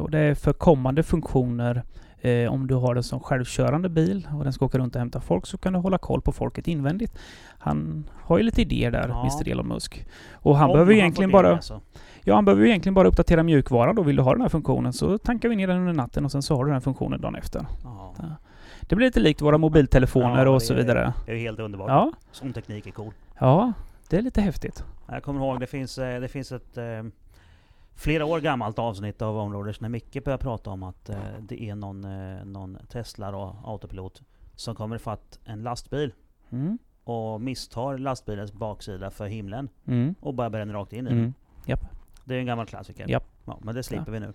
Och 0.00 0.10
det 0.10 0.18
är 0.18 0.34
för 0.34 0.52
kommande 0.52 1.02
funktioner. 1.02 1.82
Eh, 2.20 2.52
om 2.52 2.66
du 2.66 2.74
har 2.74 2.96
en 2.96 3.02
som 3.02 3.20
självkörande 3.20 3.88
bil 3.88 4.28
och 4.34 4.44
den 4.44 4.52
ska 4.52 4.64
åka 4.64 4.78
runt 4.78 4.94
och 4.94 4.98
hämta 4.98 5.20
folk 5.20 5.46
så 5.46 5.58
kan 5.58 5.72
du 5.72 5.78
hålla 5.78 5.98
koll 5.98 6.20
på 6.22 6.32
folket 6.32 6.68
invändigt. 6.68 7.18
Han 7.58 8.08
har 8.22 8.38
ju 8.38 8.44
lite 8.44 8.62
idéer 8.62 8.90
där, 8.90 9.08
Ja. 9.08 9.20
Mr 9.20 9.48
Elon 9.48 9.68
Musk. 9.68 10.06
Och 10.32 10.56
han 10.56 10.70
Om 10.70 10.72
behöver 10.74 10.92
får 10.92 10.98
egentligen 10.98 11.30
bara... 11.30 11.52
alltså. 11.54 11.80
Ja, 12.24 12.34
han 12.34 12.44
behöver 12.44 12.64
egentligen 12.66 12.94
bara 12.94 13.08
uppdatera 13.08 13.42
mjukvaran 13.42 13.94
då. 13.96 14.02
Vill 14.02 14.16
du 14.16 14.22
ha 14.22 14.32
den 14.32 14.40
här 14.42 14.48
funktionen 14.48 14.92
så 14.92 15.18
tankar 15.18 15.48
vi 15.48 15.56
ner 15.56 15.66
den 15.66 15.76
under 15.78 15.92
natten 15.92 16.24
och 16.24 16.32
sen 16.32 16.42
så 16.42 16.56
har 16.56 16.64
du 16.64 16.68
den 16.68 16.74
här 16.74 16.80
funktionen 16.80 17.20
dagen 17.20 17.34
efter. 17.34 17.66
Ja. 17.84 18.14
Det 18.80 18.96
blir 18.96 19.06
lite 19.06 19.20
likt 19.20 19.42
våra 19.42 19.58
mobiltelefoner 19.58 20.44
Ja, 20.46 20.50
och 20.52 20.62
så 20.62 20.74
vidare. 20.74 21.12
Det 21.26 21.32
är 21.32 21.36
ju 21.36 21.40
helt 21.42 21.58
underbart. 21.60 21.88
Ja, 21.88 22.12
Sån 22.32 22.52
teknik 22.52 22.86
är 22.86 22.90
cool. 22.90 23.12
ja, 23.38 23.72
det 24.10 24.16
är 24.16 24.22
lite 24.22 24.40
häftigt. 24.40 24.84
Jag 25.08 25.22
kommer 25.22 25.40
ihåg, 25.40 25.60
det 25.60 25.66
finns, 25.66 25.98
eh, 25.98 26.20
det 26.20 26.28
finns 26.28 26.52
ett 26.52 26.76
eh, 26.78 26.84
flera 27.98 28.24
år 28.24 28.40
gammalt 28.40 28.78
avsnitt 28.78 29.22
av 29.22 29.36
Onroaders 29.36 29.80
när 29.80 29.88
Micke 29.88 30.24
började 30.24 30.42
prata 30.42 30.70
om 30.70 30.82
att 30.82 31.08
eh, 31.08 31.16
det 31.40 31.62
är 31.62 31.74
någon, 31.74 32.04
eh, 32.04 32.44
någon 32.44 32.78
Tesla 32.92 33.36
och 33.36 33.54
autopilot 33.72 34.22
som 34.54 34.74
kommer 34.74 34.96
ifatt 34.96 35.38
en 35.44 35.62
lastbil 35.62 36.12
Mm. 36.50 36.78
och 37.04 37.40
misstar 37.40 37.98
lastbilens 37.98 38.52
baksida 38.52 39.10
för 39.10 39.26
himlen 39.26 39.68
Mm. 39.86 40.14
och 40.20 40.34
bara 40.34 40.50
bränner 40.50 40.74
rakt 40.74 40.92
in 40.92 41.06
i 41.06 41.10
den. 41.10 41.18
Mm. 41.18 41.32
Det 42.24 42.34
är 42.34 42.38
en 42.38 42.46
gammal 42.46 42.66
klassiker. 42.66 43.08
Japp. 43.08 43.24
Ja, 43.44 43.58
men 43.62 43.74
det 43.74 43.82
slipper 43.82 44.12
vi 44.12 44.20
nu. 44.20 44.32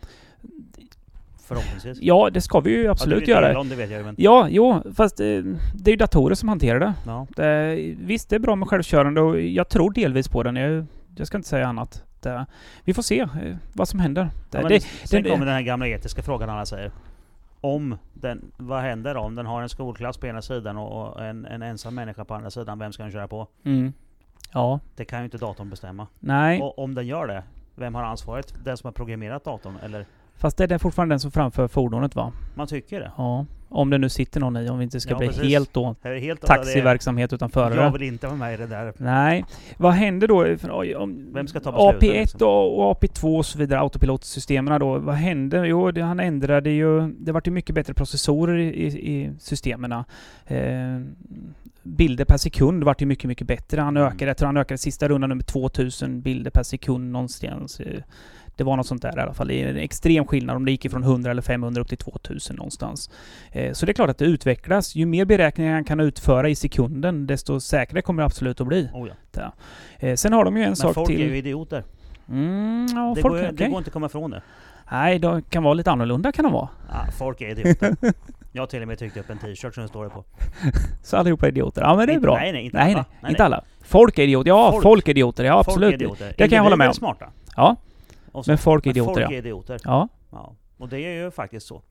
Förhoppningsvis. 1.48 1.98
Ja, 2.02 2.30
det 2.34 2.42
ska 2.42 2.60
vi 2.60 2.72
ju 2.72 2.88
absolut 2.88 3.28
göra. 3.28 3.50
Elon, 3.50 3.70
det 3.70 3.76
vet 3.76 3.90
jag 3.90 4.00
ju 4.00 4.06
men... 4.06 4.16
Ja, 4.18 4.48
jo, 4.50 4.82
fast 4.96 5.20
eh, 5.20 5.26
det 5.74 5.90
är 5.90 5.92
ju 5.92 5.96
datorer 5.96 6.36
som 6.36 6.50
hanterar 6.50 6.80
det. 6.80 6.94
Ja. 7.06 7.28
det. 7.36 7.76
Visst, 8.00 8.30
det 8.30 8.36
är 8.36 8.40
bra 8.40 8.56
med 8.56 8.68
självkörande 8.68 9.22
och 9.22 9.42
jag 9.42 9.70
tror 9.70 9.92
delvis 9.94 10.28
på 10.28 10.44
den. 10.44 10.56
Jag, 10.56 10.86
jag 11.16 11.28
ska 11.28 11.38
inte 11.38 11.50
säga 11.50 11.68
annat. 11.68 12.04
Det, 12.24 12.46
vi 12.84 12.94
får 12.94 13.02
se 13.02 13.20
eh, 13.20 13.28
vad 13.74 13.88
som 13.88 14.00
händer. 14.00 14.24
Det, 14.24 14.58
Ja, 14.58 14.62
men 14.62 14.70
det, 14.70 14.80
sen 14.84 15.24
det- 15.24 15.30
kommer 15.30 15.46
den 15.46 15.56
här 15.56 15.62
gamla 15.62 15.88
etiska 15.88 16.22
frågan 16.22 16.50
alla 16.50 16.66
säger. 16.66 16.92
Om 17.62 17.98
den, 18.14 18.52
vad 18.58 18.82
händer 18.82 19.18
om 19.18 19.36
den 19.36 19.46
har 19.46 19.62
en 19.62 19.70
skolklass 19.70 20.18
på 20.18 20.28
ena 20.28 20.42
sidan 20.42 20.78
och 20.78 21.14
och 21.14 21.26
en, 21.26 21.46
en 21.46 21.62
ensam 21.62 21.96
människa 21.96 22.26
på 22.26 22.34
andra 22.36 22.52
sidan? 22.52 22.80
Vem 22.80 22.94
ska 22.94 23.04
den 23.04 23.12
köra 23.12 23.28
på? 23.28 23.48
mm, 23.64 23.94
ja, 24.54 24.80
Det 24.96 25.06
kan 25.06 25.20
ju 25.20 25.26
inte 25.26 25.38
datorn 25.38 25.70
bestämma. 25.70 26.08
nej. 26.20 26.62
Och 26.62 26.80
om 26.80 26.96
den 26.96 27.08
gör 27.08 27.28
det, 27.28 27.44
vem 27.76 27.96
har 27.96 28.04
ansvaret? 28.04 28.54
Den 28.64 28.78
som 28.78 28.88
har 28.88 28.92
programmerat 28.92 29.44
datorn? 29.44 29.78
Eller? 29.84 30.06
Fast 30.38 30.58
det 30.58 30.72
är 30.72 30.78
fortfarande 30.78 31.14
den 31.14 31.20
som 31.20 31.32
framför 31.32 31.68
fordonet 31.68 32.16
va? 32.16 32.32
Man 32.56 32.68
tycker 32.68 33.00
det. 33.00 33.12
Ja. 33.18 33.46
Om 33.70 33.90
det 33.90 33.98
nu 33.98 34.10
sitter 34.10 34.40
någon 34.40 34.58
i, 34.58 34.70
om 34.70 34.78
vi 34.78 34.84
inte 34.84 35.00
ska 35.00 35.12
Ja, 35.12 35.18
bli 35.18 35.28
precis. 35.28 35.44
helt 35.44 35.74
då 35.74 35.96
helt 36.04 36.42
taxiverksamhet 36.42 37.34
utan 37.34 37.50
förare. 37.50 37.76
Jag 37.84 37.92
vill 37.94 38.04
inte 38.04 38.28
vara 38.28 38.38
med 38.38 38.54
i 38.54 38.58
det 38.58 38.68
där. 38.68 38.94
Nej. 38.98 39.46
Vad 39.78 39.94
händer 39.94 40.28
då? 40.28 40.44
Vem 41.34 41.48
ska 41.48 41.60
ta 41.60 41.72
besluten, 41.72 42.10
AP1 42.10 42.14
liksom? 42.20 42.48
och, 42.48 42.90
och 42.90 43.02
AP2 43.02 43.38
och 43.38 43.46
så 43.46 43.58
vidare, 43.58 43.80
autopilotsystemen 43.80 44.80
då. 44.80 44.98
Vad 45.00 45.16
hände? 45.16 45.68
Jo, 45.68 45.92
det, 45.92 46.02
han 46.02 46.20
ändrade 46.20 46.70
ju... 46.70 47.08
Det 47.20 47.32
vart 47.32 47.48
ju 47.48 47.52
mycket 47.52 47.76
bättre 47.76 47.94
processorer 47.94 48.58
i, 48.58 48.64
i, 48.68 48.88
i 49.24 49.32
systemen. 49.40 49.92
Eh, 49.92 51.02
bilder 51.84 52.26
per 52.26 52.38
sekund 52.38 52.84
vart 52.84 53.02
ju 53.02 53.06
mycket, 53.06 53.28
mycket 53.28 53.48
bättre. 53.48 53.82
Han 53.82 53.98
Mm. 53.98 54.08
ökade, 54.08 54.26
jag 54.30 54.38
tror 54.38 54.46
han 54.46 54.58
ökade 54.58 54.78
sista 54.78 55.08
rundan 55.08 55.38
med 55.38 55.46
2000 55.46 56.22
bilder 56.22 56.52
per 56.52 56.64
sekund 56.64 57.12
någonstans. 57.12 57.82
Det 58.56 58.64
var 58.64 58.78
något 58.78 58.88
sånt 58.88 59.02
där 59.02 59.18
i 59.18 59.22
alla 59.22 59.34
fall. 59.34 59.48
Det 59.48 59.64
är 59.64 59.68
en 59.68 59.78
extrem 59.78 60.26
skillnad 60.26 60.56
om 60.56 60.66
det 60.66 60.72
gick 60.72 60.86
ifrån 60.86 61.04
100 61.04 61.32
eller 61.32 61.42
500 61.42 61.82
upp 61.82 61.88
till 61.90 61.98
2000 61.98 62.56
någonstans. 62.56 63.10
Eh, 63.52 63.74
Så 63.74 63.86
det 63.86 63.92
är 63.92 63.94
klart 63.94 64.10
att 64.10 64.18
det 64.18 64.26
utvecklas. 64.26 64.96
Ju 64.96 65.06
mer 65.06 65.26
beräkningar 65.26 65.74
han 65.74 65.84
kan 65.84 66.00
utföra 66.00 66.50
i 66.50 66.56
sekunden, 66.56 67.28
desto 67.28 67.60
säkrare 67.60 68.02
kommer 68.02 68.22
det 68.24 68.26
absolut 68.26 68.62
att 68.62 68.68
bli. 68.68 68.90
Oh, 68.94 69.08
ja. 69.32 69.54
Eh, 70.00 70.16
Sen 70.16 70.34
har 70.34 70.46
de 70.46 70.58
ju 70.58 70.64
en 70.64 70.70
Men 70.70 70.76
sak 70.76 70.94
folk 70.94 71.08
till. 71.08 71.22
är 71.22 71.26
ju 71.26 71.38
idioter. 71.38 71.84
Mm, 72.30 72.88
ja, 72.96 73.14
det, 73.16 73.22
folk, 73.22 73.34
går, 73.34 73.40
okej. 73.44 73.52
det 73.58 73.68
går 73.68 73.78
inte 73.78 73.88
att 73.90 73.94
komma 73.94 74.06
ifrån 74.06 74.32
det. 74.32 74.42
Nej, 74.92 75.20
de 75.20 75.42
kan 75.42 75.64
vara 75.64 75.74
lite 75.74 75.92
annorlunda 75.92 76.32
kan 76.32 76.44
de 76.44 76.54
vara. 76.54 76.70
Ja, 76.90 77.06
folk 77.18 77.42
är 77.42 77.50
idioter. 77.50 77.96
jag 78.52 78.62
har 78.62 78.68
till 78.68 78.82
och 78.82 78.88
med 78.88 79.00
tryckt 79.00 79.18
upp 79.18 79.30
en 79.30 79.38
t-shirt 79.38 79.74
som 79.74 79.84
det 79.84 79.90
står 79.90 80.04
det 80.04 80.10
på. 80.10 80.24
Så 81.04 81.18
allihopa 81.18 81.46
är 81.46 81.50
idioter. 81.52 81.82
Ja 81.82 81.96
men 81.96 82.08
det 82.08 82.14
är 82.14 82.20
bra. 82.20 82.36
Nej, 82.38 82.52
nej, 82.52 82.66
inte 82.66 82.78
nej, 82.78 82.94
alla. 82.94 83.02
nej, 83.02 83.18
Nej, 83.22 83.32
inte 83.32 83.44
alla. 83.44 83.64
Folk 83.82 84.20
är 84.20 84.24
idioter. 84.24 84.50
Ja, 84.50 84.72
Folk. 84.72 84.84
folk, 84.84 85.08
är 85.08 85.12
idioter. 85.12 85.44
Ja, 85.44 85.54
Folk 85.56 85.68
absolut. 85.68 85.90
är 85.90 85.94
idioter. 85.94 86.34
Det 86.38 86.50
kan 86.50 86.56
jag 86.56 86.64
hålla 86.64 86.76
med 86.76 86.88
om. 86.88 86.94
smarta. 86.94 87.26
Ja, 87.56 87.76
så. 88.34 88.52
men 88.52 88.58
folk 88.58 88.86
är 88.86 88.90
Men 88.90 88.92
idioter 88.98 89.14
folk 89.14 89.32
ja. 89.32 89.34
är 89.36 89.38
idioter. 89.38 89.80
Ja. 89.84 90.08
Ja. 90.32 90.54
Och 90.78 90.90
det 90.90 91.00
är 91.00 91.24
ju 91.24 91.32
faktiskt 91.32 91.68
så. 91.68 91.82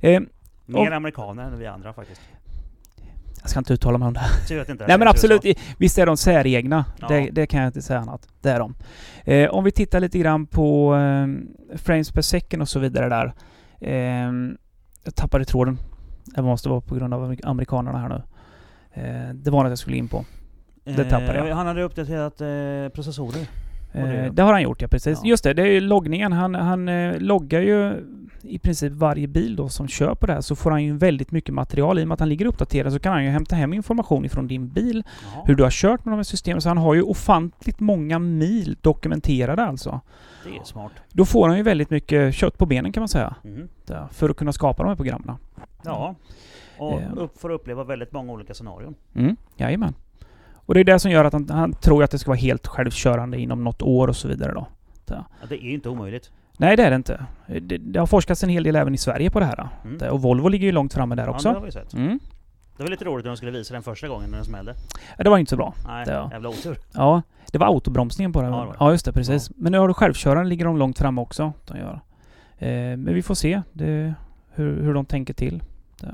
Eh, 0.00 0.20
Mer 0.66 0.78
Och- 0.78 0.86
amerikaner 0.92 1.42
än 1.44 1.58
vi 1.58 1.66
andra 1.66 1.92
faktiskt. 1.92 2.20
jag 3.40 3.50
ska 3.50 3.58
inte 3.58 3.74
uttala 3.74 3.98
mig 3.98 4.08
om 4.08 4.14
det. 4.14 4.60
Inte 4.70 4.84
Nej 4.88 4.98
men 4.98 5.08
absolut, 5.08 5.44
USA. 5.44 5.60
visst 5.78 5.98
är 5.98 6.06
de 6.06 6.16
säregna. 6.16 6.84
Ja. 7.00 7.08
Det, 7.08 7.30
det 7.30 7.46
kan 7.46 7.60
jag 7.60 7.68
inte 7.68 7.82
säga 7.82 7.98
annat. 8.00 8.28
Det 8.40 8.50
är 8.50 8.58
de. 8.58 8.74
Eh, 9.24 9.50
om 9.50 9.64
vi 9.64 9.70
tittar 9.70 10.00
lite 10.00 10.18
grann 10.18 10.46
på 10.46 10.94
eh, 10.96 11.26
frames 11.78 12.12
per 12.12 12.22
second 12.22 12.62
och 12.62 12.68
så 12.68 12.78
vidare 12.78 13.08
där. 13.08 13.32
Eh, 13.80 14.32
jag 15.04 15.14
tappade 15.14 15.44
tråden. 15.44 15.78
Det 16.24 16.42
måste 16.42 16.68
vara 16.68 16.80
på 16.80 16.94
grund 16.94 17.14
av 17.14 17.24
amerik- 17.24 17.40
amerikanerna 17.44 17.98
här 17.98 18.08
nu. 18.08 18.22
Eh, 19.02 19.34
det 19.34 19.50
var 19.50 19.62
något 19.62 19.70
jag 19.70 19.78
skulle 19.78 19.96
in 19.96 20.08
på. 20.08 20.24
det 20.84 21.04
tappade 21.04 21.34
jag. 21.38 21.48
Eh, 21.48 21.56
Han 21.56 21.66
hade 21.66 21.82
uppdaterat 21.82 22.40
eh, 22.40 22.94
processorer. 22.94 23.46
Det- 23.92 23.98
Eh, 24.26 24.32
det 24.32 24.42
har 24.42 24.52
han 24.52 24.62
gjort, 24.62 24.82
ja 24.82 24.88
precis. 24.88 25.20
Ja. 25.22 25.28
Just 25.28 25.44
det, 25.44 25.54
det 25.54 25.62
är 25.62 25.66
ju 25.66 25.80
loggningen. 25.80 26.32
Han, 26.32 26.54
han 26.54 26.88
eh, 26.88 27.18
loggar 27.20 27.60
ju 27.60 28.04
i 28.42 28.58
princip 28.58 28.92
varje 28.92 29.26
bil 29.26 29.56
då 29.56 29.68
som 29.68 29.88
kör 29.88 30.14
på 30.14 30.26
det 30.26 30.32
här 30.32 30.40
så 30.40 30.56
får 30.56 30.70
han 30.70 30.84
ju 30.84 30.96
väldigt 30.96 31.30
mycket 31.32 31.54
material. 31.54 31.98
I 31.98 32.02
och 32.04 32.08
med 32.08 32.14
att 32.14 32.20
han 32.20 32.28
ligger 32.28 32.46
uppdaterad 32.46 32.92
så 32.92 32.98
kan 32.98 33.12
han 33.12 33.24
ju 33.24 33.30
hämta 33.30 33.56
hem 33.56 33.72
information 33.72 34.24
ifrån 34.24 34.46
din 34.46 34.68
bil. 34.68 35.02
Jaha, 35.34 35.42
Hur 35.46 35.54
du 35.54 35.62
har 35.62 35.70
kört 35.70 36.04
med 36.04 36.12
de 36.12 36.16
här 36.16 36.22
systemen. 36.22 36.60
Så 36.60 36.68
han 36.68 36.78
har 36.78 36.94
ju 36.94 37.02
ofantligt 37.02 37.80
många 37.80 38.18
mil 38.18 38.76
dokumenterade 38.80 39.64
alltså. 39.64 40.00
det 40.44 40.56
är 40.56 40.64
smart. 40.64 40.92
Då 41.12 41.24
får 41.24 41.48
han 41.48 41.56
ju 41.56 41.62
väldigt 41.62 41.90
mycket 41.90 42.34
kött 42.34 42.58
på 42.58 42.66
benen 42.66 42.92
kan 42.92 43.00
man 43.00 43.08
säga. 43.08 43.34
Där, 43.86 44.06
för 44.12 44.28
att 44.30 44.36
kunna 44.36 44.52
skapa 44.52 44.82
de 44.82 44.88
här 44.88 44.96
programmen. 44.96 45.36
Ja. 45.84 46.14
Och 46.78 47.00
Eh. 47.00 47.08
upp, 47.16 47.40
får 47.40 47.50
uppleva 47.50 47.84
väldigt 47.84 48.12
många 48.12 48.32
olika 48.32 48.54
scenarion. 48.54 48.94
Mm, 49.14 49.36
jajamän. 49.56 49.94
Och 50.68 50.74
det 50.74 50.80
är 50.80 50.84
det 50.84 50.98
som 50.98 51.10
gör 51.10 51.24
att 51.24 51.32
han, 51.32 51.48
han 51.50 51.72
tror 51.72 52.04
att 52.04 52.10
det 52.10 52.18
ska 52.18 52.30
vara 52.30 52.38
helt 52.38 52.66
självkörande 52.66 53.38
inom 53.40 53.64
något 53.64 53.82
år 53.82 54.08
och 54.08 54.16
så 54.16 54.28
vidare 54.28 54.52
då. 54.52 54.66
Ja, 55.06 55.24
det 55.48 55.54
är 55.54 55.62
ju 55.62 55.72
inte 55.74 55.88
omöjligt. 55.88 56.30
Nej, 56.58 56.76
det 56.76 56.82
är 56.82 56.90
det 56.90 56.96
inte. 56.96 57.26
Det, 57.46 57.78
det 57.78 57.98
har 57.98 58.06
forskats 58.06 58.42
en 58.44 58.48
hel 58.50 58.62
del 58.62 58.76
även 58.76 58.94
i 58.94 58.98
Sverige 58.98 59.30
på 59.30 59.40
det 59.40 59.46
här. 59.46 59.68
Mm. 59.84 59.98
Det- 59.98 60.10
Och 60.10 60.22
Volvo 60.22 60.48
ligger 60.48 60.66
ju 60.66 60.72
långt 60.72 60.94
framme 60.94 61.14
där 61.14 61.22
Ja, 61.22 61.26
det 61.26 61.34
också. 61.34 61.48
har 61.48 61.60
vi 61.60 61.72
sett. 61.72 61.94
Mm. 61.94 62.18
Det 62.76 62.82
var 62.82 62.90
lite 62.90 63.04
roligt 63.04 63.24
när 63.24 63.30
de 63.30 63.36
skulle 63.36 63.50
visa 63.52 63.74
den 63.74 63.82
första 63.82 64.08
gången 64.08 64.30
när 64.30 64.36
den 64.36 64.44
smällde. 64.46 64.74
Ja, 65.18 65.24
det 65.24 65.30
var 65.30 65.38
inte 65.38 65.50
så 65.50 65.56
bra. 65.56 65.74
Nej, 65.86 66.04
Ja. 66.08 66.28
jävla 66.32 66.48
otur. 66.48 66.78
Ja, 66.92 67.22
det 67.52 67.58
var 67.58 67.66
autobromsningen 67.66 68.32
på 68.32 68.42
det. 68.42 68.48
Ja, 68.48 68.74
Ja, 68.78 68.84
det 68.84 68.84
det. 68.88 68.92
just 68.92 69.04
det. 69.04 69.12
Precis. 69.12 69.50
Men 69.56 69.72
nu 69.72 69.78
har 69.78 69.88
du 69.88 69.94
självköraren, 69.94 70.48
ligger 70.48 70.64
de 70.64 70.76
långt 70.76 70.98
framme 70.98 71.20
också. 71.20 71.52
De 71.66 71.78
gör. 71.78 72.00
Eh, 72.58 72.68
men 72.96 73.14
vi 73.14 73.22
får 73.22 73.34
se 73.34 73.62
det, 73.72 74.14
hur, 74.54 74.82
hur 74.82 74.94
de 74.94 75.04
tänker 75.04 75.34
till. 75.34 75.62
Ja. 76.02 76.08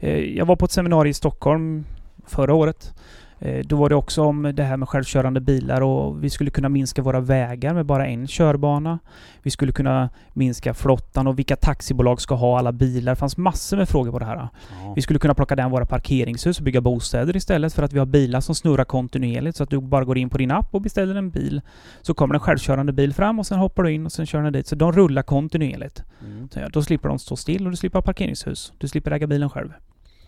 Eh, 0.00 0.18
jag 0.18 0.46
var 0.46 0.56
på 0.56 0.64
ett 0.64 0.70
seminarium 0.72 1.10
i 1.10 1.14
Stockholm 1.14 1.84
förra 2.26 2.54
året. 2.54 2.94
Eh, 3.40 3.64
då 3.64 3.76
var 3.76 3.88
det 3.88 3.94
också 3.94 4.22
om 4.22 4.52
det 4.54 4.62
här 4.62 4.76
med 4.76 4.88
självkörande 4.88 5.40
bilar 5.40 5.80
och 5.80 6.24
vi 6.24 6.30
skulle 6.30 6.50
kunna 6.50 6.68
minska 6.68 7.02
våra 7.02 7.20
vägar 7.20 7.74
med 7.74 7.86
bara 7.86 8.06
en 8.06 8.26
körbana. 8.26 8.98
Vi 9.42 9.50
skulle 9.50 9.72
kunna 9.72 10.10
minska 10.32 10.74
flottan 10.74 11.26
och 11.26 11.38
vilka 11.38 11.56
taxibolag 11.56 12.20
ska 12.20 12.34
ha 12.34 12.58
alla 12.58 12.72
bilar. 12.72 13.12
Det 13.12 13.16
fanns 13.16 13.36
massor 13.36 13.76
med 13.76 13.88
frågor 13.88 14.12
på 14.12 14.18
det 14.18 14.24
här. 14.24 14.36
Ja. 14.36 14.92
Vi 14.96 15.02
skulle 15.02 15.18
kunna 15.18 15.34
plocka 15.34 15.56
down 15.56 15.70
våra 15.70 15.86
parkeringshus 15.86 16.58
och 16.58 16.64
bygga 16.64 16.80
bostäder 16.80 17.36
istället 17.36 17.74
för 17.74 17.82
att 17.82 17.92
vi 17.92 17.98
har 17.98 18.06
bilar 18.06 18.40
som 18.40 18.54
snurrar 18.54 18.84
kontinuerligt 18.84 19.56
så 19.56 19.62
att 19.62 19.70
du 19.70 19.80
bara 19.80 20.04
går 20.04 20.18
in 20.18 20.30
på 20.30 20.38
din 20.38 20.50
app 20.50 20.74
och 20.74 20.80
beställer 20.80 21.14
en 21.14 21.30
bil. 21.30 21.60
Så 22.02 22.14
kommer 22.14 22.34
en 22.34 22.40
självkörande 22.40 22.92
bil 22.92 23.14
fram 23.14 23.38
och 23.38 23.46
sen 23.46 23.58
hoppar 23.58 23.82
du 23.82 23.92
in 23.92 24.06
och 24.06 24.12
sen 24.12 24.26
kör 24.26 24.42
den 24.42 24.52
dit. 24.52 24.66
Så 24.66 24.74
de 24.74 24.92
rullar 24.92 25.22
kontinuerligt. 25.22 26.02
Mm. 26.24 26.48
Så 26.48 26.60
Då 26.72 26.82
slipper 26.82 27.08
de 27.08 27.18
stå 27.18 27.36
still 27.36 27.64
och 27.64 27.70
du 27.70 27.76
slipper 27.76 27.98
ha 27.98 28.02
parkeringshus. 28.02 28.72
Du 28.78 28.88
slipper 28.88 29.10
äga 29.10 29.26
bilen 29.26 29.50
själv. 29.50 29.72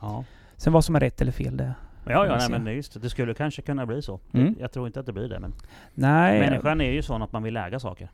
Ja. 0.00 0.24
Sen 0.56 0.72
vad 0.72 0.84
som 0.84 0.96
är 0.96 1.00
rätt 1.00 1.20
eller 1.20 1.32
fel 1.32 1.56
det... 1.56 1.74
Ja, 2.04 2.26
ja, 2.26 2.36
nej, 2.36 2.50
men 2.50 2.66
är 2.66 2.70
just 2.72 3.02
det. 3.02 3.10
Skulle 3.10 3.34
kanske 3.34 3.62
kunna 3.62 3.86
bli 3.86 4.02
så. 4.02 4.20
Mm. 4.32 4.54
Jag 4.60 4.72
tror 4.72 4.86
inte 4.86 5.00
att 5.00 5.06
det 5.06 5.12
blir 5.12 5.28
det, 5.28 5.40
men 5.40 5.52
Nej... 5.94 6.40
människan 6.40 6.80
är 6.80 6.90
ju 6.92 7.02
sån 7.02 7.22
att 7.22 7.32
man 7.32 7.42
vill 7.42 7.56
äga 7.56 7.78
saker. 7.78 8.10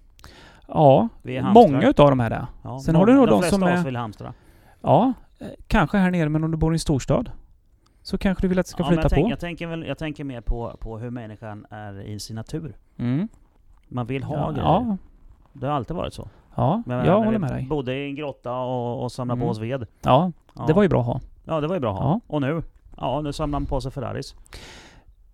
Ja, 0.68 1.08
är 1.24 1.42
många 1.42 1.88
utav 1.88 2.10
de 2.10 2.20
här 2.20 2.30
där. 2.30 2.46
Ja, 2.64 2.78
Sen 2.78 2.94
har 2.96 3.06
du 3.06 3.12
nog 3.14 3.26
de 3.28 3.38
flesta 3.40 3.58
som 3.58 3.62
är- 3.68 3.84
vill 3.84 3.96
hamstra. 3.96 4.34
Ja, 4.82 5.12
eh, 5.40 5.46
kanske 5.66 5.98
här 5.98 6.10
nere 6.10 6.28
men 6.28 6.44
om 6.44 6.50
du 6.50 6.56
bor 6.56 6.72
i 6.72 6.74
en 6.74 6.78
storstad 6.78 7.30
så 8.02 8.18
kanske 8.18 8.42
du 8.44 8.48
vill 8.48 8.58
att 8.58 8.66
det 8.66 8.70
ska 8.70 8.82
Ja, 8.82 8.86
flytta 8.88 9.02
jag, 9.02 9.10
tänk, 9.10 9.24
på. 9.26 9.30
jag, 9.30 9.40
tänker 9.40 9.66
väl, 9.66 9.86
jag 9.86 9.98
tänker 9.98 10.24
mer 10.24 10.40
på, 10.40 10.76
på 10.80 10.98
hur 10.98 11.10
människan 11.10 11.66
är 11.70 12.00
i 12.00 12.20
sin 12.20 12.36
natur. 12.36 12.76
Mm. 12.96 13.28
Man 13.88 14.06
vill 14.06 14.22
ha 14.24 14.36
Ja, 14.36 14.50
grejer. 14.50 14.62
ja, 14.64 14.96
Det 15.52 15.66
har 15.66 15.74
alltid 15.74 15.96
varit 15.96 16.14
så. 16.14 16.28
ja, 16.54 16.82
Men 16.86 17.06
jag 17.06 17.20
håller 17.20 17.38
med 17.38 17.50
dig. 17.50 17.66
bodde 17.66 17.94
i 17.96 18.08
en 18.08 18.14
grotta 18.14 18.52
och, 18.58 19.02
och 19.02 19.12
samlade 19.12 19.38
Mm. 19.38 19.46
på 19.46 19.50
oss 19.50 19.58
ved. 19.58 19.86
Ja, 20.02 20.32
det 20.66 20.72
var 20.72 20.82
ju 20.82 20.88
bra 20.88 21.00
att 21.00 21.06
ha. 21.06 21.20
Ja, 21.44 21.60
det 21.60 21.66
var 21.66 21.74
ju 21.74 21.80
bra 21.80 21.92
att 21.92 21.98
ha. 22.02 22.10
Ja. 22.10 22.20
Och 22.26 22.40
nu? 22.40 22.62
Ja, 22.96 23.20
nu 23.20 23.32
samlar 23.32 23.60
man 23.60 23.66
på 23.66 23.80
sig 23.80 23.92
Ferraris. 23.92 24.34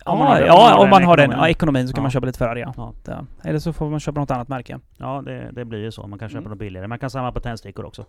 Ja, 0.05 0.13
Om 0.13 0.19
man 0.19 0.27
har 0.29 0.37
den- 0.39 0.47
ja, 0.47 0.83
om 0.83 0.91
man 0.91 1.05
har 1.05 1.17
den 1.17 1.25
ekonomin. 1.25 1.45
ja, 1.45 1.49
ekonomin 1.51 1.89
så 1.89 1.95
kan 1.95 2.01
Ja. 2.01 2.03
man 2.03 2.11
köpa 2.11 2.27
lite 2.27 2.39
Ferrari 2.39 2.61
ja. 2.61 2.73
Ja. 2.77 2.93
Ja. 3.07 3.25
Eller 3.45 3.59
så 3.59 3.73
får 3.73 3.91
man 3.91 4.01
köpa 4.01 4.21
något 4.21 4.31
annat 4.31 4.49
märke. 4.49 4.79
Ja, 4.97 5.23
det, 5.25 5.51
det 5.53 5.65
blir 5.65 5.79
ju 5.79 5.91
så. 5.93 6.07
Man 6.07 6.19
kan 6.19 6.29
köpa 6.29 6.39
Mm. 6.39 6.51
något 6.51 6.59
billigare. 6.59 6.87
Man 6.89 6.99
kan 6.99 7.11
samla 7.11 7.33
på 7.33 7.41
tändstickor 7.41 7.85
också. 7.85 8.05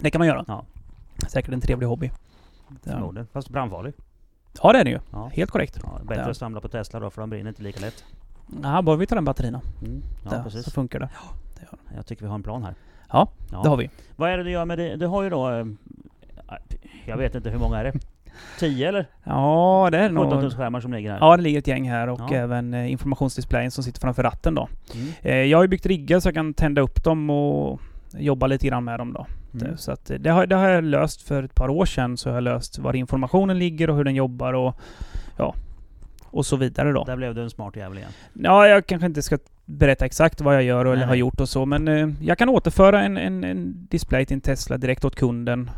Det 0.00 0.10
kan 0.10 0.18
man 0.18 0.28
göra. 0.28 0.44
Ja. 0.48 0.64
Säkert 1.28 1.54
en 1.54 1.60
trevlig 1.60 1.86
hobby. 1.86 2.10
Ja, 2.68 2.92
Förmodligen. 2.92 3.26
Fast 3.32 3.48
brandfarlig. 3.50 3.94
ja 4.62 4.72
det 4.72 4.78
är 4.80 4.84
det 4.84 4.90
ju. 4.90 4.98
Ja. 5.12 5.30
Helt 5.34 5.50
korrekt. 5.50 5.78
Ja, 5.82 5.98
bättre 6.02 6.22
Ja. 6.22 6.30
att 6.30 6.36
samla 6.36 6.60
på 6.60 6.68
Tesla 6.68 7.00
då, 7.00 7.10
för 7.10 7.20
de 7.22 7.30
brinner 7.30 7.48
inte 7.48 7.62
lika 7.62 7.80
lätt. 7.80 8.04
Ja, 8.62 8.82
bara 8.82 8.96
vi 8.96 9.06
tar 9.06 9.16
den 9.16 9.24
batterierna. 9.24 9.60
Mm. 9.82 10.02
Ja, 10.24 10.30
Där, 10.30 10.42
precis. 10.42 10.64
så 10.64 10.70
funkar 10.70 11.00
det. 11.00 11.08
Jag 11.96 12.06
tycker 12.06 12.22
vi 12.22 12.28
har 12.28 12.34
en 12.34 12.42
plan 12.42 12.62
här. 12.64 12.74
Ja, 13.12 13.28
Ja. 13.52 13.60
det 13.62 13.68
har 13.68 13.76
vi. 13.76 13.90
Vad 14.16 14.30
är 14.30 14.36
det 14.38 14.44
du 14.44 14.50
gör 14.50 14.64
med 14.64 14.78
det? 14.78 14.96
Du 14.96 15.06
har 15.06 15.22
ju 15.22 15.30
då... 15.30 15.50
eh, 15.50 15.64
Jag 17.06 17.16
vet 17.16 17.34
inte 17.34 17.50
hur 17.50 17.58
många 17.58 17.78
är 17.78 17.84
det? 17.84 17.92
10 18.58 18.88
eller? 18.88 19.06
Ja, 19.24 19.88
det 19.92 19.98
är 19.98 20.08
17 20.08 20.14
nog... 20.14 20.42
000 20.42 20.50
skärmar 20.50 20.80
som 20.80 20.92
ligger 20.92 21.10
här. 21.10 21.18
Ja, 21.20 21.36
det 21.36 21.42
ligger 21.42 21.58
ett 21.58 21.66
gäng 21.66 21.90
här 21.90 22.08
och 22.08 22.20
Ja. 22.20 22.34
även 22.34 22.74
eh, 22.74 22.90
informationsdisplayen 22.92 23.70
som 23.70 23.84
sitter 23.84 24.00
framför 24.00 24.22
ratten 24.22 24.54
då. 24.54 24.68
Mm. 24.94 25.08
Eh, 25.22 25.36
jag 25.36 25.58
har 25.58 25.62
ju 25.62 25.68
byggt 25.68 25.86
riggar 25.86 26.20
så 26.20 26.28
jag 26.28 26.34
kan 26.34 26.54
tända 26.54 26.80
upp 26.80 27.04
dem 27.04 27.30
och 27.30 27.80
jobba 28.18 28.46
lite 28.46 28.66
grann 28.66 28.84
med 28.84 29.00
dem 29.00 29.12
då. 29.12 29.26
Mm. 29.60 29.76
Så 29.76 29.92
att 29.92 30.10
eh, 30.10 30.18
det, 30.18 30.30
har, 30.30 30.46
det 30.46 30.56
har 30.56 30.68
jag 30.68 30.84
löst 30.84 31.22
för 31.22 31.42
ett 31.42 31.54
par 31.54 31.68
år 31.68 31.84
sedan. 31.84 32.16
Så 32.16 32.28
har 32.28 32.34
jag 32.34 32.44
löst 32.44 32.78
var 32.78 32.96
informationen 32.96 33.58
ligger 33.58 33.90
och 33.90 33.96
hur 33.96 34.04
den 34.04 34.14
jobbar 34.14 34.52
och 34.52 34.76
ja, 35.36 35.54
och 36.30 36.46
så 36.46 36.56
vidare 36.56 36.92
då. 36.92 37.04
Där 37.04 37.16
blev 37.16 37.34
du 37.34 37.42
en 37.42 37.50
smart 37.50 37.76
jävel 37.76 37.98
igen. 37.98 38.10
Ja, 38.32 38.68
jag 38.68 38.86
kanske 38.86 39.06
inte 39.06 39.22
ska 39.22 39.38
berätta 39.64 40.06
exakt 40.06 40.40
vad 40.40 40.54
jag 40.54 40.62
gör 40.62 40.84
eller 40.84 40.96
Nej, 40.96 41.06
har 41.06 41.14
gjort 41.14 41.40
och 41.40 41.48
så, 41.48 41.66
men 41.66 41.88
eh, 41.88 42.08
jag 42.20 42.38
kan 42.38 42.48
återföra 42.48 43.02
en, 43.02 43.16
en, 43.16 43.44
en 43.44 43.86
display 43.90 44.26
till 44.26 44.34
en 44.34 44.40
Tesla 44.40 44.76
direkt 44.78 45.04
åt 45.04 45.16
kunden. 45.16 45.70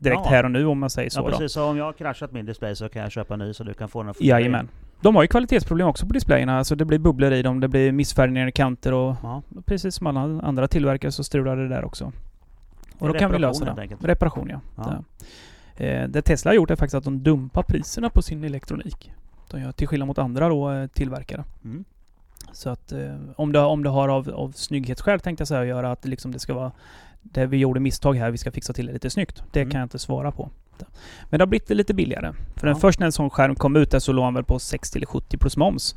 Direkt 0.00 0.20
Ja. 0.24 0.30
här 0.30 0.44
och 0.44 0.50
nu 0.50 0.66
om 0.66 0.78
man 0.78 0.90
säger 0.90 1.10
så 1.10 1.20
Ja 1.20 1.24
då. 1.24 1.30
precis, 1.30 1.52
så 1.52 1.64
om 1.64 1.76
jag 1.76 1.84
har 1.84 1.92
kraschat 1.92 2.32
min 2.32 2.46
display 2.46 2.76
så 2.76 2.88
kan 2.88 3.02
jag 3.02 3.12
köpa 3.12 3.34
en 3.34 3.40
ny 3.40 3.52
så 3.54 3.64
du 3.64 3.74
kan 3.74 3.88
få 3.88 4.02
den 4.02 4.14
igen. 4.18 4.28
Jajamän. 4.38 4.68
De 5.00 5.16
har 5.16 5.22
ju 5.22 5.28
kvalitetsproblem 5.28 5.88
också 5.88 6.06
på 6.06 6.12
displayerna. 6.12 6.58
Alltså 6.58 6.74
det 6.74 6.84
blir 6.84 6.98
bubblor 6.98 7.32
i 7.32 7.42
dem, 7.42 7.60
det 7.60 7.68
blir 7.68 7.92
missfärgningar 7.92 8.46
i 8.46 8.52
kanter 8.52 8.92
och 8.92 9.16
Ja. 9.22 9.42
precis 9.64 9.94
som 9.94 10.06
alla 10.06 10.20
andra 10.42 10.68
tillverkare 10.68 11.12
så 11.12 11.24
strular 11.24 11.56
det 11.56 11.68
där 11.68 11.84
också. 11.84 12.12
Och 12.98 13.08
då 13.08 13.14
kan 13.14 13.32
vi 13.32 13.38
lösa 13.38 13.64
det. 13.64 13.80
enkelt. 13.82 14.04
Reparation 14.04 14.48
ja. 14.50 14.60
Ja. 14.76 15.02
Det. 15.76 15.86
Eh, 16.00 16.08
det 16.08 16.22
Tesla 16.22 16.48
har 16.50 16.54
gjort 16.56 16.70
är 16.70 16.76
faktiskt 16.76 16.94
att 16.94 17.04
de 17.04 17.22
dumpar 17.22 17.62
priserna 17.62 18.10
på 18.10 18.22
sin 18.22 18.44
elektronik. 18.44 19.12
De 19.50 19.60
gör 19.60 19.72
till 19.72 19.88
skillnad 19.88 20.06
mot 20.06 20.18
andra 20.18 20.48
då, 20.48 20.70
eh, 20.70 20.86
tillverkare. 20.86 21.44
Mm. 21.64 21.84
Så 22.52 22.70
att 22.70 22.92
eh, 22.92 23.14
om, 23.36 23.52
det, 23.52 23.58
om 23.60 23.82
det 23.82 23.88
har 23.90 24.08
av, 24.08 24.30
av 24.30 24.52
snygghetsskäl 24.52 25.20
tänkte 25.20 25.40
jag 25.40 25.48
säga 25.48 25.60
att 25.60 25.66
göra 25.66 25.92
att 25.92 26.04
liksom 26.04 26.32
det 26.32 26.38
ska 26.38 26.54
vara 26.54 26.72
det 27.22 27.46
vi 27.46 27.56
gjorde 27.56 27.80
misstag 27.80 28.14
här, 28.14 28.30
vi 28.30 28.38
ska 28.38 28.50
fixa 28.50 28.72
till 28.72 28.86
det 28.86 28.92
lite 28.92 29.10
snyggt. 29.10 29.42
Det 29.52 29.60
Mm. 29.60 29.70
kan 29.70 29.78
jag 29.80 29.84
inte 29.84 29.98
svara 29.98 30.30
på. 30.30 30.50
Men 31.30 31.38
det 31.38 31.42
har 31.42 31.46
blivit 31.46 31.70
lite 31.70 31.94
billigare. 31.94 32.32
För 32.56 32.66
Ja. 32.66 32.72
den 32.72 32.80
först 32.80 32.98
när 33.00 33.06
en 33.06 33.12
sån 33.12 33.30
skärm 33.30 33.54
kom 33.54 33.76
ut 33.76 33.90
där 33.90 33.98
så 33.98 34.12
låg 34.12 34.24
han 34.24 34.34
väl 34.34 34.44
på 34.44 34.58
60 34.58 34.98
eller 34.98 35.06
70 35.06 35.36
plus 35.38 35.56
moms. 35.56 35.96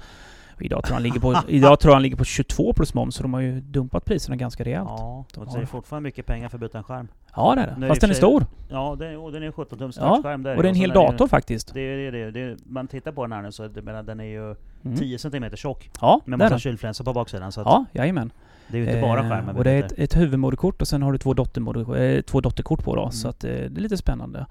Och 0.55 0.61
idag 0.61 0.83
tror 0.83 0.93
han 0.93 1.03
ligger 1.03 1.19
på, 1.19 1.35
idag 1.47 1.79
tror 1.79 1.93
han 1.93 2.01
ligger 2.01 2.17
på 2.17 2.23
22 2.23 2.73
plus 2.73 2.93
moms, 2.93 3.15
så 3.15 3.23
de 3.23 3.33
har 3.33 3.41
ju 3.41 3.61
dumpat 3.61 4.05
priserna 4.05 4.35
ganska 4.35 4.63
rejält. 4.63 4.89
Ja, 4.89 5.25
Ja, 5.35 5.45
har 5.45 5.57
det 5.57 5.61
är 5.61 5.65
fortfarande 5.65 6.07
mycket 6.07 6.25
pengar 6.25 6.49
för 6.49 6.57
att 6.57 6.61
byta 6.61 6.77
en 6.77 6.83
skärm. 6.83 7.07
det 7.55 7.61
är 7.61 7.65
Nu 7.65 7.71
det. 7.71 7.77
är 7.77 7.81
det 7.81 7.87
Fast 7.87 7.99
i 8.03 8.05
den 8.05 8.09
är 8.09 8.13
stor. 8.13 8.45
Ja, 8.69 8.95
det 8.99 9.17
och 9.17 9.31
den 9.31 9.43
är 9.43 9.51
17 9.51 9.77
tums 9.79 9.97
Ja, 9.97 10.09
touchskärm. 10.15 10.43
där 10.43 10.55
Och 10.57 10.63
det 10.63 10.67
är 10.67 10.69
en 10.69 10.75
hel 10.75 10.89
dator 10.89 11.27
faktiskt. 11.27 11.73
Det 11.73 11.81
är, 11.81 12.11
det, 12.11 12.19
är, 12.21 12.31
det 12.31 12.39
är, 12.39 12.57
man 12.65 12.87
tittar 12.87 13.11
på 13.11 13.21
den 13.23 13.31
här 13.31 13.41
nu 13.41 13.51
så 13.51 13.69
menar, 13.81 14.03
den 14.03 14.19
är 14.19 14.23
ju 14.23 14.55
Mm. 14.85 14.97
10 14.97 15.17
cm 15.19 15.55
tjock. 15.55 15.89
Ja, 16.01 16.21
är 16.33 16.37
massa 16.37 16.59
kylflänsar 16.59 17.05
på 17.05 17.13
baksidan. 17.13 17.51
Så 17.51 17.61
att 17.61 17.67
Ja, 17.67 17.85
jajamän. 17.93 18.31
Det 18.67 18.77
är 18.77 18.81
ju 18.81 18.87
inte 18.87 19.01
bara 19.01 19.19
Eh, 19.19 19.29
skärmen. 19.29 19.55
Och 19.55 19.63
det 19.63 19.71
är 19.71 19.83
ett, 19.83 19.91
ett 19.97 20.17
huvudmoderkort 20.17 20.81
och 20.81 20.87
sen 20.87 21.01
har 21.01 21.11
du 21.11 21.17
två, 21.17 21.33
dottermoder, 21.33 21.95
eh, 22.01 22.21
två 22.21 22.41
dotterkort 22.41 22.83
på 22.83 22.95
då. 22.95 23.01
Mm. 23.01 23.11
Så 23.11 23.27
att 23.27 23.43
eh, 23.43 23.49
det 23.49 23.55
är 23.79 23.81
lite 23.81 23.97
spännande. 23.97 24.45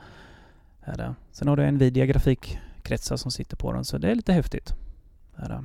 Är 0.84 0.96
det. 0.96 1.14
Sen 1.32 1.48
har 1.48 1.56
du 1.56 1.70
Nvidia 1.70 2.06
grafikkretsar 2.06 3.16
som 3.16 3.30
sitter 3.30 3.56
på 3.56 3.72
den, 3.72 3.84
så 3.84 3.98
det 3.98 4.10
är 4.10 4.14
lite 4.14 4.32
häftigt. 4.32 4.74
Är 5.36 5.48
det. 5.48 5.64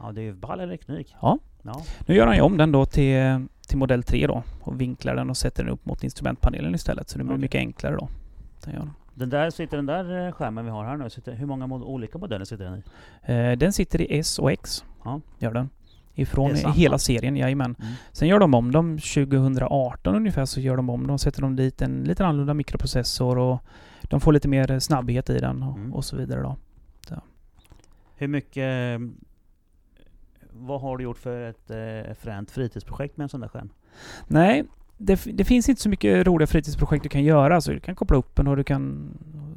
Ja, 0.00 0.12
det 0.12 0.20
är 0.20 0.24
ju 0.24 0.32
ball 0.32 0.60
elektronik. 0.60 1.14
Ja. 1.20 1.38
ja. 1.62 1.82
Nu 2.06 2.14
gör 2.14 2.26
han 2.26 2.36
ju 2.36 2.42
om 2.42 2.56
den 2.56 2.72
då 2.72 2.86
till, 2.86 3.46
till 3.68 3.78
modell 3.78 4.02
3 4.02 4.26
då 4.26 4.42
och 4.60 4.80
vinklar 4.80 5.16
den 5.16 5.30
och 5.30 5.36
sätter 5.36 5.64
den 5.64 5.72
upp 5.72 5.86
mot 5.86 6.04
instrumentpanelen 6.04 6.74
istället. 6.74 7.08
Så 7.08 7.18
det 7.18 7.24
blir 7.24 7.34
Okej. 7.34 7.40
mycket 7.40 7.58
enklare 7.58 7.96
då. 7.96 8.08
Det 8.64 8.70
gör 8.70 8.78
den. 8.78 8.90
Den 9.14 9.30
där 9.30 9.50
sitter 9.50 9.76
den 9.76 9.86
där 9.86 10.32
skärmen 10.32 10.64
vi 10.64 10.70
har 10.70 10.84
här 10.84 10.96
nu. 10.96 11.10
Sitter, 11.10 11.32
hur 11.32 11.46
många 11.46 11.66
mod- 11.66 11.82
olika 11.82 12.18
modeller 12.18 12.44
sitter 12.44 12.64
den 12.64 12.78
i? 12.78 12.82
Eh, 13.52 13.58
den 13.58 13.72
sitter 13.72 14.00
i 14.00 14.18
S 14.18 14.38
och 14.38 14.52
X. 14.52 14.84
Ja. 15.04 15.20
Gör 15.38 15.52
den. 15.52 15.68
Ifrån 16.14 16.54
hela 16.56 16.98
serien, 16.98 17.36
jajamän. 17.36 17.76
Mm. 17.80 17.92
Sen 18.12 18.28
gör 18.28 18.38
de 18.38 18.54
om 18.54 18.72
dem 18.72 18.98
2018 18.98 20.14
ungefär 20.14 20.44
så 20.44 20.60
gör 20.60 20.76
de 20.76 20.90
om 20.90 21.06
dem. 21.06 21.18
Sätter 21.18 21.42
de 21.42 21.56
dit 21.56 21.82
en 21.82 22.04
lite 22.04 22.26
annorlunda 22.26 22.54
mikroprocessor 22.54 23.38
och 23.38 23.58
de 24.02 24.20
får 24.20 24.32
lite 24.32 24.48
mer 24.48 24.78
snabbhet 24.78 25.30
i 25.30 25.38
den 25.38 25.62
och, 25.62 25.76
Mm. 25.78 25.94
och 25.94 26.04
så 26.04 26.16
vidare 26.16 26.40
då. 26.42 26.56
Hur 28.16 28.28
mycket... 28.28 29.00
eh, 29.00 29.06
Vad 30.52 30.80
har 30.80 30.96
du 30.98 31.04
gjort 31.04 31.18
för 31.18 31.40
ett 31.40 31.70
eh, 31.70 32.14
fränt 32.14 32.50
fritidsprojekt 32.50 33.16
med 33.16 33.22
en 33.22 33.28
sån 33.28 33.40
där 33.40 33.48
skärm? 33.48 33.70
Nej, 34.28 34.64
det, 35.02 35.20
det 35.32 35.44
finns 35.44 35.68
inte 35.68 35.82
så 35.82 35.88
mycket 35.88 36.26
roliga 36.26 36.46
fritidsprojekt 36.46 37.02
du 37.02 37.08
kan 37.08 37.24
göra. 37.24 37.60
Så 37.60 37.72
du 37.72 37.80
kan 37.80 37.94
koppla 37.94 38.16
upp 38.16 38.36
den 38.36 38.46
och 38.46 38.56
du 38.56 38.64
kan 38.64 39.10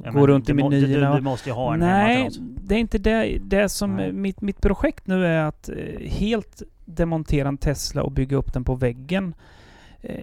Ja, 0.04 0.10
gå 0.12 0.26
runt 0.26 0.46
du 0.46 0.52
i 0.52 0.54
menyerna. 0.54 1.10
du, 1.10 1.16
du 1.16 1.22
måste 1.22 1.48
ju 1.48 1.54
ha 1.54 1.74
en 1.74 1.80
Nej, 1.80 2.30
det 2.40 2.74
är 2.74 2.78
inte 2.78 2.98
det. 2.98 3.38
Det 3.42 3.68
som 3.68 3.96
Nej. 3.96 4.12
mitt, 4.12 4.40
mitt 4.40 4.60
projekt 4.60 5.06
nu 5.06 5.26
är 5.26 5.44
att 5.44 5.68
eh, 5.68 6.08
helt 6.10 6.62
demontera 6.84 7.48
en 7.48 7.58
Tesla 7.58 8.02
och 8.02 8.12
bygga 8.12 8.36
upp 8.36 8.52
den 8.52 8.64
på 8.64 8.74
väggen. 8.74 9.34
Eh, 10.00 10.20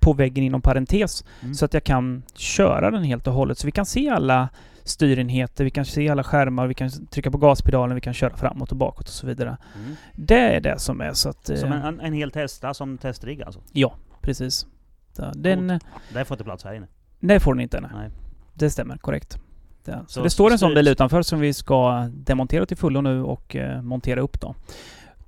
på 0.00 0.12
väggen 0.12 0.44
inom 0.44 0.62
parentes. 0.62 1.24
Mm. 1.42 1.54
Så 1.54 1.64
att 1.64 1.74
jag 1.74 1.84
kan 1.84 2.22
köra 2.34 2.90
den 2.90 3.04
helt 3.04 3.26
och 3.26 3.34
hållet. 3.34 3.58
Så 3.58 3.66
vi 3.66 3.72
kan 3.72 3.86
se 3.86 4.08
alla 4.08 4.48
styrenheter, 4.84 5.64
vi 5.64 5.70
kan 5.70 5.84
se 5.84 6.08
alla 6.08 6.24
skärmar, 6.24 6.66
vi 6.66 6.74
kan 6.74 6.90
trycka 7.10 7.30
på 7.30 7.38
gaspedalen, 7.38 7.94
vi 7.94 8.00
kan 8.00 8.14
köra 8.14 8.36
framåt 8.36 8.70
och 8.70 8.76
bakåt 8.76 9.06
och 9.08 9.14
så 9.14 9.26
vidare. 9.26 9.56
Mm. 9.76 9.96
Det 10.12 10.38
är 10.56 10.60
det 10.60 10.78
som 10.78 11.00
är 11.00 11.12
så 11.12 11.28
att... 11.28 11.46
Som 11.58 11.72
eh, 11.72 11.84
en, 11.84 11.84
en, 11.84 12.00
en 12.00 12.12
hel 12.12 12.30
Tesla 12.30 12.74
som 12.74 12.98
testrigg 12.98 13.42
alltså? 13.42 13.60
Ja, 13.72 13.94
precis. 14.22 14.66
Så 15.12 15.30
Den, 15.34 15.80
Det 16.14 16.24
får 16.24 16.34
inte 16.34 16.44
plats 16.44 16.64
här 16.64 16.74
inne. 16.74 16.86
det 17.20 17.40
får 17.40 17.54
den 17.54 17.60
inte. 17.60 17.80
Nej. 17.80 17.90
Nej. 17.94 18.10
Det 18.54 18.70
stämmer, 18.70 18.96
korrekt. 18.96 19.38
Ja. 19.84 19.98
Så, 20.06 20.12
Så 20.12 20.22
det 20.22 20.30
står 20.30 20.50
en 20.50 20.58
sån 20.58 20.74
bil 20.74 20.88
utanför 20.88 21.22
som 21.22 21.40
vi 21.40 21.52
ska 21.54 22.08
demontera 22.14 22.66
till 22.66 22.76
fullo 22.76 23.00
nu 23.00 23.22
och 23.22 23.56
eh, 23.56 23.82
montera 23.82 24.20
upp 24.20 24.40
då. 24.40 24.54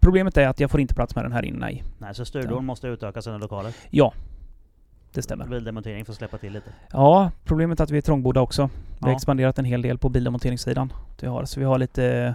Problemet 0.00 0.36
är 0.36 0.48
att 0.48 0.60
jag 0.60 0.70
får 0.70 0.80
inte 0.80 0.94
plats 0.94 1.14
med 1.14 1.24
den 1.24 1.32
här 1.32 1.44
inne 1.44 1.70
i. 1.70 1.82
Nej, 1.98 2.14
så 2.14 2.24
styrdoren 2.24 2.54
Ja. 2.54 2.60
måste 2.60 2.86
utöka 2.88 3.22
sina 3.22 3.38
lokaler. 3.38 3.72
Ja, 3.90 4.12
det 5.12 5.22
stämmer. 5.22 5.46
Bildemontering 5.46 6.04
får 6.04 6.12
släppa 6.12 6.38
till 6.38 6.52
lite. 6.52 6.70
Ja, 6.92 7.30
problemet 7.44 7.80
är 7.80 7.84
att 7.84 7.90
vi 7.90 7.98
är 7.98 8.02
trångbodda 8.02 8.40
också. 8.40 8.62
Vi 8.98 8.98
har 9.00 9.08
Ja. 9.10 9.16
expanderat 9.16 9.58
en 9.58 9.64
hel 9.64 9.82
del 9.82 9.98
på 9.98 10.08
bildemonteringssidan. 10.08 10.92
Det 11.20 11.26
har, 11.26 11.44
så 11.44 11.60
vi 11.60 11.66
har 11.66 11.78
lite... 11.78 12.34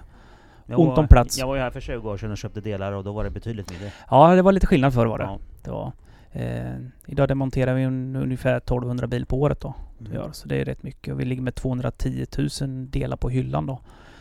Jag 0.66 0.80
Ont 0.80 0.90
var, 0.90 1.00
om 1.00 1.08
plats. 1.08 1.38
Jag 1.40 1.48
var 1.48 1.56
ju 1.56 1.62
här 1.62 1.72
för 1.72 1.80
20 1.82 2.10
år 2.10 2.18
sedan 2.18 2.32
och 2.32 2.38
köpte 2.38 2.62
delar 2.62 2.92
och 2.92 3.04
då 3.04 3.12
var 3.14 3.24
det 3.24 3.30
betydligt 3.30 3.70
mindre. 3.72 3.92
Ja, 4.10 4.36
det 4.36 4.42
var 4.42 4.52
lite 4.52 4.68
skillnad 4.68 4.94
förr 4.94 5.06
var 5.06 5.18
det. 5.18 5.24
Ja. 5.24 5.40
det 5.64 5.72
var, 5.72 5.92
eh, 6.32 6.76
idag 7.08 7.28
demonterar 7.28 7.74
vi 7.74 7.86
un, 7.86 8.16
ungefär 8.16 8.58
1200 8.58 9.08
bil 9.08 9.26
på 9.26 9.42
året 9.42 9.62
då. 9.62 9.74
Mm. 10.00 10.12
Vi 10.12 10.18
gör, 10.18 10.32
så 10.32 10.48
det 10.48 10.56
är 10.62 10.66
rätt 10.66 10.84
mycket. 10.84 11.14
Och 11.14 11.20
vi 11.20 11.26
ligger 11.26 11.42
med 11.42 11.56
210 11.56 12.26
000 12.62 12.90
delar 12.90 13.18
på 13.18 13.30
hyllan 13.30 13.66
då. 13.66 13.80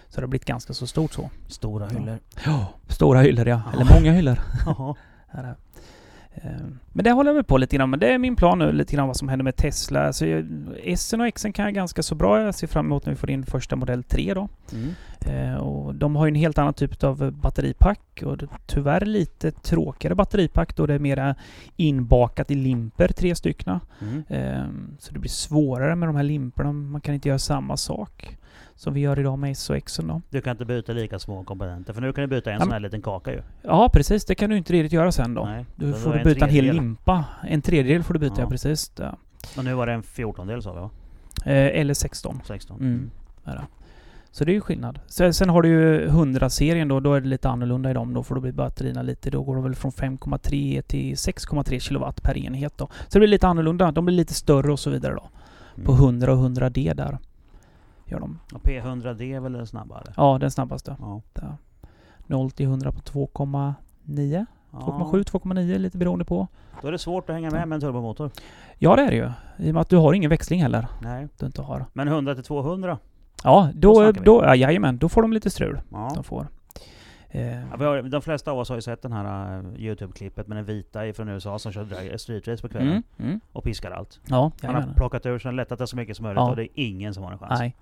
Så 0.09 0.21
det 0.21 0.23
har 0.23 0.29
blivit 0.29 0.47
ganska 0.47 0.75
så 0.75 0.87
stort 0.87 1.13
så. 1.13 1.31
Stora 1.49 1.87
hyllor. 1.87 2.19
Ja, 2.45 2.67
stora 2.89 3.21
hyllor 3.21 3.49
ja. 3.49 3.63
Ja. 3.67 3.73
Eller 3.73 3.95
många 3.95 4.13
hyllor. 4.13 4.39
Eh, 6.45 6.51
Men 6.93 7.05
det 7.05 7.11
håller 7.11 7.31
jag 7.31 7.35
väl 7.35 7.45
på 7.45 7.59
lite 7.59 7.77
grann. 7.77 7.91
Men 7.91 8.01
det 8.01 8.15
är 8.15 8.19
min 8.19 8.37
plan 8.37 8.59
nu, 8.59 8.73
lite 8.73 8.97
grann 8.97 9.07
vad 9.07 9.17
som 9.17 9.29
händer 9.29 9.45
med 9.45 9.57
Tesla. 9.57 10.07
Alltså, 10.07 10.27
S 10.83 11.13
och 11.13 11.27
X 11.27 11.47
kan 11.55 11.65
jag 11.65 11.75
ganska 11.75 12.03
så 12.03 12.15
bra. 12.15 12.43
Jag 12.43 12.55
ser 12.55 12.67
fram 12.67 12.87
emot 12.87 13.07
när 13.07 13.13
vi 13.13 13.17
får 13.17 13.31
in 13.31 13.47
första 13.47 13.77
modell 13.77 14.03
3 14.03 14.35
då. 14.35 14.49
Mm. 14.73 14.95
Eh, 15.21 15.57
och 15.57 15.95
de 15.95 16.17
har 16.17 16.27
ju 16.27 16.29
en 16.29 16.35
helt 16.35 16.59
annan 16.59 16.75
typ 16.75 17.05
av 17.05 17.33
batteripack 17.33 18.23
och 18.27 18.39
tyvärr 18.67 19.01
lite 19.01 19.51
tråkigare 19.51 20.15
batteripack 20.15 20.77
då 20.77 20.87
det 20.87 20.95
är 20.95 20.99
mera 20.99 21.35
inbakat 21.77 22.51
i 22.51 22.55
limper, 22.55 23.09
tre 23.09 23.35
stycken. 23.35 23.81
Mm. 24.01 24.23
Eh, 24.29 24.67
så 24.99 25.13
det 25.13 25.19
blir 25.19 25.31
svårare 25.31 25.97
med 25.97 26.09
de 26.09 26.17
här 26.17 26.23
limperna. 26.23 26.73
Man 26.73 27.01
kan 27.01 27.15
inte 27.15 27.29
göra 27.29 27.39
samma 27.39 27.77
sak 27.77 28.39
som 28.79 28.95
vi 28.95 29.01
gör 29.01 29.19
idag 29.21 29.39
med 29.39 29.51
S 29.51 29.71
och 29.71 29.77
X 29.77 30.01
då. 30.03 30.21
Du 30.31 30.41
kan 30.41 30.51
inte 30.51 30.65
byta 30.65 30.93
lika 30.93 31.19
små 31.19 31.45
komponenter, 31.45 31.93
för 31.93 32.01
nu 32.01 32.13
kan 32.13 32.23
du 32.23 32.29
byta 32.29 32.51
en 32.51 32.55
Ja, 32.59 32.63
sån 32.63 32.73
här 32.73 32.81
liten 32.81 33.03
kaka 33.03 33.33
ju. 33.33 33.43
Ja 33.63 33.91
precis, 33.93 34.25
det 34.25 34.35
kan 34.35 34.51
du 34.51 34.57
inte 34.57 34.73
riktigt 34.73 34.93
göra 34.93 35.13
sen 35.13 35.35
då. 35.35 35.45
Nej, 35.45 35.67
Du 35.77 35.91
då 35.93 35.99
får 35.99 36.13
du 36.13 36.19
en 36.19 36.25
byta 36.25 36.45
en 36.47 36.51
hel 36.53 36.65
limpa. 36.65 37.25
En 37.43 37.63
tredjedel 37.63 38.03
får 38.03 38.15
du 38.15 38.21
byta, 38.21 38.35
ja, 38.37 38.43
Ja. 38.43 38.49
precis. 38.51 38.93
Ja. 38.99 39.17
Och 39.57 39.65
nu 39.65 39.75
var 39.75 39.87
det 39.87 39.93
en 39.93 40.03
fjortondel 40.03 40.63
sa 40.63 40.73
vi 40.73 40.81
va? 40.81 40.91
Eh, 41.45 41.81
eller 41.81 41.95
16. 41.95 42.41
16. 42.45 42.81
Mm. 42.81 43.11
Det. 43.45 43.63
Så 44.31 44.45
det 44.45 44.53
är 44.53 44.55
ju 44.55 44.61
skillnad. 44.61 44.99
Sen, 45.07 45.35
sen 45.35 45.49
har 45.49 45.63
du 45.63 45.69
ju 45.69 46.09
100-serien 46.09 46.89
då, 46.89 47.01
då 47.01 47.15
är 47.15 47.21
det 47.21 47.29
lite 47.29 47.49
annorlunda 47.49 47.91
i 47.91 47.95
dem. 47.95 48.15
Då 48.15 48.23
får 48.23 48.35
du 48.35 48.41
bli 48.41 48.53
batterierna 48.53 49.03
lite, 49.03 49.31
då 49.31 49.43
går 49.43 49.55
de 49.55 49.65
väl 49.65 49.75
från 49.75 49.91
5,3 49.93 50.83
till 50.83 51.15
6,3 51.15 51.79
kilowatt 51.79 52.23
per 52.23 52.37
enhet 52.39 52.79
då. 52.79 52.87
Så 52.87 53.13
det 53.13 53.19
blir 53.19 53.29
lite 53.29 53.49
annorlunda. 53.49 53.93
De 53.93 54.05
blir 54.05 54.17
lite 54.17 54.35
större 54.35 54.73
och 54.73 54.79
så 54.79 54.91
vidare 54.91 55.15
då. 55.15 55.29
På 55.85 55.93
Mm. 55.93 56.05
100 56.05 56.33
och 56.33 56.39
100D 56.39 56.95
där. 56.95 57.19
Gör 58.11 58.21
de. 58.21 58.39
Och 58.55 58.63
P100D 58.63 59.37
är 59.37 59.41
väl 59.41 59.53
den 59.53 59.67
snabbare? 59.67 60.13
Ja, 60.17 60.39
den 60.41 60.51
snabbaste. 60.51 60.97
Ja. 61.01 61.23
Där. 61.33 61.57
0 62.27 62.51
till 62.51 62.67
100 62.67 62.93
på 62.93 63.01
2,9. 63.01 64.47
Ja. 64.73 64.79
2,7, 64.79 65.25
2,9 65.25 65.79
lite 65.79 65.99
beroende 65.99 66.25
på. 66.25 66.47
Då 66.83 66.89
är 66.89 66.93
det 66.93 66.99
svårt 66.99 67.31
att 67.31 67.35
hänga 67.35 67.51
med 67.51 67.69
med 67.69 67.77
en 67.77 67.81
turbomotor. 67.81 68.31
Ja, 68.79 68.97
det 68.97 69.03
är 69.03 69.11
det 69.11 69.17
ju. 69.17 69.31
I 69.67 69.71
och 69.71 69.75
med 69.75 69.81
att 69.81 69.89
du 69.89 69.97
har 69.97 70.13
ingen 70.13 70.31
växling 70.31 70.63
heller. 70.63 70.87
Nej. 71.03 71.29
Du 71.39 71.47
inte 71.47 71.63
har. 71.63 71.85
Men 71.93 72.09
100 72.09 72.35
till 72.35 72.45
200? 72.45 72.99
Ja, 73.45 73.71
Då 73.75 74.03
då, 74.03 74.13
då, 74.13 74.43
ja, 74.45 74.55
jajamän, 74.57 74.99
då 74.99 75.09
får 75.09 75.23
de 75.23 75.33
lite 75.33 75.51
strul. 75.51 75.81
Ja. 75.93 76.13
De 76.15 76.25
får. 76.25 76.47
Eh, 77.31 77.61
Ja, 77.71 77.77
vi 77.79 77.85
har, 77.85 78.03
de 78.03 78.23
flesta 78.23 78.51
av 78.51 78.59
oss 78.59 78.69
har 78.69 78.77
ju 78.77 78.83
sett 78.83 79.03
den 79.03 79.13
här 79.13 79.59
uh, 79.59 79.65
Youtube-klippet 79.77 80.47
med 80.49 80.57
den 80.57 80.65
vita 80.65 81.13
från 81.13 81.29
USA 81.29 81.59
som 81.59 81.73
kör 81.73 81.85
drag- 81.85 82.19
street 82.21 82.49
race 82.49 82.63
på 82.63 82.69
kvällen 82.69 82.89
mm, 82.89 83.03
mm. 83.19 83.41
och 83.53 83.65
piskar 83.65 83.91
allt. 83.91 84.21
Ja, 84.27 84.53
Han 84.63 84.75
har 84.75 84.93
plockat 84.97 85.27
ur 85.27 85.39
sig, 85.39 85.53
lättat 85.53 85.79
det 85.79 85.87
så 85.87 85.97
mycket 85.97 86.17
som 86.17 86.25
möjligt 86.25 86.41
Ja. 86.41 86.51
och 86.51 86.57
det 86.57 86.63
är 86.63 86.69
ingen 86.75 87.15
som 87.15 87.25
har 87.25 87.33
en 87.33 87.39
chans. 87.39 87.61
Nej. 87.61 87.77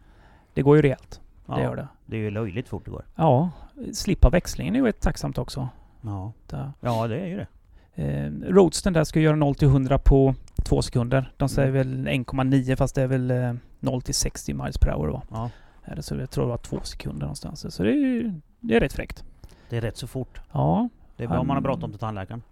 Det 0.57 0.63
går 0.63 0.77
ju 0.77 0.83
rejält. 0.83 1.21
ja, 1.47 1.55
Det 1.57 1.63
gör 1.63 1.77
det. 1.77 1.89
Det 2.07 2.17
är 2.17 2.21
ju 2.21 2.31
löjligt 2.31 2.69
fort 2.69 2.85
det 2.85 2.91
går. 2.91 3.05
Ja, 3.15 3.51
slippa 3.93 4.31
växlingen 4.31 4.77
är 4.77 4.81
ju 4.81 4.89
ett 4.89 5.01
tacksamt 5.01 5.39
också. 5.39 5.69
Ja. 6.01 6.33
Där. 6.47 6.73
ja, 6.81 7.07
det 7.09 7.21
är 7.21 7.27
ju 7.27 7.37
det. 7.37 7.47
Eh, 7.95 8.31
Roadsten 8.53 8.93
där 8.93 9.05
ska 9.05 9.21
göra 9.21 9.37
0 9.37 9.55
till 9.55 9.69
100 9.69 9.99
på 9.99 10.35
två 10.65 10.83
sekunder. 10.83 11.33
De 11.37 11.49
säger 11.49 11.69
Mm. 11.69 12.05
väl 12.05 12.09
1,9 12.09 12.77
fast 12.77 12.95
det 12.95 13.03
är 13.03 13.07
väl 13.07 13.31
eh, 13.31 13.53
0 13.81 14.03
till 14.03 14.15
60 14.15 14.55
miles 14.55 14.79
per 14.79 14.93
hour 14.93 15.07
då. 15.09 15.23
Ja. 15.31 15.51
Det 15.95 16.03
Så 16.03 16.15
jag 16.17 16.31
tror 16.31 16.45
det 16.45 16.51
var 16.51 16.57
två 16.59 16.81
sekunder 16.83 17.21
någonstans. 17.21 17.75
Så 17.75 17.83
det 17.83 17.91
är 17.91 18.41
det 18.61 18.77
är 18.77 18.81
rätt 18.81 18.93
fräckt. 18.93 19.25
Det 19.69 19.77
är 19.77 19.81
rätt 19.81 19.97
så 19.97 20.07
fort. 20.07 20.41
Ja, 20.53 20.89
Det 21.17 21.25
är 21.25 21.29
bra 21.29 21.39
om 21.39 21.47
man 21.47 21.55
har 21.55 21.55
Han- 21.55 21.63
bråttom 21.63 21.91
till 21.91 21.99
tandläkaren. 22.01 22.43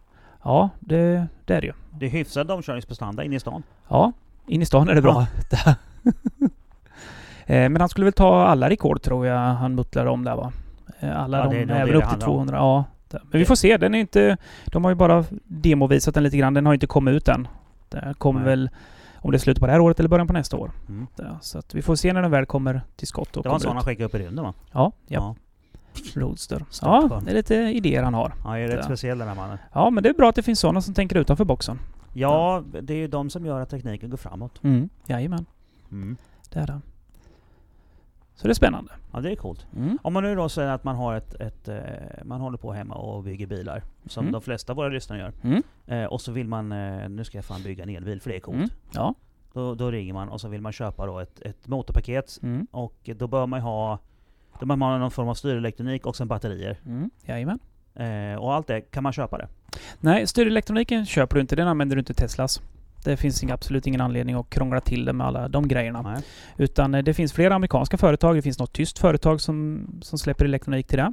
Ja, 0.43 0.71
det, 0.81 1.27
det 1.45 1.55
är 1.55 1.61
det 1.61 1.67
ju. 1.67 1.73
Det 1.99 2.07
är 2.07 2.11
hyfsad 2.11 2.51
omkörningsprestanda 2.51 3.25
inne 3.25 3.37
i 3.37 3.41
stan. 3.41 3.63
Ja, 3.89 4.13
in 4.47 4.63
i 4.63 4.67
stan 4.67 4.89
är 4.89 4.95
det 4.95 5.03
bra. 5.03 5.27
Eh, 5.53 5.75
Men 7.47 7.77
han 7.81 7.89
skulle 7.89 8.05
väl 8.05 8.12
ta 8.12 8.45
alla 8.47 8.71
rekord 8.71 9.03
tror 9.03 9.27
jag 9.27 9.39
han 9.39 9.75
muttlade 9.75 10.11
om 10.11 10.25
där 10.25 10.37
va? 10.37 10.53
Eh, 11.01 11.21
Alla 11.21 11.39
Ja, 11.39 11.45
de, 11.51 11.57
det 11.59 11.66
nog 11.66 11.77
även 11.77 11.87
det 11.87 11.93
det 11.93 11.99
upp 11.99 12.03
till 12.03 12.09
handlar 12.11 12.29
om. 12.29 12.35
200. 12.35 12.57
Ja. 12.57 12.85
Men 13.31 13.39
vi 13.39 13.45
får 13.45 13.55
se, 13.55 13.77
den 13.77 13.95
är 13.95 13.99
inte... 13.99 14.37
De 14.66 14.85
har 14.85 14.91
ju 14.91 14.95
bara 14.95 15.25
demovisat 15.45 16.15
den 16.15 16.23
lite 16.23 16.37
grann. 16.37 16.55
Den 16.55 16.66
har 16.66 16.75
inte 16.75 16.87
kommit 16.87 17.15
ut 17.15 17.29
än. 17.29 17.49
Det 17.89 18.15
kommer 18.19 18.41
Nej. 18.41 18.49
väl 18.49 18.71
om 19.16 19.31
det 19.31 19.37
är 19.37 19.39
slutet 19.39 19.61
på 19.61 19.66
det 19.66 19.73
här 19.73 19.81
året 19.81 19.99
eller 19.99 20.09
början 20.09 20.27
på 20.27 20.33
nästa 20.33 20.57
år. 20.57 20.71
Mm. 20.89 21.07
Ja, 21.16 21.25
så 21.41 21.59
att 21.59 21.75
vi 21.75 21.83
får 21.83 21.95
se 21.97 22.12
när 22.12 22.23
den 22.23 22.31
väl 22.31 22.47
kommer 22.47 22.81
till 22.97 23.07
skott 23.09 23.37
och 23.37 23.43
Det 23.43 23.49
var 23.49 23.57
en 23.57 23.61
sån 23.61 23.77
han 23.77 23.85
skickade 23.85 24.05
upp 24.05 24.15
i 24.15 24.19
rymden 24.19 24.45
va? 24.45 24.55
Ja, 24.73 24.93
ja. 25.07 25.35
Roadster. 26.15 26.65
Ja, 26.83 27.21
det 27.25 27.31
är 27.31 27.35
lite 27.35 27.55
idéer 27.55 28.03
han 28.03 28.15
har. 28.15 28.33
Ja, 28.45 28.49
han 28.51 28.59
är 28.59 28.69
rätt 28.69 28.77
Ja. 28.77 28.83
speciell 28.83 29.19
den 29.19 29.29
här 29.29 29.35
mannen. 29.35 29.59
Ja, 29.73 29.91
men 29.91 30.03
det 30.03 30.09
är 30.09 30.15
bra 30.15 30.29
att 30.29 30.35
det 30.35 30.43
finns 30.43 30.61
sådana 30.61 30.81
som 30.81 30.95
tänker 30.95 31.16
utanför 31.16 31.45
boxen. 31.45 31.79
Ja, 32.12 32.62
det 32.83 32.93
är 32.95 32.99
ju 32.99 33.09
de 33.09 33.31
som 33.31 33.47
gör 33.47 33.61
att 33.61 33.71
tekniken 33.71 34.11
går 34.11 34.16
framåt. 34.16 34.61
Mm. 34.65 34.89
Jajamän, 35.07 35.47
Mm. 35.91 36.16
det 36.51 36.59
är 36.61 36.66
det. 36.66 36.81
Så 38.36 38.47
det 38.48 38.52
är 38.52 38.55
spännande. 38.55 38.93
Ja, 39.12 39.20
det 39.20 39.31
är 39.31 39.36
coolt. 39.36 39.66
Mm. 39.77 39.98
Om 40.02 40.12
man 40.12 40.23
nu 40.23 40.35
då 40.35 40.48
säger 40.48 40.70
att 40.70 40.85
man 40.85 40.97
har 40.97 41.15
ett, 41.15 41.35
ett 41.40 41.69
eh, 41.69 41.77
man 42.24 42.40
håller 42.40 42.59
på 42.59 42.73
hemma 42.73 42.94
och 42.94 43.23
bygger 43.23 43.47
bilar, 43.47 43.82
som 44.06 44.23
Mm. 44.24 44.32
de 44.32 44.43
flesta 44.43 44.73
av 44.73 44.77
våra 44.77 44.89
lyssnare 44.89 45.19
gör. 45.20 45.32
Mm. 45.43 45.62
Eh, 45.86 46.05
och 46.05 46.20
så 46.20 46.32
vill 46.32 46.48
man, 46.48 46.73
eh, 46.73 47.09
nu 47.09 47.24
ska 47.24 47.39
jag 47.39 47.44
fan 47.44 47.62
bygga 47.62 47.82
en 47.82 47.89
elbil 47.90 48.20
för 48.20 48.31
det 48.31 48.36
är 48.36 48.40
coolt. 48.40 48.56
Mm. 48.56 48.69
Ja. 48.94 49.15
Då, 49.52 49.74
då 49.74 49.90
ringer 49.90 50.12
man 50.15 50.28
och 50.28 50.40
så 50.40 50.48
vill 50.48 50.61
man 50.61 50.73
köpa 50.73 51.06
då 51.06 51.19
ett, 51.19 51.40
ett 51.40 51.66
motorpaket. 51.69 52.39
Mm. 52.43 52.66
Och 52.70 53.11
då 53.16 53.27
bör 53.27 53.47
man 53.47 53.61
ha, 53.61 53.98
då 54.61 54.66
bör 54.66 54.77
man 54.77 54.90
ha 54.90 54.98
någon 54.98 55.11
form 55.11 55.28
av 55.28 55.35
styrelektronik 55.35 56.06
och 56.06 56.16
sen 56.16 56.28
batterier. 56.28 56.78
Mm. 56.86 57.11
Jajamän. 57.24 57.59
Eh, 57.94 58.39
och 58.39 58.55
allt 58.55 58.66
det, 58.66 58.81
kan 58.81 59.02
man 59.02 59.12
köpa 59.12 59.39
det? 59.39 59.48
Nej, 60.01 60.27
styrelektroniken 60.27 61.06
köper 61.06 61.35
du 61.35 61.40
inte. 61.40 61.56
Den 61.56 61.69
använder 61.69 61.97
du 61.97 62.01
inte 62.01 62.12
i 62.12 62.16
Teslas. 62.16 62.62
Det 63.05 63.17
finns 63.17 63.43
inga, 63.43 63.55
absolut 63.55 63.87
ingen 63.87 64.01
anledning 64.01 64.35
att 64.35 64.51
krångla 64.51 64.81
till 64.81 65.05
det 65.05 65.13
med 65.13 65.27
alla 65.27 65.49
de 65.49 65.69
grejerna. 65.69 66.03
Nej. 66.03 66.23
Utan 66.57 66.95
eh, 66.95 67.03
det 67.03 67.15
finns 67.15 67.33
flera 67.33 67.55
amerikanska 67.55 67.97
företag. 67.97 68.37
Det 68.37 68.43
finns 68.43 68.59
något 68.59 68.73
tyskt 68.73 68.99
företag 68.99 69.41
som, 69.41 69.87
som 70.03 70.19
släpper 70.19 70.45
elektronik 70.45 70.87
till 70.87 70.99
det. 70.99 71.13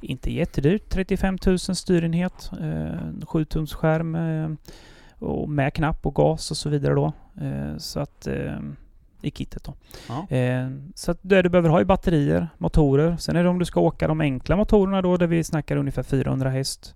Inte 0.00 0.32
jättedyrt. 0.32 0.88
35 0.88 1.38
000 1.46 1.58
styrenhet. 1.58 2.50
Eh, 2.60 3.26
7 3.26 3.44
tums 3.44 3.74
skärm. 3.74 4.14
Eh, 4.14 4.50
och 5.18 5.48
med 5.48 5.74
knapp 5.74 6.06
och 6.06 6.14
gas 6.14 6.50
och 6.50 6.56
så 6.56 6.68
vidare 6.68 6.94
då. 6.94 7.12
Eh, 7.40 7.76
så 7.78 8.00
att... 8.00 8.26
Eh, 8.26 8.58
I 9.22 9.30
kittet 9.30 9.64
då. 9.64 9.74
Ja. 10.08 10.36
Eh, 10.36 10.70
så 10.94 11.14
det 11.22 11.42
du 11.42 11.48
behöver 11.48 11.68
ha 11.68 11.80
är 11.80 11.84
batterier, 11.84 12.48
motorer. 12.58 13.16
Sen 13.16 13.36
är 13.36 13.42
det 13.42 13.48
om 13.48 13.58
du 13.58 13.64
ska 13.64 13.80
åka 13.80 14.08
de 14.08 14.20
enkla 14.20 14.56
motorerna 14.56 15.02
då, 15.02 15.16
där 15.16 15.26
vi 15.26 15.44
snackar 15.44 15.76
ungefär 15.76 16.02
400 16.02 16.50
häst 16.50 16.94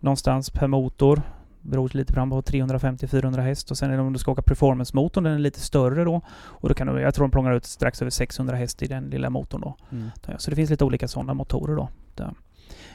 någonstans 0.00 0.50
per 0.50 0.66
motor. 0.66 1.22
Beror 1.70 1.90
lite 1.92 2.12
på 2.12 2.20
350-400 2.20 3.40
häst. 3.40 3.70
Och 3.70 3.78
sen 3.78 3.90
är 3.90 3.96
det 3.96 4.02
om 4.02 4.12
du 4.12 4.18
ska 4.18 4.32
åka 4.32 4.42
performance-motorn, 4.42 5.24
den 5.24 5.34
är 5.34 5.38
lite 5.38 5.60
större 5.60 6.04
då. 6.04 6.20
Och 6.44 6.68
då 6.68 6.74
kan 6.74 6.86
du, 6.86 7.00
jag 7.00 7.14
tror 7.14 7.24
de 7.24 7.30
plångar 7.30 7.52
ut 7.52 7.64
strax 7.64 8.02
över 8.02 8.10
600 8.10 8.56
häst 8.56 8.82
i 8.82 8.86
den 8.86 9.04
lilla 9.04 9.30
motorn 9.30 9.60
då. 9.60 9.76
Mm. 9.92 10.10
Så 10.38 10.50
det 10.50 10.56
finns 10.56 10.70
lite 10.70 10.84
olika 10.84 11.08
sådana 11.08 11.34
motorer 11.34 11.76
då. 11.76 11.88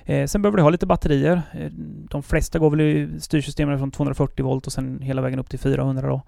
Eh, 0.06 0.28
sen 0.28 0.42
behöver 0.42 0.58
du 0.58 0.64
ha 0.64 0.70
lite 0.70 0.86
batterier. 0.86 1.42
Eh, 1.54 1.72
de 2.10 2.24
flesta 2.24 2.60
går 2.60 2.70
väl 2.70 2.82
i 2.82 3.10
styrsystemen 3.20 3.78
från 3.78 3.92
240 3.92 4.46
volt 4.46 4.68
och 4.68 4.74
sen 4.74 5.00
hela 5.02 5.22
vägen 5.22 5.40
upp 5.40 5.50
till 5.50 5.60
400 5.60 6.08
då. 6.08 6.22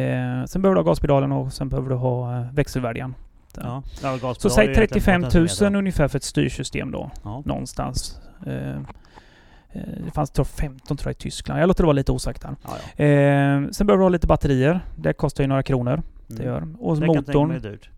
Eh, 0.00 0.44
sen 0.44 0.62
behöver 0.62 0.74
du 0.74 0.80
ha 0.80 0.90
gaspedalen 0.90 1.32
och 1.32 1.52
sen 1.52 1.68
behöver 1.68 1.88
du 1.88 1.94
ha 1.94 2.46
växelvärdigan. 2.52 3.14
Där. 3.54 3.62
Ja. 4.02 4.34
Så 4.38 4.50
säg 4.50 4.66
ju 4.66 4.72
egentligen 4.72 4.88
35 4.88 5.20
000 5.20 5.30
potentiometer. 5.30 5.78
ungefär 5.78 6.08
för 6.08 6.16
ett 6.16 6.24
styrsystem 6.24 6.90
då. 6.90 7.10
Ja. 7.24 7.42
Någonstans. 7.44 8.20
Eh, 8.46 8.80
det 10.04 10.10
fanns 10.14 10.30
tror 10.30 10.46
jag, 10.46 10.60
15 10.60 10.96
tror 10.96 11.08
jag 11.08 11.12
i 11.12 11.18
Tyskland. 11.18 11.60
Jag 11.60 11.66
låter 11.66 11.82
det 11.82 11.86
vara 11.86 11.92
lite 11.92 12.12
osagt 12.12 12.42
där. 12.42 12.56
Ja, 12.64 12.70
ja. 12.96 13.04
Eh, 13.04 13.68
sen 13.70 13.86
behöver 13.86 13.98
du 13.98 14.04
ha 14.04 14.08
lite 14.08 14.26
batterier. 14.26 14.80
Det 14.96 15.12
kostar 15.12 15.44
ju 15.44 15.48
några 15.48 15.62
kronor. 15.62 16.02
Det 16.26 16.34
Mm. 16.42 16.46
gör. 16.46 16.68
Och 16.80 17.00
Det 17.00 17.06
motorn. 17.06 17.50
är 17.50 17.58
dyrt. 17.60 17.90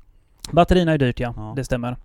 Batterierna 0.53 0.93
är 0.93 0.99
dyrt 0.99 1.21
ja. 1.21 1.33
Ja. 1.37 1.53
Det 1.57 1.65
stämmer. 1.65 1.97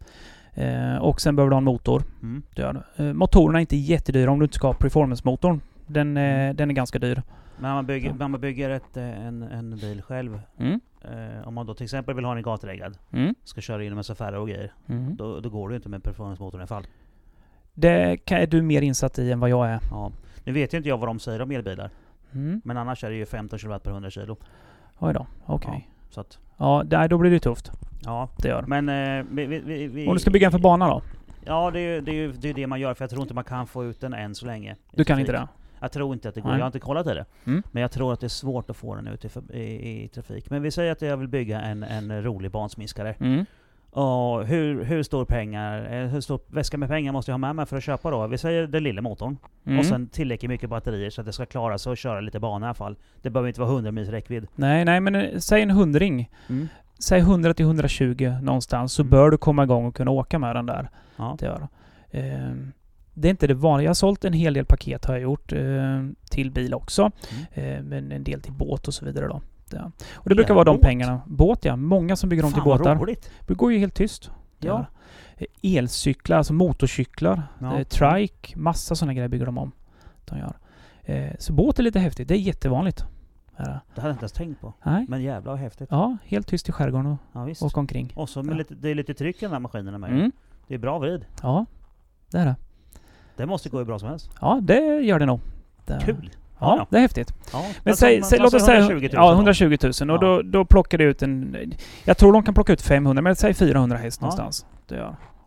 Eh, 0.54 0.96
och 0.96 1.22
sen 1.22 1.36
behöver 1.36 1.50
du 1.50 1.54
ha 1.54 1.58
en 1.58 1.64
motor. 1.64 2.04
Mm. 2.22 2.44
Det 2.56 2.62
gör. 2.62 2.84
Eh, 2.96 3.06
motorerna 3.14 3.60
är 3.60 3.62
inte 3.62 3.76
jättedyra 3.78 4.32
om 4.32 4.40
du 4.40 4.46
inte 4.46 4.56
ska 4.56 4.68
ha 4.68 4.74
performance-motorn. 4.74 5.62
Den, 5.88 6.18
Mm. 6.18 6.50
eh, 6.50 6.56
den 6.56 6.70
är 6.70 6.74
ganska 6.74 7.00
dyr. 7.00 7.22
Men 7.60 7.70
om 7.72 7.76
man 7.76 7.86
bygger, 7.86 8.14
när 8.14 8.28
man 8.28 8.42
bygger 8.42 8.70
ett, 8.70 8.98
eh, 8.98 9.26
en, 9.28 9.42
en 9.44 9.78
bil 9.78 10.02
själv, 10.02 10.40
Mm. 10.58 10.80
eh, 11.02 11.48
om 11.48 11.54
man 11.54 11.66
då 11.66 11.74
till 11.74 11.84
exempel 11.84 12.16
vill 12.16 12.26
ha 12.26 12.34
den 12.34 12.44
gatreggad, 12.44 12.98
Mm. 13.12 13.36
ska 13.44 13.62
köra 13.62 13.84
in 13.84 13.96
med 13.96 14.06
Safari 14.06 14.36
och 14.36 14.48
grejer, 14.48 14.72
Mm. 14.90 15.16
då, 15.16 15.40
då 15.40 15.50
går 15.50 15.70
det 15.70 15.74
ju 15.74 15.76
inte 15.78 15.90
med 15.90 16.04
performance-motorn 16.04 16.60
i 16.60 16.62
alla 16.62 16.68
fall. 16.68 16.84
Det 17.76 18.18
kan, 18.26 18.38
är 18.38 18.48
du 18.48 18.62
mer 18.62 18.82
insatt 18.82 19.20
i 19.20 19.32
än 19.32 19.40
vad 19.40 19.50
jag 19.50 19.68
är. 19.68 19.80
Ja. 19.92 20.12
Nu 20.44 20.52
vet 20.54 20.74
ju 20.74 20.78
inte 20.78 20.90
jag 20.90 20.98
vad 20.98 21.10
de 21.10 21.20
säger 21.20 21.42
om 21.42 21.52
elbilar, 21.52 21.90
Mm. 22.34 22.62
men 22.66 22.78
annars 22.78 23.04
är 23.04 23.10
det 23.10 23.16
ju 23.16 23.26
15 23.26 23.60
kW 23.60 23.80
per 23.80 23.92
100 23.92 24.10
kilo. 24.10 24.38
Oj 25.00 25.14
då, 25.14 25.28
okej. 25.46 25.90
Så 26.10 26.22
att, 26.22 26.40
Ja, 26.58 26.84
där, 26.86 27.08
då 27.08 27.18
blir 27.18 27.32
det 27.32 27.40
tufft. 27.40 27.72
ja. 28.06 28.30
Det 28.38 28.48
gör. 28.48 28.62
Men 28.68 28.90
eh, 28.90 29.26
vi, 29.32 29.46
vi, 29.46 29.88
vi, 29.88 30.08
Om 30.08 30.14
du 30.14 30.20
ska 30.20 30.32
bygga 30.32 30.46
en 30.46 30.52
för 30.52 30.60
bana 30.60 30.88
då? 30.90 31.02
Ja, 31.46 31.72
det 31.72 31.80
är 31.80 31.94
ju 31.94 32.02
det, 32.02 32.12
är 32.12 32.28
det, 32.28 32.50
är 32.50 32.54
det 32.54 32.68
man 32.68 32.80
gör, 32.80 32.94
för 32.94 33.04
jag 33.04 33.10
tror 33.10 33.22
inte 33.22 33.34
man 33.34 33.44
kan 33.44 33.68
få 33.68 33.86
ut 33.86 34.02
den 34.02 34.14
än 34.14 34.36
så 34.36 34.46
länge. 34.46 34.76
Du 34.92 35.04
kan 35.04 35.06
trafik. 35.06 35.20
inte 35.20 35.32
det? 35.32 35.48
Jag 35.80 35.92
tror 35.92 36.14
inte 36.14 36.30
att 36.30 36.36
det 36.36 36.42
går. 36.42 36.50
Nej. 36.50 36.58
Jag 36.58 36.64
har 36.64 36.68
inte 36.68 36.80
kollat 36.80 37.08
i 37.08 37.14
det. 37.14 37.26
Mm. 37.46 37.64
Men 37.72 37.82
jag 37.82 37.92
tror 37.92 38.14
att 38.14 38.20
det 38.20 38.28
är 38.28 38.30
svårt 38.30 38.70
att 38.70 38.78
få 38.78 38.96
den 38.96 39.08
ut 39.08 39.26
i, 39.26 39.30
i, 39.60 40.04
i 40.04 40.08
trafik. 40.08 40.50
Men 40.50 40.62
vi 40.62 40.72
säger 40.72 40.92
att 40.92 41.02
jag 41.02 41.18
vill 41.18 41.28
bygga 41.28 41.62
en, 41.62 41.84
en 41.84 42.24
rolig 42.24 42.52
bansmiskare. 42.52 43.16
Mm. 43.20 43.46
Och 43.98 44.46
hur, 44.46 44.84
hur 44.84 45.04
stor 45.04 45.26
pengar, 45.26 45.94
eh, 45.94 46.08
hur 46.08 46.22
stor 46.22 46.40
väska 46.48 46.78
med 46.78 46.90
pengar 46.90 47.12
måste 47.12 47.32
jag 47.32 47.34
ha 47.34 47.38
med 47.38 47.56
mig 47.56 47.66
för 47.66 47.78
att 47.78 47.84
köpa 47.84 48.12
då? 48.12 48.28
Vi 48.28 48.38
säger 48.38 48.68
den 48.68 48.84
lilla 48.84 49.02
motorn. 49.02 49.38
Mm. 49.66 49.80
Och 49.80 49.86
sen 49.86 50.08
tillräckligt 50.08 50.50
mycket 50.50 50.70
batterier 50.70 51.10
så 51.10 51.22
att 51.22 51.28
det 51.28 51.34
ska 51.34 51.46
klara 51.46 51.78
sig 51.78 51.92
att 51.94 52.00
köra 52.00 52.22
lite 52.22 52.40
bana 52.40 52.66
i 52.66 52.68
alla 52.68 52.74
fall. 52.74 52.96
Det 53.22 53.30
behöver 53.30 53.48
inte 53.48 53.62
vara 53.62 53.72
100 53.72 53.92
mils 53.92 54.10
räckvidd. 54.10 54.48
Nej, 54.56 54.86
nej 54.86 55.00
men 55.00 55.16
eh, 55.16 55.38
säg 55.38 55.62
en 55.62 55.72
hundring. 55.72 56.30
Mm. 56.50 56.68
Säg 57.00 57.20
100 57.20 57.54
till 57.54 57.66
120 57.66 58.34
någonstans 58.42 58.94
så 58.94 59.02
Mm. 59.02 59.10
bör 59.12 59.30
du 59.32 59.38
komma 59.38 59.64
igång 59.64 59.86
och 59.86 59.96
kunna 59.96 60.12
åka 60.12 60.40
med 60.40 60.56
den 60.56 60.66
där. 60.66 60.90
Ja. 61.18 61.36
Det, 61.40 61.46
gör. 61.46 61.68
det. 62.12 62.20
Ehm, 62.20 62.72
det 63.14 63.28
är 63.28 63.30
inte 63.30 63.48
det 63.48 63.54
vanliga. 63.54 63.86
Jag 63.86 63.90
har 63.90 63.94
sålt 63.96 64.26
en 64.26 64.34
hel 64.34 64.54
del 64.54 64.66
paket 64.66 65.06
har 65.06 65.14
jag 65.14 65.22
gjort. 65.24 65.52
eh, 65.54 66.04
till 66.32 66.52
bil 66.52 66.74
också. 66.74 67.12
Mm. 67.54 67.76
Eh, 67.78 67.84
men 67.84 68.12
en 68.12 68.24
del 68.24 68.42
till 68.42 68.54
båt 68.54 68.88
och 68.88 68.94
så 68.94 69.06
vidare 69.06 69.28
då. 69.28 69.42
Det. 69.70 69.92
Och 70.14 70.30
det 70.30 70.36
brukar 70.36 70.54
vara 70.54 70.64
de 70.64 70.80
pengarna. 70.80 71.22
Båt 71.26 71.66
ja. 71.66 71.76
Många 71.76 72.16
som 72.16 72.30
bygger 72.30 72.46
om 72.46 72.52
till 72.54 72.62
Fan 72.62 72.70
vad 72.70 72.78
båtar. 72.80 72.96
roligt! 72.96 73.32
Det 73.48 73.54
går 73.54 73.74
ju 73.74 73.80
helt 73.80 73.94
tyst. 73.96 74.32
Ja. 74.60 74.86
Eh, 75.38 75.78
Elcyklar, 75.78 76.38
alltså 76.38 76.54
motorcyklar. 76.54 77.44
Ja. 77.60 77.78
Eh, 77.80 77.84
trike, 77.88 78.58
massa 78.60 78.96
sådana 78.96 79.14
grejer 79.14 79.28
bygger 79.28 79.46
de 79.46 79.58
om. 79.58 79.72
De 80.26 80.38
gör. 80.40 80.58
Eh, 81.04 81.32
så 81.40 81.54
båt 81.54 81.80
är 81.80 81.84
lite 81.84 82.00
häftigt. 82.00 82.28
Det 82.28 82.34
är 82.34 82.40
jättevanligt. 82.40 83.06
Det. 83.58 83.64
Hade 83.64 83.82
jag 83.96 84.10
inte 84.12 84.22
ens 84.24 84.32
tänkt 84.32 84.62
på. 84.62 84.74
Nej. 84.84 85.06
Men 85.10 85.22
jävlar 85.22 85.52
vad 85.52 85.60
häftigt. 85.62 85.88
Ja, 85.92 86.18
helt 86.26 86.48
tyst 86.48 86.70
i 86.70 86.72
skärgården 86.72 87.06
och 87.06 87.18
Ja, 87.34 87.44
visst. 87.44 87.62
åka 87.64 87.80
omkring. 87.80 88.14
Och 88.16 88.30
så 88.30 88.44
med 88.44 88.54
Ja. 88.54 88.58
lite, 88.58 88.76
det 88.76 88.90
är 88.90 88.96
lite 88.96 89.14
tryck 89.14 89.36
i 89.36 89.46
den 89.46 89.52
här 89.52 89.60
maskinen 89.60 90.02
med. 90.02 90.10
Mm. 90.12 90.32
Det 90.68 90.74
är 90.74 90.78
bra 90.80 91.00
vrid. 91.00 91.26
Ja, 91.42 91.66
det 92.32 92.38
är 92.38 92.46
det. 92.46 92.56
Det 93.38 93.46
måste 93.46 93.70
gå 93.70 93.78
hur 93.78 93.86
bra 93.86 94.00
som 94.00 94.10
helst. 94.10 94.30
Ja, 94.42 94.60
det 94.64 94.80
gör 95.02 95.20
det 95.20 95.26
nog. 95.26 95.40
Det, 95.86 96.00
Kul! 96.04 96.30
Ja, 96.66 96.76
ja. 96.78 96.88
det 96.90 96.98
är 96.98 97.02
häftigt. 97.02 97.34
Ja. 97.54 97.62
Men 97.62 97.72
Jag 97.84 97.98
säg, 97.98 98.22
säg, 98.24 98.40
låt 98.40 98.44
alltså 98.54 98.58
oss 98.58 98.66
säga 98.66 98.80
120 98.80 99.04
000 99.04 99.10
ja, 99.14 99.30
då. 99.30 99.34
120 99.34 99.78
000 99.84 99.92
och 99.92 100.16
Ja. 100.16 100.18
då, 100.28 100.42
då 100.42 100.66
plockar 100.66 100.98
det 100.98 101.04
ut 101.04 101.22
en... 101.24 101.56
Jag 102.06 102.18
tror 102.18 102.34
de 102.34 102.44
kan 102.44 102.54
plocka 102.54 102.74
ut 102.74 102.82
500, 102.82 103.22
men 103.22 103.36
säg 103.36 103.54
400 103.54 103.98
häst 103.98 104.18
Ja. 104.22 104.26
någonstans. 104.26 104.66
Det. 104.88 104.96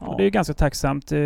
Ja. 0.01 0.15
Det 0.19 0.25
är 0.25 0.31
ganska 0.31 0.55
tacksamt. 0.55 1.13
Eh, 1.13 1.19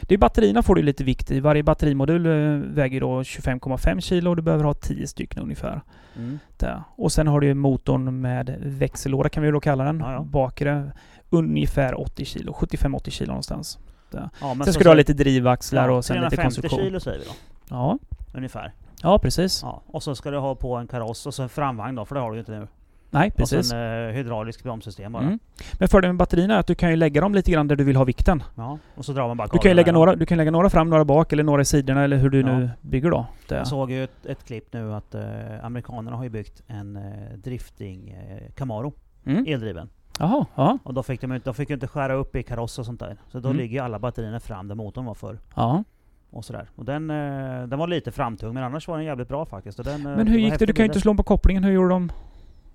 Det 0.00 0.14
är 0.14 0.18
batterierna 0.18 0.62
får 0.62 0.74
du 0.74 0.82
lite 0.82 1.04
vikt 1.04 1.30
i. 1.30 1.40
Varje 1.40 1.62
batterimodul 1.62 2.26
eh, 2.26 2.32
väger 2.74 3.00
då 3.00 3.22
25,5 3.22 4.00
kilo 4.00 4.30
och 4.30 4.36
du 4.36 4.42
behöver 4.42 4.64
ha 4.64 4.74
10 4.74 5.06
stycken 5.06 5.42
ungefär. 5.42 5.80
Mm. 6.16 6.38
Där. 6.58 6.82
Och 6.96 7.12
sen 7.12 7.26
har 7.26 7.40
du 7.40 7.54
motorn 7.54 8.20
med 8.20 8.56
växellåda 8.60 9.28
kan 9.28 9.42
vi 9.42 9.50
då 9.50 9.60
kalla 9.60 9.84
den. 9.84 10.00
Ja, 10.00 10.12
ja. 10.12 10.22
Bakre 10.22 10.92
ungefär 11.30 12.00
80 12.00 12.24
kilo. 12.24 12.52
75-80 12.60 13.10
kilo 13.10 13.28
någonstans. 13.28 13.78
Ja, 14.12 14.28
men 14.40 14.56
sen 14.56 14.66
så 14.66 14.72
ska 14.72 14.82
du 14.84 14.90
ha 14.90 14.94
lite 14.94 15.12
drivaxlar 15.12 15.88
och 15.88 16.04
sen 16.04 16.16
lite 16.16 16.28
350 16.36 16.42
konstruktion. 16.60 16.80
kilo 16.86 17.00
säger 17.00 17.18
vi 17.18 17.24
då. 17.24 17.30
Ja. 17.70 17.98
Ungefär. 18.34 18.72
Ja, 19.02 19.18
precis. 19.18 19.60
Ja. 19.62 19.82
Och 19.86 20.02
så 20.02 20.14
ska 20.14 20.30
du 20.30 20.38
ha 20.38 20.54
på 20.54 20.76
en 20.76 20.86
kaross 20.86 21.26
och 21.26 21.34
så 21.34 21.42
en 21.42 21.48
framvagn 21.48 21.94
då, 21.94 22.04
för 22.04 22.14
det 22.14 22.20
har 22.20 22.30
du 22.30 22.36
ju 22.36 22.40
inte 22.40 22.52
nu. 22.52 22.68
Nej, 23.12 23.28
Och 23.30 23.36
precis. 23.36 23.68
sen 23.68 24.08
eh, 24.08 24.12
hydraulisk 24.14 24.62
bromssystem 24.62 25.12
bara. 25.12 25.22
Mm. 25.22 25.38
Men 25.78 25.88
fördelen 25.88 26.16
med 26.16 26.18
batterierna 26.18 26.54
är 26.54 26.58
att 26.58 26.66
du 26.66 26.74
kan 26.74 26.90
ju 26.90 26.96
lägga 26.96 27.20
dem 27.20 27.34
lite 27.34 27.50
grann 27.50 27.68
där 27.68 27.76
du 27.76 27.84
vill 27.84 27.96
ha 27.96 28.04
vikten. 28.04 28.42
Ja. 28.56 28.78
Och 28.96 29.04
så 29.04 29.12
drar 29.12 29.28
man 29.28 29.36
bara 29.36 29.48
Du 29.52 29.58
kan 29.58 29.70
ju 29.70 29.74
lägga 29.74 29.92
några, 29.92 30.16
du 30.16 30.26
kan 30.26 30.38
lägga 30.38 30.50
några 30.50 30.70
fram, 30.70 30.90
några 30.90 31.04
bak 31.04 31.32
eller 31.32 31.42
några 31.42 31.62
i 31.62 31.64
sidorna 31.64 32.04
eller 32.04 32.16
hur 32.16 32.30
du 32.30 32.40
Ja. 32.40 32.46
nu 32.58 32.70
bygger 32.80 33.10
då. 33.10 33.26
Det. 33.48 33.54
Jag 33.54 33.66
såg 33.66 33.90
ju 33.90 34.04
ett, 34.04 34.26
ett 34.26 34.44
klipp 34.46 34.72
nu 34.72 34.94
att 34.94 35.14
eh, 35.14 35.24
amerikanerna 35.62 36.16
har 36.16 36.24
ju 36.24 36.30
byggt 36.30 36.62
en 36.66 36.96
eh, 36.96 37.02
drifting 37.36 38.10
eh, 38.10 38.52
Camaro, 38.54 38.92
Mm. 39.26 39.44
eldriven. 39.48 39.88
Jaha, 40.18 40.46
ja. 40.54 40.78
Och 40.82 40.94
då 40.94 41.02
fick 41.02 41.20
de, 41.20 41.32
inte- 41.32 41.44
de 41.50 41.54
fick 41.54 41.70
ju 41.70 41.74
inte 41.74 41.88
skära 41.88 42.14
upp 42.14 42.36
i 42.36 42.42
kaross 42.42 42.78
och 42.78 42.86
sånt 42.86 43.00
där. 43.00 43.16
Så 43.28 43.40
då 43.40 43.48
Mm. 43.48 43.60
ligger 43.60 43.82
alla 43.82 43.98
batterierna 43.98 44.40
fram 44.40 44.68
där 44.68 44.74
motorn 44.74 45.04
var 45.04 45.14
förr. 45.14 45.38
ja. 45.56 45.84
Och 46.32 46.44
sådär. 46.44 46.68
Och 46.76 46.84
den, 46.84 47.10
eh, 47.10 47.66
den 47.66 47.78
var 47.78 47.86
lite 47.86 48.12
framtung 48.12 48.54
men 48.54 48.62
annars 48.62 48.88
var 48.88 48.96
den 48.96 49.06
jävligt 49.06 49.28
bra 49.28 49.46
faktiskt. 49.46 49.78
Och 49.78 49.84
den, 49.84 50.06
eh, 50.06 50.16
Men 50.16 50.26
hur 50.26 50.38
gick 50.38 50.58
det? 50.58 50.66
Du 50.66 50.72
kan 50.72 50.82
ju 50.84 50.86
inte 50.88 51.00
slå 51.00 51.14
på 51.14 51.22
kopplingen. 51.22 51.64
Hur 51.64 51.72
gjorde 51.72 51.88
de? 51.88 52.12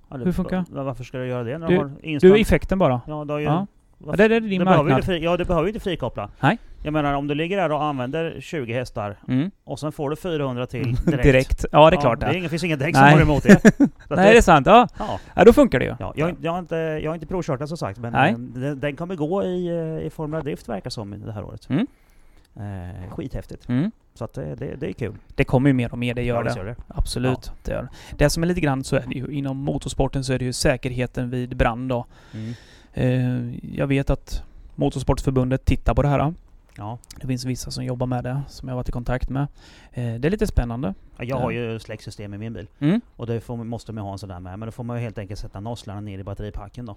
Ja, 0.10 0.18
det- 0.18 0.26
hur 0.26 0.32
funkar? 0.32 0.66
va- 0.70 0.84
Varför 0.84 1.04
ska 1.04 1.18
du 1.18 1.28
göra 1.28 1.44
det 1.44 1.58
när 1.58 1.68
Du- 1.68 1.78
har 1.78 1.92
instant? 2.02 2.34
Du, 2.34 2.42
effekten 2.42 2.80
bara? 2.80 3.02
Ja, 3.08 3.14
har 3.30 3.40
ju... 3.40 3.46
Ja. 3.46 3.68
varför- 3.98 4.18
det, 4.18 4.28
det 4.28 4.36
är 4.36 4.40
din 4.42 4.60
du 4.60 4.66
marknad. 4.66 5.04
fri, 5.06 5.24
ja, 5.24 5.38
du 5.38 5.46
behöver 5.46 5.68
ju 5.68 5.70
inte 5.70 5.80
frikoppla. 5.84 6.30
Nej. 6.40 6.58
Jag 6.84 6.94
menar 6.94 7.14
om 7.14 7.28
du 7.28 7.36
ligger 7.36 7.58
där 7.58 7.72
och 7.72 7.84
använder 7.84 8.38
20 8.40 8.74
hästar 8.74 9.18
Mm. 9.28 9.52
och 9.64 9.80
sen 9.80 9.92
får 9.92 10.10
du 10.10 10.16
400 10.16 10.66
till 10.66 10.96
direkt. 11.06 11.24
Direkt. 11.24 11.66
Ja, 11.72 11.90
det 11.90 11.96
är 11.96 12.02
klart 12.02 12.20
det. 12.20 12.26
det. 12.26 12.32
är 12.32 12.38
ingen, 12.38 12.50
finns 12.50 12.64
inget 12.64 12.80
däck 12.80 12.96
som 12.96 13.06
håller 13.10 13.22
emot 13.24 13.44
det. 13.44 13.64
Nej, 13.80 14.32
det 14.32 14.38
är 14.38 14.42
sant. 14.42 14.68
Ja. 14.68 14.88
ja. 15.00 15.20
ja, 15.36 15.44
då 15.44 15.54
funkar 15.54 15.80
det 15.80 15.86
ju. 15.86 15.96
Ja, 16.00 16.14
jag, 16.16 16.36
jag, 16.42 16.52
har 16.52 16.60
inte, 16.60 16.76
jag 16.76 17.10
har 17.12 17.16
inte 17.16 17.28
provkört 17.28 17.60
den 17.60 17.68
som 17.68 17.78
sagt, 17.78 18.00
men 18.00 18.14
Nej. 18.14 18.32
eh, 18.32 18.38
den, 18.38 18.80
den 18.80 18.96
kommer 18.96 19.16
gå 19.16 19.44
i, 19.44 19.70
i 20.06 20.10
Formula 20.10 20.42
Drift 20.44 20.70
verkar 20.70 20.90
som 20.90 21.24
det 21.26 21.32
här 21.32 21.44
året. 21.44 21.70
Mm. 21.70 21.88
Eh, 22.56 23.10
skithäftigt. 23.10 23.70
Mm. 23.70 23.92
Så 24.14 24.24
att 24.24 24.34
det, 24.34 24.56
det, 24.56 24.76
det 24.76 24.90
är 24.90 24.94
kul. 24.94 25.16
Det 25.36 25.44
kommer 25.44 25.70
ju 25.70 25.74
mer 25.74 25.92
och 25.92 25.98
mer, 25.98 26.14
det 26.14 26.24
gör 26.24 26.36
Ja, 26.36 26.44
det. 26.44 26.58
gör 26.58 26.66
det. 26.66 26.76
Absolut. 26.88 27.52
Det, 27.64 27.72
gör. 27.72 27.90
det. 28.18 28.30
som 28.30 28.44
är 28.44 28.48
lite 28.48 28.62
grann 28.62 28.84
så 28.84 28.96
är 28.96 29.06
det 29.08 29.16
ju 29.16 29.28
inom 29.32 29.58
motorsporten 29.58 30.24
så 30.24 30.34
är 30.34 30.40
det 30.40 30.46
ju 30.46 30.54
säkerheten 30.54 31.30
vid 31.30 31.58
brand 31.58 31.90
då. 31.90 32.06
Mm. 32.34 32.54
Eh, 32.94 33.76
jag 33.76 33.88
vet 33.88 34.10
att 34.10 34.44
Motorsportförbundet 34.76 35.66
tittar 35.66 35.94
på 35.94 36.02
det 36.02 36.08
här. 36.08 36.34
Ja. 36.78 36.98
Det 37.22 37.28
finns 37.28 37.46
vissa 37.46 37.72
som 37.72 37.86
jobbar 37.86 38.08
med 38.08 38.24
det, 38.24 38.42
som 38.48 38.68
jag 38.68 38.74
har 38.74 38.78
varit 38.78 38.90
i 38.90 38.92
kontakt 38.92 39.30
med. 39.30 39.48
Eh, 39.92 40.14
det 40.16 40.28
är 40.28 40.30
lite 40.30 40.48
spännande. 40.48 40.94
Ja, 41.18 41.24
Jag 41.24 41.38
har 41.38 41.52
ju 41.52 41.80
släcksystem 41.80 42.34
i 42.34 42.38
min 42.38 42.54
bil. 42.54 42.68
Mm. 42.80 43.02
Och 43.16 43.28
det 43.28 43.42
får, 43.42 43.58
måste 43.58 43.92
man 43.94 44.04
ha 44.04 44.12
en 44.12 44.18
sån 44.20 44.30
där 44.30 44.40
med. 44.40 44.60
Men 44.60 44.68
då 44.68 44.72
får 44.72 44.84
man 44.84 44.98
ju 44.98 45.04
helt 45.04 45.18
enkelt 45.18 45.40
sätta 45.40 45.60
nosslarna 45.60 46.02
ner 46.02 46.20
i 46.20 46.24
batteripacken 46.24 46.86
då. 46.86 46.96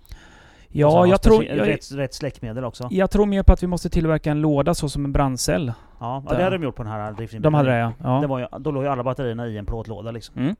Så 0.73 0.79
Ja, 0.79 0.91
ha 0.91 1.07
jag 1.07 1.23
tror, 1.23 1.45
jag, 1.45 1.69
rätt, 1.69 1.93
rätt 1.93 2.15
släckmedel 2.15 2.65
också. 2.65 2.89
jag 2.91 3.11
tror 3.11 3.27
mer 3.27 3.43
på 3.43 3.53
att 3.53 3.63
vi 3.63 3.67
måste 3.67 3.91
tillverka 3.91 4.31
en 4.31 4.41
låda 4.41 4.75
så 4.75 4.89
som 4.89 5.05
en 5.05 5.13
brandcell. 5.13 5.73
Ja, 6.01 6.23
ja 6.29 6.37
det 6.37 6.45
hade 6.45 6.59
de 6.59 6.65
gjort 6.65 6.77
på 6.77 6.83
den 6.83 6.93
här 6.93 7.13
driften. 7.13 7.43
De 7.43 7.55
hade 7.55 7.71
det 7.71 7.77
ja. 7.79 7.87
Det 7.87 8.05
ja. 8.09 8.27
var 8.27 8.39
ju, 8.39 8.47
då 8.59 8.71
låg 8.71 8.83
ju 8.83 8.89
alla 8.89 9.03
batterierna 9.05 9.47
i 9.47 9.59
en 9.59 9.67
plåtlåda 9.67 10.11
liksom. 10.11 10.39
Mm. 10.43 10.57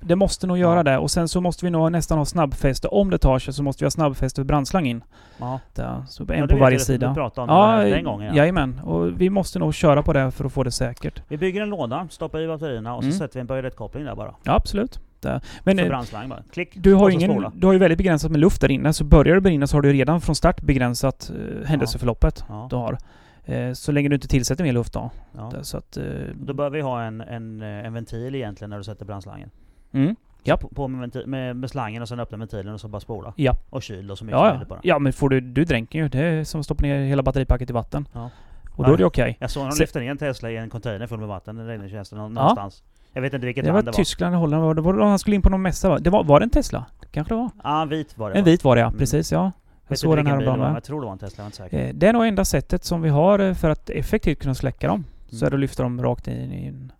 Det 0.00 0.16
måste 0.16 0.46
nog 0.46 0.58
göra 0.58 0.76
Ja. 0.76 0.82
det. 0.82 0.98
Och 0.98 1.10
sen 1.10 1.28
så 1.28 1.40
måste 1.40 1.64
vi 1.64 1.70
nog 1.70 1.92
nästan 1.92 2.18
ha 2.18 2.24
snabbfäste. 2.24 2.88
Om 2.88 3.10
det 3.10 3.18
tar 3.18 3.38
sig 3.38 3.54
så 3.54 3.62
måste 3.62 3.84
vi 3.84 3.86
ha 3.86 3.90
snabbfäste 3.90 4.38
för 4.40 4.44
brandslang 4.44 4.86
in. 4.86 5.04
Ja. 5.38 5.60
Där. 5.74 6.04
Så 6.08 6.24
Ja, 6.28 6.34
en 6.34 6.46
det 6.46 6.54
på 6.54 6.60
varje 6.60 6.78
Du 6.78 6.84
sida. 6.84 7.14
pratade 7.14 7.52
om 7.52 7.58
Ja, 7.58 7.76
det 7.84 7.90
den 7.90 8.04
gången. 8.04 8.26
Ja. 8.28 8.34
jajamän. 8.36 8.80
Och 8.84 9.20
vi 9.20 9.30
måste 9.30 9.58
nog 9.58 9.74
köra 9.74 10.02
på 10.02 10.12
det 10.12 10.30
för 10.30 10.44
att 10.44 10.52
få 10.52 10.62
det 10.62 10.70
säkert. 10.70 11.22
Vi 11.28 11.36
bygger 11.36 11.62
en 11.62 11.68
låda, 11.70 12.06
stoppar 12.10 12.40
i 12.40 12.46
batterierna 12.46 12.94
och 12.94 13.02
så 13.02 13.06
Mm. 13.08 13.18
sätter 13.18 13.34
vi 13.34 13.40
en 13.40 13.46
böjrättkoppling 13.46 14.04
där 14.04 14.14
bara. 14.14 14.34
Ja, 14.42 14.54
absolut. 14.54 15.00
Det. 15.22 15.40
Men 15.64 15.76
för 15.76 15.84
eh, 15.84 15.88
brandslang 15.88 16.28
bara. 16.28 16.42
Klick. 16.52 16.70
du 16.74 16.94
har, 16.94 17.10
ingen, 17.10 17.50
du 17.54 17.66
har 17.66 17.72
ju 17.72 17.78
väldigt 17.78 17.98
begränsat 17.98 18.30
med 18.30 18.40
luft 18.40 18.60
där 18.60 18.70
inne. 18.70 18.92
Så 18.92 19.04
börjar 19.04 19.34
det 19.34 19.40
brinna 19.40 19.66
så 19.66 19.76
har 19.76 19.82
du 19.82 19.92
redan 19.92 20.20
från 20.20 20.34
start 20.34 20.60
begränsat 20.60 21.30
eh, 21.30 21.66
händelseförloppet 21.68 22.44
Ja. 22.48 22.66
du 22.70 22.76
har. 22.76 22.98
Eh, 23.44 23.72
så 23.72 23.92
länge 23.92 24.08
du 24.08 24.14
inte 24.14 24.28
tillsätter 24.28 24.64
mer 24.64 24.72
luft 24.72 24.92
då. 24.92 25.10
Ja. 25.36 25.50
Det, 25.54 25.64
så 25.64 25.76
att... 25.76 25.96
Eh, 25.96 26.04
Då 26.34 26.54
bör 26.54 26.70
vi 26.70 26.80
ha 26.80 27.02
en, 27.02 27.20
en, 27.20 27.62
eh, 27.62 27.68
en 27.86 27.92
ventil 27.94 28.34
egentligen 28.34 28.70
när 28.70 28.78
du 28.78 28.84
sätter 28.84 29.04
brandslangen. 29.04 29.50
mm. 29.92 30.16
Japp. 30.44 30.60
På, 30.60 30.68
på 30.68 30.88
med, 30.88 31.22
med, 31.26 31.56
med 31.56 31.70
slangen 31.70 32.02
och 32.02 32.08
sen 32.08 32.20
öppna 32.20 32.38
ventilen 32.38 32.74
och 32.74 32.80
så 32.80 32.88
bara 32.88 33.00
spola. 33.00 33.32
Ja. 33.36 33.52
Och 33.70 33.82
kyl 33.82 34.10
och 34.10 34.18
så 34.18 34.24
mycket 34.24 34.40
Ja, 34.40 34.56
ja. 34.60 34.64
bara. 34.68 34.80
ja, 34.82 34.98
men 34.98 35.12
får 35.12 35.28
du, 35.28 35.40
du 35.40 35.64
dränker 35.64 35.98
ju. 35.98 36.08
Det 36.08 36.18
är 36.18 36.44
som 36.44 36.60
att 36.60 36.64
stoppa 36.64 36.82
ner 36.82 36.98
hela 37.04 37.22
batteripacket 37.22 37.70
i 37.70 37.72
vatten. 37.72 38.08
Ja. 38.12 38.30
Och 38.70 38.84
då 38.86 38.92
är 38.92 38.96
det 38.96 39.04
okej. 39.04 39.36
Jag 39.40 39.50
såg 39.50 39.72
Se- 39.72 39.82
lyfte 39.82 40.00
ner 40.00 40.10
en 40.10 40.18
Tesla 40.18 40.50
i 40.50 40.56
en 40.56 40.70
container 40.70 41.06
full 41.06 41.18
med 41.18 41.28
vatten 41.28 41.60
i 41.60 41.64
räddningstjänsten 41.64 42.18
nå- 42.18 42.28
någonstans. 42.28 42.82
Jag 43.12 43.22
vet 43.22 43.34
inte 43.34 43.46
vilket 43.46 43.64
Det 43.64 43.68
land 43.72 43.74
var 43.76 43.82
det 43.82 43.86
var. 43.86 43.92
Tyskland, 44.04 44.34
Holland. 44.36 44.64
Var 44.64 44.74
det 44.74 44.80
var, 44.82 45.06
han 45.08 45.18
skulle 45.18 45.36
in 45.36 45.42
på 45.42 45.50
någon 45.50 45.62
mässa 45.62 45.88
va? 45.88 45.98
Det 45.98 46.10
var, 46.10 46.24
var 46.24 46.40
det 46.40 46.44
en 46.44 46.50
Tesla? 46.50 46.84
Kanske 47.10 47.34
det 47.34 47.38
var? 47.38 47.50
Ja, 47.64 47.82
en 47.82 47.88
vit 47.88 48.18
var 48.18 48.30
det. 48.30 48.36
En 48.38 48.44
va? 48.44 48.50
vit 48.50 48.64
var 48.64 48.76
det 48.76 48.80
ja, 48.82 48.86
Mm. 48.86 48.98
precis 48.98 49.32
ja. 49.32 49.52
Jag 49.88 49.98
såg 49.98 50.16
den 50.16 50.26
här 50.26 50.36
var, 50.36 50.42
med. 50.56 50.58
men 50.58 50.74
Jag 50.74 50.84
tror 50.84 51.00
det 51.00 51.04
var 51.06 51.12
en 51.12 51.18
Tesla, 51.18 51.34
jag 51.36 51.44
är 51.44 51.46
inte 51.46 51.56
säker. 51.56 51.86
Eh, 51.88 51.94
Det 51.94 52.06
är 52.06 52.12
nog 52.12 52.26
enda 52.26 52.44
sättet 52.44 52.84
som 52.84 53.02
vi 53.02 53.08
har 53.08 53.38
eh, 53.38 53.54
för 53.54 53.70
att 53.70 53.90
effektivt 53.90 54.38
kunna 54.42 54.54
släcka 54.54 54.86
dem. 54.88 55.04
Så 55.28 55.36
Mm. 55.36 55.46
är 55.46 55.50
det 55.50 55.54
att 55.56 55.60
lyfta 55.60 55.82
dem 55.82 56.02
rakt 56.02 56.28
in 56.28 56.52
i 56.52 56.66
en 56.66 56.92
ja, 56.92 56.94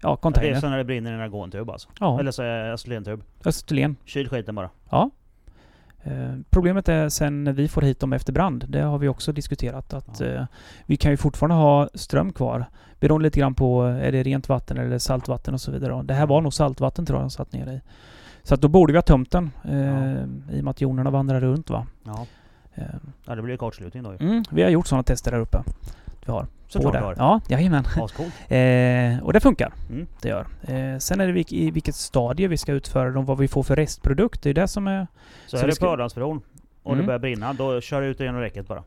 Ja, 0.00 0.08
det 0.08 0.12
är 0.12 0.16
container. 0.16 0.60
så 0.60 0.68
när 0.68 0.78
det 0.78 0.84
brinner 0.84 1.10
i 1.10 1.14
en 1.14 1.20
argontub 1.20 1.70
alltså. 1.70 1.88
Ja, 2.00 2.20
Eller 2.20 2.30
så 2.30 2.42
är 2.42 2.64
det 2.64 2.72
acetylentub. 2.72 3.22
Österlen. 3.44 3.96
Kyl 4.04 4.28
skiten 4.28 4.54
bara. 4.54 4.70
Ja. 4.90 5.10
Eh, 6.06 6.34
problemet 6.50 6.88
är 6.88 7.08
sen 7.08 7.44
när 7.44 7.52
vi 7.52 7.68
får 7.68 7.82
hit 7.82 8.00
dem 8.00 8.12
efter 8.12 8.32
brand. 8.32 8.64
Det 8.68 8.80
har 8.80 8.98
vi 8.98 9.08
också 9.08 9.32
diskuterat 9.32 9.94
att 9.94 10.20
Ja. 10.20 10.26
eh, 10.26 10.44
vi 10.86 10.96
kan 10.96 11.10
ju 11.10 11.16
fortfarande 11.16 11.54
ha 11.56 11.88
ström 11.94 12.32
kvar. 12.32 12.64
Beroende 13.00 13.22
lite 13.22 13.40
grann 13.40 13.54
på, 13.54 13.82
är 13.82 14.12
det 14.12 14.22
rent 14.22 14.48
vatten 14.48 14.76
eller 14.78 14.98
saltvatten 14.98 15.54
och 15.54 15.60
så 15.60 15.70
vidare. 15.72 16.02
Det 16.02 16.14
här 16.14 16.26
var 16.26 16.40
nog 16.40 16.54
saltvatten 16.54 17.06
tror 17.06 17.18
jag 17.18 17.24
de 17.24 17.30
satt 17.30 17.52
ner 17.52 17.66
i. 17.72 17.80
Så 18.42 18.54
att 18.54 18.60
då 18.60 18.68
borde 18.68 18.92
vi 18.92 18.96
ha 18.96 19.02
tömt 19.02 19.30
den. 19.30 19.50
Eh, 19.64 20.22
I 20.56 20.60
och 20.60 20.64
med 20.64 20.68
att 20.70 20.80
jonerna 20.80 21.10
vandrar 21.10 21.40
runt 21.40 21.70
va. 21.70 21.86
Ja. 22.04 22.26
Eh, 22.74 22.84
ja, 23.26 23.34
det 23.34 23.42
blir 23.42 23.56
kortslutning 23.56 24.02
då 24.02 24.12
ju. 24.12 24.16
mm, 24.28 24.44
vi 24.50 24.62
har 24.62 24.70
gjort 24.70 24.86
sådana 24.86 25.02
tester 25.02 25.30
där 25.30 25.38
uppe. 25.38 25.58
Vi 26.26 26.32
har. 26.32 26.46
Såklart 26.68 26.92
du 26.92 26.98
har. 26.98 27.14
Ja, 27.18 27.40
jajamän. 27.48 27.84
Ascoolt. 28.02 28.32
Eh, 28.50 29.24
och 29.24 29.32
det 29.32 29.40
funkar. 29.40 29.72
Mm. 29.90 30.06
Det 30.22 30.28
gör. 30.28 30.46
Eh, 30.62 30.98
sen 30.98 31.20
är 31.20 31.26
det 31.26 31.32
vilk, 31.32 31.52
i 31.52 31.70
vilket 31.70 31.94
stadie 31.94 32.48
vi 32.48 32.56
ska 32.56 32.72
utföra 32.72 33.10
dem, 33.10 33.24
vad 33.24 33.38
vi 33.38 33.48
får 33.48 33.62
för 33.62 33.76
restprodukt. 33.76 34.42
Det 34.42 34.50
är 34.50 34.54
det 34.54 34.68
som 34.68 34.86
är... 34.86 35.06
Så, 35.46 35.56
Så 35.56 35.62
är 35.62 35.66
det 35.68 35.74
ska- 35.74 35.86
på 35.86 35.92
Ölandsbron 35.92 36.40
och 36.82 36.92
Mm. 36.92 37.02
det 37.02 37.06
börjar 37.06 37.18
brinna, 37.18 37.52
då 37.52 37.80
kör 37.80 38.00
du 38.02 38.06
ut 38.06 38.18
det 38.18 38.24
genom 38.24 38.40
räcket 38.40 38.68
bara. 38.68 38.82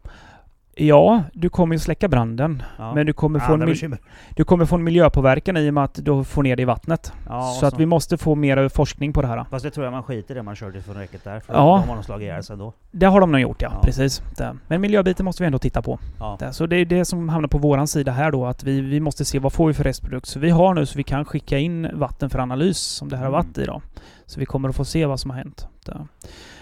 Ja, 0.81 1.23
du 1.33 1.49
kommer 1.49 1.75
ju 1.75 1.79
släcka 1.79 2.07
branden. 2.07 2.63
Ja. 2.77 2.93
Men 2.93 3.05
du 3.05 3.13
kommer, 3.13 3.39
få 3.39 3.45
en 3.45 3.53
Andra 3.53 3.65
bekymmer. 3.65 3.97
du 4.35 4.43
kommer 4.43 4.65
få 4.65 4.75
en 4.75 4.83
miljöpåverkan 4.83 5.57
i 5.57 5.69
och 5.69 5.73
med 5.73 5.83
att 5.83 6.05
du 6.05 6.23
får 6.23 6.43
ner 6.43 6.55
det 6.55 6.61
i 6.61 6.65
vattnet. 6.65 7.13
Ja, 7.29 7.41
så 7.41 7.61
och 7.65 7.67
att 7.73 7.79
vi 7.79 7.85
måste 7.85 8.17
få 8.17 8.35
mer 8.35 8.69
forskning 8.69 9.13
på 9.13 9.21
det 9.21 9.27
här. 9.27 9.45
Fast 9.49 9.65
det 9.65 9.71
tror 9.71 9.85
jag 9.85 9.91
man 9.91 10.03
skiter 10.03 10.33
i 10.33 10.37
det 10.37 10.43
man 10.43 10.55
kör 10.55 10.71
det 10.71 10.81
från 10.81 10.95
räcket 10.95 11.23
där. 11.23 11.39
För 11.39 11.53
Ja. 11.53 11.59
då 11.59 11.89
har 11.89 11.95
de 11.95 12.03
slagit 12.03 12.23
ihjäl 12.23 12.43
sig 12.43 12.57
då. 12.57 12.73
Det 12.91 13.05
har 13.05 13.21
de 13.21 13.31
nog 13.31 13.41
gjort 13.41 13.61
ja, 13.61 13.69
Ja. 13.73 13.81
precis. 13.83 14.21
Det. 14.37 14.55
Men 14.67 14.81
miljöbiten 14.81 15.25
måste 15.25 15.43
vi 15.43 15.47
ändå 15.47 15.59
titta 15.59 15.81
på. 15.81 15.99
Ja. 16.19 16.35
Det. 16.39 16.53
Så 16.53 16.65
det 16.65 16.75
är 16.75 16.85
det 16.85 17.05
som 17.05 17.29
hamnar 17.29 17.47
på 17.49 17.57
våran 17.57 17.87
sida 17.87 18.11
här 18.11 18.31
då, 18.31 18.45
att 18.45 18.63
vi, 18.63 18.81
vi 18.81 18.99
måste 18.99 19.25
se 19.25 19.39
vad 19.39 19.53
får 19.53 19.67
vi 19.67 19.73
för 19.73 19.83
restprodukt. 19.83 20.27
Så 20.27 20.39
vi 20.39 20.49
har 20.49 20.73
nu 20.73 20.85
så 20.85 20.97
vi 20.97 21.03
kan 21.03 21.25
skicka 21.25 21.57
in 21.57 21.89
vatten 21.93 22.29
för 22.29 22.39
analys 22.39 22.77
som 22.77 23.09
det 23.09 23.17
här 23.17 23.23
har 23.25 23.31
Mm. 23.33 23.45
varit 23.47 23.57
i 23.57 23.65
då. 23.65 23.81
Så 24.25 24.39
vi 24.39 24.45
kommer 24.45 24.69
att 24.69 24.75
få 24.75 24.85
se 24.85 25.05
vad 25.05 25.19
som 25.19 25.31
har 25.31 25.37
hänt. 25.37 25.67
Det. 25.85 26.07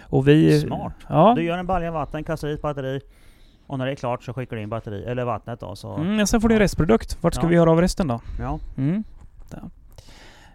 Och 0.10 0.27
vi... 0.27 0.60
Smart. 0.61 0.94
Ja. 1.10 1.34
Du 1.35 1.44
gör 1.44 1.57
en 1.57 1.68
balja 1.68 1.91
vatten, 1.91 2.23
kastar 2.23 2.48
i 2.48 2.53
ett 2.53 2.61
batteri. 2.61 3.02
Och 3.68 3.77
när 3.77 3.85
det 3.85 3.91
är 3.91 3.95
klart 3.95 4.23
så 4.23 4.34
skickar 4.34 4.56
du 4.56 4.61
in 4.61 4.69
batteri, 4.69 5.03
eller 5.06 5.23
vattnet 5.26 5.60
då. 5.60 5.76
Så, 5.76 5.94
Mm, 5.95 6.15
men 6.15 6.27
sen 6.27 6.41
får 6.41 6.49
du 6.49 6.56
en 6.56 6.60
restprodukt. 6.60 7.18
Vart 7.23 7.34
ska 7.34 7.44
Ja. 7.44 7.49
vi 7.49 7.56
göra 7.56 7.72
av 7.72 7.81
resten 7.81 8.07
då? 8.07 8.22
Ja, 8.39 8.60
Mm. 8.77 9.03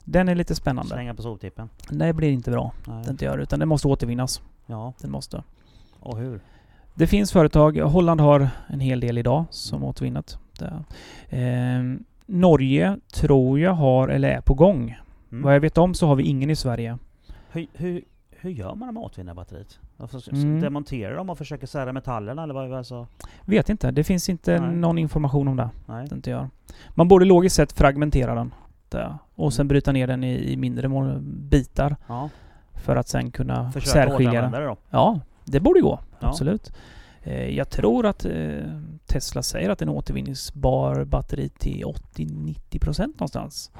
Den 0.05 0.29
är 0.29 0.35
lite 0.35 0.55
spännande. 0.55 0.91
slänga 0.91 1.15
på 1.15 1.23
soptippen. 1.23 1.69
Det 1.91 2.13
blir 2.13 2.31
inte 2.31 2.51
bra. 2.51 2.73
Nej. 2.87 3.05
Det 3.05 3.11
inte 3.11 3.25
gör, 3.25 3.39
utan 3.39 3.59
det 3.59 3.67
måste 3.67 3.89
återvinnas. 3.89 4.43
Ja, 4.67 4.93
Den 5.01 5.11
måste. 5.11 5.43
och 6.01 6.19
hur? 6.19 6.41
Det 6.95 7.07
finns 7.07 7.33
företag, 7.33 7.77
Holland 7.79 8.21
har 8.21 8.49
en 8.67 8.81
hel 8.81 9.01
del 9.01 9.19
idag 9.19 9.45
som 9.51 9.77
Mm. 9.77 9.89
återvinnat. 9.89 10.39
Ehm, 11.29 12.05
Norge 12.27 12.97
tror 13.15 13.61
jag 13.61 13.73
har, 13.73 14.09
eller 14.09 14.29
är 14.31 14.41
på 14.41 14.55
gång. 14.55 14.99
Mm. 15.33 15.43
Vad 15.45 15.55
jag 15.55 15.61
vet 15.61 15.79
om 15.79 15.95
så 15.95 16.07
har 16.07 16.15
vi 16.17 16.23
ingen 16.23 16.51
i 16.51 16.57
Sverige. 16.57 16.99
Hur, 17.51 17.67
hur, 17.73 18.03
hur 18.43 18.51
gör 18.51 18.75
man 18.75 18.95
med 18.95 19.03
återvinna 19.03 19.35
batteriet? 19.35 19.79
Alltså, 19.97 20.31
Mm. 20.33 20.61
Demonterar 20.61 21.17
de 21.17 21.31
och 21.31 21.39
försöker 21.39 21.67
sära 21.67 21.93
metallerna 21.93 22.43
eller 22.43 22.55
vad? 22.55 22.73
Alltså, 22.73 23.07
Vet 23.45 23.69
inte, 23.69 23.91
det 23.91 24.05
finns 24.05 24.29
inte 24.29 24.61
Nej. 24.61 24.75
någon 24.77 24.99
information 24.99 25.49
om 25.49 25.57
det. 25.57 25.71
nej. 25.87 26.09
inte 26.13 26.31
gör. 26.31 26.49
Man 26.91 27.09
borde 27.09 27.25
logiskt 27.25 27.57
sett 27.57 27.73
fragmentera 27.73 28.35
den. 28.35 28.55
Det. 28.89 29.19
Och 29.35 29.53
sen 29.53 29.63
Mm. 29.63 29.69
bryta 29.69 29.93
ner 29.93 30.07
den 30.07 30.25
i, 30.25 30.53
i 30.53 30.57
mindre 30.57 31.19
bitar. 31.23 31.97
Ja. 32.07 32.29
För 32.75 32.97
att 32.97 33.09
sen 33.09 33.31
kunna 33.31 33.73
Försöka 33.73 33.93
särskilja 33.93 34.43
den. 34.43 34.53
då. 34.53 34.77
Ja, 34.91 35.21
det 35.45 35.61
borde 35.61 35.81
gå. 35.81 35.99
Ja. 36.21 36.29
Absolut. 36.29 36.73
Eh, 37.23 37.49
Jag 37.57 37.71
tror 37.71 38.07
att 38.07 38.25
eh, 38.25 38.59
Tesla 39.07 39.43
säger 39.43 39.71
att 39.71 39.79
den 39.79 39.89
är 39.89 39.93
återvinningsbar 39.93 41.05
batteri 41.05 41.49
till 41.49 41.85
80-90% 41.85 43.07
någonstans. 43.07 43.71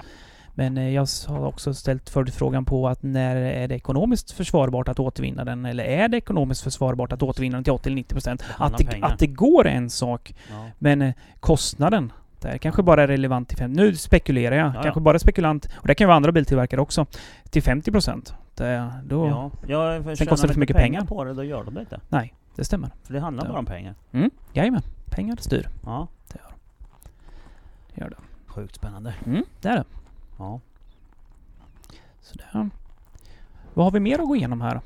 Men 0.55 0.79
eh, 0.79 0.89
jag 0.95 1.07
har 1.29 1.47
också 1.47 1.75
ställt 1.75 2.11
följdfrågan 2.11 2.65
på 2.65 2.89
att 2.89 3.03
när 3.03 3.37
är 3.37 3.69
det 3.69 3.75
ekonomiskt 3.75 4.31
försvarbart 4.31 4.89
att 4.89 4.99
återvinna 5.01 5.45
den? 5.45 5.65
Eller 5.67 5.85
är 5.85 6.09
det 6.09 6.17
ekonomiskt 6.17 6.63
försvarbart 6.63 7.13
att 7.13 7.23
återvinna 7.23 7.57
den 7.61 7.65
till 7.65 7.73
80-90%? 7.73 8.43
handlar 8.43 8.67
Att 8.67 8.73
om 8.73 8.77
det, 8.87 8.93
pengar. 8.93 9.07
att 9.09 9.19
det 9.19 9.27
går 9.27 9.67
är 9.67 9.71
en 9.71 9.91
sak, 9.91 10.35
Ja. 10.51 10.67
men 10.79 11.03
eh, 11.03 11.15
kostnaden 11.41 12.13
där 12.41 12.59
kanske 12.59 12.83
bara 12.83 13.03
är 13.03 13.07
relevant 13.09 13.49
till 13.49 13.59
fem. 13.59 13.73
Nu 13.73 13.97
spekulerar 13.97 14.57
jag. 14.57 14.73
ja. 14.77 14.83
Kanske 14.83 15.01
bara 15.01 15.19
spekulant. 15.19 15.69
Och 15.77 15.87
det 15.87 15.95
kan 15.95 16.05
ju 16.05 16.07
vara 16.07 16.17
andra 16.17 16.33
biltillverkare 16.33 16.81
också. 16.81 17.07
Till 17.51 17.63
50%. 17.63 18.33
Det, 18.55 18.93
då, 19.05 19.27
Ja. 19.29 19.51
Ja, 19.67 20.03
för 20.03 20.15
Sen 20.15 20.27
kostar 20.27 20.49
det 20.49 20.51
de 20.51 20.55
för 20.55 20.61
mycket 20.61 20.77
inte 20.77 20.83
pengar. 20.83 21.05
på 21.05 21.25
det, 21.25 21.35
då 21.35 21.45
gör 21.45 21.65
de 21.65 21.75
det 21.75 21.81
inte. 21.81 22.01
Nej, 22.09 22.35
det 22.57 22.65
stämmer. 22.65 22.91
För 23.03 23.15
det 23.15 23.21
handlar 23.21 23.49
bara 23.49 23.59
om 23.59 23.67
pengar. 23.67 23.95
Mm, 24.13 24.31
jajamän. 24.53 24.83
Pengar 25.11 25.37
styr. 25.41 25.69
Ja. 25.85 26.09
Det 27.95 28.01
gör 28.01 28.11
det. 28.11 28.17
Sjukt 28.47 28.75
spännande. 28.77 29.15
Mm, 29.27 29.45
det 29.61 29.69
är 29.69 29.77
det. 29.77 29.85
Ja. 30.39 30.61
Sådär. 32.21 32.71
Vad 33.75 33.87
har 33.87 33.91
vi 33.91 34.01
mer 34.01 34.19
att 34.19 34.29
gå 34.29 34.37
igenom 34.37 34.61
här? 34.61 34.81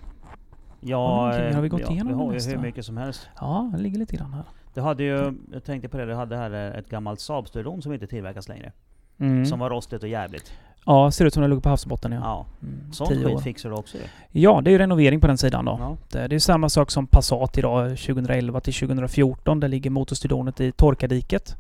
Ja? 0.81 1.32
Har 1.55 1.60
vi 1.60 1.68
gått 1.68 1.81
ja, 1.81 1.90
igenom 1.90 2.09
vi 2.09 2.24
har 2.24 2.32
ju 2.32 2.40
hur 2.40 2.59
mycket 2.59 2.85
som 2.85 2.97
helst. 2.97 3.28
Ja, 3.40 3.70
det 3.77 3.82
ligger 3.82 3.98
lite 3.98 4.16
grann 4.16 4.32
här. 4.32 4.44
Du 4.74 4.81
hade 4.81 5.02
ju, 5.02 5.35
jag 5.52 5.64
tänkte 5.64 5.89
på 5.89 5.97
det, 5.97 6.06
du 6.06 6.14
hade 6.14 6.36
här 6.36 6.51
ett 6.51 6.89
gammalt 6.89 7.20
Saab-styrdon 7.20 7.82
som 7.82 7.93
inte 7.93 8.06
tillverkas 8.06 8.48
längre. 8.48 8.73
Mm. 9.18 9.47
Som 9.47 9.59
var 9.59 9.70
rostigt 9.70 10.02
och 10.02 10.09
jävligt. 10.09 10.52
Ja, 10.86 11.10
ser 11.10 11.24
ut 11.24 11.35
som 11.35 11.43
det 11.43 11.48
låg 11.48 11.62
på 11.62 11.68
havsbotten 11.68 12.12
ja. 12.12 12.20
Ja. 12.23 12.47
Mm, 12.62 12.93
Sånt 12.93 13.10
skit 13.10 13.40
fixar 13.40 13.70
du 13.70 13.77
också 13.77 13.97
ju. 13.97 14.02
Ja, 14.40 14.60
det 14.60 14.70
är 14.70 14.73
ju 14.73 14.78
renovering 14.78 15.20
på 15.20 15.27
den 15.27 15.39
sidan 15.39 15.64
då. 15.64 15.77
Ja. 15.81 15.97
Det, 16.09 16.28
det 16.28 16.35
är 16.35 16.39
samma 16.39 16.68
sak 16.68 16.90
som 16.90 17.06
Passat 17.06 17.59
idag, 17.59 17.89
2011 17.89 18.60
till 18.60 18.74
2014. 18.74 19.60
Där 19.60 19.68
ligger 19.68 19.90
motorstydonet 19.90 20.60
i 20.60 20.73
torkardiket. 20.73 21.56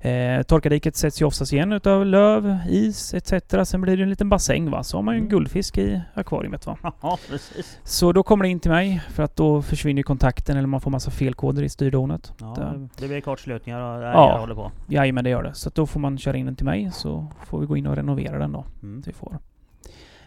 Eh, 0.00 0.42
torkardiket 0.42 0.96
sätts 0.96 1.22
ju 1.22 1.24
oftast 1.26 1.52
igen 1.52 1.72
utav 1.72 2.06
löv, 2.06 2.58
is 2.68 3.14
etc. 3.14 3.32
Sen 3.64 3.80
blir 3.80 3.96
det 3.96 4.02
en 4.02 4.10
liten 4.10 4.28
bassäng 4.28 4.70
va. 4.70 4.82
Så 4.82 4.96
har 4.96 5.02
man 5.02 5.14
ju 5.14 5.18
en 5.18 5.22
Mm. 5.24 5.30
guldfisk 5.30 5.78
i 5.78 6.00
akvariet 6.14 6.66
va. 6.66 6.76
Ja, 7.00 7.18
precis. 7.30 7.78
Så 7.84 8.12
då 8.12 8.22
kommer 8.22 8.42
det 8.44 8.48
in 8.48 8.60
till 8.60 8.70
mig 8.70 9.02
för 9.10 9.22
att 9.22 9.36
då 9.36 9.62
försvinner 9.62 10.02
kontakten 10.02 10.56
eller 10.56 10.66
man 10.68 10.80
får 10.80 10.90
massa 10.90 11.10
felkoder 11.10 11.62
i 11.62 11.68
styrdonet. 11.68 12.32
Ja, 12.40 12.54
det- 12.58 12.88
det 13.02 13.08
blir 13.08 13.20
kortslutningar 13.20 13.80
och 13.80 14.00
det 14.00 14.06
Ja. 14.06 14.38
håller 14.38 14.54
på. 14.54 14.72
Jajamän 14.88 15.24
det 15.24 15.30
gör 15.30 15.42
det. 15.42 15.54
Så 15.54 15.70
då 15.74 15.86
får 15.86 16.00
man 16.00 16.18
köra 16.18 16.36
in 16.36 16.46
den 16.46 16.56
till 16.56 16.66
mig 16.66 16.90
så 16.92 17.26
får 17.46 17.60
vi 17.60 17.66
gå 17.66 17.76
in 17.76 17.86
och 17.86 17.96
renovera 17.96 18.38
den 18.38 18.52
då. 18.52 18.64
Mm. 18.82 19.02
Så 19.02 19.10
vi 19.10 19.14
får. 19.14 19.38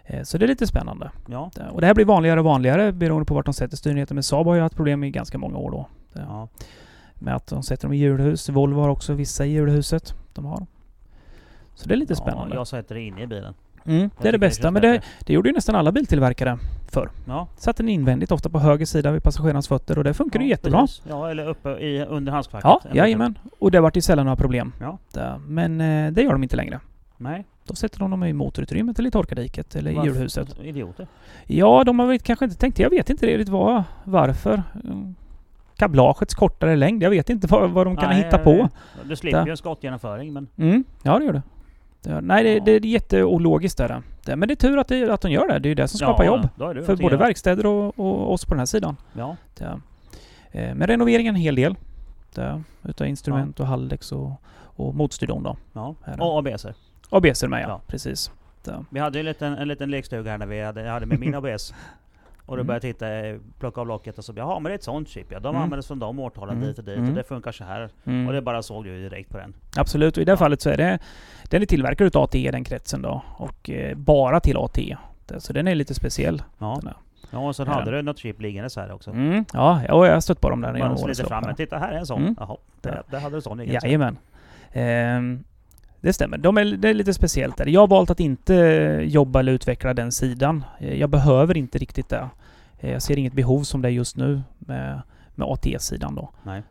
Eh, 0.04 0.24
Så 0.24 0.38
det 0.38 0.46
är 0.46 0.48
lite 0.48 0.68
spännande. 0.68 1.12
Ja, 1.28 1.52
Och 1.72 1.82
det 1.82 1.88
här 1.88 1.94
blir 1.94 2.06
vanligare 2.06 2.40
och 2.40 2.46
vanligare 2.46 2.92
beroende 2.92 3.26
på 3.26 3.34
vart 3.34 3.46
de 3.46 3.54
sätter 3.54 3.78
styrenheten. 3.78 4.16
Men 4.16 4.24
Saab 4.24 4.46
har 4.48 4.56
ju 4.56 4.62
haft 4.62 4.76
problem 4.76 5.04
i 5.04 5.12
ganska 5.12 5.38
många 5.38 5.58
år 5.58 5.72
då. 5.72 5.88
Ja. 6.14 6.48
Med 7.20 7.36
att 7.36 7.48
de 7.48 7.64
sätter 7.64 7.84
dem 7.84 7.94
i 7.94 7.98
hjulhus. 7.98 8.50
Volvo 8.50 8.82
har 8.82 8.90
också 8.90 9.14
vissa 9.14 9.46
i 9.46 9.52
hjulhuset. 9.52 10.14
De 10.34 10.46
har. 10.46 10.66
Så 11.76 11.88
det 11.88 11.94
är 11.94 11.98
lite 11.98 12.16
spännande. 12.16 12.56
Ja, 12.56 12.60
jag 12.60 12.68
sätter 12.68 12.96
det 12.96 13.02
inne 13.02 13.22
i 13.22 13.28
bilen. 13.28 13.54
Mm, 13.86 14.10
det 14.22 14.28
är 14.28 14.32
det 14.32 14.38
bästa. 14.38 14.72
Men 14.72 14.82
det, 14.82 15.02
det 15.26 15.34
gjorde 15.34 15.50
ju 15.50 15.56
nästan 15.56 15.76
alla 15.76 15.92
biltillverkare 15.92 16.60
förr. 16.88 17.10
Ja, 17.28 17.48
Satte 17.58 17.84
den 17.84 17.90
invändigt, 17.90 18.32
ofta 18.32 18.50
på 18.50 18.60
höger 18.60 18.86
sida 18.86 19.12
vid 19.12 19.24
passagerarens 19.24 19.68
fötter 19.68 19.98
och 19.98 20.04
det 20.04 20.14
funkar 20.14 20.40
ja, 20.40 20.44
ju 20.44 20.50
jättebra. 20.50 20.82
precis. 20.82 21.02
Ja, 21.10 21.30
eller 21.30 21.48
uppe 21.48 21.70
i, 21.70 22.06
under 22.06 22.32
handskfacket. 22.32 22.64
Ja, 22.64 22.82
jajamän. 22.94 23.40
Och 23.60 23.72
det 23.72 23.80
vart 23.80 23.98
ju 23.98 24.02
sällan 24.02 24.26
några 24.26 24.36
problem. 24.36 24.74
Ja. 24.82 24.98
Det, 25.14 25.42
men 25.48 25.82
eh, 25.82 26.12
det 26.12 26.22
gör 26.22 26.32
de 26.32 26.44
inte 26.44 26.56
längre. 26.56 26.80
Nej. 27.18 27.46
Då 27.66 27.76
sätter 27.76 28.00
de 28.00 28.12
dem 28.12 28.24
i 28.24 28.34
motorutrymmet 28.34 29.00
eller 29.00 29.10
i 29.10 29.12
torkardiket 29.12 29.76
eller 29.76 29.92
i 29.92 29.96
Varför? 29.96 30.10
hjulhuset. 30.10 30.60
Idioter. 30.64 31.08
Ja, 31.46 31.84
de 31.84 32.00
har 32.00 32.08
väl 32.08 32.20
kanske 32.20 32.46
inte 32.46 32.58
tänkt 32.58 32.80
Jag 32.80 32.90
vet 32.90 33.10
inte 33.10 33.28
riktigt 33.28 33.50
vad, 33.50 33.84
varför. 34.04 34.64
Kablagets 35.80 36.36
kortare 36.36 36.76
längd. 36.76 37.04
Jag 37.04 37.10
vet 37.10 37.30
inte 37.30 37.48
vad, 37.48 37.70
vad 37.70 37.88
de 37.88 37.96
kan 37.98 38.10
Nej, 38.10 38.24
hitta 38.24 38.38
på. 38.38 38.70
Du 39.04 39.16
slipper 39.16 39.46
ju 39.46 39.52
en 39.52 39.58
skottgenomföring 39.58 40.34
men... 40.34 40.48
Mm, 40.58 40.84
ja, 41.04 41.20
det 41.20 41.26
gör 41.26 41.34
det. 41.34 41.42
det 42.02 42.22
nej, 42.22 42.44
det, 42.44 42.54
Ja. 42.54 42.64
det 42.64 42.72
är 42.72 42.86
jätteologiskt 42.86 43.78
där. 43.78 44.02
Det, 44.26 44.36
men 44.36 44.48
det 44.48 44.54
är 44.54 44.56
tur 44.56 44.78
att, 44.78 44.88
det, 44.88 45.10
att 45.14 45.22
de 45.22 45.32
gör 45.32 45.48
det. 45.48 45.60
Det 45.60 45.68
är 45.68 45.70
ju 45.70 45.76
det 45.76 45.88
som 45.88 45.98
skapar 45.98 46.24
ja, 46.24 46.50
jobb. 46.58 46.86
För 46.86 46.96
både 46.96 47.16
göra. 47.16 47.18
verkstäder 47.18 47.66
och, 47.66 48.00
och 48.00 48.34
oss 48.34 48.46
på 48.46 48.54
den 48.54 48.60
här 48.60 48.66
sidan. 48.66 48.96
Ja. 49.14 49.36
Det, 49.58 49.80
eh, 50.52 50.76
men 50.76 50.88
renoveringen 50.88 51.36
en 51.36 51.42
hel 51.42 51.56
del. 51.56 51.76
Det, 52.36 52.64
utav 52.84 53.08
instrument 53.08 53.60
och 53.60 53.68
halvdäcks 53.68 54.12
och, 54.12 54.32
och 54.62 54.96
motstyrdon 54.96 55.44
då. 55.44 55.58
ja. 55.74 55.96
Och 56.20 56.40
ABS. 56.40 56.66
-er. 56.66 56.74
ABS 57.10 57.44
är 57.44 57.48
med 57.48 57.64
ja, 57.64 57.68
Ja. 57.70 57.82
precis. 57.88 58.32
Vi 58.90 59.00
hade 59.00 59.18
ju 59.18 59.20
en 59.20 59.26
liten, 59.26 59.58
en 59.58 59.68
liten 59.68 59.92
lekstuga 59.92 60.32
här 60.32 60.38
när 60.38 60.46
vi 60.46 60.62
hade, 60.64 60.90
hade 60.90 61.06
med 61.06 61.20
min 61.20 61.36
ABS. 61.46 61.74
Och 62.50 62.56
då 62.58 62.62
Mm. 62.62 62.68
började 62.68 62.88
jag 62.88 62.96
titta, 62.96 63.16
eh, 63.16 63.36
plocka 63.60 63.82
av 63.82 63.88
locket 63.88 64.18
och 64.18 64.26
så 64.26 64.34
jaha 64.36 64.60
men 64.60 64.64
det 64.64 64.74
är 64.74 64.76
ett 64.76 64.84
sånt 64.84 65.10
chip 65.10 65.26
ja. 65.30 65.40
De 65.40 65.50
Mm. 65.50 65.62
användes 65.62 65.88
från 65.88 66.00
de 66.00 66.20
årtalen 66.20 66.56
Mm. 66.56 66.68
dit 66.68 66.78
och 66.80 66.84
dit 66.84 66.98
Mm. 66.98 67.10
och 67.10 67.16
det 67.16 67.24
funkar 67.24 67.52
så 67.52 67.64
här. 67.64 67.90
Mm. 68.06 68.28
Och 68.28 68.34
det 68.34 68.42
bara 68.42 68.62
såg 68.64 68.84
du 68.84 69.02
direkt 69.10 69.30
på 69.30 69.38
den. 69.38 69.54
Absolut, 69.78 70.18
och 70.18 70.22
i 70.22 70.26
det 70.26 70.32
Ja. 70.32 70.38
fallet 70.38 70.62
så 70.62 70.70
är 70.70 70.78
det 70.78 71.00
Den 71.50 71.62
är 71.62 71.66
tillverkad 71.66 72.08
utav 72.08 72.24
ATE 72.24 72.52
den 72.52 72.64
kretsen 72.64 73.02
då 73.02 73.22
och 73.38 73.70
eh, 73.70 73.96
bara 73.98 74.40
till 74.40 74.58
ATE. 74.58 74.98
Så 75.38 75.54
den 75.54 75.68
är 75.68 75.76
lite 75.76 75.94
speciell. 75.94 76.42
Ja. 76.58 76.82
Ja 77.32 77.40
och 77.40 77.56
sen 77.56 77.68
hade 77.68 77.86
den. 77.86 77.94
du 77.94 78.02
något 78.02 78.18
chip 78.20 78.42
liggandes 78.42 78.76
här 78.76 78.92
också. 78.92 79.12
Mm, 79.12 79.46
ja, 79.54 79.82
ja, 79.88 80.06
jag 80.06 80.14
har 80.14 80.22
stött 80.22 80.42
på 80.42 80.50
dem 80.50 80.62
där 80.62 80.76
genom 80.76 80.98
årens 80.98 81.20
lopp. 81.20 81.28
fram. 81.28 81.56
Titta 81.56 81.78
här 81.78 81.92
är 81.94 81.98
en 81.98 82.06
sån. 82.06 82.22
Mm. 82.22 82.36
Jaha, 82.40 82.58
Där. 82.82 83.04
där, 83.12 83.20
hade 83.20 83.36
du 83.38 83.42
sån 83.42 83.58
liggandes. 83.58 83.84
Jajamän. 83.84 84.18
Ehm, 84.74 85.44
det 86.02 86.14
stämmer. 86.14 86.38
De 86.38 86.58
är, 86.58 86.66
det 86.66 86.90
är 86.90 86.94
lite 86.94 87.14
speciellt 87.14 87.58
där. 87.58 87.66
Jag 87.66 87.80
har 87.82 87.88
valt 87.88 88.10
att 88.10 88.20
inte 88.20 88.54
jobba 89.04 89.40
eller 89.40 89.52
utveckla 89.52 89.94
den 89.94 90.12
sidan. 90.12 90.64
Eh, 90.80 90.94
Jag 91.00 91.10
behöver 91.10 91.58
inte 91.58 91.78
riktigt 91.78 92.10
det. 92.10 92.30
Eh, 92.80 92.92
Jag 92.92 93.02
ser 93.02 93.18
inget 93.18 93.34
behov 93.34 93.64
som 93.64 93.82
det 93.82 93.88
är 93.88 93.92
just 93.92 94.18
nu 94.18 94.42
med, 94.60 95.02
med 95.36 95.48
ATE-sidan 95.48 96.16
då. 96.16 96.30
Nej. 96.44 96.64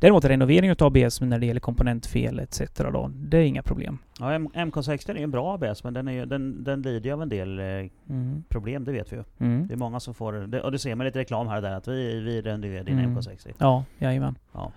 Däremot 0.00 0.24
renovering 0.24 0.70
utav 0.70 0.86
ABS 0.96 1.20
när 1.20 1.38
det 1.38 1.46
gäller 1.46 1.60
komponentfel 1.60 2.38
etc. 2.38 2.60
Då, 2.76 3.10
det 3.14 3.36
är 3.38 3.42
inga 3.42 3.62
problem. 3.62 3.98
Ja, 4.20 4.32
M- 4.32 4.48
MK60 4.54 5.10
är 5.10 5.14
en 5.16 5.30
bra 5.30 5.54
ABS 5.54 5.84
men 5.84 5.94
den, 5.94 6.08
är 6.08 6.12
ju, 6.12 6.26
den, 6.26 6.64
den 6.64 6.82
lider 6.82 7.06
ju 7.10 7.12
av 7.14 7.22
en 7.22 7.28
del 7.28 7.58
eh, 7.58 7.64
Mm. 8.10 8.44
problem, 8.48 8.84
det 8.84 8.92
vet 8.92 9.12
vi 9.12 9.16
ju. 9.16 9.24
Mm. 9.38 9.66
Det 9.66 9.74
är 9.74 9.78
många 9.78 10.00
som 10.00 10.14
får 10.14 10.32
det. 10.32 10.62
Och 10.62 10.72
det 10.72 10.78
ser 10.78 10.94
man 10.94 11.06
lite 11.06 11.18
reklam 11.18 11.48
här 11.48 11.56
och 11.56 11.62
där 11.62 11.72
att 11.72 11.88
vi, 11.88 12.20
vi 12.20 12.42
renoverar 12.42 12.84
din 12.84 12.98
Mm. 12.98 13.16
MK60. 13.18 13.52
Ja, 13.58 13.84
jajamän. 13.98 14.38
Ja. 14.52 14.72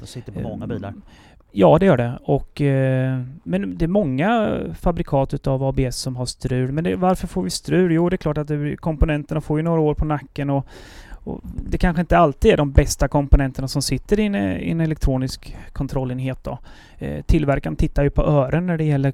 Det 0.00 0.06
sitter 0.06 0.32
på 0.32 0.40
många 0.40 0.66
bilar. 0.66 0.94
Ja, 1.54 1.78
det 1.78 1.86
gör 1.86 1.96
det. 1.96 2.18
Och, 2.24 2.60
eh, 2.60 3.20
men 3.42 3.78
det 3.78 3.84
är 3.84 3.88
många 3.88 4.58
fabrikat 4.80 5.34
utav 5.34 5.62
ABS 5.62 5.96
som 5.96 6.16
har 6.16 6.26
strul. 6.26 6.72
Men 6.72 6.84
det, 6.84 6.96
varför 6.96 7.26
får 7.26 7.42
vi 7.42 7.50
strul? 7.50 7.92
Jo, 7.92 8.08
det 8.08 8.14
är 8.14 8.18
klart 8.18 8.38
att 8.38 8.48
det, 8.48 8.76
komponenterna 8.76 9.40
får 9.40 9.58
ju 9.58 9.62
några 9.62 9.80
år 9.80 9.94
på 9.94 10.04
nacken 10.04 10.50
och, 10.50 10.66
och 11.10 11.40
det 11.70 11.78
kanske 11.78 12.00
inte 12.00 12.18
alltid 12.18 12.52
är 12.52 12.56
de 12.56 12.72
bästa 12.72 13.08
komponenterna 13.08 13.68
som 13.68 13.82
sitter 13.82 14.20
i 14.20 14.26
en, 14.26 14.34
i 14.34 14.70
en 14.70 14.80
elektronisk 14.80 15.56
kontrollenhet 15.72 16.44
då. 16.44 16.58
Eh, 16.98 17.22
tillverkaren 17.22 17.76
tittar 17.76 18.02
ju 18.02 18.10
på 18.10 18.22
ören 18.22 18.66
när 18.66 18.78
det 18.78 18.84
gäller 18.84 19.12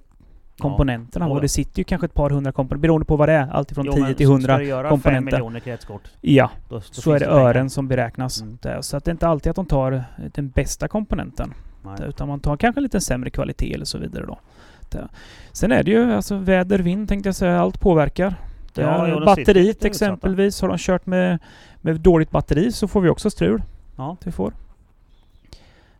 komponenterna 0.58 1.26
Ja. 1.28 1.32
och 1.34 1.40
det 1.40 1.48
sitter 1.48 1.78
ju 1.78 1.84
kanske 1.84 2.04
ett 2.04 2.14
par 2.14 2.30
hundra 2.30 2.52
komponenter 2.52 2.82
beroende 2.82 3.04
på 3.06 3.16
vad 3.16 3.28
det 3.28 3.32
är. 3.32 3.48
Allt 3.50 3.72
från 3.72 3.84
Jo, 3.86 3.92
10 3.92 4.02
men 4.02 4.14
till 4.14 4.26
ska 4.26 4.32
100 4.32 4.58
du 4.58 4.64
göra 4.64 4.82
fem 4.82 4.90
komponenter. 4.90 5.24
miljoner 5.36 5.60
kretskort, 5.60 6.02
Ja, 6.20 6.50
då, 6.68 6.74
då 6.76 6.80
så 6.80 7.12
är 7.12 7.20
det 7.20 7.26
pengar. 7.26 7.40
ören 7.40 7.70
som 7.70 7.88
beräknas. 7.88 8.40
Mm. 8.42 8.58
Där. 8.62 8.80
Så 8.82 8.96
att 8.96 9.04
det 9.04 9.08
är 9.10 9.12
inte 9.12 9.28
alltid 9.28 9.50
att 9.50 9.56
de 9.56 9.66
tar 9.66 10.04
den 10.34 10.48
bästa 10.48 10.88
komponenten. 10.88 11.54
Nej. 11.84 12.08
Utan 12.08 12.28
man 12.28 12.40
tar 12.40 12.56
kanske 12.56 12.80
lite 12.80 13.00
sämre 13.00 13.30
kvalitet 13.30 13.74
eller 13.74 13.84
så 13.84 13.98
vidare 13.98 14.26
då. 14.26 14.38
Det. 14.90 15.08
Sen 15.52 15.72
är 15.72 15.82
det 15.82 15.90
ju 15.90 16.12
alltså 16.12 16.36
väder, 16.36 16.78
vind 16.78 17.08
tänkte 17.08 17.28
jag 17.28 17.36
säga, 17.36 17.60
allt 17.60 17.80
påverkar. 17.80 18.34
Det 18.74 18.82
Ja, 18.82 19.06
de 19.06 19.10
sitter 19.10 19.24
batteriet 19.26 19.84
exempelvis, 19.84 20.60
har 20.60 20.68
de 20.68 20.78
kört 20.78 21.06
med, 21.06 21.38
med 21.80 22.00
dåligt 22.00 22.30
batteri 22.30 22.72
så 22.72 22.88
får 22.88 23.00
vi 23.00 23.08
också 23.08 23.30
strul. 23.30 23.62
Ja. 23.96 24.16
Vi 24.24 24.32
får. 24.32 24.52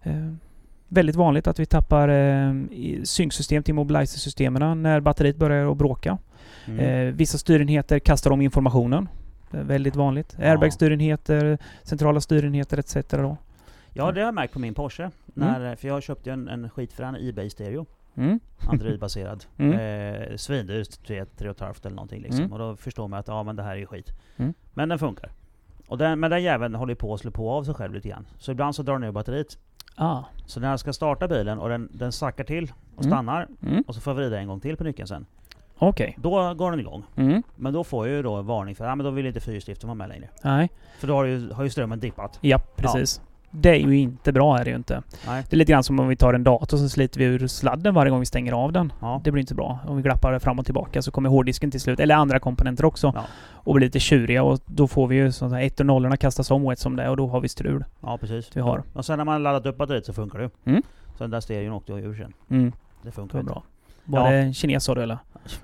Eh, 0.03 0.13
väldigt 0.89 1.17
vanligt 1.17 1.47
att 1.47 1.59
vi 1.59 1.67
tappar 1.67 2.09
eh, 2.09 2.53
synksystem 3.05 3.63
till 3.63 3.75
mobilizer-systemen 3.75 4.83
när 4.83 5.01
batteriet 5.01 5.37
börjar 5.37 5.71
att 5.71 5.77
bråka. 5.77 6.19
Mm. 6.67 6.81
Eh, 6.81 7.15
vissa 7.15 7.39
styrenheter 7.39 7.99
kastar 7.99 8.31
om 8.31 8.41
informationen. 8.41 9.09
Väldigt 9.51 9.97
vanligt. 9.97 10.37
Ja. 10.39 10.45
Airbag-styrenheter, 10.45 11.59
centrala 11.83 12.21
styrenheter 12.21 12.79
etc. 12.79 12.97
Då. 13.11 13.37
Ja, 13.93 14.13
det 14.13 14.21
har 14.21 14.27
jag 14.27 14.35
märkt 14.35 14.53
på 14.53 14.59
min 14.59 14.75
Porsche. 14.75 15.11
När, 15.27 15.77
För 15.77 15.89
jag 15.89 16.03
köpte 16.03 16.31
ju 16.31 16.35
en, 16.35 16.49
en 16.49 16.71
skitfrän 16.71 17.17
Ebay-stereo. 17.17 17.87
Mm. 18.15 18.41
Android-baserad. 18.59 19.45
Mm. 19.59 19.73
Eh, 19.73 20.37
Svindyr, 20.37 20.83
3,5 20.83 21.87
eller 21.87 21.97
någonting 21.97 22.23
liksom. 22.23 22.41
Mm. 22.41 22.53
Och 22.53 22.59
då 22.59 22.77
förstår 22.77 23.09
man 23.09 23.19
att 23.21 23.29
ja 23.29 23.43
men 23.43 23.57
det 23.57 23.63
här 23.63 23.73
är 23.73 23.77
ju 23.77 23.87
skit. 23.87 24.13
Mm. 24.37 24.55
Men 24.75 24.89
den 24.89 24.99
funkar. 24.99 25.31
Och 25.87 25.99
den, 25.99 26.21
men 26.21 26.31
den 26.31 26.43
jäveln 26.43 26.75
håller 26.75 26.95
på 26.95 27.15
att 27.15 27.21
slå 27.21 27.31
på 27.31 27.51
av 27.51 27.65
sig 27.65 27.75
själv 27.75 27.95
lite 27.95 28.09
grann. 28.09 28.27
Så 28.39 28.53
ibland 28.53 28.75
så 28.75 28.83
drar 28.83 28.95
den 28.95 29.05
ur 29.05 29.13
batteriet. 29.13 29.59
Ah. 30.01 30.23
Så 30.47 30.61
när 30.61 30.71
jag 30.71 30.81
ska 30.81 30.93
starta 30.93 31.29
bilen 31.29 31.59
och 31.59 31.69
den, 31.69 31.89
den 31.93 32.13
sackar 32.13 32.45
till 32.45 32.73
och 32.97 33.05
Mm. 33.05 33.11
stannar 33.13 33.49
Mm. 33.63 33.85
och 33.87 33.95
så 33.95 34.01
får 34.01 34.11
jag 34.11 34.15
vrida 34.17 34.39
en 34.41 34.49
gång 34.49 34.61
till 34.61 34.77
på 34.77 34.85
nyckeln 34.85 35.09
sen. 35.09 35.27
Okej. 35.79 36.15
Då 36.19 36.55
går 36.55 36.71
den 36.71 36.81
igång. 36.81 37.05
Mm. 37.17 37.43
Men 37.57 37.73
då 37.73 37.85
får 37.85 38.07
jag 38.07 38.17
ju 38.17 38.23
då 38.23 38.43
varning 38.43 38.75
för 38.75 38.85
att 38.85 38.97
men 38.99 39.05
då 39.05 39.11
vill 39.11 39.27
inte 39.27 39.41
fyrhjulsdriften 39.41 39.89
vara 39.89 39.95
med 39.95 40.09
längre. 40.09 40.29
Nej. 40.45 40.71
För 41.01 41.07
då 41.07 41.15
har 41.15 41.25
ju, 41.25 41.53
har 41.53 41.65
ju 41.65 41.71
strömmen 41.71 42.01
dippat. 42.01 42.39
Ja, 42.41 42.59
precis. 42.77 43.21
Det 43.51 43.69
är 43.71 43.75
ju 43.75 43.99
inte 43.99 44.33
bra 44.33 44.59
är 44.59 44.65
det 44.65 44.71
ju 44.71 44.77
inte. 44.77 45.03
Nej. 45.27 45.45
Det 45.51 45.57
är 45.57 45.59
lite 45.59 45.73
grann 45.73 45.83
som 45.85 46.01
om 46.01 46.09
vi 46.09 46.17
tar 46.17 46.35
en 46.35 46.45
dator 46.45 46.77
så 46.77 46.89
sliter 46.89 47.19
vi 47.19 47.25
ur 47.25 47.47
sladden 47.47 47.95
varje 47.95 48.11
gång 48.11 48.21
vi 48.21 48.27
stänger 48.27 48.53
av 48.53 48.73
den. 48.73 48.93
Ja. 49.01 49.21
Det 49.25 49.33
blir 49.33 49.41
inte 49.41 49.55
bra. 49.55 49.79
Om 49.87 49.97
vi 49.97 50.03
glappar 50.03 50.33
det 50.33 50.41
fram 50.41 50.59
och 50.59 50.65
tillbaka 50.65 51.03
så 51.03 51.11
kommer 51.11 51.29
hårddisken 51.29 51.71
till 51.71 51.81
slut, 51.81 52.01
eller 52.01 52.15
andra 52.15 52.39
komponenter 52.39 52.85
också, 52.85 53.13
Ja. 53.15 53.25
och 53.53 53.75
blir 53.75 53.87
lite 53.87 54.01
tjuriga 54.01 54.43
och 54.43 54.61
då 54.67 54.87
får 54.89 55.07
vi 55.07 55.17
ju 55.17 55.33
sånt 55.33 55.53
här 55.53 55.63
ett 55.63 55.81
och 55.81 55.87
nollorna 55.87 56.17
kastas 56.17 56.51
om 56.51 56.67
och 56.67 56.73
ett 56.73 56.79
som 56.79 56.97
det 56.97 57.09
och 57.09 57.17
då 57.17 57.27
har 57.27 57.41
vi 57.41 57.49
strul. 57.49 57.85
ja, 58.01 58.19
precis. 58.19 58.51
Vi 58.57 58.61
har. 58.61 58.83
Och 58.93 59.05
sen 59.05 59.19
när 59.19 59.25
man 59.25 59.43
laddat 59.43 59.67
upp 59.67 59.77
batteriet 59.77 60.07
så 60.07 60.13
funkar 60.13 60.39
det. 60.39 60.51
Mm. 60.65 60.83
Så 61.17 61.25
den 61.25 61.31
där 61.31 61.41
stereon 61.41 61.73
åkte 61.73 61.93
ur 61.93 62.15
sen. 62.15 62.33
Mm. 62.51 62.71
Det 62.71 63.09
Det 63.09 63.11
funkar 63.13 63.39
inte. 63.41 63.53
bra. 63.53 63.63
Var 64.05 64.33
Ja. 64.33 64.45
det 64.45 64.53
kines 64.55 64.85
sa 64.85 64.95
du 64.95 65.03
eller? 65.03 65.19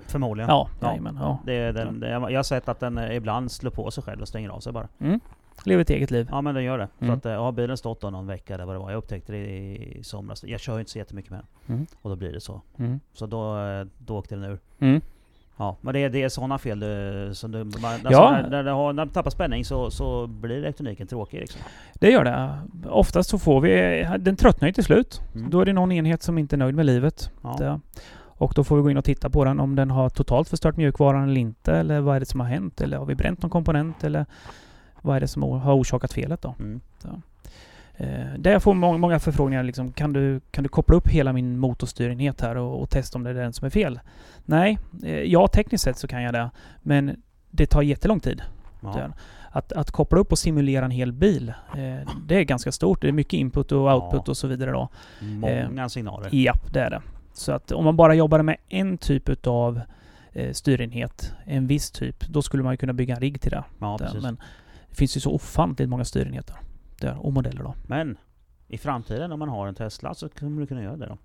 Förmodligen. 0.07 0.49
Ja, 0.49 0.67
Ja. 0.81 0.87
jajamän. 0.89 1.17
Ja. 1.21 1.39
Det 1.45 1.53
är 1.53 1.73
den, 1.73 1.99
det, 1.99 2.09
jag 2.09 2.19
har 2.35 2.43
sett 2.43 2.69
att 2.69 2.79
den 2.79 2.97
eh, 2.97 3.15
ibland 3.15 3.51
slår 3.51 3.71
på 3.71 3.91
sig 3.91 4.03
själv 4.03 4.21
och 4.21 4.27
stänger 4.27 4.49
av 4.49 4.59
sig 4.59 4.73
bara. 4.73 4.87
Mm. 4.99 5.19
Lever 5.63 5.81
ett 5.81 5.89
eget 5.89 6.11
liv. 6.11 6.27
Ja 6.31 6.41
men 6.41 6.55
den 6.55 6.63
gör 6.63 6.77
det. 6.77 6.87
Mm. 6.99 7.13
Så 7.13 7.17
att, 7.17 7.25
eh, 7.35 7.43
har 7.43 7.51
bilen 7.51 7.77
stått 7.77 8.01
då 8.01 8.09
någon 8.09 8.27
vecka 8.27 8.53
eller 8.53 8.65
vad 8.65 8.75
det 8.75 8.79
var. 8.79 8.91
Jag 8.91 8.97
upptäckte 8.97 9.31
det 9.31 9.37
i 9.37 9.99
somras. 10.03 10.43
Jag 10.43 10.59
kör 10.59 10.73
ju 10.73 10.79
inte 10.79 10.91
så 10.91 10.97
jättemycket 10.97 11.31
med 11.31 11.39
den. 11.39 11.75
Mm. 11.75 11.87
Och 12.01 12.09
då 12.09 12.15
blir 12.15 12.33
det 12.33 12.41
så. 12.41 12.61
Mm. 12.77 12.99
Så 13.13 13.25
då, 13.25 13.59
eh, 13.59 13.85
då 13.97 14.17
åkte 14.17 14.35
den 14.35 14.43
ur. 14.43 14.59
Mm. 14.79 15.01
Ja, 15.57 15.77
men 15.81 15.93
det 15.93 15.99
är, 15.99 16.09
det 16.09 16.23
är 16.23 16.29
sådana 16.29 16.57
fel 16.57 16.79
du, 16.79 17.29
som 17.33 17.51
du... 17.51 17.63
Man, 17.63 17.75
alltså 17.93 18.09
Ja. 18.11 18.31
när, 18.49 18.63
när, 18.63 18.71
har, 18.71 18.93
när 18.93 19.05
det 19.05 19.11
tappar 19.11 19.29
spänning 19.29 19.65
så, 19.65 19.91
så 19.91 20.27
blir 20.27 20.57
elektroniken 20.57 21.07
tråkig 21.07 21.39
liksom. 21.39 21.61
Det 21.93 22.11
gör 22.11 22.23
det. 22.23 22.59
Oftast 22.89 23.29
så 23.29 23.39
får 23.39 23.61
vi... 23.61 24.07
Den 24.19 24.35
tröttnar 24.35 24.67
ju 24.67 24.73
till 24.73 24.83
slut. 24.83 25.21
Mm. 25.35 25.49
Då 25.49 25.61
är 25.61 25.65
det 25.65 25.73
någon 25.73 25.91
enhet 25.91 26.23
som 26.23 26.37
inte 26.37 26.55
är 26.55 26.57
nöjd 26.57 26.75
med 26.75 26.85
livet. 26.85 27.31
Ja. 27.41 27.55
Det. 27.59 27.79
Och 28.37 28.53
då 28.55 28.63
får 28.63 28.75
vi 28.75 28.81
gå 28.81 28.89
in 28.91 28.97
och 28.97 29.05
titta 29.05 29.29
på 29.29 29.45
den 29.45 29.59
om 29.59 29.75
den 29.75 29.91
har 29.91 30.09
totalt 30.09 30.49
förstört 30.49 30.77
mjukvaran 30.77 31.23
eller 31.29 31.41
inte. 31.41 31.73
Eller 31.73 31.99
vad 32.01 32.15
är 32.15 32.19
det 32.19 32.25
som 32.25 32.39
har 32.39 32.47
hänt? 32.47 32.81
Eller 32.81 32.97
har 32.97 33.05
vi 33.05 33.15
bränt 33.15 33.41
någon 33.41 33.51
komponent? 33.51 34.03
Eller 34.03 34.25
vad 35.05 35.15
är 35.15 35.19
det 35.19 35.27
som 35.27 35.43
har 35.43 35.75
orsakat 35.75 36.13
felet 36.13 36.41
då? 36.41 36.55
Mm. 36.59 36.81
Eh, 37.97 38.33
där 38.37 38.51
jag 38.51 38.63
får 38.63 38.73
många, 38.73 38.97
många 38.97 39.19
förfrågningar 39.19 39.63
liksom, 39.63 39.91
kan 39.91 40.13
du, 40.13 40.41
kan 40.51 40.63
du 40.63 40.69
koppla 40.69 40.95
upp 40.95 41.07
hela 41.07 41.33
min 41.33 41.57
motorstyrenhet 41.59 42.41
här 42.41 42.55
och, 42.55 42.81
och 42.81 42.89
testa 42.89 43.17
om 43.17 43.23
det 43.23 43.29
är 43.29 43.33
den 43.33 43.53
som 43.53 43.65
är 43.65 43.69
fel? 43.69 43.99
Nej, 44.45 44.79
eh, 45.03 45.19
ja 45.19 45.47
tekniskt 45.47 45.83
sett 45.83 45.97
så 45.97 46.07
kan 46.07 46.23
jag 46.23 46.33
det. 46.33 46.49
Men 46.81 47.21
det 47.51 47.65
tar 47.65 47.81
jättelång 47.81 48.19
tid. 48.19 48.41
Ja. 48.81 49.09
Att, 49.51 49.71
att 49.71 49.91
koppla 49.91 50.19
upp 50.19 50.31
och 50.31 50.39
simulera 50.39 50.85
en 50.85 50.91
hel 50.91 51.11
bil, 51.11 51.49
eh, 51.49 52.09
det 52.27 52.35
är 52.35 52.43
ganska 52.43 52.71
stort. 52.71 53.01
Det 53.01 53.07
är 53.07 53.11
mycket 53.11 53.33
input 53.33 53.71
och 53.71 53.93
output 53.93 54.21
Ja. 54.25 54.31
och 54.31 54.37
så 54.37 54.47
vidare 54.47 54.71
då. 54.71 54.89
Många 55.21 55.89
signaler. 55.89 56.29
Japp, 56.31 56.73
det 56.73 56.79
är 56.79 56.89
det. 56.89 57.01
Så 57.33 57.51
att 57.51 57.71
om 57.71 57.85
man 57.85 57.95
bara 57.97 58.13
jobbar 58.15 58.41
med 58.41 58.57
en 58.69 58.97
typ 58.97 59.29
utav 59.29 59.81
eh, 60.33 60.51
styrenhet, 60.51 61.33
en 61.45 61.67
viss 61.67 61.91
typ, 61.91 62.27
då 62.27 62.41
skulle 62.41 62.63
man 62.63 62.77
kunna 62.77 62.93
bygga 62.93 63.15
en 63.15 63.21
rigg 63.21 63.41
till 63.41 63.51
det. 63.51 63.63
Ja. 63.79 63.99
Men 64.21 64.37
det 64.95 64.99
finns 64.99 65.17
ju 65.17 65.21
så 65.21 65.31
ofantligt 65.33 65.89
många 65.89 66.05
styrenheter 66.05 66.55
där, 66.99 67.25
och 67.25 67.33
modeller 67.33 67.63
då. 67.63 67.73
Men 67.87 68.17
i 68.67 68.77
framtiden 68.77 69.31
om 69.31 69.39
man 69.39 69.49
har 69.49 69.67
en 69.67 69.75
Tesla 69.75 70.13
så 70.13 70.29
kommer 70.29 70.61
du 70.61 70.67
kunna 70.67 70.83
göra 70.83 70.97
det 70.97 71.05
då? 71.05 71.17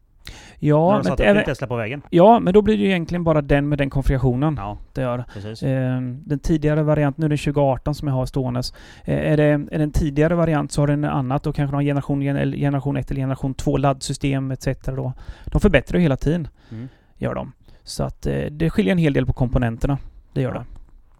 Ja, 0.58 1.02
men, 1.04 1.16
även, 1.20 1.44
Tesla 1.44 1.66
på 1.66 1.76
vägen? 1.76 2.02
ja, 2.10 2.40
men 2.40 2.54
då 2.54 2.62
blir 2.62 2.76
det 2.76 2.82
ju 2.82 2.88
egentligen 2.88 3.24
bara 3.24 3.42
den 3.42 3.68
med 3.68 3.78
den 3.78 3.90
konfigurationen. 3.90 4.54
Ja, 4.58 4.78
Det 4.92 5.00
gör. 5.02 5.18
Eh, 5.18 6.00
den 6.24 6.38
tidigare 6.38 6.82
varianten, 6.82 7.20
nu 7.22 7.26
är 7.26 7.28
det 7.30 7.36
2018 7.36 7.94
som 7.94 8.08
jag 8.08 8.14
har 8.14 8.26
ståendes. 8.26 8.72
Eh, 9.04 9.32
är, 9.32 9.36
det, 9.36 9.42
är 9.44 9.58
det 9.78 9.82
en 9.82 9.92
tidigare 9.92 10.34
variant 10.34 10.72
så 10.72 10.82
har 10.82 10.86
den 10.86 11.04
annat 11.04 11.46
och 11.46 11.54
kanske 11.54 11.74
någon 11.76 11.84
generation, 11.84 12.22
eller 12.22 12.56
generation 12.58 12.96
1 12.96 13.10
eller 13.10 13.20
generation 13.20 13.54
2 13.54 13.76
laddsystem 13.76 14.50
etc. 14.50 14.66
Då. 14.86 15.12
De 15.46 15.60
förbättrar 15.60 15.98
ju 15.98 16.02
hela 16.02 16.16
tiden, 16.16 16.48
Mm. 16.70 16.88
gör 17.16 17.34
de. 17.34 17.52
Så 17.82 18.04
att 18.04 18.26
eh, 18.26 18.44
det 18.50 18.70
skiljer 18.70 18.92
en 18.92 18.98
hel 18.98 19.12
del 19.12 19.26
på 19.26 19.32
komponenterna. 19.32 19.98
Det 20.32 20.40
gör 20.42 20.54
Ja. 20.54 20.58
det. 20.58 20.64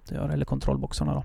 det 0.09 0.15
gör, 0.15 0.29
eller 0.29 0.45
kontrollboxarna 0.45 1.15
då. 1.15 1.25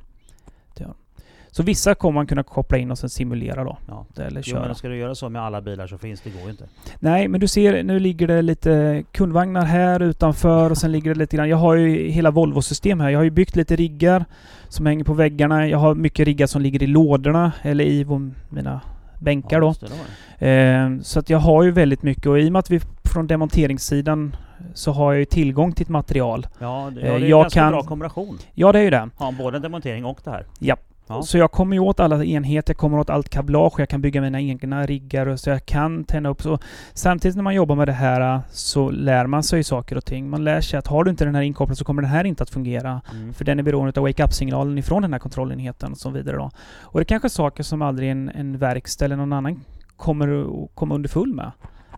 Så 1.56 1.64
vissa 1.64 1.96
kommer 1.96 2.14
man 2.14 2.28
kunna 2.28 2.44
koppla 2.44 2.78
in 2.78 2.92
och 2.92 2.98
sen 2.98 3.10
simulera 3.10 3.64
då. 3.64 3.78
Ja. 3.88 4.06
Eller 4.18 4.38
Jo, 4.38 4.44
köra. 4.44 4.66
men 4.66 4.76
ska 4.76 4.88
du 4.88 4.98
göra 4.98 5.16
så 5.16 5.30
med 5.30 5.42
alla 5.42 5.62
bilar 5.62 5.88
så 5.88 5.98
finns 5.98 6.22
det, 6.22 6.30
går 6.30 6.42
ju 6.44 6.50
inte. 6.50 6.64
Nej, 7.00 7.28
men 7.28 7.40
du 7.40 7.48
ser, 7.48 7.84
nu 7.84 8.00
ligger 8.00 8.28
det 8.28 8.42
lite 8.42 9.04
kundvagnar 9.12 9.66
här 9.66 10.00
utanför 10.02 10.70
och 10.70 10.78
sen 10.78 10.92
ligger 10.92 11.14
det 11.14 11.20
lite 11.20 11.38
grann. 11.38 11.50
Jag 11.50 11.58
har 11.58 11.76
ju 11.76 12.10
hela 12.12 12.32
Volvo-system 12.32 13.00
här. 13.00 13.10
Jag 13.10 13.20
har 13.20 13.24
ju 13.24 13.30
byggt 13.30 13.56
lite 13.56 13.76
riggar 13.76 14.26
som 14.68 14.86
hänger 14.86 15.04
på 15.04 15.14
väggarna. 15.14 15.68
Jag 15.68 15.78
har 15.78 15.96
mycket 15.96 16.26
riggar 16.26 16.48
som 16.48 16.62
ligger 16.62 16.84
i 16.84 16.88
lådorna 16.88 17.52
eller 17.62 17.84
i 17.86 18.06
mina 18.50 18.82
bänkar 19.20 19.62
då. 19.62 19.68
just 19.68 19.82
det, 19.82 19.88
det 19.88 19.94
var 19.94 20.06
det. 20.40 20.96
Eh, 20.96 21.02
så 21.02 21.20
att 21.20 21.30
jag 21.30 21.40
har 21.40 21.64
ju 21.64 21.72
väldigt 21.72 22.04
mycket 22.04 22.26
och 22.26 22.40
i 22.40 22.48
och 22.48 22.52
med 22.52 22.60
att 22.60 22.70
vi 22.70 22.80
från 23.04 23.28
demonteringssidan 23.28 24.36
så 24.74 24.92
har 24.92 25.14
jag 25.14 25.20
ju 25.20 25.26
tillgång 25.26 25.72
till 25.72 25.84
ett 25.84 25.90
material. 25.90 26.48
Ja, 26.60 26.92
det, 26.96 27.02
Eh, 27.02 27.08
ja, 27.08 27.14
det 27.14 27.20
är 27.20 27.24
en 27.24 27.30
jag 27.30 27.42
ganska 27.44 27.60
kan- 27.60 27.72
bra 27.72 27.82
kombination. 27.84 28.38
Ja, 28.54 28.72
det 28.72 28.80
är 28.80 28.84
ju 28.84 28.90
det. 28.90 29.10
Ha 29.18 29.32
både 29.32 29.58
en 29.58 29.62
demontering 29.64 30.06
och 30.06 30.20
det 30.24 30.30
här. 30.32 30.46
Ja. 30.60 30.76
Ja. 31.08 31.22
Så 31.24 31.38
jag 31.38 31.52
kommer 31.52 31.76
ju 31.76 31.80
åt 31.80 32.00
alla 32.00 32.24
enheter, 32.24 32.74
jag 32.74 32.78
kommer 32.78 33.00
åt 33.00 33.10
allt 33.10 33.30
kablage, 33.30 33.74
jag 33.80 33.90
kan 33.90 34.02
bygga 34.02 34.22
mina 34.22 34.42
egna 34.42 34.86
riggar 34.86 35.28
och 35.28 35.40
så 35.40 35.50
jag 35.50 35.66
kan 35.66 36.04
tända 36.04 36.30
upp. 36.30 36.42
Så 36.42 36.60
samtidigt 36.94 37.36
när 37.36 37.44
man 37.44 37.56
jobbar 37.56 37.76
med 37.76 37.88
det 37.88 37.92
här 37.94 38.42
så 38.52 38.90
lär 38.90 39.28
man 39.28 39.44
sig 39.44 39.64
saker 39.64 39.98
och 39.98 40.06
ting. 40.06 40.30
Man 40.30 40.44
lär 40.44 40.62
sig 40.62 40.80
att 40.80 40.88
har 40.88 41.04
du 41.04 41.12
inte 41.12 41.26
den 41.26 41.36
här 41.36 41.42
inkopplad 41.42 41.78
så 41.78 41.86
kommer 41.86 42.02
den 42.02 42.12
här 42.12 42.24
inte 42.24 42.44
att 42.44 42.50
fungera. 42.50 43.02
Mm. 43.12 43.34
För 43.34 43.46
den 43.46 43.60
är 43.60 43.64
beroende 43.64 44.00
av 44.00 44.04
wake-up-signalen 44.06 44.78
ifrån 44.78 45.02
den 45.02 45.14
här 45.14 45.20
kontrollenheten 45.20 45.92
och 45.92 45.98
så 45.98 46.10
vidare 46.10 46.38
då. 46.38 46.52
Och 46.82 47.00
det 47.00 47.04
är 47.04 47.06
kanske 47.06 47.30
saker 47.30 47.64
som 47.64 47.82
aldrig 47.82 48.12
en, 48.12 48.30
en 48.30 48.58
verkstad 48.58 49.06
eller 49.06 49.16
någon 49.16 49.34
annan 49.34 49.62
kommer 49.98 50.48
komma 50.76 50.96
underfull 50.96 51.34
med. 51.34 51.52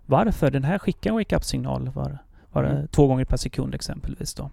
Varför? 0.06 0.52
Den 0.52 0.64
här 0.64 0.78
skickar 0.80 1.10
en 1.10 1.16
wake-up-signal 1.16 1.90
var, 1.90 2.18
var 2.52 2.64
Mm. 2.64 2.88
två 2.88 3.08
gånger 3.08 3.26
per 3.26 3.38
sekund 3.38 3.76
exempelvis 3.76 4.34
då. 4.34 4.50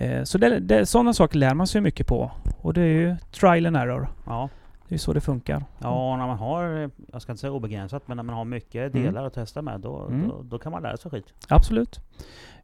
Eh, 0.00 0.22
så 0.24 0.38
det, 0.38 0.58
det, 0.60 0.86
sådana 0.86 1.12
saker 1.12 1.38
lär 1.38 1.54
man 1.54 1.66
sig 1.66 1.80
mycket 1.80 2.06
på. 2.06 2.30
Och 2.60 2.74
det 2.74 2.80
är 2.80 2.86
ju 2.86 3.16
trial 3.32 3.66
and 3.66 3.76
error. 3.76 4.08
Ja. 4.26 4.48
Det 4.88 4.94
är 4.94 4.98
så 4.98 5.12
det 5.12 5.20
funkar. 5.20 5.64
ja, 5.78 6.12
och 6.12 6.18
när 6.18 6.26
man 6.26 6.38
har, 6.38 6.90
jag 7.12 7.22
ska 7.22 7.32
inte 7.32 7.40
säga 7.40 7.52
obegränsat, 7.52 8.02
men 8.08 8.16
när 8.16 8.24
man 8.24 8.34
har 8.36 8.44
mycket 8.44 8.94
Mm. 8.94 9.06
delar 9.06 9.24
att 9.26 9.34
testa 9.34 9.62
med 9.62 9.80
då, 9.80 10.06
Mm. 10.06 10.28
då, 10.28 10.42
då 10.42 10.58
kan 10.58 10.72
man 10.72 10.82
lära 10.82 10.96
sig 10.96 11.10
skit. 11.10 11.24
Absolut. 11.48 11.96
Eh, 11.96 12.02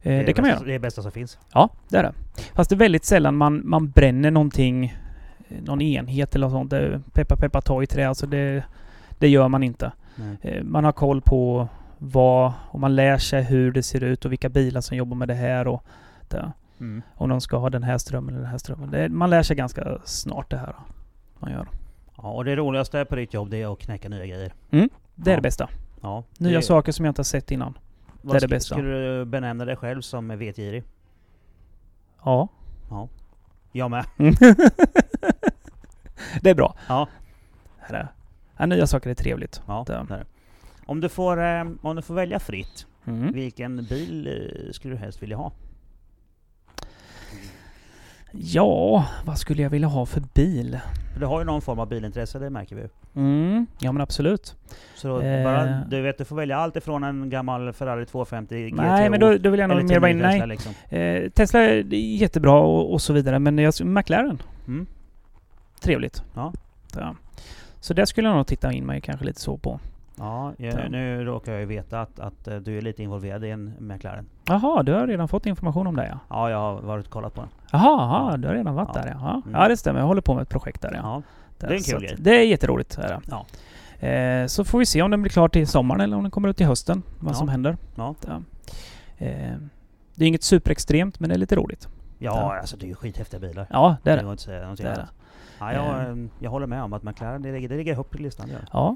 det, 0.01 0.11
är 0.29 0.33
kan 0.33 0.43
man 0.43 0.49
bästa, 0.51 0.59
göra. 0.59 0.65
Det 0.65 0.71
är 0.71 0.73
det 0.73 0.79
bästa 0.79 1.01
som 1.01 1.11
finns. 1.11 1.39
Ja, 1.53 1.69
det 1.89 1.97
är 1.97 2.03
det. 2.03 2.13
Fast 2.53 2.69
det 2.69 2.75
är 2.75 2.77
väldigt 2.77 3.05
sällan 3.05 3.35
man, 3.37 3.61
man 3.69 3.89
bränner 3.89 4.31
någonting, 4.31 4.85
eh, 5.49 5.61
någon 5.63 5.81
enhet 5.81 6.35
eller 6.35 6.45
något 6.47 6.53
sånt. 6.53 6.69
Det, 6.69 7.01
peppa 7.13 7.35
peppa 7.35 7.61
ta 7.61 7.83
i 7.83 7.87
trä, 7.87 8.07
alltså 8.07 8.27
det, 8.27 8.63
det 9.19 9.27
gör 9.29 9.47
man 9.47 9.63
inte. 9.63 9.91
Nej. 10.15 10.37
Eh, 10.41 10.63
Man 10.63 10.83
har 10.83 10.91
koll 10.91 11.21
på 11.21 11.67
vad, 11.97 12.53
och 12.69 12.79
man 12.79 12.95
lär 12.95 13.17
sig 13.17 13.43
hur 13.43 13.71
det 13.71 13.83
ser 13.83 14.03
ut 14.03 14.25
och 14.25 14.31
vilka 14.31 14.49
bilar 14.49 14.81
som 14.81 14.97
jobbar 14.97 15.17
med 15.17 15.27
det 15.27 15.33
här 15.33 15.67
och 15.67 15.83
det. 16.27 16.51
Mm. 16.79 17.01
Om 17.15 17.29
de 17.29 17.41
ska 17.41 17.57
ha 17.57 17.69
den 17.69 17.83
här 17.83 17.97
strömmen 17.97 18.29
eller 18.33 18.41
den 18.41 18.51
här 18.51 18.57
strömmen. 18.57 18.91
Det, 18.91 19.09
man 19.09 19.29
lär 19.29 19.43
sig 19.43 19.55
ganska 19.55 19.97
snart 20.03 20.49
det 20.51 20.57
här. 20.57 20.75
Man 21.39 21.51
gör. 21.51 21.67
Ja, 22.17 22.31
och 22.31 22.45
det 22.45 22.55
roligaste 22.55 23.05
på 23.05 23.15
ditt 23.15 23.33
jobb 23.33 23.49
det 23.49 23.61
är 23.61 23.73
att 23.73 23.79
knäcka 23.79 24.09
nya 24.09 24.25
grejer. 24.25 24.53
Det 24.69 24.77
är 24.79 24.89
Ja. 25.15 25.35
det 25.35 25.41
bästa. 25.41 25.69
Ja. 26.01 26.23
Nya 26.39 26.55
det, 26.57 26.61
saker 26.61 26.91
som 26.91 27.05
jag 27.05 27.11
inte 27.11 27.19
har 27.19 27.23
sett 27.23 27.51
innan. 27.51 27.77
vad 28.21 28.35
det 28.35 28.37
är 28.37 28.41
det 28.41 28.47
bästa. 28.47 28.75
Skulle 28.75 28.89
du 29.19 29.25
benämna 29.25 29.65
dig 29.65 29.75
själv 29.75 30.01
som 30.01 30.27
vetgirig? 30.27 30.83
Ja. 32.23 32.47
Jag 33.71 33.91
med. 33.91 34.05
det 36.41 36.49
är 36.49 36.55
bra. 36.55 36.75
Ja. 36.87 37.07
Det 37.89 37.95
är 37.95 37.99
det. 37.99 38.07
Ja, 38.57 38.65
nya 38.65 38.87
saker 38.87 39.09
är 39.09 39.13
trevligt. 39.13 39.61
Ja, 39.67 39.83
Det. 39.87 39.93
det 39.93 40.13
är 40.13 40.17
det. 40.17 40.25
Om 40.85 41.01
du 41.01 41.09
får, 41.09 41.43
eh, 41.43 41.63
om 41.81 41.95
du 41.95 42.01
får 42.01 42.13
välja 42.13 42.39
fritt, 42.39 42.85
Mm. 43.05 43.33
vilken 43.33 43.85
bil 43.85 44.27
eh, 44.27 44.71
skulle 44.71 44.93
du 44.93 44.97
helst 44.99 45.21
vilja 45.23 45.37
ha? 45.37 45.51
Ja, 48.31 49.05
vad 49.25 49.37
skulle 49.37 49.61
jag 49.61 49.69
vilja 49.69 49.87
ha 49.87 50.05
för 50.05 50.21
bil? 50.33 50.79
För 51.13 51.19
du 51.19 51.25
har 51.25 51.39
ju 51.39 51.45
någon 51.45 51.61
form 51.61 51.79
av 51.79 51.87
bilintresse, 51.89 52.39
det 52.39 52.49
märker 52.49 52.75
vi 52.75 52.81
ju. 52.81 52.89
Mm, 53.15 53.65
ja 53.79 53.91
men 53.91 54.01
absolut. 54.01 54.55
Så 54.95 55.07
då 55.07 55.21
Eh. 55.21 55.43
bara, 55.43 55.65
du 55.89 56.01
vet, 56.01 56.17
du 56.17 56.25
får 56.25 56.35
välja 56.35 56.57
allt 56.57 56.75
ifrån 56.75 57.03
en 57.03 57.29
gammal 57.29 57.73
Ferrari 57.73 58.05
250 58.05 58.69
GTO 58.69 58.75
Nej, 58.81 59.09
men 59.09 59.19
då, 59.19 59.37
då 59.37 59.49
vill 59.49 59.59
jag 59.59 59.69
nog 59.69 59.83
mer 59.89 59.99
vara 59.99 60.11
inne... 60.11 60.31
Tesla 60.31 60.45
liksom. 60.45 60.73
Eh, 60.89 61.29
Tesla 61.29 61.59
är 61.59 61.93
jättebra 61.93 62.53
och, 62.59 62.93
och 62.93 63.01
så 63.01 63.13
vidare, 63.13 63.39
men 63.39 63.57
jag, 63.57 63.73
McLaren, 63.85 64.41
Mm. 64.67 64.85
trevligt. 65.81 66.23
Ja. 66.35 66.53
Ja. 66.95 67.15
Så 67.79 67.93
det 67.93 68.05
skulle 68.05 68.27
jag 68.27 68.35
nog 68.37 68.47
titta 68.47 68.71
in 68.73 68.85
mig 68.85 69.01
kanske 69.01 69.25
lite 69.25 69.41
så 69.41 69.57
på. 69.57 69.79
Ja, 70.19 70.53
Ja. 70.57 70.65
jag, 70.65 70.91
nu 70.91 71.23
råkar 71.25 71.51
jag 71.51 71.61
ju 71.61 71.67
veta 71.67 72.01
att, 72.01 72.19
att 72.19 72.47
eh, 72.47 72.55
du 72.57 72.77
är 72.77 72.81
lite 72.81 73.03
involverad 73.03 73.45
i 73.45 73.49
en 73.49 73.73
McLaren. 73.79 74.25
Jaha, 74.45 74.83
du 74.83 74.93
har 74.93 75.07
redan 75.07 75.27
fått 75.27 75.45
information 75.45 75.87
om 75.87 75.95
det 75.95 76.07
ja. 76.07 76.19
Ja, 76.29 76.49
jag 76.49 76.57
har 76.57 76.81
varit 76.81 77.05
och 77.05 77.11
kollat 77.11 77.33
på 77.33 77.41
den. 77.41 77.49
Jaha, 77.71 78.29
Ja. 78.31 78.37
du 78.37 78.47
har 78.47 78.55
redan 78.55 78.75
varit 78.75 78.89
Ja. 78.95 79.01
där 79.01 79.17
ja. 79.21 79.41
Mm. 79.45 79.61
ja, 79.61 79.67
det 79.67 79.77
stämmer. 79.77 79.99
Jag 79.99 80.07
håller 80.07 80.21
på 80.21 80.33
med 80.33 80.41
ett 80.41 80.49
projekt 80.49 80.81
där 80.81 80.91
ja. 80.93 80.99
Ja. 81.03 81.21
Det 81.57 81.65
är 81.67 81.71
en 81.77 81.83
kul 81.83 82.01
grej. 82.01 82.15
Det 82.19 82.31
är 82.39 82.43
jätteroligt. 82.45 82.97
Är. 82.97 83.19
Ja. 83.29 83.45
Eh, 84.07 84.47
så 84.47 84.65
får 84.65 84.79
vi 84.79 84.85
se 84.85 85.01
om 85.01 85.11
den 85.11 85.21
blir 85.21 85.29
klar 85.31 85.47
till 85.49 85.67
sommaren 85.67 86.01
eller 86.01 86.17
om 86.17 86.23
den 86.23 86.31
kommer 86.31 86.49
ut 86.49 86.57
till 86.57 86.65
hösten. 86.65 87.03
Vad 87.19 87.31
Ja. 87.31 87.35
som 87.37 87.49
händer. 87.49 87.77
Ja. 87.95 88.15
Eh, 89.17 89.53
det 90.15 90.23
är 90.25 90.27
inget 90.27 90.43
superextremt, 90.43 91.19
men 91.19 91.29
det 91.29 91.35
är 91.35 91.39
lite 91.39 91.55
roligt. 91.55 91.87
Ja, 92.19 92.31
Ja. 92.53 92.59
alltså 92.59 92.77
det 92.77 92.85
är 92.85 92.87
ju 92.87 92.95
skithäftiga 92.95 93.39
bilar. 93.39 93.67
Ja, 93.69 93.97
det 94.03 94.11
är 94.11 94.17
det 94.17 94.23
det. 94.23 94.31
inte 94.31 94.43
säga 94.43 94.59
Det 94.77 94.83
är 94.83 94.95
det. 94.95 95.07
Ja, 95.59 95.73
jag, 95.73 96.29
jag 96.39 96.51
håller 96.51 96.67
med 96.67 96.83
om 96.83 96.93
att 96.93 97.03
McLaren, 97.03 97.41
det 97.41 97.51
ligger, 97.51 97.69
det 97.69 97.77
ligger 97.77 97.95
högt 97.95 98.09
på 98.11 98.17
listan. 98.17 98.49
Ja. 98.73 98.95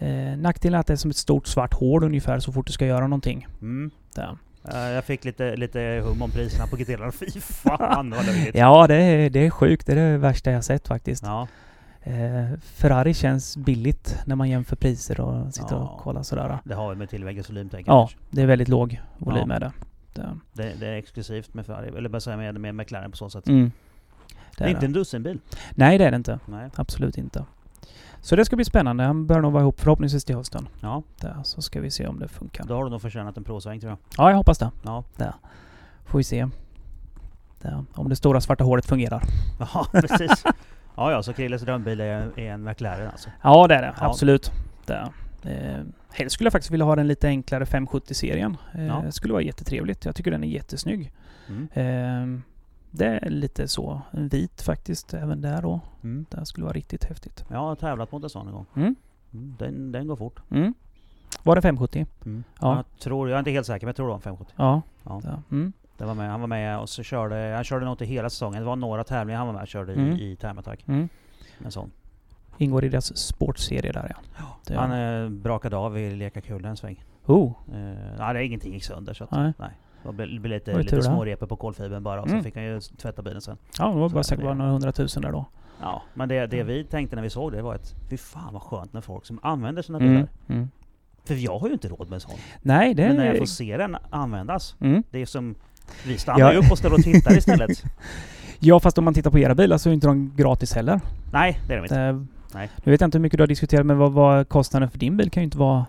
Ja. 0.00 0.06
Eh, 0.06 0.36
nackdelen 0.36 0.74
är 0.76 0.80
att 0.80 0.86
det 0.86 0.92
är 0.92 0.96
som 0.96 1.10
ett 1.10 1.16
stort 1.16 1.46
svart 1.46 1.74
hål 1.74 2.04
ungefär 2.04 2.38
så 2.40 2.52
fort 2.52 2.66
du 2.66 2.72
ska 2.72 2.86
göra 2.86 3.06
någonting. 3.06 3.46
Mm. 3.60 3.90
Där. 4.14 4.36
Jag 4.94 5.04
fick 5.04 5.24
lite, 5.24 5.56
lite 5.56 6.02
hum 6.04 6.22
om 6.22 6.30
priserna 6.30 6.66
på 6.66 6.76
GT-larna. 6.76 7.12
Fy 7.20 7.40
fan 7.40 8.10
vad 8.10 8.26
löjligt! 8.26 8.54
Ja, 8.54 8.86
det 8.86 8.94
är, 8.94 9.30
det 9.30 9.46
är 9.46 9.50
sjukt. 9.50 9.86
Det 9.86 9.92
är 9.92 9.96
det 10.12 10.18
värsta 10.18 10.50
jag 10.50 10.64
sett 10.64 10.88
faktiskt. 10.88 11.22
Ja. 11.26 11.48
Eh, 12.02 12.58
Ferrari 12.62 13.14
känns 13.14 13.56
billigt 13.56 14.16
när 14.26 14.36
man 14.36 14.48
jämför 14.50 14.76
priser 14.76 15.20
och 15.20 15.54
sitter 15.54 15.74
Ja. 15.74 15.76
och 15.82 16.00
kollar 16.00 16.22
sådär. 16.22 16.58
Det 16.64 16.74
har 16.74 16.88
väl 16.88 16.98
med 16.98 17.10
tillväggens 17.10 17.50
volym 17.50 17.68
tänker 17.68 17.92
Ja, 17.92 18.08
jag. 18.10 18.36
det 18.36 18.42
är 18.42 18.46
väldigt 18.46 18.68
låg 18.68 19.00
volym 19.18 19.40
Ja. 19.40 19.46
med 19.46 19.60
det. 19.60 19.72
det. 20.14 20.36
Det, 20.52 20.72
det 20.80 20.86
är 20.86 20.92
exklusivt 20.96 21.54
med 21.54 21.66
Ferrari, 21.66 21.88
eller 21.98 22.08
bara 22.08 22.20
säga 22.20 22.36
med, 22.36 22.60
med 22.60 22.74
McLaren 22.74 23.10
på 23.10 23.16
så 23.16 23.30
sätt. 23.30 23.48
Mm. 23.48 23.72
Det 24.58 24.64
är 24.64 24.68
inte 24.68 24.86
en 24.86 24.92
dussinbil. 24.92 25.38
Nej, 25.70 25.98
det 25.98 26.04
är 26.04 26.10
det 26.10 26.16
inte. 26.16 26.38
Nej. 26.46 26.70
Absolut 26.74 27.18
inte. 27.18 27.44
Så 28.22 28.36
det 28.36 28.44
ska 28.44 28.56
bli 28.56 28.64
spännande. 28.64 29.04
Han 29.04 29.26
bör 29.26 29.40
nog 29.40 29.52
vara 29.52 29.62
ihop 29.62 29.80
förhoppningsvis 29.80 30.24
till 30.24 30.36
hösten. 30.36 30.68
Ja, 30.80 31.02
Där, 31.20 31.36
så 31.44 31.62
ska 31.62 31.80
vi 31.80 31.90
se 31.90 32.06
om 32.06 32.18
det 32.18 32.28
funkar. 32.28 32.64
då 32.64 32.74
har 32.74 32.84
du 32.84 32.90
nog 32.90 33.02
förtjänat 33.02 33.36
en 33.36 33.44
provsväng 33.44 33.80
tror 33.80 33.90
jag. 33.90 33.98
Ja, 34.18 34.30
jag 34.30 34.36
hoppas 34.36 34.58
det. 34.58 34.70
Ja, 34.82 35.04
Får 36.04 36.18
vi 36.18 36.24
se. 36.24 36.46
Där. 37.62 37.84
Om 37.94 38.08
det 38.08 38.16
stora 38.16 38.40
svarta 38.40 38.64
hålet 38.64 38.86
fungerar. 38.86 39.22
ja 39.58 39.86
precis. 39.92 40.44
Ja, 40.96 41.12
ja, 41.12 41.22
så 41.22 41.32
Krilles 41.32 41.62
drömbil 41.62 42.00
är, 42.00 42.38
är 42.38 42.52
en 42.52 42.64
McLaren 42.64 43.10
alltså. 43.10 43.30
Ja, 43.42 43.66
det 43.66 43.74
är 43.74 43.82
det. 43.82 43.94
Ja. 44.00 44.06
Absolut. 44.06 44.52
Det. 44.86 45.10
Eh, 45.44 45.84
helst 46.12 46.34
skulle 46.34 46.46
jag 46.46 46.52
faktiskt 46.52 46.70
vilja 46.70 46.86
ha 46.86 46.96
den 46.96 47.06
lite 47.06 47.28
enklare 47.28 47.64
570-serien. 47.64 48.56
Eh, 48.74 48.86
Ja. 48.86 49.02
Det 49.04 49.12
skulle 49.12 49.32
vara 49.32 49.42
jättetrevligt. 49.42 50.04
Jag 50.04 50.16
tycker 50.16 50.30
den 50.30 50.44
är 50.44 50.48
jättesnygg. 50.48 51.12
Mm. 51.48 51.68
Eh, 51.72 52.40
det 52.90 53.06
är 53.06 53.30
lite 53.30 53.68
så. 53.68 54.02
En 54.10 54.28
vit 54.28 54.62
faktiskt 54.62 55.14
även 55.14 55.40
där 55.40 55.62
då. 55.62 55.80
Mm. 56.02 56.26
Det 56.30 56.46
skulle 56.46 56.64
vara 56.64 56.74
riktigt 56.74 57.04
häftigt. 57.04 57.44
Jag 57.48 57.58
har 57.58 57.74
tävlat 57.74 58.12
mot 58.12 58.22
en 58.22 58.30
sån 58.30 58.46
en 58.46 58.52
gång. 58.52 58.66
Mm. 58.76 58.94
Mm. 59.32 59.54
Den, 59.58 59.92
den 59.92 60.06
går 60.06 60.16
fort. 60.16 60.40
Mm. 60.50 60.74
Var 61.42 61.56
det 61.56 61.62
570? 61.62 62.06
Mm. 62.24 62.44
Ja. 62.60 62.76
Jag, 62.76 62.84
tror, 62.98 63.28
jag 63.28 63.34
är 63.34 63.38
inte 63.38 63.50
helt 63.50 63.66
säker, 63.66 63.86
men 63.86 63.88
jag 63.88 63.96
tror 63.96 64.06
det 64.06 64.10
var 64.10 64.16
en 64.16 64.22
570. 64.22 64.54
Ja. 64.56 64.82
Ja. 65.04 65.42
Mm. 65.50 65.72
Det 65.96 66.04
var 66.04 66.14
med, 66.14 66.30
han 66.30 66.40
var 66.40 66.46
med 66.46 66.78
och 66.78 66.88
så 66.88 67.02
körde, 67.02 67.52
han 67.54 67.64
körde 67.64 67.84
nog 67.84 67.92
inte 67.92 68.04
hela 68.04 68.30
säsongen. 68.30 68.60
Det 68.62 68.66
var 68.66 68.76
några 68.76 69.04
tävlingar 69.04 69.38
han 69.38 69.46
var 69.46 69.54
med 69.54 69.62
och 69.62 69.68
körde 69.68 69.94
i, 69.94 70.32
i 70.32 70.36
Time 70.36 70.60
Attack. 70.60 70.84
Mm. 70.88 71.08
En 71.64 71.72
sån. 71.72 71.90
Ingår 72.58 72.84
i 72.84 72.88
deras 72.88 73.16
sportserie 73.16 73.92
där 73.92 74.16
ja. 74.38 74.44
Det 74.66 74.74
Han 74.74 74.92
eh, 74.92 75.28
brakade 75.28 75.76
av 75.76 75.98
i 75.98 76.16
Leka 76.16 76.40
kul 76.40 76.64
en 76.64 76.76
sväng. 76.76 77.04
Oh. 77.26 77.52
Eh, 77.68 77.78
nej, 78.18 78.34
det 78.34 78.40
är 78.40 78.42
ingenting 78.42 78.72
gick 78.72 78.84
sönder 78.84 79.14
så 79.14 79.24
att, 79.24 79.30
Nej. 79.30 79.52
nej. 79.58 79.70
Det 80.02 80.12
blev 80.12 80.44
lite, 80.44 80.72
det 80.72 80.78
lite 80.78 81.02
smårepor 81.02 81.46
på 81.46 81.56
kolfibern 81.56 82.02
bara 82.02 82.20
och 82.22 82.28
så 82.28 82.32
Mm. 82.34 82.44
fick 82.44 82.54
han 82.54 82.64
ju 82.64 82.80
tvätta 82.80 83.22
bilen 83.22 83.40
sen. 83.40 83.56
Ja, 83.78 83.86
det 83.88 83.98
var 83.98 84.08
Så 84.08 84.14
bara 84.14 84.24
säkert 84.24 84.44
bara 84.44 84.54
några 84.54 84.70
hundratusen 84.70 85.22
där 85.22 85.32
då. 85.32 85.44
Ja, 85.80 86.02
men 86.14 86.28
det, 86.28 86.46
det 86.46 86.56
Mm. 86.60 86.66
vi 86.66 86.84
tänkte 86.84 87.16
när 87.16 87.22
vi 87.22 87.30
såg 87.30 87.52
det 87.52 87.62
var 87.62 87.74
att 87.74 87.94
fy 88.10 88.16
fan 88.16 88.52
vad 88.52 88.62
skönt 88.62 88.92
med 88.92 89.04
folk 89.04 89.26
som 89.26 89.38
använder 89.42 89.82
sina 89.82 89.98
Mm. 89.98 90.10
bilar. 90.12 90.28
Mm. 90.48 90.68
För 91.24 91.34
jag 91.34 91.58
har 91.58 91.66
ju 91.66 91.72
inte 91.72 91.88
råd 91.88 92.08
med 92.08 92.14
en 92.14 92.20
sån. 92.20 92.34
Nej, 92.62 92.94
det 92.94 93.06
Men 93.06 93.16
när 93.16 93.26
jag 93.26 93.38
får 93.38 93.44
se 93.46 93.76
den 93.76 93.96
användas, 94.10 94.76
Mm. 94.80 95.02
det 95.10 95.18
är 95.22 95.26
som... 95.26 95.54
Vi 96.06 96.18
stannar 96.18 96.40
Ja. 96.40 96.52
ju 96.52 96.58
upp 96.58 96.70
och 96.70 96.78
ställer 96.78 96.94
och 96.96 97.02
tittar 97.02 97.38
istället. 97.38 97.82
Ja, 98.62 98.80
fast 98.80 98.98
om 98.98 99.04
man 99.04 99.14
tittar 99.14 99.30
på 99.30 99.38
era 99.38 99.54
bilar 99.54 99.78
så 99.78 99.88
är 99.88 99.94
inte 99.94 100.06
de 100.06 100.32
gratis 100.36 100.74
heller. 100.74 101.00
Nej, 101.32 101.60
det 101.66 101.72
är 101.72 101.76
de 101.76 101.84
inte. 101.84 101.94
Det, 102.12 102.26
Nej. 102.54 102.70
Nu 102.84 102.92
vet 102.92 103.00
jag 103.00 103.06
inte 103.08 103.18
hur 103.18 103.22
mycket 103.22 103.36
du 103.36 103.42
har 103.42 103.46
diskuterat, 103.48 103.86
men 103.86 103.98
vad, 103.98 104.12
vad 104.12 104.48
kostnaden 104.48 104.90
för 104.90 104.98
din 104.98 105.16
bil 105.16 105.30
kan 105.30 105.40
ju 105.42 105.44
inte 105.44 105.58
vara... 105.58 105.86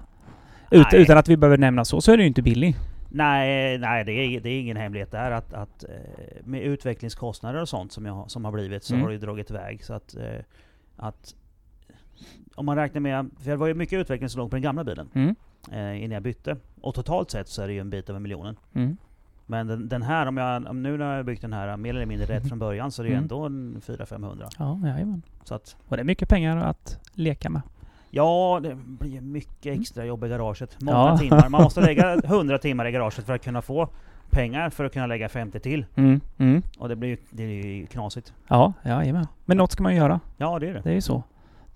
Ut, 0.71 0.87
utan 0.93 1.17
att 1.17 1.27
vi 1.27 1.37
behöver 1.37 1.57
nämna 1.57 1.85
så, 1.85 2.01
så 2.01 2.11
är 2.11 2.17
det 2.17 2.23
ju 2.23 2.27
inte 2.27 2.41
billig. 2.41 2.75
Nej, 3.13 3.77
nej 3.77 4.03
det, 4.03 4.11
är, 4.11 4.39
det 4.41 4.49
är 4.49 4.59
ingen 4.61 4.77
hemlighet 4.77 5.11
där 5.11 5.31
att, 5.31 5.53
att 5.53 5.83
eh, 5.83 5.89
med 6.43 6.61
utvecklingskostnader 6.61 7.61
och 7.61 7.69
sånt 7.69 7.91
som, 7.91 8.05
jag, 8.05 8.13
har- 8.13 8.27
som 8.27 8.45
har 8.45 8.51
blivit 8.51 8.83
så 8.83 8.93
Mm. 8.93 9.03
har 9.03 9.11
det 9.11 9.17
dragit 9.17 9.49
iväg. 9.51 9.83
Så 9.83 9.93
att, 9.93 10.15
eh, 10.15 10.39
att 10.97 11.35
om 12.55 12.65
man 12.65 12.75
räknar 12.75 13.01
med, 13.01 13.29
för 13.39 13.49
det 13.51 13.55
var 13.57 13.67
ju 13.67 13.73
mycket 13.73 13.99
utveckling 13.99 14.29
som 14.29 14.39
låg 14.39 14.49
på 14.49 14.55
den 14.55 14.63
gamla 14.63 14.83
bilen 14.83 15.09
Mm. 15.13 15.35
eh, 15.71 16.03
innan 16.03 16.11
jag 16.11 16.23
bytte. 16.23 16.57
Och 16.81 16.95
totalt 16.95 17.31
sett 17.31 17.47
så 17.47 17.61
är 17.61 17.67
det 17.67 17.73
ju 17.73 17.79
en 17.79 17.89
bit 17.89 18.09
över 18.09 18.19
miljonen. 18.19 18.55
Mm. 18.73 18.97
Men 19.45 19.67
den, 19.67 19.89
den 19.89 20.01
här, 20.01 20.25
om 20.25 20.37
jag, 20.37 20.65
om 20.67 20.83
nu 20.83 20.97
när 20.97 21.15
jag 21.17 21.25
byggt 21.25 21.41
den 21.41 21.53
här 21.53 21.77
mer 21.77 21.89
eller 21.89 22.05
mindre 22.05 22.27
rätt 22.27 22.43
Mhm. 22.43 22.49
från 22.49 22.59
början 22.59 22.91
så 22.91 23.01
är 23.01 23.03
det 23.03 23.09
ju 23.09 23.13
Mm. 23.15 23.23
ändå 23.23 23.45
en 23.45 23.81
400-500. 23.81 24.49
Ja, 24.59 24.79
jajamän. 24.83 25.21
Så 25.43 25.55
att, 25.55 25.75
Och 25.87 25.97
det 25.97 26.01
är 26.01 26.05
mycket 26.05 26.29
pengar 26.29 26.57
att 26.57 26.99
leka 27.13 27.49
med. 27.49 27.61
Ja, 28.11 28.59
det 28.63 28.75
blir 28.75 29.21
mycket 29.21 29.79
extra 29.79 30.05
jobb 30.05 30.23
i 30.23 30.27
garaget. 30.27 30.77
Många 30.81 30.97
Ja. 30.97 31.17
timmar. 31.17 31.49
Man 31.49 31.63
måste 31.63 31.81
lägga 31.81 32.13
100 32.23 32.57
timmar 32.57 32.85
i 32.87 32.91
garaget 32.91 33.25
för 33.25 33.33
att 33.33 33.43
kunna 33.43 33.61
få 33.61 33.87
pengar 34.29 34.69
för 34.69 34.85
att 34.85 34.93
kunna 34.93 35.07
lägga 35.07 35.29
50 35.29 35.59
till. 35.59 35.85
Mm. 35.95 36.21
Mm. 36.37 36.61
Och 36.79 36.89
det 36.89 36.95
blir 36.95 37.09
ju, 37.09 37.17
det 37.29 37.43
är 37.43 37.47
ju 37.47 37.85
knasigt. 37.85 38.33
Ja, 38.47 38.73
jajamän. 38.85 39.27
Men 39.45 39.57
något 39.57 39.71
ska 39.71 39.83
man 39.83 39.91
ju 39.91 39.97
göra. 39.97 40.19
Ja, 40.37 40.59
det 40.59 40.67
är 40.69 40.73
det. 40.73 40.81
Det 40.81 40.89
är 40.89 40.93
ju 40.93 41.01
så. 41.01 41.23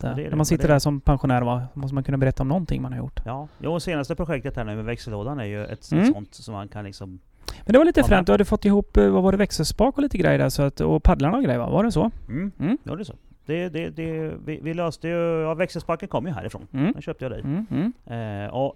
Ja, 0.01 0.07
det 0.09 0.23
det. 0.23 0.29
När 0.29 0.35
man 0.37 0.45
sitter 0.45 0.67
där 0.67 0.79
som 0.79 1.01
pensionär 1.01 1.41
va, 1.41 1.63
måste 1.73 1.93
man 1.95 2.03
kunna 2.03 2.17
berätta 2.17 2.43
om 2.43 2.47
någonting 2.49 2.81
man 2.81 2.91
har 2.91 2.99
gjort. 2.99 3.19
Ja, 3.25 3.47
jo, 3.59 3.79
senaste 3.79 4.15
projektet 4.15 4.55
här 4.55 4.63
nu 4.63 4.75
med 4.75 4.85
växellådan 4.85 5.39
är 5.39 5.45
ju 5.45 5.65
ett 5.65 5.91
Mm. 5.91 6.13
sånt 6.13 6.33
som 6.33 6.53
man 6.53 6.67
kan 6.67 6.85
liksom... 6.85 7.19
Men 7.65 7.73
det 7.73 7.77
var 7.77 7.85
lite 7.85 7.99
Ja, 7.99 8.05
fränt. 8.05 8.27
Du 8.27 8.33
hade 8.33 8.45
fått 8.45 8.65
ihop, 8.65 8.97
eh, 8.97 9.09
vad 9.09 9.23
var 9.23 9.31
det, 9.31 9.37
växelspak 9.37 9.95
och 9.97 10.03
lite 10.03 10.17
grejer 10.17 10.37
där 10.39 10.49
så 10.49 10.61
att, 10.63 10.81
och 10.81 11.03
paddlarna 11.03 11.37
och 11.37 11.43
grejer 11.43 11.59
va? 11.59 11.69
Var 11.69 11.83
det 11.83 11.91
så? 11.91 12.11
Mm, 12.29 12.51
Mm. 12.59 12.77
ja 12.83 12.95
det 12.95 13.01
är 13.01 13.03
så. 13.03 13.13
Det, 13.45 13.69
det, 13.69 13.89
det, 13.89 14.33
vi, 14.45 14.59
vi 14.63 14.73
löste 14.73 15.07
ju... 15.07 15.41
Ja, 15.41 15.53
växelspaken 15.53 16.09
kom 16.09 16.25
ju 16.27 16.31
härifrån. 16.33 16.67
Mm. 16.73 16.91
Den 16.93 17.01
köpte 17.01 17.25
jag 17.25 17.31
dig. 17.31 17.41
Mm. 17.41 17.65
Mm. 18.05 18.43
Eh, 18.45 18.53
och 18.53 18.75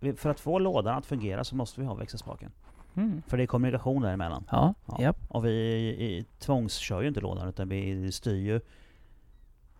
vi, 0.00 0.12
för 0.12 0.30
att 0.30 0.40
få 0.40 0.58
lådan 0.58 0.96
att 0.98 1.06
fungera 1.06 1.44
så 1.44 1.56
måste 1.56 1.80
vi 1.80 1.86
ha 1.86 1.94
växelspaken. 1.94 2.50
Mm. 2.96 3.22
För 3.26 3.36
det 3.36 3.42
är 3.42 3.46
kommunikation 3.46 4.02
däremellan. 4.02 4.44
Ja, 4.50 4.74
Ja. 4.88 4.96
japp. 5.02 5.16
Och 5.28 5.44
vi 5.44 5.50
i, 5.50 6.24
tvångskör 6.38 7.02
ju 7.02 7.08
inte 7.08 7.20
lådan 7.20 7.48
utan 7.48 7.68
vi 7.68 8.12
styr 8.12 8.36
ju... 8.36 8.60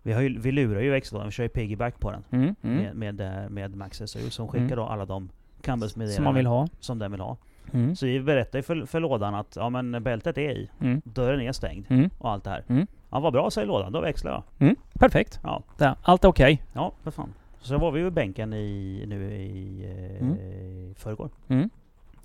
Vi, 0.03 0.13
har 0.13 0.21
ju, 0.21 0.39
vi 0.39 0.51
lurar 0.51 0.81
ju 0.81 0.89
växellådan, 0.91 1.27
vi 1.27 1.31
kör 1.31 1.43
ju 1.43 1.49
piggyback 1.49 1.99
på 1.99 2.11
den. 2.11 2.23
Mm. 2.31 2.55
Mm. 2.61 2.77
Med, 2.77 2.95
med, 3.15 3.43
eh, 3.43 3.49
med 3.49 3.75
Max 3.75 3.97
SU 4.05 4.29
som 4.29 4.47
skickar 4.47 4.65
Mm. 4.65 4.75
då 4.77 4.85
alla 4.85 5.05
de 5.05 5.29
campusmeddelanden 5.61 6.15
Som 6.15 6.23
man 6.23 6.35
vill 6.35 6.45
ha. 6.45 6.67
som 6.79 6.99
den 6.99 7.11
vill 7.11 7.21
ha. 7.21 7.37
Mm. 7.73 7.95
Så 7.95 8.05
vi 8.05 8.19
berättar 8.21 8.59
ju 8.59 8.63
för, 8.63 8.85
för 8.85 8.99
lådan 8.99 9.35
att 9.35 9.55
ja, 9.55 9.69
men 9.69 10.03
bältet 10.03 10.37
är 10.37 10.51
i, 10.51 10.69
Mm. 10.81 11.01
dörren 11.05 11.41
är 11.41 11.51
stängd 11.51 11.85
Mm. 11.89 12.09
och 12.17 12.31
allt 12.31 12.43
det 12.43 12.49
här. 12.49 12.63
Ja 13.11 13.19
vad 13.19 13.33
bra 13.33 13.51
säger 13.51 13.67
lådan, 13.67 13.91
då 13.91 14.01
växlar 14.01 14.31
jag. 14.31 14.43
Mm. 14.59 14.75
Perfekt. 14.93 15.39
Ja, 15.43 15.63
Där. 15.77 15.95
Allt 16.03 16.23
är 16.23 16.27
okej. 16.29 16.63
ja 16.73 16.91
för 17.03 17.11
fan. 17.11 17.33
Så 17.61 17.77
var 17.77 17.91
vi 17.91 18.01
i 18.05 18.11
bänken 18.11 18.53
i, 18.53 19.03
nu 19.07 19.33
i 19.33 19.85
eh, 19.85 20.21
Mm. 20.21 20.95
förrgår. 20.95 21.29
Mm. 21.47 21.69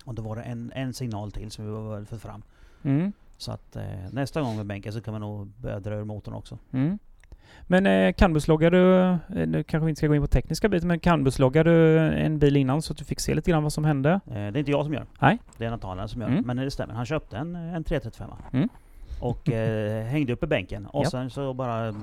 Och 0.05 0.15
då 0.15 0.23
var 0.23 0.37
det 0.37 0.43
en, 0.43 0.73
en 0.75 0.93
signal 0.95 1.33
till 1.33 1.51
som 1.51 1.65
vi 1.65 1.71
var 1.71 2.05
fått 2.05 2.21
fram. 2.23 2.43
Mm. 2.83 3.13
Så 3.37 3.53
att 3.53 3.77
eh, 3.77 3.83
nästa 4.13 4.41
gång 4.41 4.57
med 4.57 4.67
bänken 4.67 4.93
så 4.93 5.01
kan 5.01 5.15
vi 5.15 5.21
nog 5.21 5.47
börja 5.47 5.81
dra 5.81 5.95
ur 5.95 6.05
motorn 6.05 6.35
också. 6.35 6.59
Mm. 6.73 6.99
Men 7.63 7.87
eh, 7.87 8.13
Canbusloggar 8.13 8.71
du, 8.71 9.01
eh, 9.01 9.17
nu 9.49 9.63
kanske 9.63 9.85
vi 9.85 9.91
inte 9.91 9.99
ska 9.99 10.07
gå 10.07 10.15
in 10.15 10.23
på 10.23 10.27
tekniska 10.29 10.69
biten, 10.69 10.89
men 10.89 11.01
Canbusloggar 11.01 11.65
du 11.65 11.99
en 11.99 12.39
bil 12.39 12.57
innan 12.57 12.83
så 12.83 12.93
att 12.93 12.99
du 12.99 13.05
fick 13.05 13.21
se 13.21 13.35
lite 13.35 13.51
grann 13.51 13.63
vad 13.63 13.73
som 13.73 13.85
hände? 13.85 14.11
Eh, 14.27 14.33
det 14.33 14.39
är 14.41 14.57
inte 14.57 14.71
jag 14.71 14.85
som 14.85 14.95
gör. 14.95 15.07
Nej. 15.21 15.39
Det 15.59 15.65
är 15.65 15.71
Nathanael 15.71 16.09
som 16.09 16.21
gör. 16.21 16.29
Mm. 16.29 16.45
Men 16.47 16.57
det 16.57 16.71
stämmer. 16.71 16.95
Han 16.95 17.07
köpte 17.07 17.37
en, 17.37 17.57
en 17.57 17.85
335 17.85 18.31
Mm. 18.53 18.69
Och 19.21 19.51
eh, 19.51 20.05
hängde 20.07 20.33
upp 20.33 20.43
i 20.43 20.47
bänken. 20.47 20.87
Och 20.87 21.03
Japp. 21.05 21.11
sen 21.11 21.31
så 21.31 21.55
bara 21.55 21.95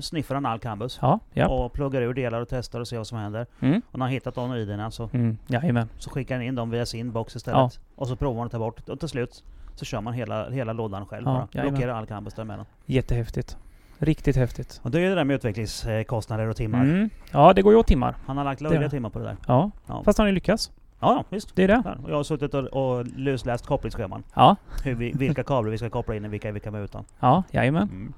sniffar 0.00 0.34
han 0.34 0.46
all 0.46 0.58
cambus. 0.58 0.98
Ja, 1.02 1.20
ja. 1.32 1.48
Och 1.48 1.72
pluggar 1.72 2.02
ur 2.02 2.14
delar 2.14 2.40
och 2.40 2.48
testar 2.48 2.80
och 2.80 2.88
ser 2.88 2.96
vad 2.96 3.06
som 3.06 3.18
händer. 3.18 3.46
Mm. 3.60 3.82
Och 3.92 3.98
när 3.98 4.06
han 4.06 4.12
hittat 4.12 4.34
de 4.34 4.54
idéerna 4.54 4.90
så, 4.90 5.10
Mm. 5.12 5.38
Jajamän. 5.46 5.88
så 5.98 6.10
skickar 6.10 6.34
han 6.34 6.44
in 6.44 6.54
dem 6.54 6.70
via 6.70 6.86
sin 6.86 7.12
box 7.12 7.36
istället. 7.36 7.80
Och 7.96 8.08
så 8.08 8.16
provar 8.16 8.38
han 8.38 8.46
att 8.46 8.52
ta 8.52 8.58
bort. 8.58 8.88
Och 8.88 9.00
till 9.00 9.08
slut 9.08 9.44
så 9.74 9.84
kör 9.84 10.00
man 10.00 10.12
hela, 10.14 10.50
hela 10.50 10.72
lådan 10.72 11.06
själv 11.06 11.22
Ja, 11.26 11.32
bara. 11.32 11.48
jajamän. 11.52 11.74
Blockerar 11.74 11.94
all 11.94 12.06
cambus 12.06 12.34
däremellan. 12.34 12.66
Jättehäftigt. 12.86 13.56
Riktigt 13.98 14.36
häftigt. 14.36 14.80
Och 14.84 14.90
det 14.90 15.00
är 15.00 15.08
det 15.08 15.14
där 15.14 15.24
med 15.24 15.34
utvecklingskostnader 15.34 16.46
och 16.48 16.56
timmar. 16.56 16.80
Mm. 16.84 17.10
Ja, 17.32 17.52
det 17.52 17.62
går 17.62 17.72
ju 17.72 17.78
åt 17.78 17.86
timmar. 17.86 18.14
Han 18.26 18.36
har 18.36 18.44
lagt 18.44 18.60
löjliga 18.60 18.88
timmar 18.88 19.10
på 19.10 19.18
det 19.18 19.24
där. 19.24 19.36
Ja. 19.46 19.70
Ja. 19.86 20.02
Fast 20.04 20.18
han 20.18 20.24
har 20.24 20.28
ju 20.28 20.34
lyckats. 20.34 20.70
Ja, 21.00 21.12
ja 21.14 21.24
visst. 21.30 21.56
Det 21.56 21.62
är 21.64 21.68
det. 21.68 21.82
Och 22.04 22.10
jag 22.10 22.16
har 22.16 22.22
suttit 22.24 22.54
och, 22.54 22.64
och 22.98 23.06
lusläst 23.06 23.66
kopplingsscheman. 23.66 24.22
Ja. 24.34 24.56
Hur 24.84 24.94
vi, 24.94 25.12
vilka 25.12 25.42
kablar 25.44 25.70
vi 25.70 25.78
ska 25.78 25.90
koppla 25.90 26.14
in 26.14 26.24
och 26.24 26.32
vilka 26.32 26.52
vi 26.52 26.60
kan 26.60 26.72
vara 26.72 26.82
utan. 26.82 27.04
Ja, 27.20 27.42
jajamän. 27.50 27.82
Mm. 27.88 28.12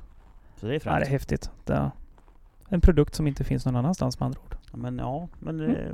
Så 0.57 0.67
det 0.67 0.73
är 0.73 0.75
Ja, 0.75 0.81
fränt. 0.81 1.01
det 1.01 1.07
är 1.07 1.11
häftigt. 1.11 1.51
Det 1.65 1.73
är 1.73 1.91
en 2.69 2.81
produkt 2.81 3.15
som 3.15 3.27
inte 3.27 3.45
finns 3.45 3.67
någon 3.67 3.77
annanstans 3.77 4.21
med 4.21 4.27
andra 4.27 4.41
ord. 4.41 4.57
Men 4.73 4.99
ja, 4.99 5.29
men 5.39 5.61
är 5.61 5.93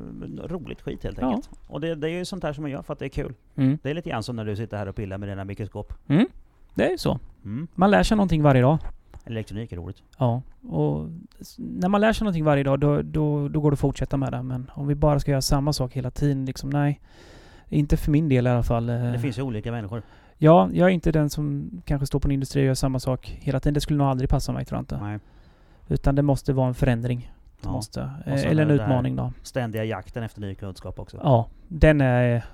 roligt 0.48 0.80
skit 0.82 1.04
helt 1.04 1.18
Ja. 1.20 1.26
enkelt. 1.28 1.50
Och 1.68 1.80
det, 1.80 1.94
det 1.94 2.06
är 2.10 2.12
ju 2.18 2.24
sånt 2.24 2.42
här 2.42 2.52
som 2.52 2.62
man 2.62 2.70
gör 2.70 2.82
för 2.82 2.92
att 2.92 2.98
det 2.98 3.04
är 3.06 3.08
kul. 3.08 3.34
Mm. 3.56 3.78
Det 3.82 3.90
är 3.90 3.94
lite 3.94 4.10
grann 4.10 4.22
som 4.22 4.36
när 4.36 4.44
du 4.44 4.56
sitter 4.56 4.76
här 4.76 4.88
och 4.88 4.96
pillar 4.96 5.18
med 5.18 5.28
dina 5.28 5.44
mikroskop. 5.44 5.92
Mm. 6.08 6.26
Det 6.74 6.86
är 6.86 6.90
ju 6.90 6.98
så. 6.98 7.18
Mm. 7.44 7.68
Man 7.74 7.90
lär 7.90 8.02
sig 8.02 8.16
någonting 8.16 8.42
varje 8.42 8.62
dag. 8.62 8.78
Elektronik 9.26 9.72
är 9.72 9.76
roligt. 9.76 10.02
Ja, 10.18 10.42
och 10.68 11.08
när 11.56 11.88
man 11.88 12.00
lär 12.00 12.12
sig 12.12 12.24
någonting 12.24 12.44
varje 12.44 12.62
dag 12.62 12.80
då, 12.80 13.02
då, 13.02 13.48
då 13.48 13.60
går 13.60 13.70
det 13.70 13.74
att 13.74 13.80
fortsätta 13.80 14.16
med 14.16 14.32
det. 14.32 14.42
Men 14.42 14.70
om 14.74 14.86
vi 14.86 14.94
bara 14.94 15.20
ska 15.20 15.30
göra 15.30 15.42
samma 15.42 15.72
sak 15.72 15.92
hela 15.92 16.10
tiden, 16.10 16.44
liksom 16.44 16.70
nej. 16.70 17.00
Inte 17.68 17.96
för 17.96 18.10
min 18.10 18.28
del 18.28 18.46
i 18.46 18.50
alla 18.50 18.62
fall. 18.62 18.88
Eh, 18.88 19.12
Det 19.12 19.18
finns 19.18 19.38
ju 19.38 19.42
olika 19.42 19.72
människor. 19.72 20.02
Ja, 20.38 20.68
jag 20.72 20.88
är 20.88 20.92
inte 20.92 21.12
den 21.12 21.30
som 21.30 21.70
kanske 21.84 22.06
står 22.06 22.20
på 22.20 22.28
en 22.28 22.32
industri 22.32 22.62
och 22.62 22.66
gör 22.66 22.74
samma 22.74 23.00
sak 23.00 23.38
hela 23.40 23.60
tiden. 23.60 23.74
Det 23.74 23.80
skulle 23.80 23.98
nog 23.98 24.06
aldrig 24.06 24.30
passa 24.30 24.52
mig 24.52 24.64
tror 24.64 24.76
jag 24.76 24.82
inte. 24.82 24.98
Nej. 25.02 25.18
Utan 25.88 26.14
det 26.14 26.22
måste 26.22 26.52
vara 26.52 26.68
en 26.68 26.74
förändring. 26.74 27.32
Ja. 27.62 27.70
måste. 27.72 28.10
Eh, 28.26 28.44
Eller 28.46 28.62
en 28.62 28.70
utmaning 28.70 29.16
då. 29.16 29.32
Ständiga 29.42 29.84
jakten 29.84 30.22
efter 30.22 30.40
ny 30.40 30.54
kunskap 30.54 30.98
också. 30.98 31.20
Ja, 31.22 31.48
den 31.68 32.00
är 32.00 32.44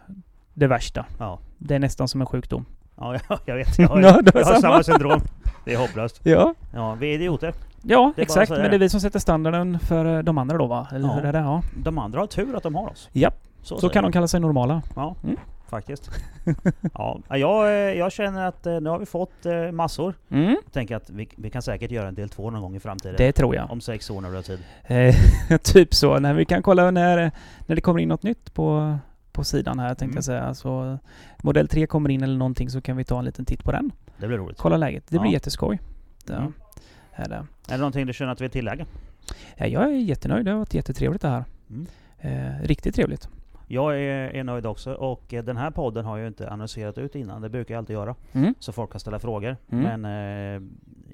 det 0.55 0.67
värsta. 0.67 1.07
Ja. 1.19 1.39
Det 1.59 1.75
är 1.75 1.79
nästan 1.79 2.09
som 2.09 2.21
en 2.21 2.27
sjukdom. 2.27 2.65
Ja, 2.97 3.17
ja, 3.29 3.39
jag 3.47 3.57
vet. 3.57 3.79
Jag 3.79 3.89
har, 3.89 4.01
jag 4.03 4.13
har 4.45 4.61
samma 4.61 4.83
syndrom. 4.83 5.21
Det 5.65 5.73
är 5.75 5.79
hopplöst. 5.79 6.21
Ja, 6.23 6.55
Ja, 6.75 6.95
vi 6.95 7.11
är 7.11 7.15
idioter. 7.15 7.55
ja 7.83 8.13
Det 8.17 8.23
är 8.23 8.27
bara 8.27 8.43
exakt. 8.43 8.51
Men 8.51 8.71
det 8.71 8.77
är 8.77 8.79
vi 8.79 8.89
som 8.89 9.01
sätter 9.01 9.19
standarden 9.19 9.79
för 9.79 10.05
eh, 10.17 10.23
de 10.23 10.39
andra 10.39 10.59
då 10.59 10.67
va? 10.67 10.89
Eller 10.93 11.09
Ja. 11.09 11.15
hur 11.15 11.25
är 11.25 11.33
det? 11.33 11.39
Ja. 11.39 11.63
De 11.77 11.99
andra 11.99 12.21
har 12.21 12.27
tur 12.27 12.57
att 12.57 12.63
de 12.63 12.75
har 12.75 12.89
oss. 12.91 13.09
Japp, 13.13 13.35
Så, 13.63 13.79
säger 13.79 13.93
kan 13.93 14.03
de 14.03 14.07
jag. 14.07 14.13
kalla 14.13 14.29
sig 14.29 14.41
normala. 14.41 14.83
Ja, 14.97 15.17
Mm. 15.25 15.37
faktiskt. 15.69 16.11
ja, 16.95 17.19
jag, 17.29 17.67
eh, 17.67 17.73
jag 17.75 18.13
känner 18.13 18.47
att 18.49 18.67
eh, 18.67 18.81
nu 18.81 18.91
har 18.91 18.99
vi 18.99 19.07
fått 19.07 19.47
eh, 19.47 19.73
massor. 19.73 20.15
Mm, 20.31 20.45
Jag 20.65 20.73
tänker 20.73 20.97
att 20.97 21.11
vi, 21.11 21.29
vi 21.37 21.51
kan 21.51 21.63
säkert 21.63 21.91
göra 21.91 22.09
en 22.09 22.15
del 22.15 22.29
två 22.29 22.51
någon 22.51 22.61
gång 22.63 22.77
i 22.77 22.81
framtiden. 22.81 23.15
det 23.19 23.33
tror 23.33 23.55
jag. 23.55 23.71
Om 23.71 23.81
sex 23.81 24.11
år 24.11 24.21
när 24.21 24.29
vi 24.31 24.37
har 24.37 24.43
tid. 24.43 24.59
Eh, 24.85 25.59
typ 25.63 25.95
så. 25.95 26.19
När 26.19 26.35
vi 26.35 26.45
kan 26.45 26.63
kolla 26.63 26.91
när, 26.91 27.31
när 27.67 27.75
det 27.77 27.81
kommer 27.83 28.01
in 28.01 28.09
något 28.09 28.23
nytt 28.23 28.55
på, 28.55 28.99
på 29.33 29.45
sidan 29.45 29.79
här 29.79 29.89
tänkte 29.89 30.05
Mm. 30.05 30.15
jag 30.15 30.25
säga. 30.25 30.55
Så 30.55 30.99
modell 31.43 31.69
3 31.69 31.87
kommer 31.87 32.11
in 32.11 32.23
eller 32.23 32.37
någonting 32.39 32.71
så 32.71 32.81
kan 32.81 32.97
vi 32.97 33.05
ta 33.05 33.19
en 33.19 33.25
liten 33.25 33.45
titt 33.45 33.65
på 33.65 33.73
den. 33.73 33.91
Det 34.23 34.29
blir 34.29 34.39
roligt. 34.39 34.59
Kolla 34.59 34.77
läget. 34.77 35.05
Det 35.09 35.19
blir 35.19 35.31
Ja. 35.31 35.33
jätteskoj. 35.33 35.81
Det, 36.27 36.35
Mm. 36.35 36.53
är 37.13 37.29
det. 37.29 37.35
Är 37.37 37.47
det 37.69 37.77
någonting 37.77 38.07
du 38.07 38.13
känner 38.13 38.33
att 38.33 38.41
vi 38.41 38.45
vill 38.45 38.51
tillägga? 38.51 38.87
Ja, 39.57 39.67
jag 39.67 39.85
är 39.85 39.89
jättenöjd. 39.97 40.45
Det 40.45 40.51
har 40.51 40.59
varit 40.59 40.75
jättetrevligt 40.75 41.23
det 41.23 41.29
här. 41.29 41.45
Mm. 41.71 41.87
Eh, 42.21 42.63
riktigt 42.67 42.95
trevligt. 42.95 43.29
Jag 43.73 43.95
är, 44.01 44.31
är 44.37 44.45
nöjd 44.45 44.67
också 44.67 44.95
och 44.95 45.35
eh, 45.35 45.45
den 45.45 45.57
här 45.57 45.71
podden 45.71 46.05
har 46.05 46.17
jag 46.17 46.23
ju 46.23 46.29
inte 46.29 46.51
annonserat 46.51 46.99
ut 46.99 47.15
innan. 47.15 47.43
Det 47.43 47.49
brukar 47.49 47.75
jag 47.75 47.79
alltid 47.79 47.95
göra. 47.95 48.15
Mm. 48.33 48.55
Så 48.59 48.73
folk 48.73 48.91
kan 48.91 49.01
ställa 49.01 49.19
frågor. 49.19 49.57
Mm. 49.71 50.01
Men 50.01 50.05
eh, 50.05 50.63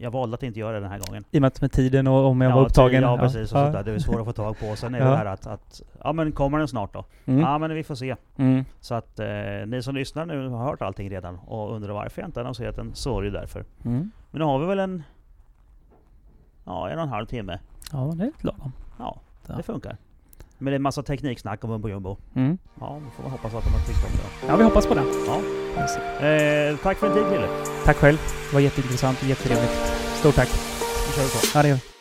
jag 0.02 0.10
valde 0.10 0.34
att 0.34 0.42
inte 0.42 0.60
göra 0.60 0.72
det 0.72 0.80
den 0.80 0.90
här 0.90 0.98
gången. 1.06 1.24
I 1.30 1.38
och 1.38 1.42
med 1.42 1.52
med 1.60 1.72
tiden 1.72 2.06
och 2.06 2.26
om 2.26 2.40
jag 2.40 2.54
var 2.54 2.62
upptagen. 2.62 3.02
Ja, 3.02 3.18
precis. 3.18 3.52
Och 3.52 3.58
Ja. 3.58 3.62
sånt 3.64 3.72
där. 3.72 3.82
Det 3.84 3.92
är 3.92 3.98
svårt 3.98 4.20
att 4.20 4.24
få 4.26 4.32
tag 4.32 4.58
på. 4.58 4.66
Sen 4.76 4.94
är 4.94 4.98
Ja. 4.98 5.04
det 5.10 5.16
här 5.16 5.26
att, 5.26 5.46
att, 5.46 5.82
ja 6.04 6.12
men 6.12 6.32
kommer 6.32 6.58
den 6.58 6.68
snart 6.68 6.92
då? 6.94 7.04
Mm. 7.24 7.40
Ja 7.40 7.58
men 7.58 7.74
vi 7.74 7.84
får 7.84 7.94
se. 7.94 8.16
Mm. 8.36 8.64
Så 8.80 8.94
att 8.94 9.18
eh, 9.20 9.26
ni 9.66 9.82
som 9.82 9.94
lyssnar 9.94 10.26
nu 10.26 10.48
har 10.48 10.64
hört 10.64 10.82
allting 10.82 11.10
redan 11.10 11.38
och 11.38 11.74
undrar 11.76 11.92
varför 11.92 12.22
jag 12.22 12.28
inte 12.28 12.40
annonserat 12.40 12.76
den, 12.76 12.94
så 12.94 13.18
är 13.18 13.22
det 13.22 13.30
därför. 13.30 13.64
Mm. 13.84 14.10
Men 14.30 14.38
nu 14.38 14.44
har 14.44 14.58
vi 14.58 14.66
väl 14.66 14.78
en, 14.78 15.02
ja 16.64 16.88
en 16.90 16.98
och 16.98 17.02
en 17.04 17.08
halv 17.08 17.26
timme. 17.26 17.58
Ja, 17.92 18.12
det 18.16 18.24
är 18.24 18.32
lagom. 18.40 18.72
Ja, 18.98 19.20
Ja. 19.46 19.54
det 19.56 19.62
funkar. 19.62 19.96
Men 20.58 20.70
det 20.70 20.74
är 20.74 20.76
en 20.76 20.82
massa 20.82 21.02
tekniksnack 21.02 21.64
om 21.64 21.70
Mumbo 21.70 21.88
Jumbo. 21.88 22.16
Mm. 22.34 22.58
Ja, 22.80 23.00
vi 23.04 23.10
får 23.22 23.30
hoppas 23.30 23.54
att 23.54 23.64
de 23.64 23.70
har 23.70 23.80
tyckt 23.86 24.04
om 24.04 24.10
det 24.12 24.46
Ja, 24.46 24.56
vi 24.56 24.64
hoppas 24.64 24.86
på 24.86 24.94
det. 24.94 25.04
Ja. 25.26 25.40
Då. 25.74 26.26
Eh, 26.26 26.76
tack 26.82 26.98
för 26.98 27.06
din 27.06 27.16
tid 27.16 27.32
Krille. 27.32 27.48
Tack 27.84 27.96
själv. 27.96 28.18
Det 28.48 28.54
var 28.54 28.60
jätteintressant 28.60 29.22
och 29.22 29.28
jättetrevligt. 29.28 29.72
Stort 30.20 30.34
tack. 30.34 30.48
Nu 30.48 31.12
kör 31.12 31.22
vi 31.22 31.28
på. 31.28 31.58
Ja, 31.58 31.62
det 31.62 31.68
gör 31.68 31.76
vi. 31.76 31.97